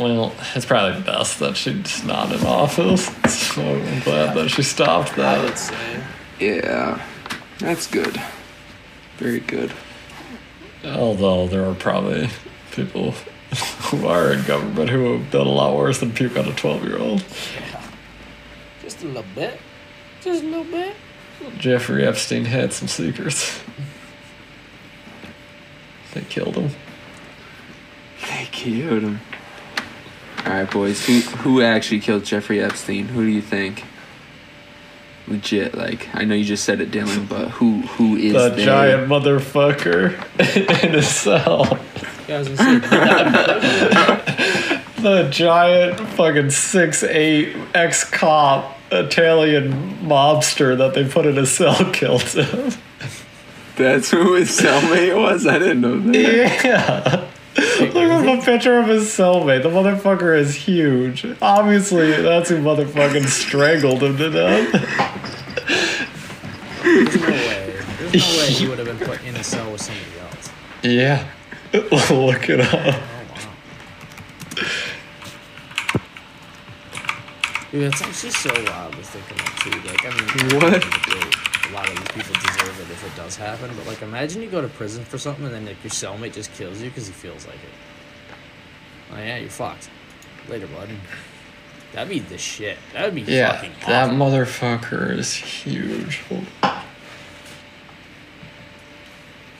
well 0.00 0.32
it's 0.54 0.66
probably 0.66 1.00
best 1.02 1.38
that 1.38 1.56
she's 1.56 2.02
not 2.04 2.32
in 2.32 2.44
office 2.46 3.06
so 3.30 3.62
I'm 3.62 4.00
glad 4.00 4.34
that 4.36 4.48
she 4.48 4.62
stopped 4.62 5.12
I 5.12 5.16
that 5.16 5.44
would 5.44 5.58
say. 5.58 6.02
Yeah, 6.40 7.00
that's 7.58 7.86
good. 7.86 8.20
Very 9.18 9.40
good. 9.40 9.72
Although 10.84 11.46
there 11.48 11.66
are 11.66 11.74
probably 11.74 12.30
people 12.72 13.12
who 13.90 14.06
are 14.06 14.32
in 14.32 14.42
government 14.44 14.88
who 14.88 15.18
have 15.18 15.30
done 15.30 15.46
a 15.46 15.50
lot 15.50 15.76
worse 15.76 16.00
than 16.00 16.12
puke 16.12 16.38
on 16.38 16.46
a 16.46 16.54
12 16.54 16.84
year 16.84 16.98
old. 16.98 17.22
Yeah. 17.54 17.82
Just 18.82 19.02
a 19.02 19.06
little 19.06 19.24
bit. 19.34 19.60
Just 20.22 20.42
a 20.42 20.46
little 20.46 20.64
bit. 20.64 20.94
Jeffrey 21.58 22.06
Epstein 22.06 22.44
had 22.46 22.72
some 22.72 22.88
secrets. 22.88 23.60
They 26.14 26.22
killed 26.22 26.56
him. 26.56 26.70
They 28.28 28.48
killed 28.50 29.02
him. 29.02 29.20
All 30.46 30.52
right, 30.52 30.70
boys. 30.70 31.04
Who 31.06 31.20
who 31.20 31.62
actually 31.62 32.00
killed 32.00 32.24
Jeffrey 32.24 32.60
Epstein? 32.62 33.08
Who 33.08 33.24
do 33.24 33.30
you 33.30 33.42
think? 33.42 33.84
Legit, 35.28 35.74
like 35.76 36.08
I 36.14 36.24
know 36.24 36.34
you 36.34 36.44
just 36.44 36.64
said 36.64 36.80
it, 36.80 36.90
Dylan, 36.90 37.28
but 37.28 37.48
who 37.50 37.82
who 37.82 38.16
is 38.16 38.32
The 38.32 38.48
they? 38.50 38.64
giant 38.64 39.08
motherfucker 39.08 40.14
in 40.84 40.94
a 40.94 41.02
cell. 41.02 41.78
Yeah, 42.26 42.36
I 42.36 42.38
was 42.38 42.48
gonna 42.48 42.88
say. 42.88 44.76
The 45.00 45.30
giant 45.30 45.98
fucking 46.10 46.50
six 46.50 47.02
eight 47.02 47.56
ex 47.74 48.04
cop 48.04 48.76
Italian 48.92 49.72
mobster 50.02 50.76
that 50.76 50.92
they 50.92 51.08
put 51.08 51.24
in 51.24 51.38
a 51.38 51.46
cell 51.46 51.74
killed 51.94 52.20
him. 52.22 52.72
That's 53.76 54.10
who 54.10 54.34
his 54.34 54.50
cellmate 54.50 55.16
was. 55.18 55.46
I 55.46 55.58
didn't 55.58 55.80
know 55.80 55.98
that. 56.00 56.14
Yeah. 56.64 57.29
Look 58.08 58.24
at 58.24 58.40
the 58.40 58.44
picture 58.52 58.78
of 58.78 58.86
his 58.88 59.04
cellmate. 59.08 59.62
The 59.62 59.68
motherfucker 59.70 60.36
is 60.38 60.54
huge. 60.54 61.24
Obviously, 61.42 62.10
that's 62.22 62.48
who 62.48 62.56
motherfucking 62.58 63.26
strangled 63.28 64.02
him 64.02 64.16
to 64.16 64.30
death. 64.30 64.72
There's 66.82 67.16
no 67.20 67.28
way. 67.28 67.74
There's 67.98 68.14
no 68.14 68.38
way 68.38 68.46
he 68.50 68.68
would 68.68 68.78
have 68.78 68.86
been 68.86 69.06
put 69.06 69.22
in 69.24 69.36
a 69.36 69.44
cell 69.44 69.70
with 69.70 69.80
somebody 69.82 70.18
else. 70.20 70.50
Yeah. 70.82 71.28
Look 72.10 72.48
it 72.48 72.60
up. 72.60 72.72
Oh 72.74 72.88
wow. 73.30 73.52
Dude, 77.70 77.82
it's 77.84 78.02
actually 78.02 78.30
so 78.30 78.50
wild 78.64 78.92
to 78.94 79.02
think 79.02 79.30
about 79.30 79.60
too. 79.60 79.70
Like, 79.88 80.04
I 80.04 80.10
mean, 80.10 80.56
What? 80.56 80.74
at 80.74 80.80
the 80.82 80.86
end 80.86 80.94
of 80.94 81.04
the 81.04 81.10
day, 81.10 81.70
A 81.70 81.72
lot 81.72 81.88
of 81.88 81.94
these 81.96 82.08
people 82.08 82.34
deserve 82.34 82.80
it 82.80 82.90
if 82.92 83.06
it 83.06 83.16
does 83.16 83.36
happen. 83.36 83.70
But 83.76 83.86
like, 83.86 84.02
imagine 84.02 84.42
you 84.42 84.48
go 84.50 84.60
to 84.60 84.66
prison 84.68 85.04
for 85.04 85.18
something 85.18 85.44
and 85.44 85.54
then 85.54 85.66
like 85.66 85.80
your 85.84 85.90
cellmate 85.92 86.32
just 86.32 86.52
kills 86.54 86.80
you 86.82 86.88
because 86.90 87.06
he 87.06 87.12
feels 87.12 87.46
like 87.46 87.54
it. 87.56 87.70
Oh 89.12 89.18
yeah, 89.18 89.38
you're 89.38 89.50
fucked. 89.50 89.90
Later, 90.48 90.66
bud. 90.68 90.88
That'd 91.92 92.08
be 92.08 92.20
the 92.20 92.38
shit. 92.38 92.78
That'd 92.92 93.14
be 93.14 93.22
Yeah, 93.22 93.52
fucking 93.52 93.72
that 93.86 94.10
motherfucker 94.10 95.10
is 95.16 95.34
huge. 95.34 96.22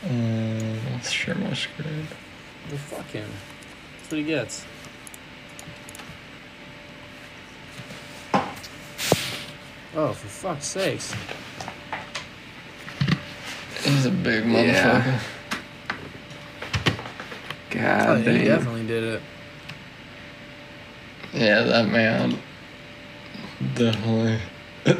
Um, 0.02 0.78
let's 0.92 1.10
share 1.10 1.34
my 1.34 1.52
screen. 1.52 2.06
Well, 2.68 2.78
fuck 2.78 3.06
him. 3.08 3.28
That's 3.98 4.10
what 4.10 4.18
he 4.18 4.24
gets. 4.24 4.64
Oh, 9.94 10.12
for 10.12 10.28
fuck's 10.28 10.66
sakes. 10.66 11.14
He's 13.82 14.06
a 14.06 14.10
big 14.10 14.44
motherfucker. 14.44 14.66
Yeah. 14.66 15.02
motherfucker. 15.02 15.20
Oh, 17.72 18.22
God 18.22 18.26
he 18.26 18.44
definitely 18.44 18.86
did 18.86 19.02
it. 19.04 19.22
Yeah, 21.32 21.62
that 21.62 21.88
man 21.88 22.38
definitely 23.74 24.38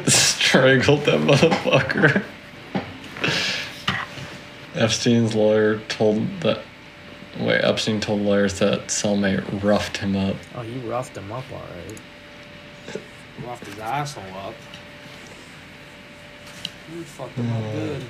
strangled 0.07 1.05
that 1.05 1.19
motherfucker. 1.19 2.23
Epstein's 4.75 5.35
lawyer 5.35 5.79
told 5.89 6.27
that. 6.41 6.59
Wait, 7.39 7.59
Epstein 7.61 7.99
told 7.99 8.21
lawyers 8.21 8.59
that 8.59 8.87
cellmate 8.87 9.63
roughed 9.63 9.97
him 9.97 10.15
up. 10.15 10.35
Oh, 10.55 10.61
he 10.61 10.79
roughed 10.87 11.17
him 11.17 11.31
up 11.31 11.45
alright. 11.51 11.99
roughed 13.45 13.65
his 13.65 13.79
asshole 13.79 14.23
up. 14.37 14.55
You 16.93 17.03
fucked 17.03 17.35
him 17.37 17.49
up 17.51 17.73
good. 17.73 18.03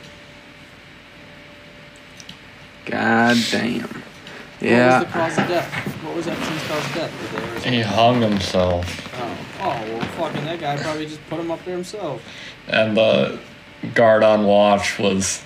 God 2.86 3.38
damn. 3.51 4.03
What 4.62 4.72
was 4.72 5.05
the 5.05 5.12
cause 5.12 5.38
of 5.38 5.47
death? 5.47 6.03
What 6.03 6.16
was 6.16 6.28
Epstein's 6.28 6.64
cause 6.68 6.86
of 6.86 6.93
death? 6.95 7.22
Was 7.22 7.64
there 7.64 7.72
or 7.72 7.76
He 7.76 7.82
hung 7.82 8.22
himself, 8.22 9.14
Oh. 9.20 9.38
oh, 9.62 9.68
well, 9.68 10.01
fucking 10.01 10.45
that 10.45 10.59
guy 10.59 10.78
probably 10.78 11.05
just 11.05 11.26
put 11.30 11.39
him 11.39 11.49
up 11.51 11.64
there 11.66 11.76
himself. 11.76 12.22
and 12.68 12.95
the 12.95 13.39
guard 13.95 14.24
on 14.24 14.45
watch 14.45 14.99
was 14.99 15.41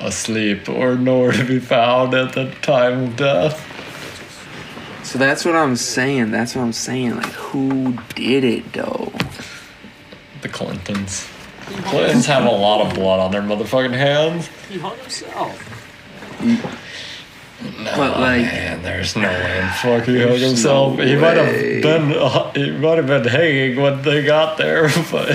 asleep 0.00 0.68
or 0.68 0.96
nowhere 0.96 1.32
to 1.32 1.44
be 1.44 1.58
found 1.60 2.14
at 2.14 2.32
the 2.32 2.50
time 2.62 3.04
of 3.04 3.16
death. 3.16 3.70
So 5.04 5.18
that's 5.18 5.44
what 5.44 5.54
I'm 5.54 5.76
saying. 5.76 6.30
That's 6.30 6.54
what 6.56 6.62
I'm 6.62 6.72
saying. 6.72 7.16
Like, 7.16 7.26
who 7.32 7.98
did 8.14 8.42
it 8.44 8.72
though? 8.72 9.12
The 10.40 10.48
Clintons. 10.48 11.28
He 11.68 11.74
hung 11.74 11.84
Clintons 11.84 12.26
have 12.26 12.44
a 12.44 12.50
lot 12.50 12.86
of 12.86 12.94
blood 12.94 13.20
on 13.20 13.30
their 13.30 13.42
motherfucking 13.42 13.92
hands. 13.92 14.48
He 14.70 14.78
hung 14.78 14.96
himself. 14.98 15.60
No, 17.64 17.92
But, 17.96 18.20
like- 18.20 18.42
man, 18.42 18.82
there's 18.82 19.16
no 19.16 19.22
way 19.28 19.60
in 19.60 19.68
fuck 19.68 20.04
he 20.04 20.20
hung 20.22 20.38
himself. 20.38 20.98
no 20.98 21.04
he 21.04 21.16
might 21.16 21.36
have 21.36 21.82
been 21.82 22.12
uh, 22.12 22.52
he 22.52 22.70
might 22.72 22.96
have 22.98 23.06
been 23.06 23.24
hanging 23.24 23.80
when 23.80 24.02
they 24.02 24.22
got 24.22 24.58
there, 24.58 24.88
but 25.10 25.30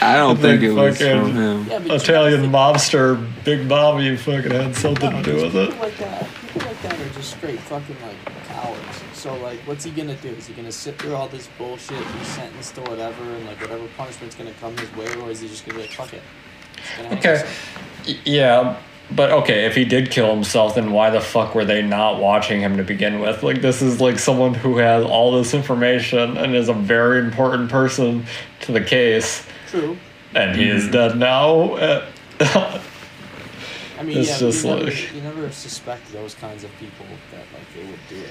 I 0.00 0.16
don't 0.16 0.36
The 0.40 0.42
think 0.48 0.62
it 0.62 0.72
was 0.72 0.98
fucking- 0.98 1.20
from 1.20 1.32
him. 1.34 1.66
Yeah, 1.88 1.94
Italian 1.94 2.42
gotta 2.42 2.52
mobster 2.52 3.26
Big 3.44 3.68
Bobby 3.68 4.04
You 4.04 4.16
fucking 4.16 4.50
had 4.50 4.76
something 4.76 5.10
to 5.10 5.22
do 5.22 5.34
with 5.42 5.56
it. 5.56 5.78
Like 5.80 5.96
that, 5.98 6.28
people 6.52 6.62
like 6.68 6.80
that 6.82 6.94
are 7.00 7.08
just 7.14 7.30
straight 7.36 7.58
fucking 7.60 7.96
like 8.02 8.34
cowards. 8.48 9.02
So 9.14 9.34
like, 9.38 9.58
what's 9.66 9.84
he 9.84 9.90
gonna 9.90 10.14
do? 10.16 10.28
Is 10.28 10.46
he 10.46 10.54
gonna 10.54 10.70
sit 10.72 10.98
through 11.00 11.14
all 11.16 11.28
this 11.28 11.48
bullshit, 11.58 11.96
and 12.00 12.18
be 12.18 12.24
sentenced 12.24 12.76
to 12.76 12.82
whatever, 12.82 13.22
and 13.24 13.44
like 13.46 13.60
whatever 13.60 13.86
punishment's 13.96 14.36
gonna 14.36 14.52
come 14.60 14.76
his 14.76 14.94
way, 14.94 15.12
or 15.16 15.30
is 15.30 15.40
he 15.40 15.48
just 15.48 15.66
gonna 15.66 15.78
be 15.78 15.82
like, 15.86 15.92
fuck 15.94 16.12
it? 16.12 16.22
Just 16.76 16.96
gonna 16.96 17.08
hang 17.08 17.18
Okay. 17.18 17.28
himself? 17.30 18.06
Y- 18.06 18.16
Yeah, 18.24 18.76
but 19.10 19.30
okay, 19.30 19.64
if 19.66 19.74
he 19.74 19.84
did 19.84 20.10
kill 20.10 20.34
himself, 20.34 20.74
then 20.74 20.92
why 20.92 21.10
the 21.10 21.20
fuck 21.20 21.54
were 21.54 21.64
they 21.64 21.82
not 21.82 22.20
watching 22.20 22.60
him 22.60 22.76
to 22.76 22.82
begin 22.84 23.20
with? 23.20 23.42
Like, 23.42 23.62
this 23.62 23.80
is 23.82 24.00
like 24.00 24.18
someone 24.18 24.54
who 24.54 24.76
has 24.78 25.04
all 25.04 25.32
this 25.32 25.54
information 25.54 26.36
and 26.36 26.54
is 26.54 26.68
a 26.68 26.74
very 26.74 27.20
important 27.20 27.70
person 27.70 28.26
to 28.60 28.72
the 28.72 28.80
case, 28.82 29.46
True. 29.68 29.96
and 30.34 30.54
he 30.56 30.68
is 30.68 30.90
dead 30.90 31.16
now. 31.16 31.74
Uh, 31.74 32.06
I 32.40 34.02
mean, 34.02 34.18
It's 34.18 34.28
yeah, 34.30 34.38
just 34.38 34.62
but 34.64 34.68
you, 34.68 34.74
never, 34.84 34.90
like- 34.90 35.14
you 35.14 35.20
never 35.22 35.50
suspect 35.52 36.12
those 36.12 36.34
kinds 36.34 36.64
of 36.64 36.70
people 36.78 37.06
that 37.32 37.44
like 37.52 37.74
they 37.74 37.90
would 37.90 37.98
do 38.08 38.16
it. 38.16 38.30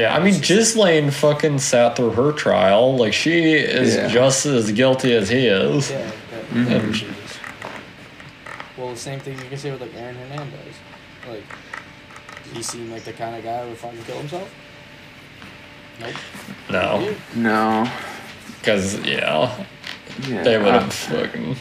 yeah, 0.00 0.14
I 0.14 0.20
mean, 0.22 0.40
Ghislaine 0.40 1.10
fucking 1.10 1.58
sat 1.58 1.96
through 1.96 2.10
her 2.10 2.32
trial. 2.32 2.96
Like, 2.96 3.12
she 3.14 3.52
is 3.54 3.96
Yeah. 3.96 4.08
just 4.08 4.46
as 4.46 4.70
guilty 4.72 5.14
as 5.14 5.28
he 5.28 5.46
is. 5.46 5.90
Yeah. 5.90 6.10
That, 6.30 6.44
Mhm. 6.50 6.68
that 6.68 6.86
was- 6.86 7.04
Well, 8.78 8.90
the 8.92 8.96
same 8.96 9.18
thing 9.20 9.36
you 9.38 9.48
can 9.48 9.58
say 9.58 9.70
with 9.72 9.80
like 9.80 9.94
Aaron 9.96 10.14
Hernandez. 10.14 10.74
Like, 11.28 11.42
he 12.54 12.62
seemed 12.62 12.90
like 12.92 13.04
the 13.04 13.12
kind 13.12 13.34
of 13.36 13.42
guy 13.44 13.62
who 13.62 13.70
would 13.70 13.78
fucking 13.78 14.04
kill 14.04 14.18
himself? 14.18 14.54
Nope. 16.00 16.14
No, 16.70 17.14
No. 17.34 17.90
because, 18.60 19.00
yeah, 19.00 19.64
Yeah. 20.28 20.42
they 20.44 20.56
would 20.58 20.68
uh, 20.68 20.80
have 20.80 20.92
fucking 20.92 21.56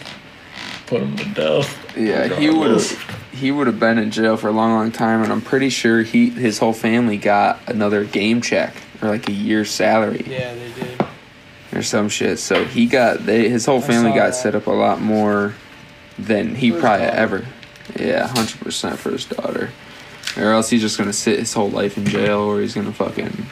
put 0.85 1.01
him 1.01 1.15
to 1.17 1.25
death. 1.29 1.97
Yeah, 1.97 2.27
he 2.39 2.49
would 2.51 2.71
have. 2.71 3.15
He 3.33 3.51
would 3.51 3.67
have 3.67 3.79
been 3.79 3.97
in 3.99 4.09
jail 4.11 4.35
for 4.37 4.47
a 4.47 4.51
long, 4.51 4.73
long 4.73 4.91
time, 4.91 5.21
and 5.23 5.31
I'm 5.31 5.41
pretty 5.41 5.69
sure 5.69 6.01
he, 6.03 6.29
his 6.31 6.57
whole 6.59 6.73
family 6.73 7.17
got 7.17 7.59
another 7.67 8.03
game 8.03 8.41
check 8.41 8.73
or 9.01 9.09
like 9.09 9.27
a 9.29 9.31
year's 9.31 9.69
salary 9.69 10.25
Yeah, 10.27 10.53
they 10.55 10.71
did. 10.73 11.05
or 11.73 11.83
some 11.83 12.09
shit. 12.09 12.39
So 12.39 12.65
he 12.65 12.87
got 12.87 13.25
they 13.27 13.47
his 13.47 13.65
whole 13.65 13.79
family 13.81 14.09
got 14.11 14.27
that. 14.27 14.35
set 14.35 14.55
up 14.55 14.65
a 14.65 14.71
lot 14.71 15.01
more 15.01 15.53
than 16.17 16.55
he 16.55 16.71
For 16.71 16.79
probably 16.79 17.05
ever. 17.07 17.45
Yeah, 17.99 18.27
hundred 18.27 18.59
percent 18.59 18.99
for 18.99 19.11
his 19.11 19.25
daughter. 19.25 19.69
or 20.37 20.51
else 20.51 20.69
he's 20.69 20.81
just 20.81 20.97
gonna 20.97 21.13
sit 21.13 21.39
his 21.39 21.53
whole 21.53 21.69
life 21.69 21.97
in 21.97 22.05
jail, 22.05 22.39
or 22.39 22.61
he's 22.61 22.75
gonna 22.75 22.91
fucking. 22.93 23.45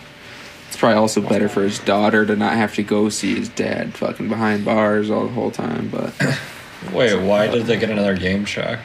It's 0.68 0.78
probably 0.78 0.98
also 0.98 1.22
better 1.22 1.48
for 1.48 1.64
his 1.64 1.80
daughter 1.80 2.26
to 2.26 2.36
not 2.36 2.54
have 2.54 2.76
to 2.76 2.84
go 2.84 3.08
see 3.10 3.36
his 3.36 3.48
dad 3.50 3.94
fucking 3.94 4.28
behind 4.28 4.66
bars 4.66 5.10
all 5.10 5.26
the 5.26 5.32
whole 5.32 5.52
time. 5.52 5.88
But 5.90 6.14
Wait, 6.92 7.16
why 7.22 7.48
did 7.48 7.66
they 7.66 7.78
get 7.78 7.90
another 7.90 8.18
game 8.18 8.44
check? 8.46 8.80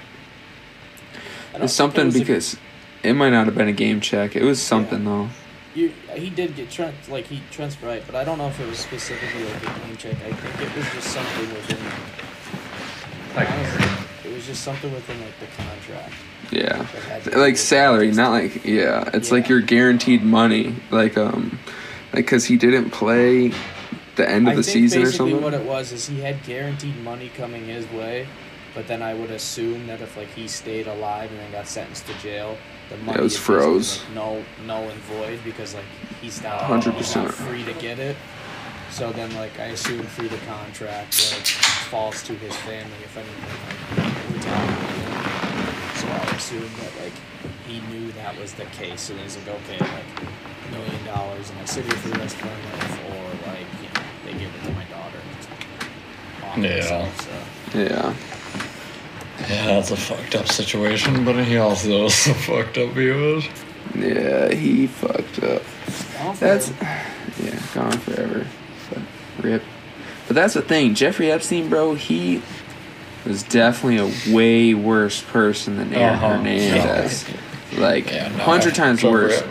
It's 1.54 1.72
something 1.72 2.02
it 2.02 2.06
was 2.06 2.16
a- 2.16 2.18
because 2.20 2.56
it 3.02 3.14
might 3.14 3.30
not 3.30 3.46
have 3.46 3.56
been 3.56 3.68
a 3.68 3.72
game 3.72 4.00
check. 4.00 4.36
It 4.36 4.44
was 4.44 4.62
something 4.62 5.04
though. 5.04 5.28
You, 5.74 5.92
he 6.14 6.30
did 6.30 6.56
get 6.56 6.70
Trent 6.70 6.94
like 7.08 7.26
he 7.26 7.42
transferred 7.50 7.86
right, 7.86 8.02
but 8.06 8.14
I 8.14 8.24
don't 8.24 8.38
know 8.38 8.48
if 8.48 8.58
it 8.60 8.68
was 8.68 8.78
specifically 8.78 9.44
like 9.44 9.62
a 9.62 9.80
game 9.86 9.96
check. 9.96 10.14
I 10.26 10.32
think 10.32 10.70
it 10.70 10.76
was 10.76 10.84
just 10.92 11.08
something 11.08 11.48
within. 11.54 11.78
Honestly, 13.36 14.30
it 14.30 14.34
was 14.34 14.46
just 14.46 14.62
something 14.62 14.92
within 14.92 15.20
like 15.20 15.38
the 15.40 15.46
contract. 15.62 16.12
Yeah. 16.50 16.78
that 16.78 16.86
had 17.04 17.24
to 17.24 17.30
do 17.30 17.36
like 17.38 17.56
salary, 17.56 18.10
not 18.10 18.30
like 18.32 18.64
yeah. 18.64 19.08
It's 19.14 19.30
like 19.30 19.44
Yeah. 19.44 19.50
your 19.50 19.60
guaranteed 19.62 20.22
money, 20.24 20.74
like 20.90 21.16
um, 21.16 21.58
like 22.12 22.24
because 22.24 22.44
he 22.46 22.56
didn't 22.56 22.90
play 22.90 23.52
the 24.16 24.28
end 24.28 24.48
of 24.48 24.52
I 24.52 24.56
the 24.56 24.62
think 24.62 24.74
season 24.74 25.02
or 25.02 25.06
something. 25.12 25.36
basically 25.36 25.40
something. 25.40 25.44
what 25.44 25.54
it 25.54 25.64
was 25.66 25.92
is 25.92 26.08
he 26.08 26.20
had 26.20 26.42
guaranteed 26.44 26.96
money 27.02 27.30
coming 27.36 27.66
his 27.66 27.86
way, 27.92 28.26
but 28.74 28.86
then 28.88 29.00
I 29.02 29.14
would 29.14 29.30
assume 29.30 29.86
that 29.86 30.00
if 30.00 30.16
like 30.16 30.28
he 30.34 30.48
stayed 30.48 30.86
alive 30.88 31.30
and 31.30 31.38
then 31.38 31.52
got 31.52 31.66
sentenced 31.68 32.06
to 32.08 32.14
jail, 32.14 32.56
the 32.90 32.96
money 32.98 33.20
was 33.22 33.34
is 33.34 33.38
basically, 33.38 33.60
froze. 33.60 34.02
Like, 34.04 34.14
null, 34.14 34.42
null 34.66 34.82
and 34.88 35.00
void 35.02 35.38
because 35.44 35.74
like 35.74 35.84
he's 36.20 36.42
not 36.42 36.60
100%. 36.62 36.94
he's 36.94 37.14
not 37.14 37.32
free 37.32 37.64
to 37.64 37.72
get 37.74 37.98
it. 38.00 38.16
So 38.90 39.12
then 39.12 39.34
like 39.36 39.58
I 39.58 39.66
assume 39.66 40.02
through 40.02 40.28
the 40.28 40.38
contract 40.38 41.32
like 41.32 41.46
falls 41.90 42.22
to 42.24 42.34
his 42.34 42.54
family 42.56 42.96
if 43.02 43.16
anything 43.16 44.04
like 44.04 44.32
we 44.32 44.38
talk 44.40 44.68
about 44.68 44.90
it. 44.94 45.96
So 45.98 46.08
I 46.08 46.36
assume 46.36 46.70
that 46.80 46.92
like 47.02 47.12
he 47.66 47.80
knew 47.92 48.10
that 48.12 48.38
was 48.38 48.52
the 48.54 48.64
case, 48.66 49.10
and 49.10 49.20
he's 49.20 49.36
like, 49.36 49.48
okay, 49.48 49.78
like 49.78 50.28
a 50.68 50.70
million 50.72 51.04
dollars, 51.04 51.50
and 51.50 51.58
I 51.60 51.64
sit 51.64 51.84
here 51.84 51.94
for 51.94 52.08
the 52.08 52.18
rest 52.18 52.36
of 52.36 52.44
my 52.44 52.50
life, 52.50 53.00
or 53.10 53.50
like 53.50 53.66
you 53.80 53.88
know 53.94 54.06
they 54.24 54.32
give 54.32 54.54
it 54.54 54.66
to 54.66 54.72
my 54.72 54.84
daughter. 54.84 55.18
Yeah. 56.56 56.76
myself, 56.76 57.20
so. 57.20 57.78
yeah, 57.78 58.14
Yeah, 59.48 59.66
that's 59.66 59.92
a 59.92 59.96
fucked 59.96 60.34
up 60.34 60.48
situation, 60.48 61.24
but 61.24 61.36
he 61.44 61.58
also 61.58 61.88
knows 61.90 62.24
how 62.24 62.32
fucked 62.34 62.76
up 62.76 62.92
he 62.94 63.10
was. 63.10 63.44
yeah, 63.94 64.52
he 64.52 64.88
fucked 64.88 65.44
up. 65.44 65.62
Gone 66.18 66.36
That's 66.40 66.70
yeah, 66.80 67.62
gone 67.72 67.92
forever. 67.98 68.46
But 69.40 69.48
rip. 69.48 69.62
But 70.26 70.34
that's 70.36 70.54
the 70.54 70.62
thing, 70.62 70.94
Jeffrey 70.94 71.30
Epstein, 71.30 71.68
bro. 71.68 71.94
He 71.94 72.42
was 73.26 73.42
definitely 73.42 73.98
a 73.98 74.34
way 74.34 74.74
worse 74.74 75.20
person 75.22 75.76
than 75.76 75.92
Aaron 75.94 76.14
Uh-huh. 76.14 76.28
Hernandez. 76.38 77.24
Like 77.76 78.06
Yeah, 78.10 78.28
no, 78.28 78.44
hundred 78.44 78.74
times 78.74 79.00
so 79.02 79.10
worse. 79.10 79.42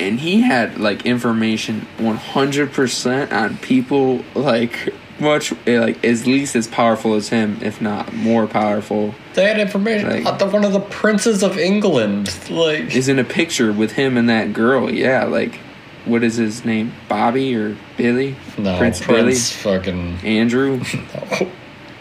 and 0.00 0.18
he 0.20 0.40
had 0.40 0.78
like 0.78 1.04
information 1.06 1.86
100% 1.98 3.32
on 3.32 3.56
people 3.58 4.24
like 4.34 4.92
much 5.20 5.52
eh, 5.66 5.78
like 5.78 6.04
at 6.04 6.26
least 6.26 6.56
as 6.56 6.66
powerful 6.66 7.14
as 7.14 7.28
him 7.28 7.58
if 7.62 7.80
not 7.80 8.12
more 8.14 8.46
powerful 8.46 9.14
They 9.34 9.44
had 9.44 9.60
information 9.60 10.08
Like- 10.10 10.20
about 10.22 10.38
the, 10.38 10.46
one 10.46 10.64
of 10.64 10.72
the 10.72 10.80
princes 10.80 11.42
of 11.42 11.56
England. 11.58 12.34
Like, 12.50 12.94
is 12.96 13.08
in 13.08 13.18
a 13.18 13.24
picture 13.24 13.72
with 13.72 13.92
him 13.92 14.16
and 14.16 14.28
that 14.28 14.52
girl 14.52 14.90
yeah 14.92 15.24
like 15.24 15.58
what 16.04 16.22
is 16.22 16.36
his 16.36 16.64
name 16.64 16.92
bobby 17.08 17.54
or 17.56 17.76
billy 17.96 18.36
no, 18.58 18.76
prince, 18.78 19.00
Prince 19.02 19.52
fucking. 19.52 20.16
billy 20.18 20.38
andrew 20.38 20.80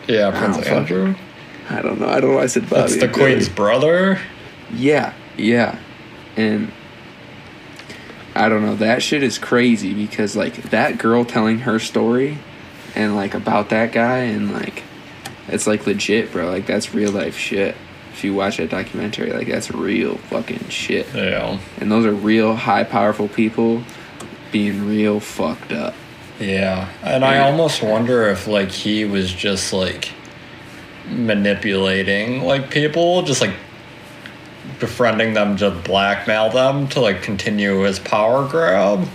Yeah, 0.08 0.32
Prince 0.38 0.58
fuck. 0.58 0.68
Andrew. 0.68 1.16
i 1.70 1.82
don't 1.82 2.00
know 2.00 2.08
i 2.10 2.20
don't 2.20 2.32
know 2.32 2.36
why 2.38 2.44
i 2.44 2.48
said 2.48 2.70
bobby 2.70 2.82
That's 2.82 2.98
the 2.98 3.06
or 3.06 3.08
Billy. 3.14 3.32
Queen's 3.34 3.50
brother. 3.50 4.20
Yeah, 4.74 5.14
yeah. 5.38 5.78
And 6.36 6.72
I 8.36 8.50
don't 8.50 8.64
know, 8.64 8.76
that 8.78 9.04
shit 9.04 9.22
is 9.22 9.38
crazy 9.38 9.94
because 9.94 10.36
like 10.36 10.56
that 10.72 10.98
girl 10.98 11.24
telling 11.24 11.60
her 11.60 11.78
story 11.80 12.40
and 12.96 13.16
like 13.16 13.34
about 13.36 13.70
that 13.70 13.92
guy 13.92 14.20
and 14.20 14.52
like 14.52 14.84
it's 15.48 15.68
like 15.68 15.86
legit, 15.86 16.32
bro. 16.32 16.50
Like 16.50 16.66
that's 16.66 16.94
real 16.94 17.12
life 17.12 17.38
shit. 17.38 17.76
If 18.14 18.24
you 18.24 18.34
watch 18.34 18.58
that 18.58 18.70
documentary, 18.70 19.32
like 19.34 19.48
that's 19.48 19.70
real 19.72 20.16
fucking 20.18 20.70
shit. 20.70 21.08
Yeah. 21.14 21.60
And 21.82 21.92
those 21.92 22.06
are 22.06 22.14
real 22.14 22.56
high 22.56 22.84
powerful 22.86 23.28
people 23.28 23.84
being 24.52 24.88
real 24.88 25.20
fucked 25.20 25.72
up. 25.74 25.94
Yeah, 26.40 26.90
and 27.04 27.24
I 27.24 27.40
almost 27.40 27.84
wonder 27.84 28.28
if 28.30 28.48
like 28.48 28.70
he 28.70 29.06
was 29.06 29.32
just 29.32 29.72
like 29.74 30.12
manipulating 31.10 32.42
like 32.44 32.70
people, 32.70 33.22
just 33.24 33.42
like 33.42 33.54
befriending 34.80 35.34
them 35.34 35.58
to 35.58 35.72
blackmail 35.72 36.50
them 36.50 36.88
to 36.90 37.00
like 37.02 37.22
continue 37.22 37.82
his 37.82 38.00
power 38.00 38.48
grab. 38.48 39.08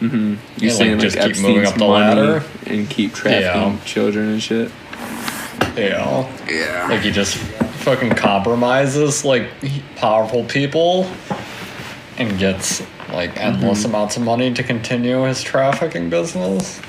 Mm-hmm. 0.00 0.34
You 0.62 0.68
like, 0.68 0.76
saying 0.78 0.98
just 1.00 1.16
like 1.16 1.34
keep 1.34 1.42
moving 1.42 1.64
up 1.66 1.74
the 1.74 1.84
ladder? 1.84 2.44
and 2.66 2.88
keep 2.88 3.14
trafficking 3.14 3.72
Yeah. 3.78 3.84
children 3.84 4.28
and 4.28 4.42
shit. 4.42 4.70
Know, 5.76 6.28
Yeah. 6.48 6.86
like 6.88 7.02
he 7.02 7.10
just 7.12 7.36
fucking 7.88 8.10
compromises 8.10 9.24
like 9.24 9.48
powerful 9.96 10.44
people 10.44 11.10
and 12.18 12.38
gets 12.38 12.82
like 13.14 13.34
endless 13.40 13.78
Mm-hmm. 13.80 13.88
amounts 13.94 14.16
of 14.18 14.22
money 14.24 14.52
to 14.52 14.62
continue 14.62 15.22
his 15.22 15.42
trafficking 15.42 16.10
business. 16.10 16.82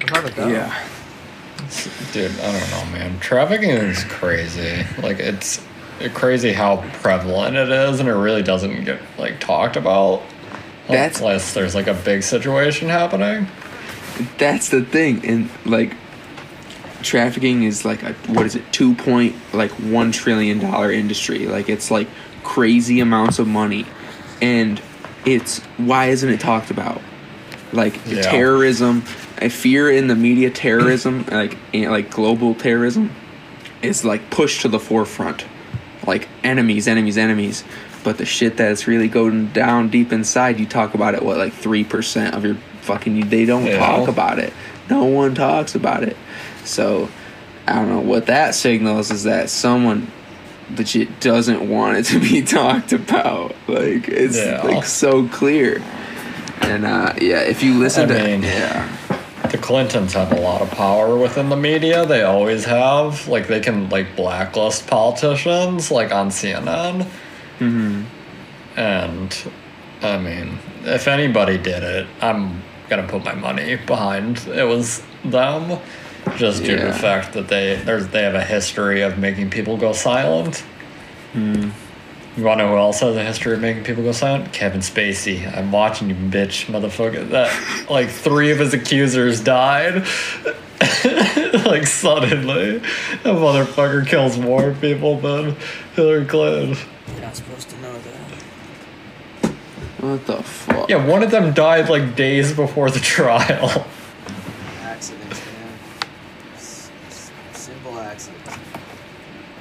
Without 0.00 0.24
a 0.24 0.30
doubt. 0.34 0.50
yeah. 0.50 0.84
Dude, 2.12 2.30
I 2.40 2.52
don't 2.58 2.70
know, 2.70 2.98
man. 2.98 3.20
Trafficking 3.20 3.68
is 3.68 4.04
crazy. 4.04 4.86
Like 5.02 5.18
it's 5.18 5.62
crazy 6.14 6.54
how 6.54 6.78
prevalent 6.94 7.56
it 7.56 7.68
is, 7.68 8.00
and 8.00 8.08
it 8.08 8.14
really 8.14 8.42
doesn't 8.42 8.84
get 8.84 9.02
like 9.18 9.38
talked 9.38 9.76
about. 9.76 10.22
That's- 10.86 11.20
unless 11.20 11.52
there's 11.52 11.74
like 11.74 11.88
a 11.88 11.92
big 11.94 12.22
situation 12.22 12.88
happening. 12.88 13.48
that's 14.38 14.70
the 14.70 14.82
thing 14.82 15.24
and 15.26 15.50
like 15.66 15.94
trafficking 17.02 17.62
is 17.62 17.84
like 17.84 18.02
a 18.02 18.12
what 18.32 18.46
is 18.46 18.54
it 18.56 18.62
two 18.72 18.94
point 18.94 19.34
like 19.52 19.70
one 19.72 20.12
trillion 20.12 20.58
dollar 20.58 20.90
industry. 20.90 21.46
Like 21.46 21.68
it's 21.68 21.90
like 21.90 22.08
crazy 22.44 23.00
amounts 23.00 23.38
of 23.38 23.46
money. 23.46 23.86
And 24.42 24.80
it's 25.24 25.58
why 25.76 26.06
isn't 26.06 26.28
it 26.28 26.40
talked 26.40 26.70
about? 26.70 27.00
Like 27.72 27.98
Yeah. 28.06 28.22
terrorism 28.22 29.02
i 29.40 29.48
fear 29.48 29.88
in 29.88 30.08
the 30.08 30.16
media 30.16 30.50
terrorism 30.50 31.24
like 31.30 31.56
like 31.72 32.10
global 32.10 32.54
terrorism 32.56 33.12
is 33.82 34.04
like 34.04 34.30
pushed 34.30 34.62
to 34.62 34.68
the 34.68 34.80
forefront. 34.80 35.44
Like 36.06 36.28
enemies 36.42 36.88
enemies 36.88 37.18
enemies. 37.18 37.64
But 38.04 38.16
the 38.18 38.24
shit 38.24 38.56
that's 38.56 38.86
really 38.86 39.08
going 39.08 39.48
down 39.48 39.88
deep 39.90 40.12
inside 40.12 40.58
you 40.58 40.66
talk 40.66 40.94
about 40.94 41.14
it 41.14 41.22
what 41.22 41.36
like 41.36 41.52
3% 41.52 42.32
of 42.32 42.44
your 42.44 42.54
fucking 42.80 43.28
they 43.28 43.44
don't 43.44 43.66
Yeah. 43.66 43.78
talk 43.78 44.08
about 44.08 44.38
it. 44.38 44.52
No 44.88 45.04
one 45.04 45.34
talks 45.34 45.74
about 45.74 46.02
it 46.02 46.16
so 46.68 47.08
i 47.66 47.74
don't 47.74 47.88
know 47.88 48.00
what 48.00 48.26
that 48.26 48.54
signals 48.54 49.10
is 49.10 49.24
that 49.24 49.48
someone 49.50 50.10
legit 50.76 51.20
doesn't 51.20 51.68
want 51.68 51.96
it 51.98 52.04
to 52.04 52.20
be 52.20 52.42
talked 52.58 52.92
about 52.92 53.54
like 53.68 54.08
it's 54.08 54.36
Yeah. 54.36 54.62
like 54.62 54.84
so 54.84 55.26
clear 55.28 55.82
and 56.62 56.84
uh 56.84 57.14
yeah 57.20 57.40
if 57.40 57.62
you 57.62 57.74
listen 57.78 58.10
I 58.10 58.14
to 58.18 58.24
mean- 58.24 58.42
yeah 58.42 58.88
The 59.50 59.56
Clintons 59.56 60.12
have 60.12 60.30
a 60.32 60.40
lot 60.40 60.60
of 60.60 60.70
power 60.72 61.16
within 61.16 61.48
the 61.48 61.56
media. 61.56 62.04
They 62.04 62.22
always 62.22 62.66
have. 62.66 63.26
Like 63.28 63.46
they 63.48 63.60
can 63.60 63.88
like 63.88 64.14
blacklist 64.14 64.86
politicians, 64.86 65.90
like 65.90 66.12
on 66.12 66.28
CNN. 66.28 67.04
hmm 67.58 68.02
And 68.76 69.30
I 70.02 70.18
mean, 70.18 70.58
if 70.84 71.08
anybody 71.08 71.56
did 71.56 71.82
it, 71.82 72.06
I'm 72.20 72.62
gonna 72.90 73.08
put 73.08 73.24
my 73.24 73.34
money 73.34 73.76
behind 73.76 74.38
it 74.48 74.64
was 74.68 75.02
them, 75.24 75.78
just 76.36 76.62
due 76.64 76.76
to 76.76 76.84
the 76.86 76.92
fact 76.92 77.32
that 77.34 77.48
they 77.48 77.76
there's 77.76 78.08
they 78.08 78.22
have 78.22 78.34
a 78.34 78.44
history 78.44 79.02
of 79.02 79.18
making 79.18 79.50
people 79.50 79.76
go 79.76 79.92
silent. 79.92 80.58
Hmm. 81.32 81.70
You 82.36 82.44
wanna 82.44 82.64
know 82.64 82.70
who 82.70 82.76
else 82.76 83.00
has 83.00 83.16
a 83.16 83.24
history 83.24 83.54
of 83.54 83.60
making 83.60 83.84
people 83.84 84.02
go 84.04 84.12
silent? 84.12 84.52
Kevin 84.52 84.80
Spacey. 84.80 85.44
I'm 85.56 85.72
watching 85.72 86.08
you, 86.08 86.14
bitch, 86.14 86.66
motherfucker. 86.66 87.28
That 87.30 87.90
like 87.90 88.08
three 88.10 88.50
of 88.52 88.58
his 88.60 88.72
accusers 88.74 89.40
died. 89.40 90.04
like 91.66 91.86
suddenly, 91.86 92.78
that 92.78 93.24
motherfucker 93.24 94.06
kills 94.06 94.38
more 94.38 94.72
people 94.80 95.18
than 95.20 95.56
Hillary 95.94 96.24
Clinton. 96.26 96.76
You're 97.12 97.22
not 97.22 97.34
supposed 97.34 97.68
to 97.70 97.80
know 97.80 97.92
that. 97.98 99.50
what 99.98 100.26
the 100.26 100.42
fuck 100.42 100.88
Yeah, 100.88 101.04
one 101.04 101.24
of 101.24 101.32
them 101.32 101.52
died 101.54 101.88
like 101.88 102.14
days 102.14 102.52
before 102.52 102.90
the 102.90 103.00
trial. 103.00 103.84
Accidents, 104.82 105.40
man. 105.40 105.72
S- 106.54 106.90
s- 107.08 107.32
simple 107.52 107.98
accidents. 107.98 108.56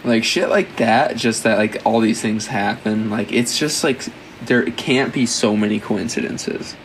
Like 0.08 0.24
shit 0.24 0.50
like 0.50 0.78
that 0.78 1.16
just 1.16 1.44
that 1.44 1.58
like 1.58 1.82
all 1.86 2.00
these 2.00 2.22
things 2.22 2.48
happen 2.48 3.10
like 3.10 3.32
it's 3.32 3.58
just 3.58 3.84
like 3.84 4.04
there 4.46 4.64
can't 4.72 5.14
be 5.14 5.26
so 5.26 5.56
many 5.56 5.80
coincidences 5.80 6.76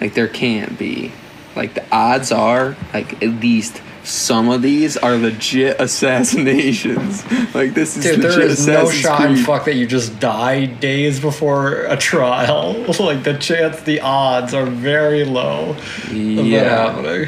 like 0.00 0.14
there 0.14 0.28
can't 0.28 0.78
be 0.78 1.12
like 1.56 1.74
the 1.74 1.84
odds 1.94 2.32
are 2.32 2.76
like 2.92 3.22
at 3.22 3.30
least 3.30 3.82
some 4.04 4.48
of 4.48 4.62
these 4.62 4.96
are 4.96 5.16
legit 5.16 5.80
assassinations. 5.80 7.24
Like 7.54 7.74
this 7.74 7.98
is 7.98 8.04
Dude, 8.04 8.20
legit 8.20 8.30
there 8.30 8.40
is 8.46 8.66
no 8.66 8.90
shot 8.90 9.30
in 9.30 9.36
fuck 9.36 9.66
that 9.66 9.74
you 9.74 9.86
just 9.86 10.18
die 10.18 10.64
days 10.64 11.20
before 11.20 11.82
a 11.84 11.98
trial. 11.98 12.72
like 12.98 13.24
the 13.24 13.36
chance, 13.36 13.82
the 13.82 14.00
odds 14.00 14.54
are 14.54 14.64
very 14.64 15.24
low 15.24 15.76
Yeah. 16.10 17.26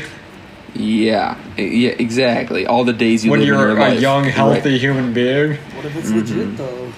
Yeah, 0.74 1.36
yeah, 1.56 1.90
exactly. 1.90 2.66
All 2.66 2.84
the 2.84 2.92
days 2.92 3.24
you 3.24 3.30
when 3.30 3.40
live 3.40 3.48
you're 3.48 3.58
your 3.68 3.76
a 3.76 3.80
life. 3.80 4.00
young, 4.00 4.24
Right. 4.24 4.32
healthy 4.34 4.78
human 4.78 5.12
being. 5.12 5.54
What 5.74 5.84
if 5.86 5.96
it's 5.96 6.10
Mm-hmm. 6.10 6.18
legit 6.18 6.56
though? 6.56 6.92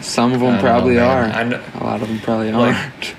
Some 0.00 0.32
of 0.32 0.40
them 0.40 0.58
probably 0.60 0.94
know, 0.94 1.06
are. 1.08 1.24
I 1.24 1.44
kn- 1.48 1.60
A 1.80 1.84
lot 1.84 2.00
of 2.02 2.08
them 2.08 2.18
probably 2.20 2.52
Like- 2.52 2.74
aren't. 2.76 3.14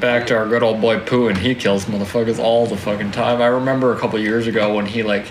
Back 0.00 0.26
to 0.28 0.36
our 0.36 0.48
good 0.48 0.64
old 0.64 0.80
boy 0.80 0.98
Putin, 0.98 1.36
he 1.36 1.54
kills 1.54 1.84
motherfuckers 1.84 2.40
all 2.40 2.66
the 2.66 2.76
fucking 2.76 3.12
time. 3.12 3.40
I 3.40 3.46
remember 3.46 3.92
a 3.92 3.98
couple 3.98 4.18
years 4.18 4.48
ago 4.48 4.74
when 4.74 4.86
he 4.86 5.04
like 5.04 5.26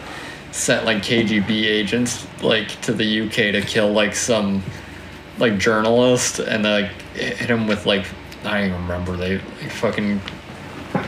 sent 0.54 0.86
like 0.86 1.00
KGB 1.04 1.66
agents 1.66 2.26
like 2.42 2.80
to 2.82 2.94
the 2.94 3.22
UK 3.22 3.52
to 3.52 3.62
kill 3.62 3.92
like 3.92 4.16
some 4.16 4.64
like 5.40 5.58
journalist 5.58 6.40
and 6.40 6.64
like 6.64 6.90
hit 7.16 7.50
him 7.50 7.68
with 7.68 7.86
like 7.86 8.06
I 8.46 8.60
don't 8.60 8.68
even 8.70 8.82
remember 8.84 9.18
they 9.18 9.36
like 9.62 9.72
fucking 9.72 10.22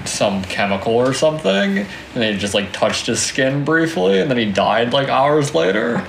some 0.06 0.44
chemical 0.44 0.94
or 0.94 1.14
something 1.14 1.78
and 1.80 1.88
they 2.14 2.36
just 2.36 2.54
like 2.54 2.72
touched 2.74 3.06
his 3.08 3.22
skin 3.22 3.64
briefly 3.64 4.20
and 4.20 4.30
then 4.30 4.38
he 4.38 4.52
died 4.52 4.94
like 4.94 5.10
hours 5.10 5.54
later. 5.56 6.06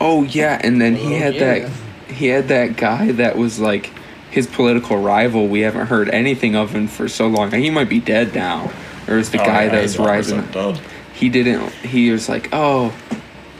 Oh 0.00 0.22
yeah, 0.22 0.60
and 0.62 0.80
then 0.80 0.94
he 0.94 1.16
Oh, 1.16 1.18
had 1.18 1.34
yeah. 1.34 1.58
that 1.58 1.70
he 2.12 2.26
had 2.28 2.48
that 2.48 2.76
guy 2.76 3.12
that 3.12 3.36
was 3.36 3.58
like 3.58 3.90
his 4.30 4.46
political 4.46 4.96
rival. 4.98 5.48
We 5.48 5.60
haven't 5.60 5.86
heard 5.88 6.08
anything 6.10 6.54
of 6.54 6.70
him 6.74 6.86
for 6.88 7.08
so 7.08 7.26
long. 7.26 7.50
He 7.52 7.70
might 7.70 7.88
be 7.88 8.00
dead 8.00 8.34
now. 8.34 8.70
Or 9.08 9.18
is 9.18 9.30
the 9.30 9.40
Oh, 9.40 9.44
guy 9.46 9.64
yeah, 9.64 9.70
that 9.70 9.82
was 9.82 9.98
rising? 9.98 10.42
100% 10.42 10.52
dead. 10.52 10.80
He 11.14 11.28
didn't. 11.28 11.70
He 11.72 12.10
was 12.10 12.28
like, 12.28 12.48
oh, 12.52 12.94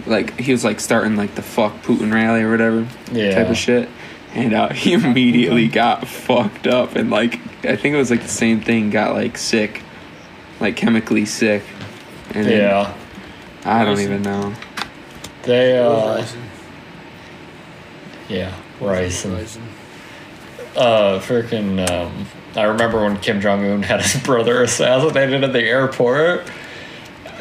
like 0.07 0.39
he 0.39 0.53
was 0.53 0.63
like 0.65 0.79
starting 0.81 1.17
like 1.17 1.35
the 1.35 1.43
fuck 1.43 1.83
Putin 1.83 2.13
rally 2.13 2.43
or 2.43 2.51
whatever 2.51 2.87
Yeah. 3.13 3.35
type 3.35 3.49
of 3.51 3.57
shit. 3.57 3.89
And 4.35 4.53
uh, 4.55 4.69
he 4.73 4.93
immediately 4.93 5.67
got 5.83 6.07
fucked 6.07 6.67
up 6.67 6.95
and 6.97 7.11
like 7.11 7.41
I 7.65 7.77
think 7.77 7.95
it 7.95 7.99
was 7.99 8.11
like 8.11 8.23
the 8.23 8.29
same 8.29 8.61
thing. 8.61 8.91
Got 8.91 9.15
like 9.15 9.37
sick, 9.39 9.83
like 10.61 10.77
chemically 10.77 11.25
sick. 11.27 11.63
And 12.35 12.47
then- 12.47 12.59
Yeah. 12.61 12.95
I 13.65 13.85
don't 13.85 14.01
even 14.01 14.23
know. 14.23 14.55
They 15.43 15.79
uh 15.79 16.19
ricin? 16.23 16.37
yeah, 18.29 18.53
What 18.79 18.91
was 18.91 18.99
rice 18.99 19.25
and 19.25 19.37
ricin? 19.37 19.61
uh 20.77 21.19
freaking 21.21 21.89
um 21.91 22.27
I 22.55 22.65
remember 22.65 23.03
when 23.03 23.19
Kim 23.19 23.41
Jong 23.41 23.65
Un 23.65 23.83
had 23.83 24.01
his 24.03 24.23
brother 24.23 24.63
assassinated 24.63 25.45
at 25.45 25.53
the 25.53 25.63
airport. 25.63 26.51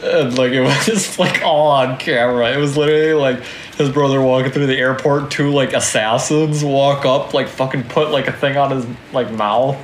And 0.03 0.38
like 0.38 0.51
it 0.51 0.61
was 0.63 0.86
just 0.86 1.20
like 1.20 1.43
all 1.43 1.68
on 1.68 1.97
camera. 1.97 2.51
It 2.51 2.57
was 2.57 2.78
literally 2.78 3.13
like 3.13 3.41
his 3.78 3.89
brother 3.89 4.22
walking 4.22 4.51
through 4.51 4.68
the 4.68 4.78
airport, 4.78 5.30
two 5.32 5.51
like 5.51 5.74
assassins 5.74 6.63
walk 6.63 7.05
up, 7.05 7.34
like 7.34 7.47
fucking 7.47 7.84
put 7.86 8.09
like 8.11 8.28
a 8.28 8.32
thing 8.34 8.57
on 8.57 8.72
his 8.72 8.86
like 9.13 9.32
mouth, 9.32 9.78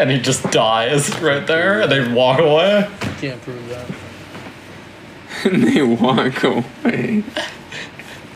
and 0.00 0.10
he 0.10 0.18
just 0.18 0.42
dies 0.50 1.14
right 1.20 1.46
there, 1.46 1.82
and 1.82 1.92
they 1.92 2.10
walk 2.12 2.40
away. 2.40 2.88
Can't 3.20 3.40
prove 3.42 3.68
that. 3.68 3.86
and 5.52 5.62
they 5.62 5.82
walk 5.82 6.42
away. 6.42 7.22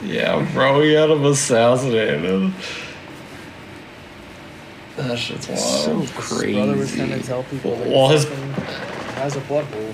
Yeah, 0.03 0.47
bro, 0.53 0.83
he 0.83 0.93
had 0.93 1.09
him 1.11 1.25
assassinated. 1.25 2.53
That 4.97 5.19
shit's 5.19 5.49
wild. 5.49 6.09
So 6.09 6.21
crazy. 6.21 6.53
His 6.55 6.67
brother 6.67 6.77
was 6.79 6.95
trying 6.95 7.09
to 7.09 7.15
crazy. 7.15 7.27
tell 7.29 7.43
people 7.45 7.77
that 7.77 7.89
Well, 7.89 8.09
his- 8.09 8.25
has 9.17 9.37
a 9.37 9.41
butthole. 9.41 9.93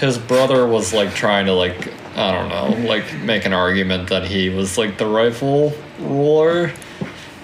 his 0.00 0.18
brother 0.18 0.66
was 0.66 0.92
like 0.92 1.14
trying 1.14 1.46
to 1.46 1.52
like 1.52 1.92
I 2.16 2.32
don't 2.32 2.48
know, 2.48 2.88
like 2.88 3.12
make 3.20 3.44
an 3.44 3.52
argument 3.52 4.08
that 4.08 4.24
he 4.26 4.48
was 4.48 4.76
like 4.76 4.98
the 4.98 5.06
rightful 5.06 5.72
ruler 6.00 6.72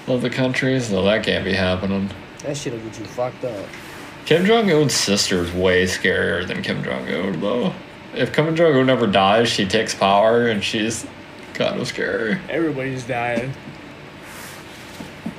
of 0.08 0.22
the 0.22 0.30
country, 0.30 0.80
so 0.80 1.02
that 1.04 1.22
can't 1.24 1.44
be 1.44 1.52
happening. 1.52 2.10
That 2.46 2.56
shit'll 2.56 2.78
get 2.78 2.96
you 3.00 3.04
fucked 3.06 3.44
up. 3.44 3.66
Kim 4.24 4.46
Jong 4.46 4.70
Un's 4.70 4.94
sister 4.94 5.42
is 5.42 5.52
way 5.52 5.82
scarier 5.82 6.46
than 6.46 6.62
Kim 6.62 6.84
Jong 6.84 7.08
Un 7.08 7.40
though. 7.40 7.72
If 8.14 8.32
Kim 8.32 8.54
Jong 8.54 8.72
Un 8.72 8.86
never 8.86 9.08
dies, 9.08 9.48
she 9.48 9.66
takes 9.66 9.96
power 9.96 10.46
and 10.46 10.62
she's 10.62 11.04
kind 11.54 11.80
of 11.80 11.88
scary. 11.88 12.38
Everybody's 12.48 13.02
dying. 13.02 13.52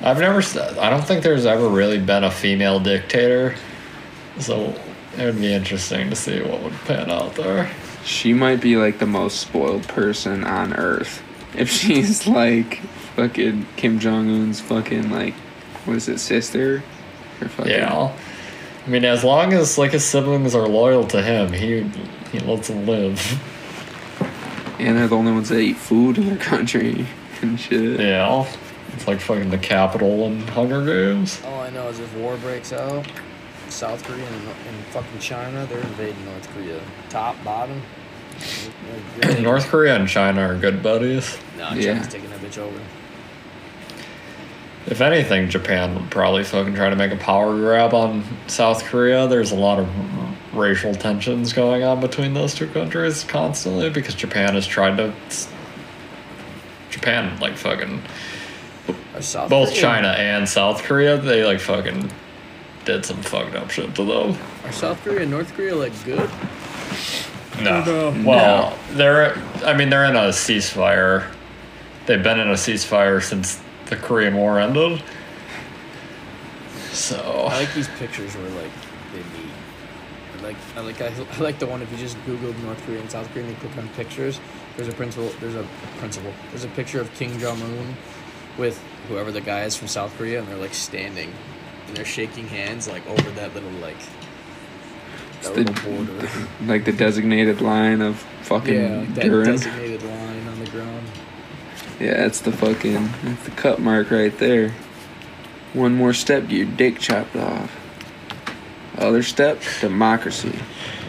I've 0.02 0.20
never 0.20 0.42
said 0.42 0.76
I 0.76 0.90
don't 0.90 1.02
think 1.02 1.22
there's 1.22 1.46
ever 1.46 1.66
really 1.66 1.98
been 1.98 2.24
a 2.24 2.30
female 2.30 2.78
dictator, 2.78 3.54
so 4.38 4.74
it 5.16 5.24
would 5.24 5.40
be 5.40 5.54
interesting 5.54 6.10
to 6.10 6.16
see 6.16 6.42
what 6.42 6.62
would 6.62 6.74
pan 6.84 7.10
out 7.10 7.34
there. 7.36 7.70
She 8.04 8.34
might 8.34 8.60
be 8.60 8.76
like 8.76 8.98
the 8.98 9.06
most 9.06 9.40
spoiled 9.40 9.88
person 9.88 10.44
on 10.44 10.74
earth. 10.74 11.22
If 11.56 11.70
she's 11.70 12.26
like 12.26 12.80
fucking 13.16 13.64
Kim 13.76 13.98
Jong 13.98 14.28
Un's 14.28 14.60
fucking 14.60 15.10
like 15.10 15.32
what 15.88 15.96
is 15.96 16.08
it, 16.10 16.18
sister? 16.18 16.82
Or 17.40 17.48
fucking 17.48 17.72
Yeah. 17.72 18.12
I 18.86 18.90
mean, 18.90 19.04
as 19.04 19.22
long 19.24 19.52
as 19.52 19.76
like 19.78 19.92
his 19.92 20.04
siblings 20.04 20.54
are 20.54 20.66
loyal 20.66 21.06
to 21.08 21.22
him, 21.22 21.52
he 21.52 21.82
he 22.32 22.38
lets 22.40 22.68
them 22.68 22.86
live. 22.86 23.20
And 24.78 24.96
they're 24.96 25.08
the 25.08 25.16
only 25.16 25.32
ones 25.32 25.48
that 25.48 25.58
eat 25.58 25.76
food 25.76 26.18
in 26.18 26.26
their 26.28 26.36
country 26.38 27.06
and 27.42 27.58
shit. 27.58 27.98
Yeah. 28.00 28.46
It's 28.94 29.06
like 29.06 29.20
fucking 29.20 29.50
the 29.50 29.58
capital 29.58 30.26
in 30.26 30.40
Hunger 30.48 30.84
Games. 30.84 31.42
All 31.44 31.60
I 31.60 31.70
know 31.70 31.88
is 31.88 31.98
if 32.00 32.14
war 32.16 32.36
breaks 32.38 32.72
out, 32.72 33.06
South 33.68 34.02
Korea 34.04 34.24
and, 34.26 34.48
and 34.48 34.84
fucking 34.90 35.18
China, 35.20 35.66
they're 35.66 35.80
invading 35.80 36.24
North 36.24 36.48
Korea. 36.54 36.80
Top, 37.10 37.36
bottom. 37.44 37.82
North 39.42 39.66
Korea 39.68 39.96
and 39.96 40.08
China 40.08 40.42
are 40.42 40.56
good 40.56 40.82
buddies. 40.82 41.38
No, 41.56 41.68
China's 41.70 41.84
Yeah. 41.84 42.02
taking 42.04 42.30
that 42.30 42.40
bitch 42.40 42.58
over. 42.58 42.78
If 44.90 45.02
anything, 45.02 45.50
Japan 45.50 45.94
would 45.94 46.10
probably 46.10 46.44
fucking 46.44 46.74
try 46.74 46.88
to 46.88 46.96
make 46.96 47.12
a 47.12 47.16
power 47.16 47.54
grab 47.54 47.92
on 47.92 48.24
South 48.46 48.84
Korea. 48.84 49.26
There's 49.26 49.52
a 49.52 49.56
lot 49.56 49.78
of 49.78 49.88
racial 50.54 50.94
tensions 50.94 51.52
going 51.52 51.82
on 51.82 52.00
between 52.00 52.32
those 52.32 52.54
two 52.54 52.68
countries 52.68 53.22
constantly 53.24 53.90
because 53.90 54.14
Japan 54.14 54.54
has 54.54 54.66
tried 54.66 54.96
to. 54.96 55.12
Japan, 56.90 57.38
like 57.38 57.56
fucking. 57.56 58.02
South 59.20 59.50
Both 59.50 59.70
Korea, 59.70 59.80
China 59.80 60.08
and 60.08 60.48
South 60.48 60.82
Korea, 60.84 61.18
they 61.18 61.44
like 61.44 61.60
fucking 61.60 62.10
did 62.84 63.04
some 63.04 63.20
fucked 63.20 63.56
up 63.56 63.68
shit 63.68 63.94
to 63.96 64.04
them. 64.04 64.38
Are 64.64 64.72
South 64.72 65.02
Korea 65.04 65.22
and 65.22 65.30
North 65.30 65.52
Korea 65.54 65.76
like 65.76 65.92
good? 66.04 66.30
No. 67.60 67.84
No. 67.84 68.24
Well, 68.24 68.78
they're. 68.92 69.36
I 69.64 69.76
mean, 69.76 69.90
they're 69.90 70.06
in 70.06 70.16
a 70.16 70.28
ceasefire. 70.28 71.30
They've 72.06 72.22
been 72.22 72.40
in 72.40 72.48
a 72.48 72.54
ceasefire 72.54 73.22
since 73.22 73.60
the 73.88 73.96
Korean 73.96 74.36
War 74.36 74.58
ended. 74.58 75.02
So. 76.92 77.46
I 77.50 77.60
like 77.60 77.74
these 77.74 77.88
pictures 77.88 78.34
where 78.36 78.48
like 78.50 78.70
they 79.12 79.18
meet. 79.18 79.52
I 80.38 80.42
like 80.42 80.56
I 80.76 80.80
like 80.80 81.00
I, 81.00 81.12
I 81.36 81.38
like 81.40 81.58
the 81.58 81.66
one 81.66 81.82
if 81.82 81.90
you 81.90 81.98
just 81.98 82.16
Googled 82.24 82.58
North 82.62 82.84
Korea 82.86 83.00
and 83.00 83.10
South 83.10 83.30
Korea 83.32 83.44
and 83.44 83.52
you 83.54 83.60
click 83.60 83.76
on 83.78 83.88
pictures. 83.90 84.40
There's 84.76 84.88
a 84.88 84.92
principal. 84.92 85.28
There's 85.40 85.54
a 85.54 85.66
principal. 85.98 86.32
There's 86.50 86.64
a 86.64 86.68
picture 86.68 87.00
of 87.00 87.12
Kim 87.14 87.38
Jong 87.38 87.60
Un 87.60 87.96
with 88.56 88.80
whoever 89.08 89.30
the 89.30 89.40
guy 89.40 89.64
is 89.64 89.76
from 89.76 89.88
South 89.88 90.16
Korea, 90.16 90.40
and 90.40 90.48
they're 90.48 90.56
like 90.56 90.74
standing, 90.74 91.32
and 91.86 91.96
they're 91.96 92.04
shaking 92.04 92.46
hands 92.48 92.88
like 92.88 93.06
over 93.08 93.30
that 93.32 93.54
little 93.54 93.70
like 93.80 93.96
that 95.42 95.54
the- 95.54 95.62
little 95.64 95.92
border. 96.06 96.28
Like 96.66 96.84
the 96.84 96.92
designated 96.92 97.60
line 97.60 98.00
of 98.02 98.16
fucking 98.42 98.74
Yeah, 98.74 99.04
that 99.14 99.24
Durin. 99.24 99.46
designated 99.50 100.02
line 100.02 100.48
on 100.48 100.58
the 100.64 100.70
ground. 100.70 101.06
Yeah, 102.00 102.14
that's 102.18 102.40
the 102.40 102.52
fucking 102.52 103.08
that's 103.22 103.44
the 103.44 103.50
cut 103.52 103.80
mark 103.80 104.10
right 104.10 104.36
there. 104.38 104.72
One 105.74 105.94
more 105.94 106.12
step, 106.12 106.48
get 106.48 106.56
your 106.56 106.66
dick 106.66 106.98
chopped 106.98 107.36
off. 107.36 107.74
Other 108.96 109.22
step, 109.22 109.60
democracy. 109.80 110.58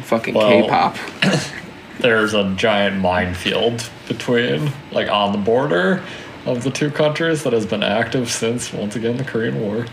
Fucking 0.04 0.34
Well- 0.34 0.64
K-pop. 0.64 0.98
there's 2.00 2.34
a 2.34 2.54
giant 2.56 2.98
minefield 2.98 3.90
between, 4.08 4.72
like, 4.92 5.10
on 5.10 5.32
the 5.32 5.38
border 5.38 6.02
of 6.46 6.64
the 6.64 6.72
two 6.72 6.90
countries 6.90 7.44
that 7.44 7.54
has 7.54 7.66
been 7.66 7.84
active 7.84 8.30
since, 8.32 8.72
once 8.74 8.96
again, 8.96 9.18
the 9.18 9.24
Korean 9.24 9.60
War. 9.62 9.86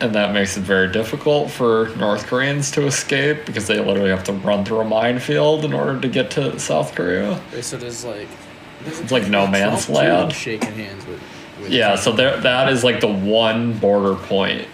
And 0.00 0.14
that 0.14 0.32
makes 0.34 0.56
it 0.56 0.60
very 0.62 0.90
difficult 0.90 1.50
for 1.50 1.90
North 1.96 2.26
Koreans 2.26 2.70
to 2.72 2.86
escape 2.86 3.46
because 3.46 3.66
they 3.66 3.78
literally 3.78 4.10
have 4.10 4.24
to 4.24 4.32
run 4.32 4.64
through 4.64 4.80
a 4.80 4.84
minefield 4.84 5.64
in 5.64 5.72
order 5.72 6.00
to 6.00 6.08
get 6.08 6.30
to 6.32 6.58
South 6.58 6.94
Korea. 6.94 7.32
Okay, 7.52 7.62
So 7.62 7.76
there's 7.76 8.04
like 8.04 8.28
there's 8.28 8.49
It's 8.84 9.12
like 9.12 9.28
no 9.28 9.46
man's 9.46 9.88
land. 9.88 10.32
shaking 10.32 10.72
hands 10.72 11.06
with. 11.06 11.20
with 11.60 11.70
Yeah, 11.70 11.96
so 11.96 12.12
there, 12.12 12.38
that 12.40 12.68
is 12.70 12.82
like 12.84 13.00
the 13.00 13.12
one 13.12 13.78
border 13.78 14.14
point 14.14 14.66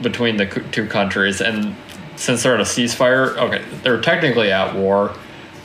between 0.00 0.36
the 0.36 0.46
two 0.46 0.86
countries, 0.86 1.40
and 1.40 1.76
since 2.16 2.42
they're 2.42 2.54
at 2.54 2.60
a 2.60 2.64
ceasefire, 2.64 3.36
okay, 3.36 3.64
they're 3.82 4.00
technically 4.00 4.52
at 4.52 4.74
war. 4.74 5.14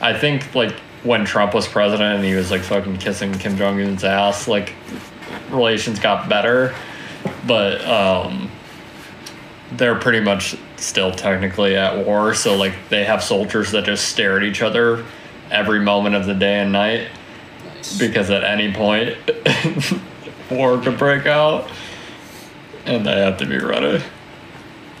I 0.00 0.16
think 0.16 0.54
like 0.54 0.72
when 1.02 1.24
Trump 1.24 1.54
was 1.54 1.68
president 1.68 2.16
and 2.16 2.24
he 2.24 2.34
was 2.34 2.50
like 2.50 2.62
fucking 2.62 2.98
kissing 2.98 3.32
Kim 3.32 3.56
Jong 3.56 3.80
Un's 3.80 4.04
ass, 4.04 4.48
like 4.48 4.74
relations 5.50 5.98
got 5.98 6.28
better, 6.28 6.74
but 7.46 7.84
um, 7.84 8.50
they're 9.72 9.98
pretty 9.98 10.20
much 10.20 10.56
still 10.76 11.12
technically 11.12 11.76
at 11.76 12.04
war. 12.04 12.34
So 12.34 12.56
like 12.56 12.74
they 12.88 13.04
have 13.04 13.22
soldiers 13.22 13.72
that 13.72 13.84
just 13.84 14.08
stare 14.08 14.36
at 14.36 14.42
each 14.42 14.62
other 14.62 15.04
every 15.50 15.80
moment 15.80 16.14
of 16.14 16.26
the 16.26 16.34
day 16.34 16.60
and 16.60 16.72
night. 16.72 17.08
Because 17.98 18.30
at 18.30 18.44
any 18.44 18.72
point 18.72 19.16
war 20.50 20.78
could 20.78 20.98
break 20.98 21.26
out, 21.26 21.68
and 22.84 23.04
they 23.06 23.18
have 23.18 23.38
to 23.38 23.46
be 23.46 23.58
ready 23.58 24.02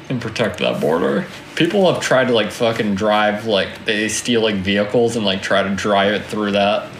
and 0.08 0.20
protect 0.20 0.58
that 0.58 0.80
border. 0.80 1.26
People 1.54 1.92
have 1.92 2.02
tried 2.02 2.28
to 2.28 2.34
like 2.34 2.50
fucking 2.50 2.94
drive 2.94 3.46
like 3.46 3.84
they 3.84 4.08
steal 4.08 4.42
like 4.42 4.56
vehicles 4.56 5.16
and 5.16 5.24
like 5.24 5.42
try 5.42 5.62
to 5.62 5.74
drive 5.74 6.14
it 6.14 6.24
through 6.24 6.52
that 6.52 6.90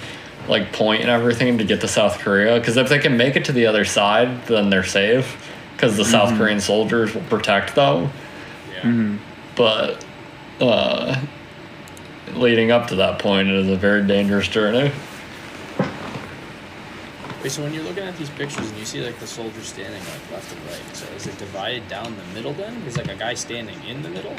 like 0.49 0.73
point 0.73 1.03
and 1.03 1.11
everything 1.11 1.59
to 1.59 1.65
get 1.65 1.81
to 1.83 1.89
South 1.89 2.19
Korea 2.19 2.59
because 2.59 2.77
if 2.77 2.89
they 2.89 2.99
can 2.99 3.17
make 3.17 3.37
it 3.37 3.45
to 3.47 3.53
the 3.53 3.67
other 3.67 3.85
side, 3.85 4.47
then 4.47 4.71
they're 4.71 4.85
safe 4.85 5.51
because 5.73 5.97
the 5.97 6.05
South 6.05 6.37
Korean 6.37 6.61
soldiers 6.61 7.15
will 7.15 7.23
protect 7.23 7.75
them. 7.75 8.11
yeah. 8.73 9.17
But 9.55 10.05
uh, 10.61 11.21
leading 12.35 12.71
up 12.71 12.89
to 12.89 12.97
that 12.97 13.19
point, 13.19 13.49
it 13.49 13.55
is 13.55 13.69
a 13.69 13.77
very 13.77 14.07
dangerous 14.07 14.49
journey. 14.49 14.93
Wait, 17.43 17.53
so 17.53 17.63
when 17.63 17.73
you're 17.73 17.85
looking 17.85 18.03
at 18.03 18.17
these 18.17 18.31
pictures 18.31 18.69
and 18.69 18.79
you 18.79 18.85
see 18.85 19.01
like 19.05 19.19
the 19.21 19.27
soldiers 19.27 19.69
standing 19.69 20.01
like 20.01 20.31
left 20.33 20.53
and 20.53 20.61
right, 20.67 20.97
so 20.97 21.07
is 21.15 21.27
it 21.27 21.39
divided 21.39 21.87
down 21.89 22.17
the 22.17 22.25
middle 22.35 22.53
then? 22.53 22.75
Is 22.83 22.97
like 22.97 23.09
a 23.09 23.15
guy 23.15 23.35
standing 23.35 23.77
in 23.87 24.03
the 24.03 24.09
middle, 24.09 24.35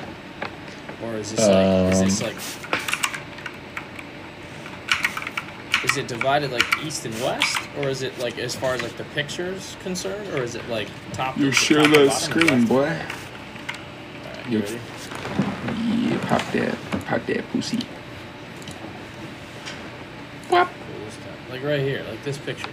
or 1.03 1.13
is 1.15 1.31
this 1.33 1.47
like 1.47 1.93
is 1.93 2.01
this 2.01 2.21
Um. 2.21 2.27
like 2.27 2.35
is 5.85 5.95
it 5.95 6.07
divided 6.09 6.51
like 6.51 6.65
east 6.83 7.05
and 7.05 7.13
west, 7.21 7.57
or 7.77 7.87
is 7.87 8.01
it 8.01 8.17
like 8.19 8.37
as 8.37 8.53
far 8.53 8.73
as 8.73 8.81
like 8.81 8.97
the 8.97 9.05
pictures 9.15 9.77
concerned, 9.81 10.27
or 10.33 10.43
is 10.43 10.55
it 10.55 10.67
like 10.67 10.89
top? 11.13 11.37
You 11.37 11.45
to 11.45 11.51
share 11.53 11.83
top 11.83 11.93
that 11.93 12.07
bottom 12.09 12.31
screen, 12.31 12.65
boy. 12.65 12.83
Alright, 12.83 14.49
You- 14.49 14.57
you 14.59 14.63
ready? 14.65 14.79
Yeah, 15.87 16.17
pop 16.27 16.41
that, 16.51 16.77
pop 17.05 17.25
that 17.27 17.49
pussy. 17.53 17.79
Whap. 20.49 20.67
Cool 20.67 21.07
as 21.07 21.13
fuck. 21.15 21.49
Like 21.49 21.63
right 21.63 21.79
here, 21.79 22.03
like 22.09 22.21
this 22.23 22.37
picture. 22.37 22.69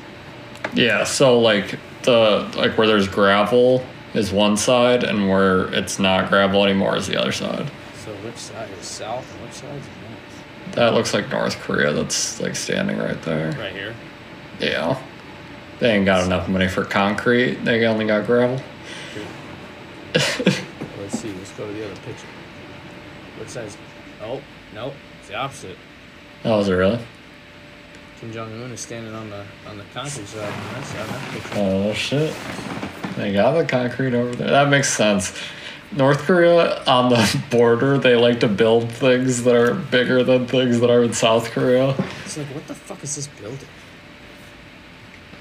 Yeah, 0.74 1.04
so 1.04 1.38
like 1.40 1.78
the 2.02 2.50
like 2.56 2.76
where 2.78 2.86
there's 2.86 3.08
gravel 3.08 3.84
is 4.14 4.32
one 4.32 4.56
side, 4.56 5.04
and 5.04 5.28
where 5.28 5.72
it's 5.74 5.98
not 5.98 6.28
gravel 6.28 6.64
anymore 6.64 6.96
is 6.96 7.06
the 7.06 7.20
other 7.20 7.32
side. 7.32 7.70
So 8.04 8.12
which 8.16 8.36
side 8.36 8.70
is 8.78 8.86
south 8.86 9.30
and 9.34 9.42
which 9.44 9.52
side 9.52 9.74
is 9.76 9.84
north? 9.84 10.74
That 10.74 10.94
looks 10.94 11.14
like 11.14 11.30
North 11.30 11.58
Korea. 11.60 11.92
That's 11.92 12.40
like 12.40 12.56
standing 12.56 12.98
right 12.98 13.20
there. 13.22 13.52
Right 13.52 13.72
here. 13.72 13.94
Yeah, 14.60 15.00
they 15.78 15.92
ain't 15.94 16.06
got 16.06 16.24
enough 16.24 16.48
money 16.48 16.68
for 16.68 16.84
concrete. 16.84 17.64
They 17.64 17.84
only 17.86 18.06
got 18.06 18.26
gravel. 18.26 18.60
Let's 20.14 21.18
see. 21.18 21.32
Let's 21.32 21.52
go 21.52 21.66
to 21.66 21.72
the 21.72 21.84
other 21.84 22.00
picture. 22.00 22.26
Which 23.38 23.48
side's? 23.48 23.76
Oh, 24.22 24.40
nope. 24.74 24.94
It's 25.20 25.28
the 25.28 25.34
opposite. 25.34 25.76
Oh, 26.44 26.60
is 26.60 26.68
it 26.68 26.72
really? 26.72 26.98
Kim 28.20 28.32
Jong 28.32 28.62
Un 28.62 28.70
is 28.72 28.80
standing 28.80 29.14
on 29.14 29.28
the 29.28 29.44
on 29.66 29.76
the 29.76 29.84
concrete 29.92 30.26
side. 30.26 30.52
On 30.52 30.74
that 30.74 30.84
side. 30.84 31.08
That 31.08 31.32
picture. 31.32 31.50
Oh 31.56 31.92
shit! 31.92 32.34
They 33.16 33.32
got 33.32 33.52
the 33.52 33.64
concrete 33.64 34.14
over 34.14 34.34
there. 34.34 34.50
That 34.50 34.68
makes 34.68 34.88
sense. 34.88 35.38
North 35.92 36.20
Korea 36.20 36.82
on 36.84 37.10
the 37.10 37.42
border, 37.50 37.98
they 37.98 38.16
like 38.16 38.40
to 38.40 38.48
build 38.48 38.90
things 38.90 39.44
that 39.44 39.54
are 39.54 39.74
bigger 39.74 40.24
than 40.24 40.46
things 40.46 40.80
that 40.80 40.90
are 40.90 41.04
in 41.04 41.12
South 41.12 41.50
Korea. 41.50 41.90
It's 42.24 42.36
like, 42.36 42.46
what 42.48 42.66
the 42.66 42.74
fuck 42.74 43.02
is 43.04 43.16
this 43.16 43.28
building? 43.28 43.68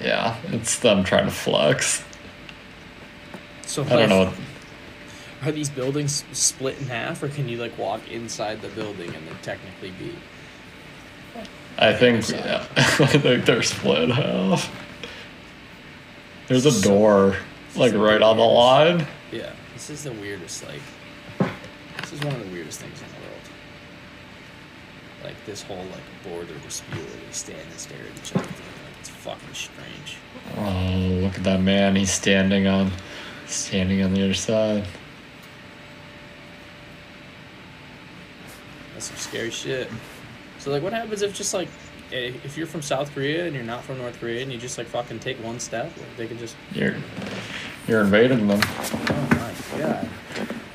Yeah, 0.01 0.37
it's 0.47 0.79
them 0.79 1.03
trying 1.03 1.25
to 1.25 1.31
flex. 1.31 2.03
So 3.63 3.83
I 3.85 3.89
don't 3.89 4.09
know. 4.09 4.33
Are 5.43 5.51
these 5.51 5.69
buildings 5.69 6.23
split 6.31 6.79
in 6.79 6.87
half, 6.87 7.23
or 7.23 7.29
can 7.29 7.47
you 7.47 7.57
like 7.57 7.77
walk 7.77 8.09
inside 8.11 8.61
the 8.61 8.69
building 8.69 9.13
and 9.15 9.27
then 9.27 9.37
technically 9.41 9.91
be? 9.91 10.15
I 11.77 11.93
think 11.93 12.29
yeah, 12.29 12.65
I 12.77 12.83
think 13.07 13.45
they're 13.45 13.61
split 13.63 14.09
half. 14.09 14.71
There's 16.47 16.65
a 16.65 16.71
So- 16.71 16.89
door 16.89 17.35
like 17.75 17.93
right 17.93 18.21
on 18.21 18.37
the 18.37 18.43
line. 18.43 19.05
Yeah. 19.31 19.51
This 19.73 19.89
is 19.89 20.03
the 20.03 20.13
weirdest. 20.13 20.63
Like, 20.65 21.49
this 22.01 22.13
is 22.13 22.19
one 22.21 22.33
of 22.33 22.45
the 22.45 22.51
weirdest 22.53 22.79
things 22.79 23.01
in 23.01 23.07
the 23.09 23.13
world. 23.13 23.41
Like 25.25 25.45
this 25.45 25.61
whole 25.63 25.75
like 25.91 26.23
border 26.23 26.57
dispute 26.59 26.95
where 26.97 27.25
they 27.25 27.31
stand 27.31 27.59
and 27.59 27.79
stare 27.79 27.97
at 27.99 28.17
each 28.23 28.33
other. 28.35 28.45
Like, 28.45 28.99
it's 29.01 29.09
fucking 29.09 29.53
strange. 29.53 30.17
Oh, 30.57 30.97
look 31.23 31.35
at 31.37 31.43
that 31.43 31.59
man! 31.61 31.95
He's 31.97 32.11
standing 32.11 32.67
on, 32.67 32.91
standing 33.47 34.01
on 34.03 34.13
the 34.13 34.23
other 34.23 34.33
side. 34.33 34.85
That's 38.93 39.07
some 39.07 39.17
scary 39.17 39.49
shit. 39.51 39.89
So 40.65 40.71
like, 40.71 40.81
what 40.81 40.93
happens 40.93 41.21
if 41.21 41.31
just 41.31 41.53
like, 41.53 41.67
eh, 42.11 42.33
if 42.43 42.57
you're 42.57 42.65
from 42.65 42.81
South 42.81 43.13
Korea 43.13 43.45
and 43.45 43.53
you're 43.53 43.63
not 43.63 43.83
from 43.83 43.99
North 43.99 44.19
Korea 44.19 44.41
and 44.41 44.51
you 44.51 44.57
just 44.57 44.79
like 44.79 44.87
fucking 44.87 45.19
take 45.19 45.37
one 45.43 45.59
step, 45.59 45.95
like, 45.95 46.17
they 46.17 46.25
can 46.25 46.39
just. 46.39 46.55
You're, 46.73 46.95
you're 47.87 48.01
invading 48.01 48.47
them. 48.47 48.59
Oh 48.63 49.27
my 49.29 49.79
god. 49.79 50.09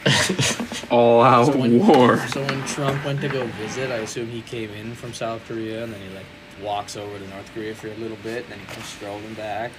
All 0.92 1.24
out 1.24 1.46
So 1.46 1.58
when, 1.58 1.84
war. 1.84 2.18
so 2.28 2.40
when 2.44 2.64
Trump 2.66 3.04
went 3.04 3.20
to 3.22 3.28
go 3.28 3.44
visit, 3.46 3.90
I 3.90 3.96
assume 3.96 4.28
he 4.28 4.42
came 4.42 4.70
in 4.70 4.94
from 4.94 5.12
South 5.12 5.44
Korea 5.48 5.82
and 5.82 5.92
then 5.92 6.00
he 6.08 6.14
like 6.14 6.26
walks 6.62 6.94
over 6.96 7.18
to 7.18 7.26
North 7.26 7.52
Korea 7.52 7.74
for 7.74 7.88
a 7.88 7.94
little 7.94 8.18
bit, 8.18 8.44
and 8.44 8.52
then 8.52 8.60
he 8.60 8.66
comes 8.66 8.86
strolling 8.86 9.34
back. 9.34 9.72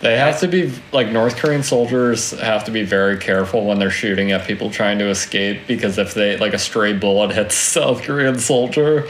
They 0.00 0.16
have 0.16 0.40
to 0.40 0.48
be 0.48 0.72
like 0.92 1.08
North 1.08 1.36
Korean 1.36 1.62
soldiers 1.62 2.30
have 2.40 2.64
to 2.64 2.70
be 2.70 2.84
very 2.84 3.18
careful 3.18 3.66
when 3.66 3.78
they're 3.78 3.90
shooting 3.90 4.32
at 4.32 4.46
people 4.46 4.70
trying 4.70 4.98
to 4.98 5.08
escape 5.08 5.66
because 5.66 5.98
if 5.98 6.14
they 6.14 6.38
like 6.38 6.54
a 6.54 6.58
stray 6.58 6.94
bullet 6.94 7.32
hits 7.32 7.54
a 7.54 7.58
South 7.58 8.02
Korean 8.02 8.38
soldier, 8.38 9.06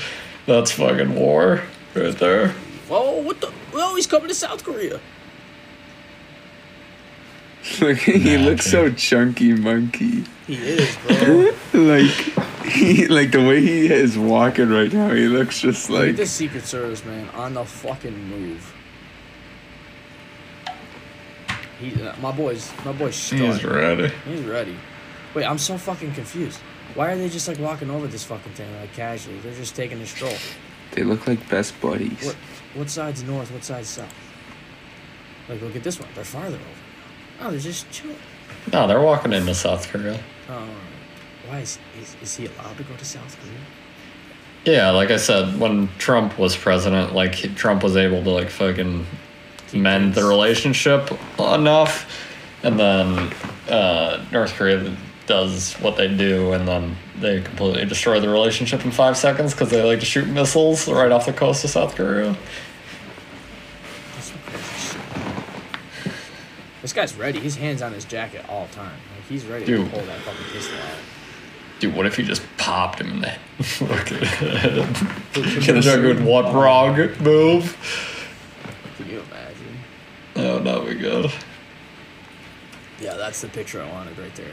that's 0.47 0.73
fucking 0.73 1.15
war 1.15 1.63
right 1.95 2.17
there. 2.19 2.49
Whoa, 2.89 3.21
what 3.23 3.41
the? 3.41 3.53
Oh, 3.73 3.95
he's 3.95 4.09
coming 4.09 4.29
to 4.29 4.35
South 4.35 4.65
Korea. 4.65 4.99
Look, 7.81 7.99
he 7.99 8.37
Nah, 8.37 8.43
looks 8.45 8.67
so 8.67 8.91
chunky 8.91 9.53
monkey. 9.53 10.25
He 10.47 10.55
is, 10.55 10.97
bro. 11.07 11.53
like 11.81 12.11
he 12.65 13.07
like 13.07 13.31
the 13.31 13.47
way 13.47 13.61
he 13.61 13.87
is 13.93 14.19
walking 14.19 14.71
right 14.71 14.93
now, 14.93 15.11
he 15.11 15.29
looks 15.29 15.61
just 15.61 15.89
Look 15.89 16.01
at 16.01 16.07
like 16.09 16.17
the 16.17 16.27
Secret 16.27 16.65
Service 16.65 17.05
man 17.05 17.29
on 17.31 17.55
the 17.55 17.65
fucking 17.65 18.29
move. 18.29 18.75
He, 21.81 22.03
uh, 22.03 22.15
my 22.21 22.31
boy's, 22.33 22.71
my 22.85 22.93
boy's 22.93 23.31
He's 23.31 23.65
ready. 23.65 24.13
He's 24.27 24.43
ready. 24.43 24.77
Wait, 25.35 25.45
I'm 25.45 25.59
so 25.59 25.79
fucking 25.79 26.13
confused. 26.13 26.59
Why 26.95 27.13
are 27.13 27.17
they 27.17 27.29
just 27.29 27.47
like 27.49 27.59
walking 27.59 27.91
over 27.91 28.07
this 28.07 28.25
fucking 28.25 28.53
thing 28.53 28.71
like 28.81 28.93
casually? 28.95 29.39
They're 29.41 29.55
just 29.55 29.77
taking 29.77 30.01
a 30.01 30.07
stroll. 30.07 30.35
they 30.93 31.05
look 31.05 31.27
like 31.27 31.49
best 31.49 31.81
buddies. 31.81 32.25
What 32.25 32.37
what 32.75 32.91
side's 32.91 33.23
north? 33.23 33.51
What 33.53 33.65
side's 33.65 33.89
south? 33.89 34.13
Like 35.49 35.61
look 35.63 35.77
at 35.77 35.85
this 35.85 35.99
one. 36.01 36.09
They're 36.15 36.25
farther 36.25 36.57
over. 36.57 36.65
Oh, 37.43 37.51
they're 37.51 37.61
just 37.61 37.91
chilling. 37.91 38.17
No, 38.73 38.87
they're 38.87 39.01
walking 39.01 39.33
into 39.33 39.55
South 39.55 39.89
Korea. 39.89 40.21
Oh, 40.49 40.69
why 41.49 41.61
is, 41.61 41.79
is 42.01 42.17
is 42.23 42.37
he 42.37 42.47
allowed 42.47 42.77
to 42.77 42.83
go 42.83 42.95
to 42.97 43.05
South 43.05 43.39
Korea? 43.41 43.61
Yeah, 44.65 44.91
like 44.91 45.11
I 45.11 45.17
said, 45.17 45.59
when 45.59 45.89
Trump 45.99 46.39
was 46.39 46.55
president, 46.57 47.15
like 47.15 47.33
Trump 47.55 47.83
was 47.83 47.97
able 47.97 48.23
to 48.25 48.31
like 48.31 48.51
fucking 48.51 49.07
mend 49.73 50.15
the 50.15 50.25
relationship 50.25 51.11
enough, 51.39 52.07
and 52.63 52.79
then 52.79 53.33
uh, 53.69 54.25
North 54.33 54.55
Korea 54.55 54.97
does 55.27 55.75
what 55.75 55.97
they 55.97 56.09
do, 56.09 56.53
and 56.53 56.67
then 56.67 56.97
they 57.21 57.41
completely 57.41 57.85
destroy 57.85 58.19
the 58.21 58.29
relationship 58.29 58.85
in 58.85 58.91
five 58.91 59.17
seconds 59.17 59.53
because 59.53 59.71
they 59.71 59.83
like 59.83 60.01
to 60.01 60.07
shoot 60.07 60.27
missiles 60.27 60.89
right 60.89 61.13
off 61.13 61.27
the 61.27 61.33
coast 61.33 61.63
of 61.65 61.71
South 61.71 61.95
Korea. 61.95 62.37
That's 64.15 64.27
some 64.27 64.39
crazy 64.41 64.89
shit. 64.89 66.13
This 66.83 66.93
guy's 66.93 67.15
ready. 67.15 67.39
His 67.39 67.57
hands 67.57 67.83
on 67.83 67.93
his 67.93 68.05
jacket 68.05 68.45
all 68.49 68.67
the 68.67 68.75
time. 68.75 68.97
Like 69.15 69.27
he's 69.29 69.45
ready 69.47 69.65
Dude. 69.65 69.85
to 69.87 69.97
pull 69.97 70.07
that 70.07 70.21
fucking 70.21 70.47
pistol 70.53 70.79
out. 70.79 70.99
Dude, 71.79 71.95
what 71.95 72.07
if 72.07 72.19
you 72.19 72.25
just 72.25 72.43
popped 72.59 73.01
him 73.01 73.11
in 73.11 73.21
the 73.21 73.29
head? 73.29 74.87
Kim 75.63 75.81
Jong 75.81 76.05
Un 76.05 76.25
one 76.25 76.53
wrong 76.55 76.97
move. 77.21 77.77
Can 79.11 79.19
you 79.19 79.25
imagine? 79.25 79.77
Oh, 80.37 80.59
that 80.61 80.81
would 80.85 80.91
be 80.91 80.95
good. 81.03 81.33
Yeah, 83.01 83.15
that's 83.17 83.41
the 83.41 83.49
picture 83.49 83.83
I 83.83 83.91
wanted 83.91 84.17
right 84.17 84.33
there. 84.37 84.53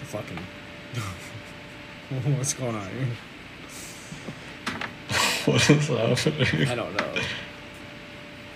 The 0.00 0.04
fucking. 0.04 0.36
What's 2.36 2.52
going 2.52 2.76
on 2.76 2.90
here? 2.90 3.08
What 5.46 5.70
is 5.70 5.88
happening? 5.88 6.68
I 6.68 6.74
don't 6.74 6.94
know. 6.94 7.14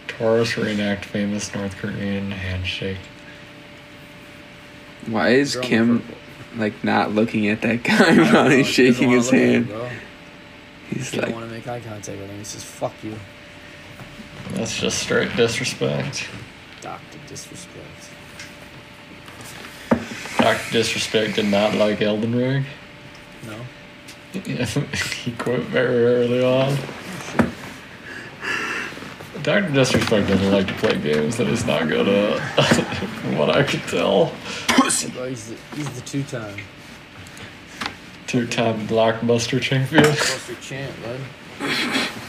Taurus 0.09 0.59
reenact 0.59 1.07
famous 1.07 1.53
North 1.55 1.75
Korean 1.79 2.31
handshake. 2.31 2.99
Why 5.07 5.31
is 5.31 5.55
Girl 5.55 5.63
in 5.65 5.69
Kim 5.71 6.01
purple. 6.01 6.17
like 6.57 6.85
not 6.85 7.13
looking 7.13 7.49
at 7.49 7.63
that 7.63 7.83
guy 7.83 8.29
I 8.29 8.33
while 8.35 8.51
he's 8.51 8.67
he 8.67 8.73
shaking 8.73 9.11
his 9.11 9.31
hand? 9.31 9.67
him, 9.67 9.69
bro. 9.69 9.89
He's 10.91 11.11
He 11.11 11.17
don't 11.17 11.27
like, 11.29 11.35
want 11.35 11.49
to 11.49 11.55
make 11.57 11.67
eye 11.67 11.81
contact 11.81 12.19
with 12.21 12.29
him. 12.29 12.37
He 12.39 12.45
says, 12.45 12.63
"Fuck 12.63 12.93
you, 13.03 13.19
That's 14.55 14.79
just 14.79 14.99
straight 14.99 15.35
disrespect. 15.37 16.29
Doctor 16.81 17.19
Disrespect." 17.27 17.81
Dr. 20.39 20.73
Disrespect 20.73 21.37
did 21.37 21.47
not 21.47 21.75
like 21.75 22.03
Elden 22.03 22.35
Ring. 22.35 22.65
No. 23.47 23.57
he 24.41 25.33
quit 25.33 25.61
very 25.63 26.05
early 26.05 26.45
on. 26.45 26.77
Dr. 29.43 29.73
Disrespect 29.73 30.29
doesn't 30.29 30.53
like 30.53 30.67
to 30.67 30.75
play 30.75 30.99
games 30.99 31.37
that 31.37 31.47
he's 31.47 31.65
not 31.65 31.89
good 31.89 32.09
uh, 32.09 32.41
at, 32.59 32.65
from 33.21 33.39
what 33.39 33.51
I 33.51 33.63
could 33.63 33.83
tell. 33.83 34.33
He's 34.83 35.03
the, 35.03 35.57
he's 35.75 35.91
the 35.91 36.01
two-time 36.03 36.57
Two 38.27 38.47
time 38.47 38.87
blockbuster 38.89 39.61
champion. 39.61 40.03
Buster 40.03 40.55
champ, 40.57 40.93
bud. 41.03 41.21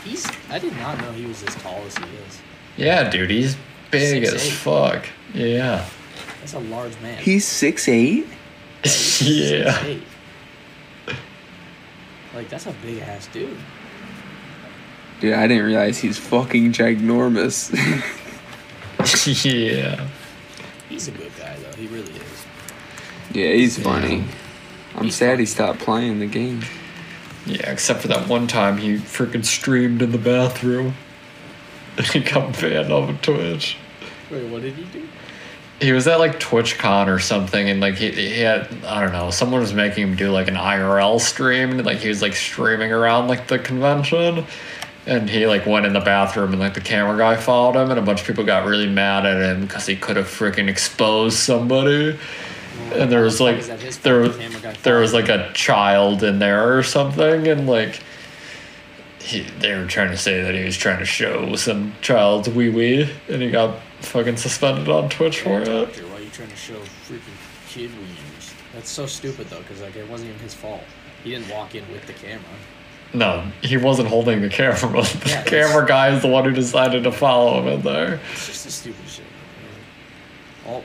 He's. 0.06 0.26
I 0.50 0.60
did 0.60 0.74
not 0.78 0.98
know 1.02 1.12
he 1.12 1.26
was 1.26 1.44
as 1.44 1.54
tall 1.56 1.82
as 1.86 1.98
he 1.98 2.04
is. 2.06 2.42
Yeah, 2.78 3.10
dude, 3.10 3.30
he's 3.30 3.58
big 3.92 4.24
Six 4.24 4.34
as 4.34 4.46
eight. 4.46 4.52
fuck. 4.52 5.06
Yeah. 5.34 5.86
That's 6.40 6.54
a 6.54 6.60
large 6.60 6.98
man. 7.02 7.18
He's 7.22 7.44
six 7.46 7.88
eight. 7.90 8.28
He's 8.84 9.22
yeah. 9.52 9.74
6'8". 9.80 10.02
Like 12.36 12.50
that's 12.50 12.68
a 12.68 12.72
big 12.84 13.00
ass 13.00 13.28
dude. 13.28 13.58
Dude, 15.22 15.34
I 15.34 15.48
didn't 15.48 15.66
realize 15.66 15.98
he's 15.98 16.18
fucking 16.20 16.74
ginormous. 16.74 17.72
yeah. 19.46 20.08
He's 20.90 21.08
a 21.08 21.12
good 21.12 21.32
guy 21.40 21.56
though. 21.58 21.72
He 21.78 21.88
really 21.88 22.12
is. 22.12 22.46
yeah, 23.32 23.54
he's 23.54 23.80
funny. 23.80 24.24
I'm 24.96 25.06
He's 25.06 25.16
sad 25.16 25.40
he 25.40 25.46
stopped 25.46 25.80
playing 25.80 26.20
the 26.20 26.28
game. 26.28 26.62
Yeah, 27.46 27.72
except 27.72 28.02
for 28.02 28.08
that 28.08 28.28
one 28.28 28.48
time 28.48 28.78
he 28.78 28.96
freaking 28.96 29.46
streamed 29.46 30.02
in 30.02 30.12
the 30.12 30.18
bathroom. 30.18 30.96
And 31.98 32.06
he 32.08 32.20
got 32.20 32.60
banned 32.60 32.92
off 32.92 33.10
of 33.10 33.22
Twitch. 33.22 33.78
Wait, 34.32 34.50
what 34.50 34.62
did 34.62 34.74
he 34.74 34.84
do? 34.86 35.08
He 35.80 35.92
was 35.92 36.08
at 36.08 36.20
like 36.20 36.40
TwitchCon 36.40 37.08
or 37.08 37.20
something, 37.20 37.70
and 37.70 37.82
like 37.82 37.96
he, 37.96 38.10
he 38.10 38.40
had 38.40 38.74
I 38.86 39.02
don't 39.02 39.12
know, 39.12 39.30
someone 39.30 39.60
was 39.60 39.74
making 39.74 40.08
him 40.08 40.16
do 40.16 40.32
like 40.32 40.48
an 40.48 40.56
IRL 40.56 41.20
stream, 41.20 41.72
and 41.72 41.86
like 41.86 41.98
he 41.98 42.08
was 42.08 42.22
like 42.22 42.34
streaming 42.34 42.94
around 42.94 43.28
like 43.28 43.48
the 43.48 43.60
convention, 43.60 44.46
and 45.06 45.30
he 45.30 45.46
like 45.46 45.66
went 45.66 45.86
in 45.86 45.92
the 45.92 46.00
bathroom, 46.00 46.52
and 46.52 46.62
like 46.62 46.76
the 46.76 46.82
camera 46.82 47.18
guy 47.18 47.36
followed 47.36 47.76
him, 47.76 47.92
and 47.92 48.00
a 48.00 48.02
bunch 48.02 48.22
of 48.22 48.28
people 48.28 48.46
got 48.46 48.66
really 48.66 48.88
mad 48.88 49.26
at 49.26 49.42
him 49.42 49.62
because 49.62 49.86
he 49.86 49.98
could 49.98 50.16
have 50.16 50.28
freaking 50.28 50.70
exposed 50.70 51.38
somebody, 51.38 52.18
and 52.94 53.12
there 53.12 53.24
was 53.24 53.40
like 53.42 53.58
Is 53.58 53.68
that 53.68 53.80
his 53.80 53.98
there 54.00 54.20
was 54.20 54.36
The 54.38 54.44
camera 54.44 54.62
guy 54.62 54.74
there 54.84 55.00
was 55.00 55.14
like 55.14 55.30
a 55.30 55.52
child 55.54 56.24
in 56.24 56.40
there 56.40 56.78
or 56.78 56.84
something, 56.84 57.48
and 57.48 57.68
like. 57.68 58.00
He, 59.20 59.42
they 59.58 59.74
were 59.76 59.88
trying 59.88 60.12
to 60.12 60.18
say 60.18 60.44
that 60.44 60.54
he 60.54 60.64
was 60.64 60.78
trying 60.78 61.00
to 61.00 61.06
show 61.06 61.56
some 61.56 61.94
child's 62.02 62.48
wee 62.48 62.70
wee, 62.70 63.12
and 63.28 63.42
he 63.42 63.50
got 63.50 63.80
fucking 64.02 64.38
suspended 64.38 64.88
on 64.88 65.10
Twitch 65.10 65.42
for 65.42 65.62
it. 65.62 65.66
Doctor, 65.66 66.04
why 66.10 66.18
are 66.18 66.22
you 66.22 66.30
trying 66.30 66.50
to 66.50 66.56
show 66.56 66.76
freaking 67.10 67.34
kid 67.68 67.90
wieners? 67.90 68.54
That's 68.74 68.88
so 68.88 69.08
stupid 69.08 69.48
though, 69.48 69.62
because 69.62 69.82
like 69.82 69.96
it 69.96 70.08
wasn't 70.08 70.30
even 70.30 70.42
his 70.42 70.54
fault. 70.54 70.84
He 71.24 71.32
didn't 71.32 71.50
walk 71.50 71.74
in 71.74 71.92
with 71.92 72.06
the 72.06 72.14
camera. 72.14 72.46
No, 73.16 73.50
he 73.64 73.78
wasn't 73.78 74.10
holding 74.10 74.42
the 74.42 74.50
camera. 74.50 74.78
The 75.02 75.24
Yeah, 75.30 75.44
camera 75.44 75.88
guy 75.88 76.10
is 76.16 76.22
the 76.22 76.28
one 76.28 76.44
who 76.46 76.52
decided 76.52 77.04
to 77.06 77.12
follow 77.12 77.60
him 77.62 77.68
in 77.68 77.82
there. 77.82 78.20
It's 78.34 78.46
just 78.46 78.68
a 78.68 78.72
stupid 78.72 79.10
shit. 79.10 79.26
All 80.68 80.84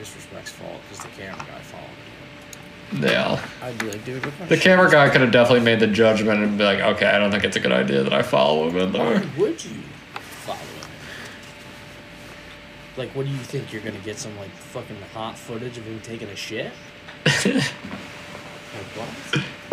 Disrespect's 0.00 0.50
fault 0.50 0.80
because 0.88 1.04
the 1.04 1.10
camera 1.20 1.44
guy 1.46 1.58
followed 1.60 1.84
him. 1.86 3.02
Yeah. 3.04 3.44
I'd 3.62 3.78
be 3.78 3.90
like, 3.90 4.02
dude, 4.04 4.24
what 4.24 4.48
The 4.48 4.56
camera 4.56 4.86
shit 4.86 4.92
guy 4.92 5.10
could 5.10 5.20
have 5.20 5.30
definitely 5.30 5.60
made 5.64 5.78
the 5.78 5.86
judgment 5.86 6.42
and 6.42 6.56
be 6.58 6.64
like, 6.64 6.80
okay, 6.80 7.06
I 7.06 7.18
don't 7.18 7.30
think 7.30 7.44
it's 7.44 7.56
a 7.56 7.60
good 7.60 7.70
idea 7.70 8.02
that 8.02 8.12
I 8.14 8.22
follow 8.22 8.68
him 8.68 8.76
in 8.78 8.92
that? 8.92 8.98
Why 8.98 9.18
there. 9.18 9.28
would 9.38 9.62
you 9.64 9.70
follow 10.22 10.56
him? 10.58 10.88
Like, 12.96 13.10
what 13.14 13.26
do 13.26 13.30
you 13.32 13.38
think? 13.38 13.72
You're 13.72 13.82
gonna 13.82 13.98
get 13.98 14.16
some 14.18 14.36
like 14.38 14.50
fucking 14.50 14.96
hot 15.12 15.38
footage 15.38 15.76
of 15.78 15.84
him 15.84 16.00
taking 16.00 16.28
a 16.28 16.36
shit? 16.36 16.72
Like 18.72 18.86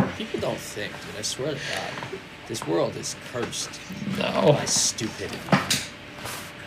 what? 0.02 0.16
People 0.18 0.40
don't 0.40 0.58
think, 0.58 0.92
dude. 0.92 1.20
I 1.20 1.22
swear 1.22 1.54
to 1.54 1.60
God, 1.72 2.20
this 2.48 2.66
world 2.66 2.96
is 2.96 3.16
cursed 3.32 3.70
No. 4.18 4.54
by 4.54 4.66
stupidity. 4.66 5.38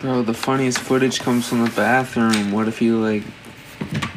Bro, 0.00 0.22
the 0.22 0.32
funniest 0.34 0.78
footage 0.78 1.18
comes 1.18 1.48
from 1.48 1.64
the 1.64 1.70
bathroom. 1.70 2.52
What 2.52 2.68
if 2.68 2.80
you 2.80 2.98
like 2.98 3.24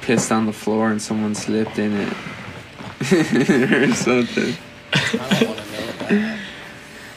pissed 0.03 0.31
on 0.31 0.45
the 0.45 0.53
floor 0.53 0.89
and 0.91 1.01
someone 1.01 1.33
slipped 1.35 1.79
in 1.79 1.93
it? 1.93 2.13
or 3.11 3.93
something. 3.93 4.55
I 4.93 5.39
don't 5.39 5.47
want 5.49 5.59
to 5.59 5.71
know 5.71 6.07
that. 6.09 6.39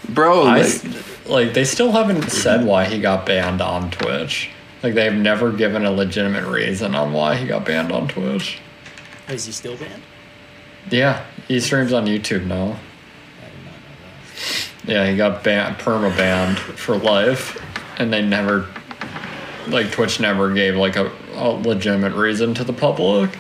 Bro, 0.09 0.43
I 0.45 0.57
like, 0.59 0.65
s- 0.65 1.27
like 1.27 1.55
they 1.55 1.65
still 1.65 1.93
haven't 1.93 2.31
said 2.31 2.65
why 2.65 2.85
he 2.87 3.01
got 3.01 3.27
banned 3.27 3.61
on 3.61 3.91
Twitch. 3.91 4.51
Like 4.83 4.95
they've 4.95 5.13
never 5.13 5.53
given 5.53 5.85
a 5.85 5.91
legitimate 5.91 6.47
reason 6.47 6.95
on 6.95 7.13
why 7.13 7.37
he 7.37 7.47
got 7.47 7.65
banned 7.65 7.93
on 7.93 8.09
Twitch. 8.09 8.61
Is 9.29 9.45
he 9.47 9.53
still 9.53 9.77
banned? 9.77 10.03
Yeah, 10.91 11.25
he 11.49 11.59
streams 11.61 11.93
on 11.93 12.07
YouTube 12.07 12.47
now. 12.47 12.57
I 13.43 13.49
did 13.51 13.65
not 13.65 13.75
know 13.75 14.07
that. 14.85 14.89
Yeah, 14.93 15.11
he 15.11 15.17
got 15.17 15.43
banned, 15.43 15.77
perma 15.79 16.17
banned 16.17 16.59
for 16.59 16.97
life, 16.97 17.61
and 17.99 18.13
they 18.13 18.23
never, 18.23 18.69
like 19.67 19.91
Twitch 19.91 20.21
never 20.21 20.53
gave 20.55 20.77
like 20.77 20.95
a, 20.95 21.11
a 21.37 21.49
legitimate 21.51 22.15
reason 22.15 22.55
to 22.55 22.65
the 22.65 22.73
public. 22.73 23.31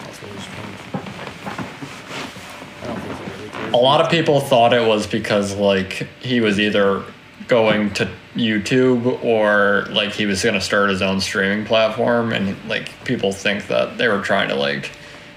A 3.72 3.76
lot 3.76 4.01
of 4.01 4.11
people 4.11 4.40
thought 4.40 4.72
it 4.72 4.86
was 4.86 5.07
because 5.07 5.55
like 5.57 6.07
he 6.20 6.40
was 6.40 6.59
either 6.59 7.03
going 7.49 7.92
to 7.94 8.09
YouTube 8.34 9.22
or 9.24 9.86
like 9.90 10.12
he 10.12 10.26
was 10.26 10.42
gonna 10.42 10.61
start 10.61 10.90
his 10.90 11.03
own 11.03 11.20
streaming 11.20 11.64
platform, 11.66 12.32
and 12.32 12.57
like 12.68 12.88
people 13.05 13.32
think 13.32 13.66
that 13.68 13.99
they 13.99 14.09
were 14.09 14.20
trying 14.20 14.49
to 14.49 14.55
like 14.55 14.90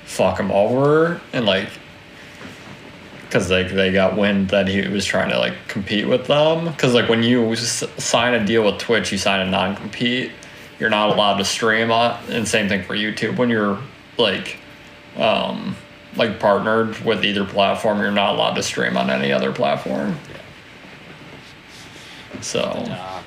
fuck 0.05 0.39
him 0.39 0.51
over 0.51 1.21
and 1.33 1.45
like 1.45 1.69
because 3.21 3.51
like 3.51 3.69
they 3.69 3.91
got 3.91 4.17
wind 4.17 4.49
that 4.49 4.67
he 4.67 4.87
was 4.87 5.05
trying 5.05 5.29
to 5.29 5.37
like 5.37 5.53
compete 5.67 6.07
with 6.07 6.25
them 6.25 6.65
because 6.65 6.95
like 6.95 7.07
when 7.07 7.21
you 7.21 7.51
s- 7.51 7.83
sign 7.99 8.33
a 8.33 8.43
deal 8.43 8.65
with 8.65 8.79
twitch 8.79 9.11
you 9.11 9.19
sign 9.19 9.39
a 9.47 9.51
non-compete 9.51 10.31
you're 10.79 10.89
not 10.89 11.09
allowed 11.09 11.37
to 11.37 11.45
stream 11.45 11.91
on 11.91 12.17
and 12.29 12.47
same 12.47 12.69
thing 12.69 12.83
for 12.83 12.95
youtube. 12.95 13.37
When 13.37 13.49
you're 13.49 13.79
like 14.17 14.57
um 15.17 15.75
like 16.15 16.39
partnered 16.39 16.97
with 17.05 17.23
either 17.23 17.45
platform 17.45 17.99
you're 17.99 18.11
not 18.11 18.35
allowed 18.35 18.53
to 18.55 18.63
stream 18.63 18.97
on 18.97 19.09
any 19.09 19.31
other 19.31 19.51
platform. 19.51 20.17
So 22.41 22.61
Nah. 22.87 23.21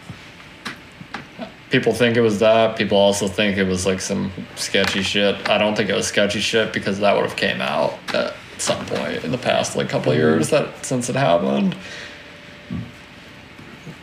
people 1.70 1.92
think 1.92 2.16
it 2.16 2.20
was 2.22 2.38
that. 2.40 2.76
People 2.76 2.96
also 2.98 3.28
think 3.28 3.56
it 3.58 3.64
was 3.64 3.84
like 3.86 4.00
some 4.00 4.32
sketchy 4.56 5.02
shit. 5.02 5.48
I 5.48 5.58
don't 5.58 5.76
think 5.76 5.90
it 5.90 5.94
was 5.94 6.06
sketchy 6.06 6.40
shit 6.40 6.72
because 6.72 6.98
that 7.00 7.14
would 7.14 7.24
have 7.24 7.36
came 7.36 7.60
out 7.60 7.94
at 8.14 8.34
some 8.58 8.84
point 8.86 9.24
in 9.24 9.32
the 9.32 9.38
past 9.38 9.76
like 9.76 9.88
couple 9.88 10.12
of 10.12 10.18
years 10.18 10.50
that 10.50 10.84
since 10.84 11.08
it 11.08 11.16
happened 11.16 11.74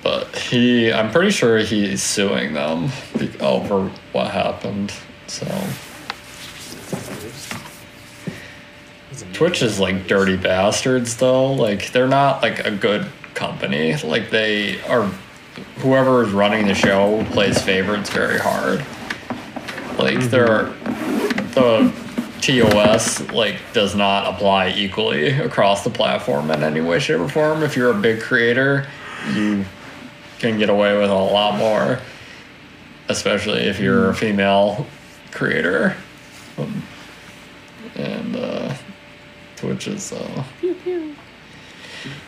but 0.03 0.35
he 0.35 0.91
i'm 0.91 1.11
pretty 1.11 1.31
sure 1.31 1.59
he's 1.59 2.01
suing 2.01 2.53
them 2.53 2.89
be- 3.17 3.37
over 3.39 3.89
what 4.11 4.31
happened 4.31 4.93
so. 5.29 5.45
Twitch 9.33 9.61
is 9.61 9.79
like 9.79 10.07
dirty 10.07 10.35
bastards 10.35 11.15
though. 11.17 11.53
Like 11.53 11.91
they're 11.91 12.07
not 12.07 12.41
like 12.41 12.65
a 12.65 12.71
good 12.71 13.07
company. 13.35 13.95
Like 13.97 14.29
they 14.29 14.81
are 14.83 15.03
whoever 15.77 16.23
is 16.23 16.31
running 16.31 16.67
the 16.67 16.73
show 16.73 17.25
plays 17.31 17.61
favorites 17.61 18.09
very 18.09 18.39
hard. 18.39 18.79
Like 19.99 20.17
mm-hmm. 20.17 20.29
they're 20.29 20.65
the 21.53 21.93
TOS 22.41 23.31
like 23.31 23.57
does 23.73 23.95
not 23.95 24.33
apply 24.33 24.69
equally 24.69 25.29
across 25.29 25.83
the 25.83 25.89
platform 25.89 26.51
in 26.51 26.63
any 26.63 26.81
way, 26.81 26.99
shape, 26.99 27.19
or 27.19 27.29
form. 27.29 27.63
If 27.63 27.75
you're 27.75 27.91
a 27.91 28.01
big 28.01 28.21
creator, 28.21 28.87
you 29.33 29.65
can 30.39 30.57
get 30.57 30.69
away 30.69 30.97
with 30.97 31.09
a 31.09 31.13
lot 31.13 31.57
more, 31.57 31.99
especially 33.07 33.61
if 33.61 33.79
you're 33.79 34.09
a 34.09 34.15
female 34.15 34.87
creator. 35.31 35.95
Um, 36.57 36.83
and 37.95 38.35
uh, 38.35 38.73
Twitch 39.57 39.87
is, 39.87 40.11
uh, 40.13 40.43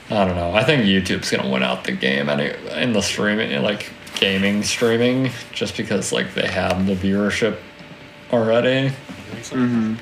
I 0.09 0.25
don't 0.25 0.35
know. 0.35 0.53
I 0.53 0.63
think 0.63 0.83
YouTube's 0.83 1.31
gonna 1.31 1.49
win 1.49 1.63
out 1.63 1.85
the 1.85 1.93
game 1.93 2.29
any 2.29 2.53
in 2.81 2.93
the 2.93 3.01
streaming, 3.01 3.61
like 3.61 3.89
gaming 4.15 4.63
streaming, 4.63 5.31
just 5.53 5.77
because 5.77 6.11
like 6.11 6.33
they 6.33 6.47
have 6.47 6.85
the 6.85 6.95
viewership 6.95 7.57
already 8.31 8.91
hmm 9.49 9.95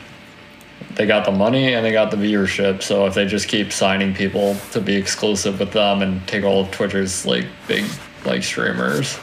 they 0.95 1.05
got 1.05 1.25
the 1.25 1.31
money 1.31 1.73
and 1.73 1.85
they 1.85 1.91
got 1.91 2.11
the 2.11 2.17
viewership. 2.17 2.81
So 2.83 3.05
if 3.05 3.13
they 3.13 3.25
just 3.25 3.47
keep 3.47 3.71
signing 3.71 4.13
people 4.13 4.55
to 4.71 4.81
be 4.81 4.95
exclusive 4.95 5.59
with 5.59 5.71
them 5.71 6.01
and 6.01 6.25
take 6.27 6.43
all 6.43 6.61
of 6.61 6.71
Twitter's 6.71 7.25
like 7.25 7.45
big 7.67 7.85
like 8.25 8.43
streamers, 8.43 9.17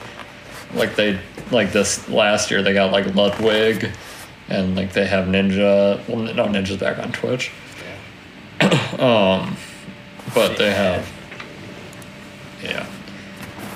like 0.74 0.96
they 0.96 1.18
like 1.50 1.72
this 1.72 2.08
last 2.08 2.50
year 2.50 2.62
they 2.62 2.72
got 2.72 2.92
like 2.92 3.14
Ludwig, 3.14 3.90
and 4.48 4.76
like 4.76 4.92
they 4.92 5.06
have 5.06 5.26
Ninja. 5.26 6.06
Well, 6.08 6.18
no, 6.34 6.46
Ninja's 6.46 6.78
back 6.78 6.98
on 6.98 7.12
Twitch. 7.12 7.50
um, 8.98 9.56
but 10.34 10.56
they 10.56 10.72
have 10.72 11.06
yeah. 12.62 12.86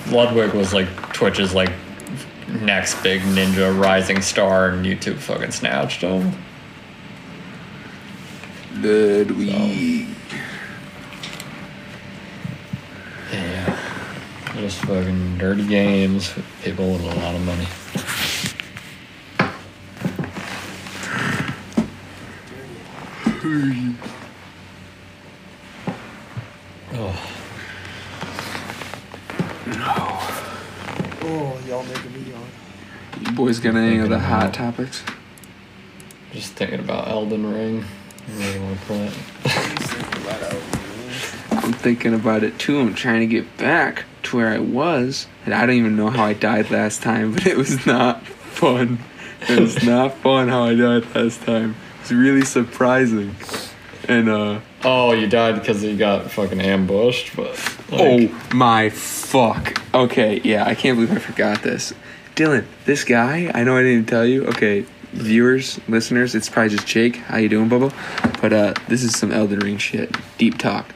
Ludwig 0.09 0.55
was 0.55 0.73
like 0.73 0.89
Twitch's 1.13 1.55
like 1.55 1.71
next 2.49 3.03
big 3.03 3.21
ninja 3.23 3.79
rising 3.79 4.23
star, 4.23 4.71
and 4.71 4.85
YouTube 4.85 5.17
fucking 5.17 5.53
snatched 5.53 6.01
him. 6.01 6.33
Ludwig. 8.83 10.07
Yeah. 13.33 13.77
Just 14.57 14.79
fucking 14.85 15.39
dirty 15.39 15.67
games 15.67 16.35
with 16.35 16.47
people 16.63 16.93
with 16.93 17.03
a 17.03 17.15
lot 17.17 17.35
of 17.35 17.43
money. 17.45 17.67
Oh, 26.93 27.17
No. 29.67 30.19
Oh, 31.23 31.61
y'all 31.67 31.85
making 31.85 32.13
me 32.13 32.31
yawn. 32.31 32.47
You 33.21 33.33
boys 33.33 33.61
got 33.61 33.75
any 33.77 34.01
other 34.01 34.09
Thinking 34.17 34.21
hot 34.29 34.43
about- 34.43 34.55
topics? 34.55 35.03
just 36.33 36.53
thinking 36.55 36.79
about 36.81 37.09
Elden 37.09 37.53
Ring. 37.53 37.85
I 38.31 38.45
really 38.45 38.61
want 38.61 38.79
to 38.81 38.87
play 38.87 39.07
it. 39.07 39.13
Just 39.45 39.93
thinking 39.93 40.23
about 40.23 40.43
Elden 40.43 40.71
Ring. 40.71 41.65
I'm 41.65 41.73
thinking 41.73 42.15
about 42.15 42.45
it 42.45 42.59
too. 42.59 42.81
I'm 42.81 42.95
trying 42.95 43.21
to 43.21 43.27
get 43.27 43.57
back 43.57 44.05
to 44.25 44.37
where 44.37 44.49
I 44.49 44.59
was. 44.59 45.27
And 45.45 45.55
I 45.55 45.67
don't 45.67 45.77
even 45.77 45.97
know 45.97 46.11
how 46.11 46.25
I 46.25 46.33
died 46.35 46.71
last 46.71 47.03
time, 47.03 47.33
but 47.35 47.47
it 47.47 47.57
was 47.57 47.85
not 47.87 48.27
fun. 48.27 48.99
It 49.49 49.59
was 49.59 49.83
not 49.83 50.15
fun 50.19 50.49
how 50.49 50.65
I 50.65 50.75
died 50.75 51.15
last 51.15 51.43
time. 51.43 51.75
It's 52.01 52.13
really 52.13 52.45
surprising. 52.45 53.35
And, 54.09 54.29
uh, 54.29 54.61
Oh, 54.83 55.13
you 55.13 55.27
died 55.27 55.57
because 55.57 55.85
you 55.85 55.95
got 55.97 56.31
fucking 56.31 56.61
ambushed, 56.61 57.37
but 57.37 57.51
like, 57.91 58.01
oh 58.01 58.55
my 58.55 58.89
fuck. 58.89 59.79
Okay, 59.93 60.41
yeah, 60.43 60.65
I 60.65 60.75
can't 60.75 60.97
believe 60.97 61.13
I 61.15 61.19
forgot 61.19 61.63
this. 61.63 61.93
Dylan, 62.35 62.65
this 62.87 63.05
guy, 63.05 63.51
I 63.55 63.63
know 63.65 63.77
I 63.77 63.83
didn't 63.83 64.09
tell 64.09 64.25
you. 64.25 64.47
Okay, 64.47 64.87
viewers, 65.13 65.81
listeners, 65.89 66.35
it's 66.35 66.49
probably 66.49 66.71
just 66.71 66.87
Jake. 66.87 67.17
How 67.17 67.39
you 67.39 67.49
doing, 67.49 67.69
Bubba? 67.69 67.93
But 68.41 68.53
uh 68.53 68.75
this 68.89 69.03
is 69.03 69.19
some 69.19 69.33
Elden 69.33 69.59
Ring 69.61 69.79
shit. 69.79 70.15
Deep 70.39 70.59
talk. 70.59 70.95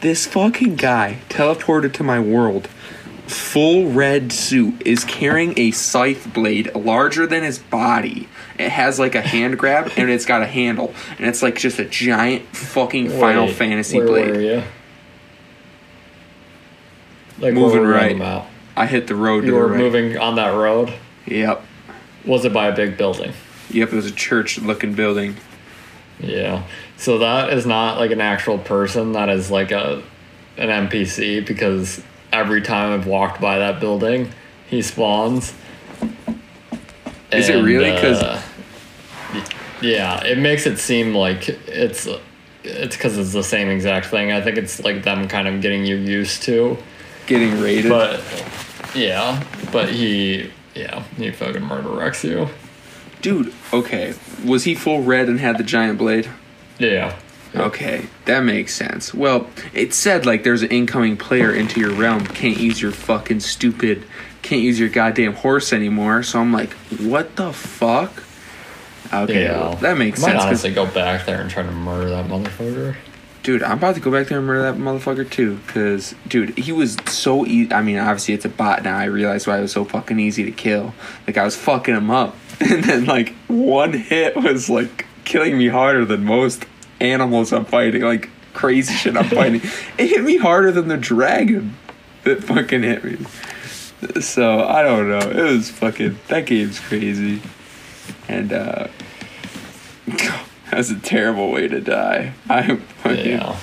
This 0.00 0.26
fucking 0.26 0.76
guy 0.76 1.18
teleported 1.28 1.92
to 1.94 2.02
my 2.02 2.20
world. 2.20 2.68
Full 3.26 3.90
red 3.90 4.32
suit 4.32 4.82
is 4.84 5.04
carrying 5.04 5.56
a 5.56 5.70
scythe 5.70 6.32
blade 6.32 6.74
larger 6.74 7.26
than 7.28 7.44
his 7.44 7.58
body. 7.60 8.28
It 8.58 8.70
has 8.70 8.98
like 8.98 9.14
a 9.14 9.20
hand 9.20 9.56
grab 9.58 9.92
and 9.96 10.10
it's 10.10 10.26
got 10.26 10.42
a 10.42 10.46
handle. 10.46 10.94
And 11.18 11.26
it's 11.28 11.42
like 11.42 11.56
just 11.56 11.78
a 11.78 11.84
giant 11.84 12.44
fucking 12.56 13.10
Final 13.10 13.46
Fantasy 13.46 13.98
where 13.98 14.06
blade. 14.06 14.30
Were 14.30 14.40
you? 14.40 14.62
Like 17.38 17.54
Moving 17.54 17.82
where 17.82 17.88
were 17.88 18.08
you 18.08 18.14
on 18.14 18.20
right. 18.20 18.46
I 18.76 18.86
hit 18.86 19.06
the 19.06 19.14
road 19.14 19.44
You 19.44 19.50
to 19.50 19.56
the 19.56 19.58
were 19.58 19.68
right. 19.68 19.78
moving 19.78 20.18
on 20.18 20.34
that 20.36 20.50
road. 20.54 20.92
Yep. 21.26 21.64
Was 22.24 22.44
it 22.44 22.52
by 22.52 22.68
a 22.68 22.74
big 22.76 22.96
building? 22.96 23.32
Yep, 23.70 23.92
it 23.92 23.96
was 23.96 24.06
a 24.06 24.10
church 24.12 24.58
looking 24.58 24.94
building. 24.94 25.36
Yeah. 26.18 26.64
So 26.96 27.18
that 27.18 27.52
is 27.52 27.64
not 27.66 27.98
like 27.98 28.10
an 28.10 28.20
actual 28.20 28.58
person. 28.58 29.12
That 29.12 29.28
is 29.28 29.50
like 29.50 29.70
a 29.70 30.02
an 30.56 30.68
NPC 30.88 31.46
because 31.46 32.02
every 32.32 32.60
time 32.60 32.92
I've 32.92 33.06
walked 33.06 33.40
by 33.40 33.58
that 33.58 33.80
building, 33.80 34.30
he 34.68 34.82
spawns. 34.82 35.54
Is 37.32 37.48
it 37.48 37.62
really? 37.62 37.90
'Cause- 37.92 38.22
uh, 38.22 38.42
yeah, 39.80 40.22
it 40.24 40.38
makes 40.38 40.66
it 40.66 40.78
seem 40.78 41.14
like 41.14 41.48
it's 41.48 42.06
it's 42.64 42.96
because 42.96 43.16
it's 43.16 43.32
the 43.32 43.42
same 43.42 43.68
exact 43.70 44.06
thing. 44.06 44.32
I 44.32 44.40
think 44.42 44.58
it's 44.58 44.82
like 44.84 45.02
them 45.04 45.26
kind 45.28 45.48
of 45.48 45.60
getting 45.62 45.86
you 45.86 45.96
used 45.96 46.42
to. 46.42 46.76
Getting 47.26 47.60
raided. 47.60 47.88
But 47.88 48.20
yeah, 48.94 49.42
but 49.72 49.88
he 49.88 50.50
yeah 50.80 51.02
he 51.16 51.30
fucking 51.30 51.62
murder 51.64 51.88
wrecks 51.90 52.24
you. 52.24 52.48
Dude, 53.22 53.52
okay. 53.72 54.14
Was 54.44 54.64
he 54.64 54.74
full 54.74 55.02
red 55.02 55.28
and 55.28 55.38
had 55.40 55.58
the 55.58 55.62
giant 55.64 55.98
blade? 55.98 56.28
Yeah. 56.78 57.16
Okay, 57.54 58.06
that 58.26 58.40
makes 58.44 58.74
sense. 58.74 59.12
Well, 59.12 59.50
it 59.74 59.92
said 59.92 60.24
like 60.24 60.44
there's 60.44 60.62
an 60.62 60.70
incoming 60.70 61.16
player 61.16 61.52
into 61.52 61.80
your 61.80 61.92
realm. 61.92 62.24
Can't 62.26 62.56
use 62.56 62.80
your 62.80 62.92
fucking 62.92 63.40
stupid. 63.40 64.04
Can't 64.42 64.62
use 64.62 64.78
your 64.80 64.88
goddamn 64.88 65.34
horse 65.34 65.72
anymore. 65.72 66.22
So 66.22 66.40
I'm 66.40 66.52
like, 66.52 66.72
what 66.98 67.36
the 67.36 67.52
fuck? 67.52 68.22
Okay, 69.12 69.42
Yeah. 69.44 69.58
well, 69.58 69.74
that 69.76 69.98
makes 69.98 70.22
I 70.22 70.28
might 70.28 70.32
sense. 70.34 70.44
honestly 70.44 70.72
go 70.72 70.86
back 70.86 71.26
there 71.26 71.40
and 71.40 71.50
try 71.50 71.64
to 71.64 71.70
murder 71.72 72.08
that 72.10 72.26
motherfucker. 72.26 72.94
Dude, 73.42 73.62
I'm 73.62 73.78
about 73.78 73.94
to 73.94 74.00
go 74.00 74.10
back 74.10 74.26
there 74.28 74.38
and 74.38 74.46
murder 74.46 74.62
that 74.62 74.74
motherfucker 74.74 75.28
too. 75.28 75.60
Cause, 75.68 76.14
dude, 76.28 76.58
he 76.58 76.72
was 76.72 76.96
so 77.06 77.46
easy. 77.46 77.72
I 77.72 77.80
mean, 77.80 77.98
obviously 77.98 78.34
it's 78.34 78.44
a 78.44 78.50
bot 78.50 78.82
now. 78.82 78.98
I 78.98 79.04
realize 79.04 79.46
why 79.46 79.58
it 79.58 79.62
was 79.62 79.72
so 79.72 79.84
fucking 79.84 80.20
easy 80.20 80.44
to 80.44 80.52
kill. 80.52 80.92
Like 81.26 81.38
I 81.38 81.44
was 81.44 81.56
fucking 81.56 81.94
him 81.94 82.10
up, 82.10 82.36
and 82.60 82.84
then 82.84 83.06
like 83.06 83.34
one 83.46 83.94
hit 83.94 84.36
was 84.36 84.68
like 84.68 85.06
killing 85.24 85.56
me 85.56 85.68
harder 85.68 86.04
than 86.04 86.24
most 86.24 86.66
animals 87.00 87.52
I'm 87.52 87.64
fighting. 87.64 88.02
Like 88.02 88.28
crazy 88.52 88.92
shit 88.94 89.16
I'm 89.16 89.28
fighting. 89.28 89.62
It 89.98 90.08
hit 90.08 90.22
me 90.24 90.36
harder 90.36 90.72
than 90.72 90.88
the 90.88 90.96
dragon 90.96 91.76
that 92.24 92.44
fucking 92.44 92.82
hit 92.82 93.04
me. 93.04 93.18
So 94.20 94.64
I 94.64 94.82
don't 94.82 95.08
know. 95.08 95.18
It 95.18 95.52
was 95.52 95.70
fucking 95.70 96.18
that 96.28 96.46
game's 96.46 96.80
crazy, 96.80 97.40
and 98.28 98.52
uh, 98.52 98.88
that 100.70 100.78
was 100.78 100.90
a 100.90 100.98
terrible 100.98 101.50
way 101.50 101.68
to 101.68 101.80
die. 101.80 102.34
I. 102.48 102.78
Yeah. 103.04 103.58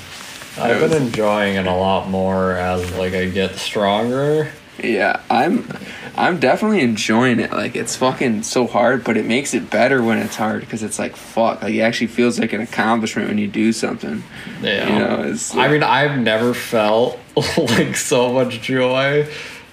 I've 0.59 0.79
been 0.79 1.03
enjoying 1.03 1.55
it 1.55 1.67
a 1.67 1.73
lot 1.73 2.09
more 2.09 2.53
as 2.53 2.91
like 2.93 3.13
I 3.13 3.29
get 3.29 3.55
stronger. 3.57 4.51
Yeah, 4.81 5.21
I'm 5.29 5.71
I'm 6.15 6.39
definitely 6.39 6.81
enjoying 6.81 7.39
it. 7.39 7.51
Like 7.51 7.75
it's 7.75 7.95
fucking 7.95 8.43
so 8.43 8.65
hard, 8.65 9.03
but 9.03 9.17
it 9.17 9.25
makes 9.25 9.53
it 9.53 9.69
better 9.69 10.03
when 10.03 10.17
it's 10.17 10.35
hard 10.35 10.61
because 10.61 10.83
it's 10.83 10.97
like 10.97 11.15
fuck. 11.15 11.61
Like 11.61 11.73
it 11.73 11.81
actually 11.81 12.07
feels 12.07 12.39
like 12.39 12.53
an 12.53 12.61
accomplishment 12.61 13.27
when 13.27 13.37
you 13.37 13.47
do 13.47 13.71
something. 13.71 14.23
Yeah. 14.61 14.87
You 14.87 14.99
know, 14.99 15.31
it's 15.31 15.55
I 15.55 15.67
mean, 15.67 15.83
I've 15.83 16.19
never 16.19 16.53
felt 16.53 17.19
like 17.57 17.95
so 17.95 18.33
much 18.33 18.61
joy 18.61 19.27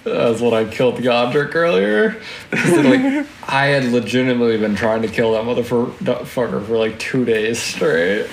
as 0.05 0.41
when 0.41 0.53
I 0.53 0.65
killed 0.69 0.95
Godrick 0.97 1.55
earlier. 1.55 2.21
like 2.51 3.25
I 3.47 3.67
had 3.67 3.85
legitimately 3.85 4.57
been 4.57 4.75
trying 4.75 5.01
to 5.01 5.07
kill 5.07 5.33
that 5.33 5.43
motherfucker 5.43 6.65
for 6.65 6.77
like 6.77 6.99
two 6.99 7.25
days 7.25 7.59
straight. 7.61 8.27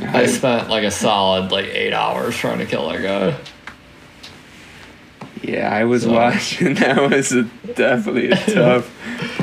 I 0.00 0.26
spent 0.26 0.68
like 0.70 0.84
a 0.84 0.90
solid 0.90 1.50
like 1.52 1.66
eight 1.66 1.92
hours 1.92 2.36
trying 2.36 2.58
to 2.58 2.66
kill 2.66 2.88
that 2.88 3.02
guy. 3.02 3.38
yeah, 5.42 5.68
I 5.72 5.84
was 5.84 6.02
So- 6.02 6.12
watching. 6.12 6.74
That 6.78 7.10
was 7.10 7.32
a, 7.32 7.42
definitely 7.74 8.30
a 8.30 8.36
tough, 8.52 8.90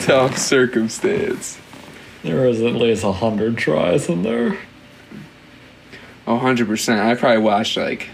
tough 0.01 0.37
circumstance. 0.37 1.59
There 2.23 2.47
was 2.47 2.61
at 2.61 2.73
least 2.73 3.03
a 3.03 3.11
hundred 3.11 3.57
tries 3.57 4.09
in 4.09 4.23
there. 4.23 4.57
A 6.27 6.37
hundred 6.39 6.67
percent. 6.67 6.99
I 7.01 7.13
probably 7.13 7.37
watched 7.43 7.77
like, 7.77 8.09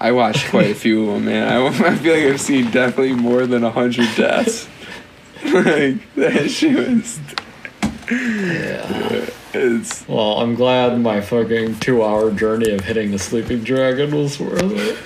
I 0.00 0.12
watched 0.12 0.48
quite 0.48 0.70
a 0.70 0.74
few 0.74 1.08
of 1.08 1.14
them, 1.14 1.26
man. 1.26 1.46
I, 1.52 1.66
I 1.88 1.94
feel 1.96 2.14
like 2.14 2.24
I've 2.24 2.40
seen 2.40 2.70
definitely 2.70 3.12
more 3.12 3.46
than 3.46 3.62
a 3.64 3.70
hundred 3.70 4.08
deaths. 4.16 4.66
like 5.44 6.14
that 6.14 6.48
shit 6.50 6.88
was. 6.88 7.18
Yeah. 8.10 9.26
It's 9.52 10.06
Well, 10.06 10.40
I'm 10.40 10.54
glad 10.54 11.00
my 11.00 11.20
fucking 11.20 11.80
two 11.80 12.04
hour 12.04 12.30
journey 12.30 12.70
of 12.70 12.82
hitting 12.82 13.10
the 13.10 13.18
sleeping 13.18 13.64
dragon 13.64 14.14
was 14.14 14.38
worth 14.38 14.62
it. 14.62 14.96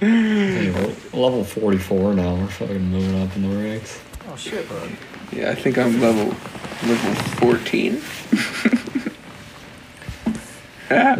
Hey, 0.00 0.70
level 1.12 1.44
44 1.44 2.14
now. 2.14 2.34
We're 2.36 2.46
fucking 2.46 2.80
moving 2.90 3.22
up 3.22 3.36
in 3.36 3.42
the 3.42 3.54
ranks. 3.62 4.00
Oh 4.26 4.36
shit, 4.36 4.66
bud. 4.70 4.90
yeah. 5.32 5.50
I 5.50 5.54
think 5.54 5.76
I'm 5.76 6.00
level 6.00 6.34
level 6.82 7.14
fourteen. 7.36 8.00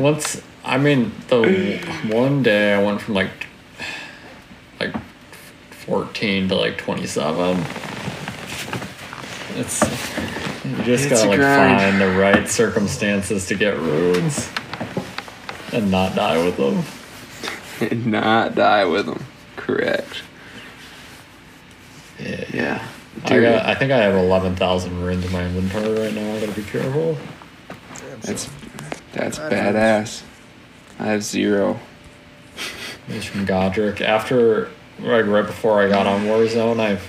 Once, 0.00 0.40
I 0.64 0.78
mean, 0.78 1.12
the 1.28 1.78
one 2.10 2.42
day 2.42 2.72
I 2.74 2.82
went 2.82 3.00
from 3.00 3.14
like, 3.14 3.30
like 4.78 4.94
14 5.70 6.48
to 6.48 6.54
like 6.54 6.78
27. 6.78 7.58
It's, 9.54 9.82
you 10.64 10.76
just 10.84 11.06
It's 11.06 11.08
gotta 11.08 11.28
like 11.28 11.38
grind. 11.40 11.80
find 11.80 12.00
the 12.00 12.18
right 12.18 12.48
circumstances 12.48 13.46
to 13.48 13.54
get 13.54 13.76
runes 13.78 14.48
and 15.72 15.90
not 15.90 16.14
die 16.14 16.42
with 16.42 16.56
them. 16.56 16.84
and 17.90 18.06
not 18.06 18.54
die 18.54 18.84
with 18.84 19.06
them. 19.06 19.24
Correct. 19.56 20.22
Yeah. 22.20 22.44
Yeah. 22.52 22.88
I 23.24 23.40
got. 23.40 23.66
I 23.66 23.74
think 23.74 23.92
I 23.92 23.98
have 23.98 24.14
eleven 24.14 24.56
thousand 24.56 25.02
runes 25.02 25.24
in 25.24 25.32
my 25.32 25.44
inventory 25.44 25.98
right 26.00 26.14
now. 26.14 26.34
I 26.34 26.40
gotta 26.40 26.52
be 26.52 26.62
careful. 26.62 27.16
That's 28.22 28.48
that's 29.12 29.38
That 29.38 29.52
badass. 29.74 30.22
I 31.02 31.06
have 31.06 31.24
zero. 31.24 31.80
It's 33.08 33.24
from 33.26 33.44
Godrick. 33.44 34.00
After, 34.00 34.70
like 35.00 35.26
right 35.26 35.44
before 35.44 35.82
I 35.82 35.88
got 35.88 36.06
on 36.06 36.26
Warzone, 36.26 36.78
I've 36.78 37.08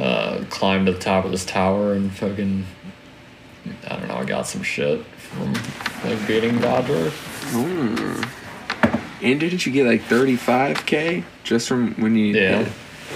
uh, 0.00 0.44
climbed 0.48 0.86
to 0.86 0.92
the 0.92 0.98
top 0.98 1.26
of 1.26 1.30
this 1.30 1.44
tower 1.44 1.92
and 1.92 2.10
fucking. 2.10 2.64
I 3.86 3.96
don't 3.96 4.08
know. 4.08 4.14
I 4.16 4.24
got 4.24 4.46
some 4.46 4.62
shit 4.62 5.04
from 5.04 5.52
like 6.04 6.26
beating 6.26 6.54
Godrick. 6.58 7.12
Hmm. 7.50 8.22
And 9.22 9.40
didn't 9.40 9.66
you 9.66 9.72
get 9.72 9.86
like 9.86 10.00
35k 10.04 11.22
just 11.44 11.68
from 11.68 11.92
when 11.96 12.16
you? 12.16 12.34
Yeah. 12.34 12.66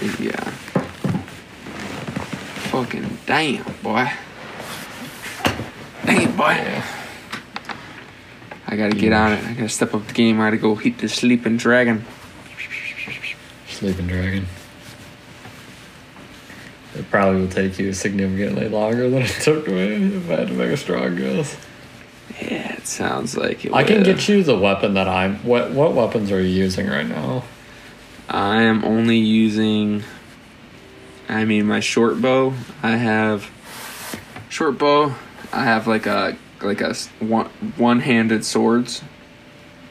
did- 0.00 0.20
yeah. 0.20 0.50
Fucking 2.70 3.18
damn, 3.24 3.64
boy. 3.82 4.10
It, 6.04 6.36
boy. 6.36 6.82
I 8.70 8.76
gotta 8.76 8.94
get 8.94 9.12
on 9.12 9.32
it. 9.32 9.44
I 9.44 9.54
gotta 9.54 9.68
step 9.68 9.94
up 9.94 10.06
the 10.06 10.14
game. 10.14 10.40
I 10.40 10.46
gotta 10.46 10.56
go 10.58 10.76
hit 10.76 10.98
the 10.98 11.08
sleeping 11.08 11.56
dragon. 11.56 12.04
Sleeping 13.66 14.06
Dragon. 14.06 14.46
It 16.94 17.10
probably 17.10 17.40
will 17.40 17.48
take 17.48 17.78
you 17.78 17.92
significantly 17.92 18.68
longer 18.68 19.10
than 19.10 19.22
it 19.22 19.30
took 19.40 19.66
me 19.66 20.16
if 20.16 20.30
I 20.30 20.36
had 20.36 20.48
to 20.48 20.54
make 20.54 20.70
a 20.70 20.76
strong 20.76 21.16
guess. 21.16 21.56
Yeah, 22.40 22.74
it 22.74 22.86
sounds 22.86 23.36
like 23.36 23.64
it. 23.64 23.72
I 23.72 23.82
can 23.84 23.98
would. 23.98 24.04
get 24.04 24.28
you 24.28 24.44
the 24.44 24.56
weapon 24.56 24.94
that 24.94 25.08
I'm. 25.08 25.36
What 25.44 25.72
what 25.72 25.94
weapons 25.94 26.30
are 26.30 26.40
you 26.40 26.48
using 26.48 26.88
right 26.88 27.06
now? 27.06 27.42
I 28.28 28.62
am 28.62 28.84
only 28.84 29.18
using. 29.18 30.04
I 31.28 31.44
mean, 31.44 31.66
my 31.66 31.80
short 31.80 32.20
bow. 32.20 32.54
I 32.82 32.96
have 32.96 33.50
short 34.48 34.78
bow. 34.78 35.14
I 35.52 35.64
have 35.64 35.86
like 35.86 36.06
a 36.06 36.36
like 36.62 36.80
a 36.80 36.94
one 37.20 37.46
one 37.76 38.00
handed 38.00 38.44
swords, 38.44 39.02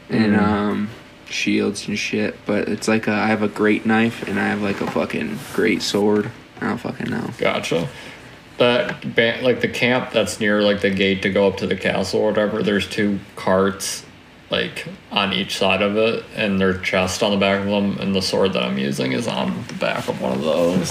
and 0.09 0.35
Mhm. 0.35 0.41
um 0.41 0.89
shields 1.29 1.87
and 1.87 1.97
shit. 1.97 2.37
But 2.45 2.67
it's 2.67 2.87
like 2.87 3.07
a, 3.07 3.11
I 3.13 3.27
have 3.27 3.43
a 3.43 3.47
great 3.47 3.85
knife 3.85 4.27
and 4.27 4.39
I 4.39 4.47
have 4.47 4.61
like 4.61 4.81
a 4.81 4.89
fucking 4.89 5.37
great 5.53 5.81
sword. 5.81 6.31
I 6.59 6.67
don't 6.67 6.77
fucking 6.79 7.09
know. 7.09 7.29
Gotcha. 7.37 7.87
That 8.57 9.15
ba- 9.15 9.39
like 9.41 9.61
the 9.61 9.67
camp 9.67 10.11
that's 10.11 10.39
near 10.39 10.61
like 10.61 10.81
the 10.81 10.89
gate 10.89 11.21
to 11.21 11.29
go 11.29 11.47
up 11.47 11.57
to 11.57 11.67
the 11.67 11.75
castle 11.75 12.21
or 12.21 12.29
whatever. 12.31 12.61
There's 12.63 12.87
two 12.87 13.19
carts, 13.35 14.03
like 14.49 14.85
on 15.11 15.31
each 15.31 15.57
side 15.57 15.81
of 15.83 15.95
it, 15.97 16.23
and 16.35 16.59
their 16.59 16.73
chest 16.79 17.21
on 17.23 17.31
the 17.31 17.37
back 17.37 17.59
of 17.61 17.67
them. 17.67 17.97
And 17.99 18.13
the 18.15 18.21
sword 18.21 18.53
that 18.53 18.63
I'm 18.63 18.77
using 18.79 19.11
is 19.13 19.27
on 19.27 19.63
the 19.67 19.75
back 19.75 20.07
of 20.09 20.19
one 20.19 20.33
of 20.33 20.41
those. 20.41 20.89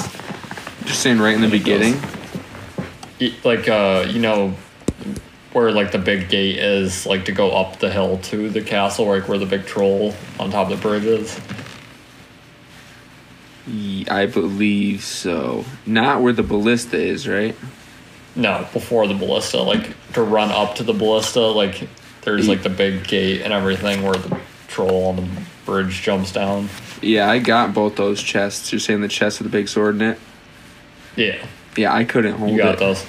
Just 0.87 1.01
saying, 1.01 1.19
right 1.19 1.35
in 1.35 1.41
the 1.43 1.47
And 1.49 1.55
it 1.55 1.59
goes- 1.65 1.79
beginning. 3.21 3.35
Like 3.45 3.69
uh, 3.69 4.07
you 4.09 4.21
know, 4.21 4.55
where 5.59 5.73
like 5.73 5.91
the 5.91 5.99
big 5.99 6.29
gate 6.29 6.57
is, 6.57 7.05
like 7.05 7.25
to 7.25 7.33
go 7.33 7.51
up 7.51 7.81
the 7.81 7.91
hill 7.91 8.19
to 8.19 8.49
the 8.49 8.63
castle, 8.63 9.07
like 9.07 9.29
where 9.29 9.39
the 9.39 9.47
big 9.47 9.67
troll 9.67 10.15
on 10.39 10.51
top 10.51 10.71
of 10.71 10.77
the 10.81 10.83
bridge 10.89 11.05
is. 11.05 11.41
I 14.09 14.27
believe 14.27 15.03
so. 15.03 15.65
Not 15.85 16.23
where 16.23 16.33
the 16.33 16.43
ballista 16.43 16.97
is, 16.97 17.29
right? 17.29 17.55
No, 18.35 18.67
before 18.73 19.07
the 19.07 19.15
ballista, 19.15 19.61
like 19.61 19.95
to 20.15 20.23
run 20.23 20.51
up 20.51 20.77
to 20.77 20.85
the 20.85 20.95
ballista, 20.95 21.41
like 21.41 21.89
there's 22.23 22.49
like 22.49 22.63
the 22.63 22.71
big 22.71 23.05
gate 23.07 23.43
and 23.43 23.53
everything 23.53 24.03
where 24.03 24.15
the 24.15 24.39
troll 24.69 25.09
on 25.09 25.17
the 25.17 25.29
bridge 25.67 26.01
jumps 26.03 26.33
down. 26.33 26.69
Yeah, 27.03 27.29
I 27.29 27.41
got 27.41 27.75
both 27.75 27.97
those 27.97 28.23
chests. 28.23 28.73
You're 28.73 28.79
saying 28.79 29.01
the 29.01 29.09
chest 29.09 29.41
with 29.41 29.51
the 29.51 29.57
big 29.59 29.69
sword 29.69 29.97
in 29.97 30.03
it? 30.03 30.19
Yeah, 31.17 31.45
Yeah, 31.77 31.93
I 31.93 32.05
couldn't 32.05 32.35
hold 32.39 32.53
you 32.53 32.59
got 32.59 32.75
it. 32.75 32.79
those. 32.79 33.05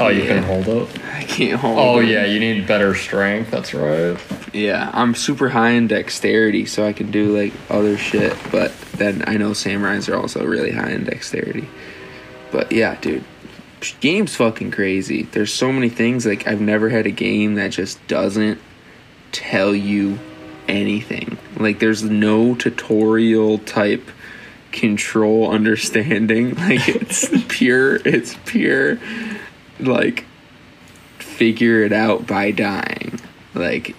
Oh, 0.00 0.08
you 0.08 0.22
Yeah. 0.22 0.28
can 0.34 0.42
hold 0.44 0.68
it. 0.68 0.88
I 1.14 1.22
can't 1.24 1.60
hold 1.60 1.78
out. 1.78 1.84
Oh 1.84 1.98
it. 2.00 2.08
yeah, 2.08 2.24
you 2.24 2.40
need 2.40 2.66
better 2.66 2.94
strength. 2.94 3.50
That's 3.50 3.74
right. 3.74 4.18
Yeah, 4.52 4.90
I'm 4.92 5.14
super 5.14 5.48
high 5.50 5.70
in 5.70 5.86
dexterity, 5.86 6.66
so 6.66 6.86
I 6.86 6.92
can 6.92 7.10
do 7.10 7.36
like 7.36 7.52
other 7.68 7.96
shit. 7.96 8.36
But 8.50 8.72
then 8.96 9.22
I 9.26 9.36
know 9.36 9.50
samurais 9.50 10.12
are 10.12 10.16
also 10.16 10.44
really 10.44 10.72
high 10.72 10.90
in 10.90 11.04
dexterity. 11.04 11.68
But 12.50 12.72
yeah, 12.72 12.96
dude, 13.00 13.24
game's 14.00 14.34
fucking 14.34 14.72
crazy. 14.72 15.22
There's 15.22 15.52
so 15.52 15.72
many 15.72 15.88
things. 15.88 16.26
Like 16.26 16.48
I've 16.48 16.60
never 16.60 16.88
had 16.88 17.06
a 17.06 17.10
game 17.12 17.54
that 17.54 17.68
just 17.70 18.04
doesn't 18.08 18.58
tell 19.32 19.74
you 19.74 20.18
anything. 20.66 21.38
Like 21.56 21.78
there's 21.78 22.02
no 22.02 22.54
tutorial 22.54 23.58
type 23.58 24.08
control 24.72 25.50
understanding. 25.52 26.54
Like 26.56 26.88
it's 26.88 27.28
pure. 27.48 27.96
It's 28.04 28.36
pure. 28.46 28.98
Like 29.82 30.24
figure 31.18 31.82
it 31.84 31.92
out 31.92 32.26
by 32.26 32.50
dying. 32.50 33.18
Like, 33.54 33.96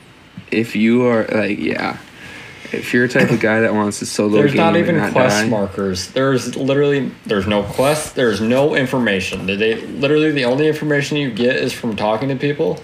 if 0.51 0.75
you 0.75 1.05
are 1.07 1.25
like, 1.27 1.59
yeah, 1.59 1.97
if 2.71 2.93
you're 2.93 3.05
a 3.05 3.09
type 3.09 3.31
of 3.31 3.39
guy 3.39 3.61
that 3.61 3.73
wants 3.73 3.99
to 3.99 4.05
solo 4.05 4.37
There's 4.37 4.53
not 4.53 4.77
even 4.77 4.97
not 4.97 5.11
quest 5.11 5.41
die, 5.43 5.49
markers. 5.49 6.07
There's 6.11 6.55
literally 6.55 7.11
there's 7.25 7.47
no 7.47 7.63
quest. 7.63 8.15
There's 8.15 8.39
no 8.41 8.75
information. 8.75 9.45
They- 9.45 9.55
They 9.55 9.75
literally 9.75 10.31
the 10.31 10.45
only 10.45 10.67
information 10.67 11.17
you 11.17 11.31
get 11.31 11.55
is 11.57 11.73
from 11.73 11.95
talking 11.95 12.29
to 12.29 12.35
people, 12.35 12.81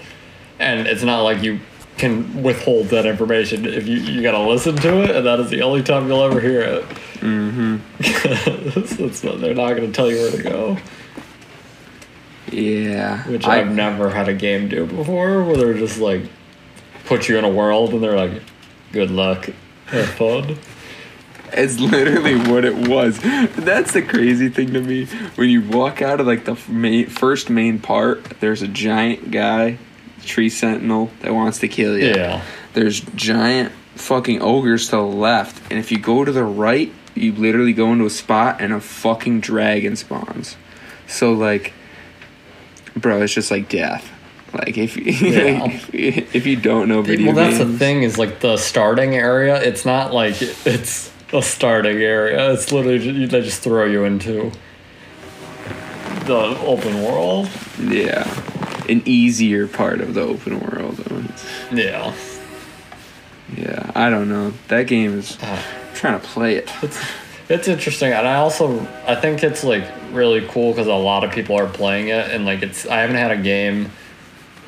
and 0.59 0.87
it's 0.87 1.03
not 1.03 1.21
like 1.21 1.41
you 1.43 1.59
can 1.97 2.43
withhold 2.43 2.87
that 2.87 3.05
information. 3.05 3.65
If 3.65 3.87
you 3.87 3.97
you 3.97 4.21
gotta 4.21 4.39
listen 4.39 4.75
to 4.75 5.03
it, 5.03 5.11
and 5.11 5.25
that 5.25 5.39
is 5.39 5.49
the 5.49 5.61
only 5.61 5.83
time 5.83 6.07
you'll 6.07 6.23
ever 6.23 6.39
hear 6.39 6.61
it. 6.61 6.83
Mm-hmm. 7.19 7.77
not, 9.27 9.41
they're 9.41 9.55
not 9.55 9.73
gonna 9.75 9.91
tell 9.91 10.11
you 10.11 10.17
where 10.17 10.31
to 10.31 10.43
go, 10.43 10.77
yeah, 12.51 13.23
which 13.27 13.45
I, 13.45 13.59
I've 13.59 13.73
never 13.73 14.09
had 14.09 14.27
a 14.29 14.33
game 14.33 14.67
do 14.69 14.85
before, 14.85 15.43
where 15.43 15.57
they're 15.57 15.73
just 15.73 15.99
like 15.99 16.23
put 17.05 17.27
you 17.27 17.37
in 17.37 17.45
a 17.45 17.49
world 17.49 17.93
and 17.93 18.01
they're 18.01 18.17
like, 18.17 18.41
"Good 18.91 19.11
luck, 19.11 19.49
have 19.87 20.09
fun." 20.09 20.57
It's 21.53 21.79
literally 21.79 22.35
what 22.51 22.65
it 22.65 22.89
was. 22.89 23.19
That's 23.19 23.93
the 23.93 24.01
crazy 24.01 24.49
thing 24.49 24.73
to 24.73 24.81
me. 24.81 25.05
When 25.35 25.49
you 25.49 25.61
walk 25.61 26.01
out 26.01 26.19
of 26.19 26.27
like 26.27 26.45
the 26.45 26.59
main, 26.69 27.07
first 27.07 27.49
main 27.49 27.79
part, 27.79 28.41
there's 28.41 28.61
a 28.61 28.67
giant 28.67 29.31
guy, 29.31 29.77
tree 30.25 30.49
sentinel, 30.49 31.09
that 31.21 31.33
wants 31.33 31.59
to 31.59 31.67
kill 31.67 31.97
you. 31.97 32.07
Yeah. 32.07 32.43
There's 32.73 32.99
giant 32.99 33.71
fucking 33.95 34.41
ogres 34.41 34.85
to 34.87 34.97
the 34.97 35.01
left, 35.01 35.71
and 35.71 35.79
if 35.79 35.91
you 35.91 35.99
go 35.99 36.25
to 36.25 36.31
the 36.31 36.43
right, 36.43 36.93
you 37.15 37.31
literally 37.31 37.73
go 37.73 37.91
into 37.93 38.05
a 38.05 38.09
spot 38.09 38.61
and 38.61 38.73
a 38.73 38.79
fucking 38.79 39.39
dragon 39.39 39.95
spawns. 39.95 40.57
So 41.07 41.33
like, 41.33 41.73
bro, 42.97 43.21
it's 43.21 43.33
just 43.33 43.51
like 43.51 43.69
death. 43.69 44.11
Like 44.53 44.77
if 44.77 44.95
you, 44.97 45.03
Yeah. 45.29 45.65
if, 45.93 46.35
if 46.35 46.45
you 46.45 46.55
don't 46.55 46.87
know 46.87 47.01
video 47.01 47.27
well, 47.27 47.35
that's 47.35 47.57
games, 47.57 47.71
the 47.73 47.77
thing 47.77 48.03
is 48.03 48.17
like 48.17 48.39
the 48.39 48.57
starting 48.57 49.13
area. 49.15 49.61
It's 49.61 49.85
not 49.85 50.13
like 50.13 50.35
it's 50.41 51.11
a 51.33 51.41
starting 51.41 51.97
area. 52.01 52.53
It's 52.53 52.71
literally 52.71 53.25
they 53.25 53.41
just 53.41 53.61
throw 53.61 53.85
you 53.85 54.05
into 54.05 54.51
the 56.25 56.57
open 56.65 57.03
world. 57.03 57.49
yeah, 57.79 58.25
an 58.89 59.01
easier 59.05 59.67
part 59.67 60.01
of 60.01 60.13
the 60.13 60.21
open 60.21 60.59
world. 60.61 60.99
Yeah, 61.71 62.13
Yeah, 63.55 63.91
I 63.95 64.09
don't 64.09 64.29
know. 64.29 64.53
That 64.69 64.87
game 64.87 65.17
is. 65.19 65.37
I'm 65.41 65.59
trying 65.93 66.19
to 66.19 66.25
play 66.27 66.55
it. 66.55 66.69
It's 67.49 67.67
interesting, 67.67 68.11
and 68.11 68.27
I 68.27 68.35
also 68.35 68.81
I 69.05 69.15
think 69.15 69.43
it's 69.43 69.63
like 69.63 69.85
really 70.11 70.45
cool 70.49 70.71
because 70.71 70.87
a 70.87 70.93
lot 70.93 71.23
of 71.23 71.31
people 71.31 71.57
are 71.57 71.67
playing 71.67 72.09
it, 72.09 72.31
and 72.31 72.45
like 72.45 72.61
it's 72.61 72.85
I 72.85 73.01
haven't 73.01 73.15
had 73.15 73.31
a 73.31 73.37
game 73.37 73.89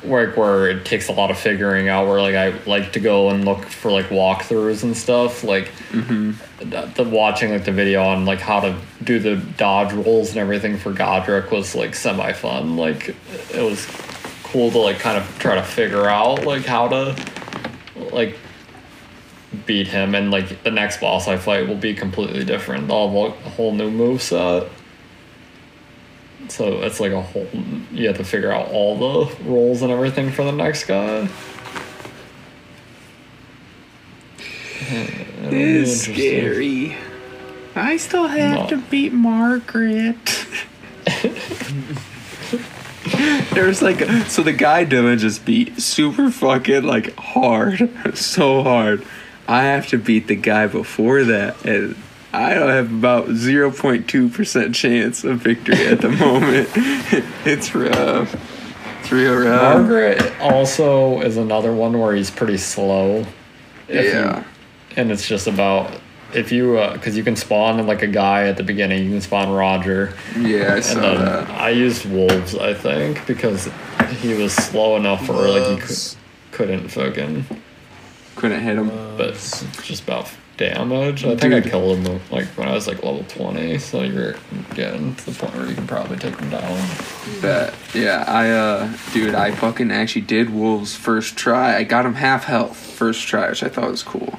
where 0.02 0.30
where 0.32 0.70
it 0.70 0.86
takes 0.86 1.08
a 1.08 1.12
lot 1.12 1.30
of 1.30 1.38
figuring 1.38 1.88
out. 1.88 2.06
Where 2.06 2.22
like 2.22 2.34
I 2.34 2.58
like 2.64 2.92
to 2.94 3.00
go 3.00 3.28
and 3.28 3.44
look 3.44 3.64
for 3.66 3.90
like 3.90 4.06
walkthroughs 4.06 4.82
and 4.82 4.96
stuff. 4.96 5.44
Like 5.44 5.66
mm-hmm. 5.90 6.32
the, 6.70 6.86
the 7.02 7.04
watching 7.04 7.50
like 7.50 7.64
the 7.64 7.72
video 7.72 8.02
on 8.02 8.24
like 8.24 8.40
how 8.40 8.60
to 8.60 8.76
do 9.04 9.18
the 9.18 9.36
dodge 9.36 9.92
rolls 9.92 10.30
and 10.30 10.38
everything 10.38 10.78
for 10.78 10.92
Godrick 10.92 11.50
was 11.50 11.74
like 11.74 11.94
semi 11.94 12.32
fun. 12.32 12.78
Like 12.78 13.14
it 13.52 13.62
was 13.62 13.86
cool 14.42 14.70
to 14.70 14.78
like 14.78 14.98
kind 14.98 15.18
of 15.18 15.38
try 15.38 15.54
to 15.54 15.62
figure 15.62 16.06
out 16.06 16.44
like 16.44 16.64
how 16.64 16.88
to 16.88 17.16
like 18.10 18.38
beat 19.66 19.88
him 19.88 20.14
and 20.14 20.30
like 20.30 20.62
the 20.62 20.70
next 20.70 21.00
boss 21.00 21.26
I 21.26 21.36
fight 21.36 21.66
will 21.66 21.76
be 21.76 21.94
completely 21.94 22.44
different. 22.44 22.90
I'll 22.90 23.08
have 23.08 23.46
a 23.46 23.50
whole 23.50 23.72
new 23.72 23.90
move 23.90 24.22
set. 24.22 24.68
So 26.48 26.82
it's 26.82 27.00
like 27.00 27.12
a 27.12 27.22
whole 27.22 27.46
you 27.92 28.06
have 28.08 28.16
to 28.18 28.24
figure 28.24 28.52
out 28.52 28.68
all 28.70 28.96
the 29.26 29.34
roles 29.44 29.82
and 29.82 29.90
everything 29.92 30.30
for 30.30 30.44
the 30.44 30.52
next 30.52 30.84
guy. 30.84 31.28
It'll 34.90 35.54
It's 35.54 36.02
scary. 36.02 36.96
I 37.74 37.96
still 37.98 38.26
have 38.26 38.60
No. 38.60 38.66
to 38.68 38.76
beat 38.90 39.12
Margit. 39.12 40.16
There's 43.54 43.82
like 43.82 44.00
so 44.28 44.42
the 44.42 44.52
guy 44.52 44.84
Dylan 44.84 45.18
just 45.18 45.44
beat 45.44 45.80
super 45.80 46.30
fucking 46.30 46.84
like 46.84 47.14
hard, 47.16 47.90
so 48.16 48.62
hard. 48.62 49.04
I 49.50 49.62
have 49.64 49.88
to 49.88 49.98
beat 49.98 50.28
the 50.28 50.36
guy 50.36 50.66
before 50.68 51.24
that, 51.24 51.64
and 51.64 51.96
I 52.32 52.54
don't 52.54 52.70
have 52.70 52.92
about 52.92 53.30
zero 53.32 53.70
point 53.72 54.08
two 54.08 54.28
percent 54.28 54.74
chance 54.74 55.24
of 55.24 55.38
victory 55.38 55.86
at 55.86 56.00
the 56.00 56.08
moment. 56.24 56.68
it's 57.44 57.74
rough. 57.74 58.34
It's 59.00 59.10
real 59.10 59.34
rough. 59.36 59.86
Margit 59.88 60.40
also 60.40 61.20
is 61.22 61.36
another 61.36 61.72
one 61.72 61.98
where 61.98 62.14
he's 62.14 62.30
pretty 62.30 62.58
slow. 62.58 63.24
If 63.88 64.04
you- 64.04 64.10
yeah. 64.20 64.44
and 64.96 65.10
it's 65.10 65.26
just 65.26 65.48
about 65.48 66.00
if 66.32 66.52
you 66.52 66.78
uh, 66.78 66.92
because 66.92 67.16
you 67.16 67.24
can 67.24 67.34
spawn 67.34 67.84
like 67.88 68.02
a 68.02 68.06
guy 68.06 68.46
at 68.46 68.56
the 68.56 68.62
beginning. 68.62 69.04
You 69.04 69.10
can 69.10 69.20
spawn 69.20 69.50
Roger, 69.50 70.14
Yeah, 70.38 70.58
I 70.58 70.74
and 70.76 70.84
saw 70.84 71.00
then 71.00 71.24
that. 71.24 71.50
I 71.50 71.70
used 71.70 72.04
wolves. 72.08 72.54
I 72.54 72.72
think 72.72 73.26
because 73.26 73.68
he 74.20 74.34
was 74.34 74.52
slow 74.54 74.94
enough 74.96 75.26
for 75.26 75.32
like 75.32 75.66
he 75.66 75.76
could, 75.84 75.96
couldn't 76.52 76.88
fucking. 76.90 77.44
Couldn't 78.40 78.60
hit 78.62 78.76
him. 78.78 78.88
But 79.16 79.28
it's 79.30 79.62
just 79.82 80.02
about 80.04 80.30
damage. 80.56 81.24
I 81.24 81.36
think 81.36 81.54
I 81.54 81.60
killed 81.60 81.98
him 81.98 82.20
like 82.30 82.46
when 82.56 82.68
I 82.68 82.72
was 82.72 82.86
like 82.86 83.02
level 83.02 83.24
twenty. 83.28 83.78
So 83.78 84.02
you're 84.02 84.34
getting 84.74 85.14
to 85.14 85.30
the 85.30 85.38
point 85.38 85.54
where 85.54 85.66
you 85.66 85.74
can 85.74 85.86
probably 85.86 86.16
take 86.16 86.38
him 86.38 86.50
down. 86.50 86.88
Bet. 87.42 87.74
Yeah, 87.94 88.24
I 88.26 88.50
uh 88.50 88.92
dude, 89.12 89.34
I 89.34 89.50
fucking 89.52 89.90
actually 89.90 90.22
did 90.22 90.50
wolves 90.50 90.94
first 90.96 91.36
try. 91.36 91.76
I 91.76 91.84
got 91.84 92.04
him 92.06 92.14
half 92.14 92.44
health 92.44 92.76
first 92.76 93.26
try, 93.28 93.48
which 93.50 93.62
I 93.62 93.68
thought 93.68 93.90
was 93.90 94.02
cool. 94.02 94.38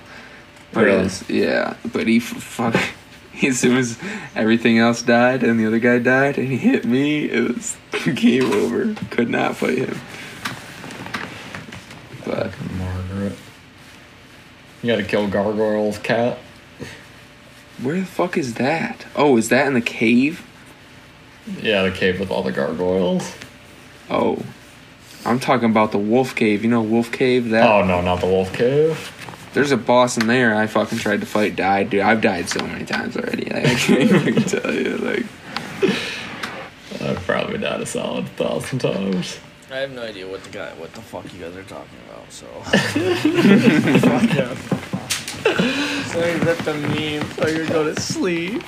But 0.73 0.85
Really? 0.85 1.03
was, 1.03 1.29
yeah, 1.29 1.75
but 1.91 2.07
he 2.07 2.17
f- 2.17 2.23
fuck 2.23 2.75
as 3.43 3.59
soon 3.59 3.77
as 3.77 3.99
everything 4.35 4.77
else 4.79 5.01
died 5.01 5.43
and 5.43 5.59
the 5.59 5.65
other 5.65 5.79
guy 5.79 5.99
died 5.99 6.37
and 6.37 6.47
he 6.47 6.57
hit 6.57 6.85
me, 6.85 7.25
it 7.25 7.55
was 7.55 7.77
game 8.15 8.51
over. 8.51 8.93
Could 9.11 9.29
not 9.29 9.57
fight 9.57 9.77
him. 9.79 9.97
But. 12.25 12.53
You 14.81 14.91
gotta 14.91 15.03
kill 15.03 15.27
Gargoyle's 15.27 15.97
cat. 15.99 16.37
where 17.81 17.99
the 17.99 18.05
fuck 18.05 18.37
is 18.37 18.55
that? 18.55 19.05
Oh, 19.15 19.37
is 19.37 19.49
that 19.49 19.67
in 19.67 19.73
the 19.73 19.81
cave? 19.81 20.45
Yeah, 21.61 21.83
the 21.83 21.91
cave 21.91 22.19
with 22.19 22.31
all 22.31 22.43
the 22.43 22.51
gargoyles. 22.51 23.35
Oh. 24.09 24.43
I'm 25.25 25.39
talking 25.39 25.69
about 25.69 25.91
the 25.91 25.97
wolf 25.97 26.35
cave. 26.35 26.63
You 26.63 26.69
know 26.69 26.81
wolf 26.81 27.11
cave? 27.11 27.49
That 27.49 27.67
Oh 27.69 27.85
no, 27.85 28.01
not 28.01 28.21
the 28.21 28.27
wolf 28.27 28.53
cave. 28.53 29.17
There's 29.53 29.71
a 29.71 29.77
boss 29.77 30.17
in 30.17 30.27
there. 30.27 30.55
I 30.55 30.65
fucking 30.67 30.97
tried 30.99 31.19
to 31.21 31.25
fight, 31.27 31.55
died, 31.55 31.89
dude. 31.89 32.01
I've 32.01 32.21
died 32.21 32.47
so 32.49 32.65
many 32.65 32.85
times 32.85 33.17
already. 33.17 33.49
Like, 33.49 33.65
I 33.65 33.75
can't 33.75 34.27
even 34.27 34.43
tell 34.43 34.73
you. 34.73 34.97
Like, 34.97 35.25
I've 37.01 37.21
probably 37.25 37.57
died 37.57 37.81
a 37.81 37.85
solid 37.85 38.27
thousand 38.29 38.79
times. 38.79 39.39
I 39.72 39.77
have 39.77 39.91
no 39.93 40.03
idea 40.03 40.27
what 40.27 40.43
the 40.43 40.49
guy, 40.49 40.69
what 40.73 40.93
the 40.93 40.99
fuck 40.99 41.34
you 41.34 41.39
guys 41.39 41.56
are 41.56 41.64
talking 41.64 41.98
about. 42.10 42.30
So. 42.30 42.45
fuck 42.65 42.84
yeah. 44.35 44.53
So 46.07 46.26
you 46.26 46.38
ripped 46.39 46.65
the 46.65 46.73
meme, 46.73 47.23
oh, 47.23 47.35
so 47.38 47.48
you 47.48 47.65
go 47.69 47.85
to 47.85 48.02
sleep. 48.02 48.61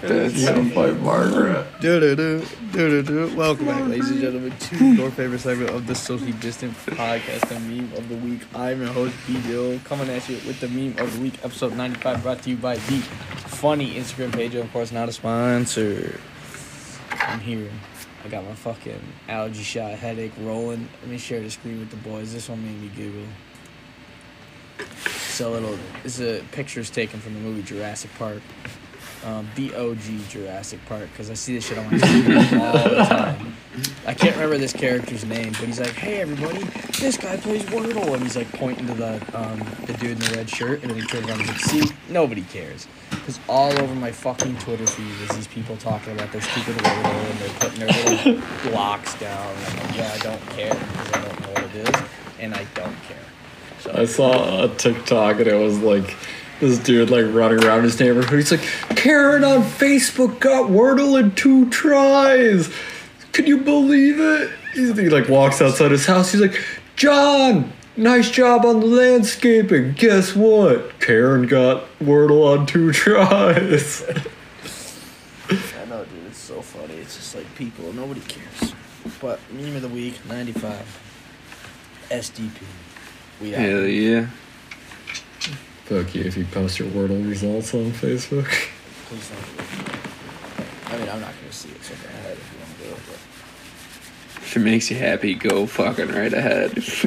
that's 0.00 0.38
You 0.38 0.46
gotta 0.46 0.70
fight 0.70 1.00
Margit. 1.00 1.66
Do 1.80 1.98
do 1.98 2.14
do 2.14 2.46
do 2.70 3.02
do 3.02 3.02
do. 3.02 3.36
Welcome 3.36 3.66
back, 3.66 3.88
ladies 3.88 4.08
and 4.10 4.20
gentlemen, 4.20 4.56
to 4.56 4.94
your 4.94 5.10
favorite 5.10 5.40
segment 5.40 5.70
of 5.70 5.88
the 5.88 5.96
socially 5.96 6.34
distant 6.34 6.74
podcast, 6.86 7.48
the 7.48 7.58
meme 7.58 7.92
of 7.94 8.08
the 8.08 8.14
week. 8.14 8.42
I'm 8.54 8.80
your 8.80 8.92
host 8.92 9.16
B 9.26 9.42
Dill, 9.42 9.80
coming 9.80 10.08
at 10.08 10.28
you 10.28 10.36
with 10.46 10.60
the 10.60 10.68
meme 10.68 10.96
of 10.98 11.12
the 11.16 11.20
week, 11.20 11.34
episode 11.42 11.76
95, 11.76 12.22
brought 12.22 12.44
to 12.44 12.50
you 12.50 12.56
by 12.56 12.76
the 12.76 13.00
funny 13.48 13.94
Instagram 13.94 14.32
page. 14.32 14.54
Of 14.54 14.72
course, 14.72 14.92
not 14.92 15.08
a 15.08 15.12
sponsor. 15.12 16.20
I'm 17.20 17.40
here. 17.40 17.70
I 18.24 18.28
got 18.28 18.44
my 18.44 18.54
fucking 18.54 19.00
allergy 19.28 19.62
shot 19.62 19.92
headache 19.92 20.32
rolling. 20.40 20.88
Let 21.00 21.10
me 21.10 21.18
share 21.18 21.40
the 21.40 21.50
screen 21.50 21.78
with 21.78 21.90
the 21.90 21.96
boys. 21.96 22.32
This 22.32 22.48
one 22.48 22.62
made 22.64 22.80
me 22.80 22.90
giggle. 22.94 23.26
So 25.06 25.52
little. 25.52 25.78
This 26.02 26.18
is 26.18 26.40
a 26.40 26.44
pictures 26.52 26.90
taken 26.90 27.20
from 27.20 27.34
the 27.34 27.40
movie 27.40 27.62
Jurassic 27.62 28.10
Park 28.18 28.42
um, 29.24 29.48
the 29.54 29.74
OG 29.74 30.28
Jurassic 30.28 30.80
Park 30.86 31.08
because 31.12 31.30
I 31.30 31.34
see 31.34 31.54
this 31.54 31.66
shit 31.66 31.78
on 31.78 31.84
my 31.90 31.98
TV 31.98 32.60
all 32.60 32.72
the 32.72 33.04
time. 33.04 33.54
I 34.06 34.14
can't 34.14 34.34
remember 34.34 34.58
this 34.58 34.72
character's 34.72 35.24
name, 35.24 35.52
but 35.52 35.62
he's 35.62 35.80
like, 35.80 35.92
"Hey 35.92 36.20
everybody, 36.20 36.62
this 36.98 37.16
guy 37.16 37.36
plays 37.36 37.62
Wordle," 37.64 38.14
and 38.14 38.22
he's 38.22 38.36
like 38.36 38.50
pointing 38.52 38.86
to 38.86 38.94
the 38.94 39.14
um, 39.34 39.58
the 39.86 39.92
dude 39.94 40.12
in 40.12 40.18
the 40.18 40.34
red 40.36 40.48
shirt, 40.48 40.82
and 40.82 40.90
then 40.90 40.98
he 41.00 41.06
turns 41.06 41.28
around 41.28 41.40
and 41.40 41.50
he's 41.50 41.72
like, 41.72 41.88
"See, 41.88 41.94
nobody 42.08 42.42
cares." 42.42 42.86
Because 43.10 43.38
all 43.48 43.72
over 43.80 43.94
my 43.94 44.10
fucking 44.10 44.56
Twitter 44.58 44.86
feed 44.86 45.30
is 45.30 45.36
these 45.36 45.46
people 45.46 45.76
talking 45.76 46.14
about 46.14 46.32
their 46.32 46.40
stupid 46.40 46.76
Wordle 46.76 47.30
and 47.30 47.38
they're 47.38 47.60
putting 47.60 47.80
their 47.80 48.34
little 48.34 48.42
blocks 48.70 49.14
down. 49.20 49.54
And 49.54 49.66
I'm 49.66 49.86
like, 49.86 49.96
yeah, 49.96 50.12
I 50.12 50.18
don't 50.18 50.46
care 50.50 50.74
because 50.74 51.12
I 51.12 51.24
don't 51.24 51.40
know 51.40 51.48
what 51.48 51.64
it 51.64 51.88
is, 51.88 52.02
and 52.40 52.54
I 52.54 52.64
don't 52.74 53.02
care. 53.02 53.16
So 53.80 53.92
I 53.94 54.04
saw 54.04 54.64
a 54.64 54.68
TikTok 54.76 55.38
and 55.38 55.46
it 55.46 55.54
was 55.54 55.78
like 55.78 56.16
this 56.60 56.78
dude 56.78 57.10
like 57.10 57.26
running 57.26 57.64
around 57.64 57.82
his 57.84 57.98
neighborhood. 57.98 58.38
He's 58.38 58.50
like, 58.52 58.62
Karen 58.96 59.44
on 59.44 59.62
Facebook 59.62 60.38
got 60.40 60.70
Wordle 60.70 61.18
in 61.18 61.34
two 61.34 61.68
tries. 61.70 62.72
Can 63.32 63.46
you 63.46 63.58
believe 63.58 64.20
it? 64.20 64.50
He 64.74 65.08
like 65.08 65.28
walks 65.28 65.60
outside 65.60 65.90
his 65.90 66.06
house. 66.06 66.32
He's 66.32 66.40
like, 66.40 66.62
John, 66.96 67.72
nice 67.96 68.30
job 68.30 68.64
on 68.64 68.80
the 68.80 68.86
landscaping. 68.86 69.92
Guess 69.94 70.36
what? 70.36 71.00
Karen 71.00 71.46
got 71.46 71.84
Wordle 71.98 72.56
on 72.56 72.66
two 72.66 72.92
tries. 72.92 74.02
I 74.02 75.84
know, 75.86 76.04
dude. 76.04 76.26
It's 76.26 76.38
so 76.38 76.62
funny. 76.62 76.94
It's 76.94 77.16
just 77.16 77.34
like 77.34 77.52
people. 77.56 77.92
Nobody 77.92 78.20
cares. 78.20 78.74
But 79.20 79.40
meme 79.52 79.76
of 79.76 79.82
the 79.82 79.88
week, 79.88 80.24
95. 80.26 81.00
SDP. 82.10 82.50
We 83.40 83.54
out. 83.54 83.60
hell 83.60 83.86
yeah. 83.86 84.26
Fuck 85.90 86.14
you 86.14 86.22
if 86.22 86.36
you 86.36 86.44
post 86.44 86.78
your 86.78 86.88
Wordle 86.90 87.28
results 87.28 87.74
on 87.74 87.90
Facebook. 87.90 88.46
Please 89.06 89.28
don't. 89.28 90.94
I 90.94 90.98
mean, 91.00 91.08
I'm 91.08 91.20
not 91.20 91.32
gonna 91.34 91.50
see 91.50 91.70
it, 91.70 91.82
so 91.82 91.96
go 91.96 92.08
ahead 92.08 92.38
if 92.38 92.52
you 92.52 92.58
want 92.60 92.78
to 92.78 92.84
do 92.84 92.90
it. 92.90 93.18
If 94.36 94.56
it 94.56 94.60
makes 94.60 94.88
you 94.88 94.98
happy, 94.98 95.34
go 95.34 95.66
fucking 95.66 96.06
right 96.12 96.32
ahead. 96.32 96.74
But 96.76 96.84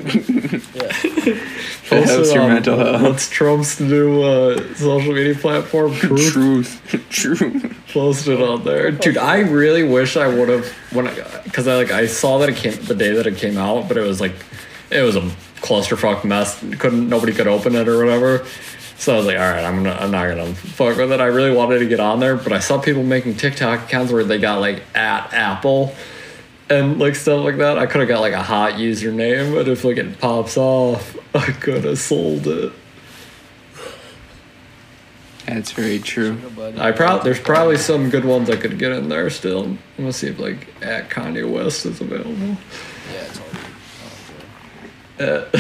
yeah, 0.76 0.92
it 1.16 1.44
Post 1.88 2.10
helps 2.10 2.34
your 2.34 2.44
on 2.44 2.50
mental 2.56 2.78
health. 2.78 3.02
What's 3.04 3.30
Trump's 3.30 3.80
new 3.80 4.22
uh, 4.22 4.76
social 4.76 5.14
media 5.14 5.36
platform? 5.36 5.94
Truth. 5.96 6.82
Truth. 7.10 7.10
Truth. 7.10 7.78
Post 7.94 8.28
it 8.28 8.42
on 8.42 8.66
there, 8.66 8.92
dude. 8.92 9.18
I 9.18 9.40
really 9.40 9.84
wish 9.84 10.18
I 10.18 10.28
would 10.28 10.50
have 10.50 10.68
when 10.92 11.06
because 11.46 11.70
I, 11.70 11.78
like 11.78 11.92
I 11.92 12.08
saw 12.08 12.38
that 12.40 12.50
it 12.50 12.58
came 12.58 12.74
the 12.84 12.96
day 12.96 13.14
that 13.14 13.28
it 13.28 13.38
came 13.38 13.58
out, 13.58 13.88
but 13.88 13.96
it 13.96 14.02
was 14.02 14.20
like 14.20 14.36
it 14.92 15.04
was 15.04 15.16
a 15.16 15.32
clusterfuck 15.64 16.24
mess. 16.24 16.60
Couldn't 16.78 17.10
nobody 17.10 17.34
could 17.34 17.48
open 17.48 17.76
it 17.76 17.88
or 17.88 17.98
whatever. 17.98 18.46
So 18.98 19.14
I 19.14 19.18
was 19.18 19.26
like, 19.26 19.38
all 19.38 19.52
right, 19.52 19.64
I'm 19.64 19.84
gonna 19.84 19.96
I'm 19.96 20.12
not 20.12 20.28
gonna 20.28 20.54
fuck 20.54 20.98
with 20.98 21.12
it. 21.12 21.20
I 21.20 21.26
really 21.26 21.56
wanted 21.56 21.80
to 21.80 21.88
get 21.88 22.00
on 22.00 22.20
there, 22.20 22.36
but 22.36 22.54
I 22.54 22.60
saw 22.60 22.80
people 22.80 23.04
making 23.04 23.36
TikTok 23.36 23.84
accounts 23.84 24.12
where 24.12 24.24
they 24.24 24.38
got 24.38 24.60
like 24.60 24.84
at 24.96 25.34
Apple 25.34 25.96
and 26.70 27.00
like 27.00 27.16
stuff 27.16 27.44
like 27.44 27.58
that. 27.58 27.78
I 27.78 27.86
could 27.86 28.02
have 28.02 28.08
got 28.08 28.22
like 28.22 28.34
a 28.34 28.44
hot 28.44 28.74
username, 28.74 29.54
but 29.54 29.68
if 29.68 29.84
like 29.84 29.98
it 29.98 30.20
pops 30.20 30.58
off, 30.58 31.18
I 31.36 31.52
could 31.52 31.84
have 31.86 32.00
sold 32.00 32.48
it. 32.48 32.72
That's 35.46 35.72
very 35.72 36.00
true. 36.00 36.36
buddy. 36.36 36.80
I 36.80 36.94
prob 36.94 37.24
there's 37.24 37.40
probably 37.40 37.78
some 37.78 38.10
good 38.10 38.24
ones 38.24 38.50
I 38.50 38.56
could 38.56 38.80
get 38.80 38.94
in 38.94 39.10
there 39.10 39.30
still. 39.30 39.64
I'm 39.64 39.80
gonna 39.98 40.14
see 40.14 40.28
if 40.28 40.40
like 40.40 40.68
at 40.82 41.10
Kanye 41.10 41.50
West 41.52 41.86
is 41.86 42.00
available. 42.00 42.32
Yeah, 43.12 43.26
it's 43.26 43.40
all 43.40 43.46
good. 43.52 43.60
Oh, 44.06 44.10
Uh, 45.20 45.46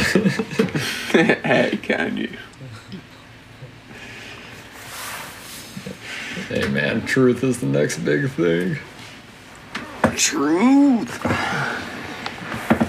hey, 1.11 1.77
can 1.81 2.17
you? 2.17 2.29
hey 6.49 6.67
man, 6.69 7.05
truth 7.05 7.43
is 7.43 7.59
the 7.59 7.67
next 7.67 7.99
big 7.99 8.29
thing. 8.31 8.77
Truth. 10.15 11.23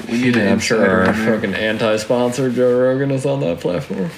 We 0.08 0.20
need 0.20 0.36
Yeah, 0.36 0.52
I'm 0.52 0.58
sure 0.58 1.06
our 1.06 1.12
fucking 1.12 1.54
anti-sponsor 1.54 2.50
Joe 2.50 2.80
Rogan 2.80 3.10
is 3.10 3.26
on 3.26 3.40
that 3.40 3.60
platform. 3.60 4.10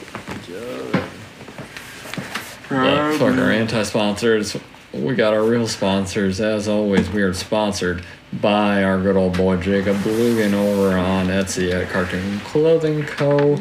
Yeah, 2.71 3.17
fuck 3.19 3.39
our 3.39 3.51
anti-sponsors. 3.51 4.57
We 4.93 5.15
got 5.15 5.35
our 5.35 5.45
real 5.45 5.69
sponsors. 5.69 6.41
As 6.41 6.69
always, 6.69 7.11
we 7.11 7.23
are 7.23 7.35
sponsored 7.35 8.05
by 8.41 8.83
our 8.85 9.01
good 9.01 9.17
old 9.17 9.37
boy 9.37 9.57
Jacob 9.57 9.97
Blugan 9.99 10.53
over 10.53 10.97
on 10.97 11.27
Etsy 11.27 11.73
at 11.73 11.89
Cartoon 11.91 12.41
Clothing 12.41 13.05
Co. 13.05 13.59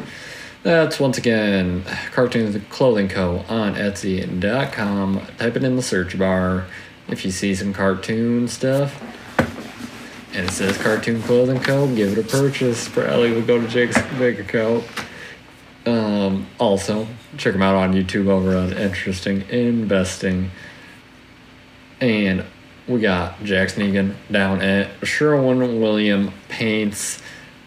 That's 0.63 0.99
once 0.99 1.17
again 1.17 1.83
Cartoon 2.11 2.59
Clothing 2.69 3.07
Co. 3.07 3.45
on 3.47 3.75
Etsy.com. 3.75 5.21
Type 5.37 5.55
it 5.55 5.63
in 5.63 5.75
the 5.75 5.81
search 5.81 6.17
bar 6.17 6.65
if 7.07 7.23
you 7.23 7.31
see 7.31 7.53
some 7.55 7.73
cartoon 7.73 8.47
stuff. 8.47 9.01
And 10.33 10.47
it 10.47 10.51
says 10.51 10.77
Cartoon 10.77 11.21
Clothing 11.21 11.59
Co. 11.59 11.87
Give 11.95 12.17
it 12.17 12.25
a 12.25 12.27
purchase. 12.27 12.89
Probably 12.89 13.31
would 13.31 13.47
go 13.47 13.61
to 13.61 13.67
Jake's 13.67 14.01
bank 14.13 14.39
account. 14.39 14.83
Um, 15.85 16.47
also, 16.59 17.07
check 17.37 17.53
them 17.53 17.61
out 17.61 17.75
on 17.75 17.93
YouTube 17.93 18.27
over 18.27 18.57
on 18.57 18.73
Interesting 18.73 19.47
Investing. 19.49 20.51
And 22.01 22.43
we 22.87 22.99
got 22.99 23.43
Jackson 23.43 23.83
Egan 23.83 24.15
down 24.31 24.61
at 24.61 24.89
Sherwin 25.05 25.81
William 25.81 26.31
Paints. 26.49 27.21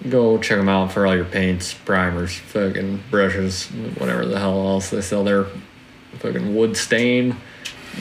Go 0.09 0.39
check 0.39 0.59
them 0.59 0.69
out 0.69 0.93
for 0.93 1.07
all 1.07 1.17
your 1.17 1.25
paints, 1.25 1.75
primers, 1.75 2.37
fucking 2.37 3.03
brushes, 3.11 3.67
whatever 3.99 4.25
the 4.27 4.39
hell 4.39 4.69
else 4.69 4.91
they 4.91 5.01
sell 5.01 5.25
there. 5.25 5.47
Fucking 6.19 6.55
wood 6.55 6.77
stain. 6.77 7.37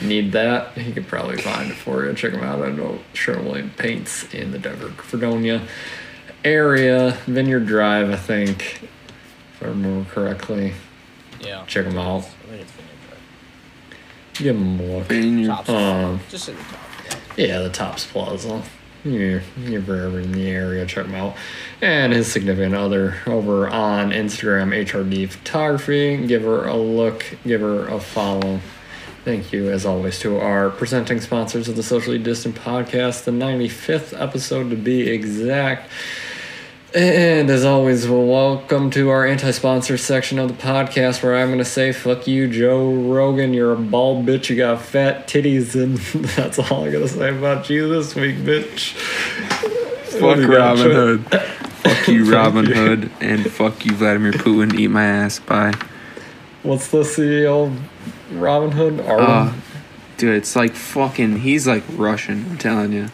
Need 0.02 0.30
that? 0.32 0.78
He 0.78 0.92
could 0.92 1.08
probably 1.08 1.38
find 1.38 1.72
it 1.72 1.74
for 1.74 2.04
you. 2.04 2.14
Check 2.14 2.32
them 2.32 2.44
out. 2.44 2.62
I 2.62 2.70
know 2.70 3.00
Sherwin 3.14 3.46
William 3.46 3.70
Paints 3.70 4.32
in 4.32 4.52
the 4.52 4.58
Denver, 4.60 4.90
Fredonia 4.90 5.66
area. 6.44 7.18
Vineyard 7.26 7.66
Drive, 7.66 8.10
I 8.10 8.16
think, 8.16 8.80
if 9.54 9.62
I 9.62 9.66
remember 9.66 10.08
correctly. 10.08 10.74
Yeah. 11.40 11.64
Check 11.66 11.84
them 11.84 11.98
out. 11.98 12.18
I 12.18 12.46
think 12.46 12.60
it's 12.62 12.72
Vineyard 12.72 12.98
Drive. 13.08 14.34
Give 14.34 14.56
them 14.56 14.80
a 14.80 14.98
look. 14.98 15.06
Vineyard. 15.06 15.68
Um, 15.68 16.20
Just 16.28 16.48
in 16.48 16.56
the 16.56 16.62
top. 16.62 16.87
Yeah, 17.38 17.60
the 17.60 17.70
Tops 17.70 18.04
Plaza. 18.04 18.62
you're, 19.04 19.42
you're 19.64 19.78
ever 19.78 20.18
in 20.18 20.32
the 20.32 20.48
area, 20.48 20.84
check 20.84 21.06
him 21.06 21.14
out. 21.14 21.36
And 21.80 22.12
his 22.12 22.30
significant 22.30 22.74
other 22.74 23.18
over 23.26 23.68
on 23.68 24.10
Instagram, 24.10 24.74
HRD 24.84 25.30
Photography. 25.30 26.26
Give 26.26 26.42
her 26.42 26.66
a 26.66 26.76
look, 26.76 27.24
give 27.46 27.60
her 27.60 27.86
a 27.86 28.00
follow. 28.00 28.60
Thank 29.24 29.52
you, 29.52 29.70
as 29.70 29.86
always, 29.86 30.18
to 30.20 30.40
our 30.40 30.70
presenting 30.70 31.20
sponsors 31.20 31.68
of 31.68 31.76
the 31.76 31.82
Socially 31.82 32.18
Distant 32.18 32.56
Podcast, 32.56 33.24
the 33.24 33.30
95th 33.30 34.20
episode 34.20 34.70
to 34.70 34.76
be 34.76 35.08
exact. 35.08 35.90
And 36.94 37.50
as 37.50 37.66
always, 37.66 38.08
well, 38.08 38.24
welcome 38.24 38.88
to 38.92 39.10
our 39.10 39.26
anti 39.26 39.50
sponsor 39.50 39.98
section 39.98 40.38
of 40.38 40.48
the 40.48 40.54
podcast 40.54 41.22
where 41.22 41.36
I'm 41.36 41.48
going 41.48 41.58
to 41.58 41.64
say, 41.64 41.92
fuck 41.92 42.26
you, 42.26 42.48
Joe 42.48 42.90
Rogan. 42.90 43.52
You're 43.52 43.74
a 43.74 43.76
bald 43.76 44.24
bitch. 44.24 44.48
You 44.48 44.56
got 44.56 44.80
fat 44.80 45.28
titties. 45.28 45.74
And 45.74 45.98
that's 46.28 46.58
all 46.58 46.84
I'm 46.84 46.90
going 46.90 47.06
to 47.06 47.08
say 47.08 47.36
about 47.36 47.68
you 47.68 47.90
this 47.90 48.14
week, 48.14 48.36
bitch. 48.36 48.92
Fuck 50.12 50.38
Robin? 50.48 50.90
Hood. 50.90 51.26
fuck 51.30 52.08
you, 52.08 52.24
Robin 52.32 52.64
you. 52.64 52.74
Hood. 52.74 53.10
And 53.20 53.50
fuck 53.50 53.84
you, 53.84 53.92
Vladimir 53.92 54.32
Putin. 54.32 54.72
Eat 54.78 54.88
my 54.88 55.04
ass. 55.04 55.40
Bye. 55.40 55.74
What's 56.62 56.88
the 56.88 57.02
CEO 57.02 57.66
of 57.66 57.82
Robinhood? 58.32 59.06
Uh, 59.06 59.52
dude, 60.16 60.36
it's 60.36 60.56
like 60.56 60.72
fucking. 60.72 61.40
He's 61.40 61.66
like 61.66 61.84
Russian. 61.90 62.46
I'm 62.52 62.56
telling 62.56 62.94
you. 62.94 63.10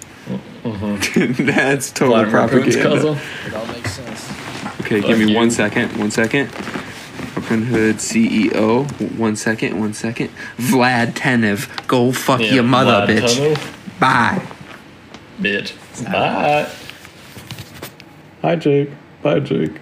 Mhm. 0.65 1.47
That's 1.55 1.91
total 1.93 2.25
Vladimir 2.25 2.63
Putin's 2.65 2.77
propaganda. 2.77 3.15
cousin? 3.15 3.19
It 3.47 3.55
all 3.55 3.67
makes 3.67 3.93
sense. 3.93 4.31
Okay, 4.81 5.01
Fuck 5.01 5.09
give 5.09 5.19
me 5.19 5.31
you. 5.31 5.37
one 5.37 5.51
second. 5.51 5.97
One 5.99 6.11
second. 6.11 6.49
Robinhood 6.49 7.95
CEO. 7.95 8.85
One 9.19 9.37
second. 9.37 9.79
One 9.79 9.93
second. 9.93 10.31
Vlad 10.57 11.13
Tenev. 11.13 11.87
Go 11.87 12.13
fuck 12.13 12.41
Yeah, 12.41 12.55
your 12.55 12.63
mother, 12.65 13.07
Vlad 13.07 13.19
bitch. 13.19 13.55
Tenev. 13.55 14.01
Bye. 14.01 14.43
Bitch. 15.41 15.73
Bye. 16.11 16.69
Hi, 18.43 18.57
Jake. 18.57 18.91
Bye, 19.23 19.41
Jake. 19.41 19.73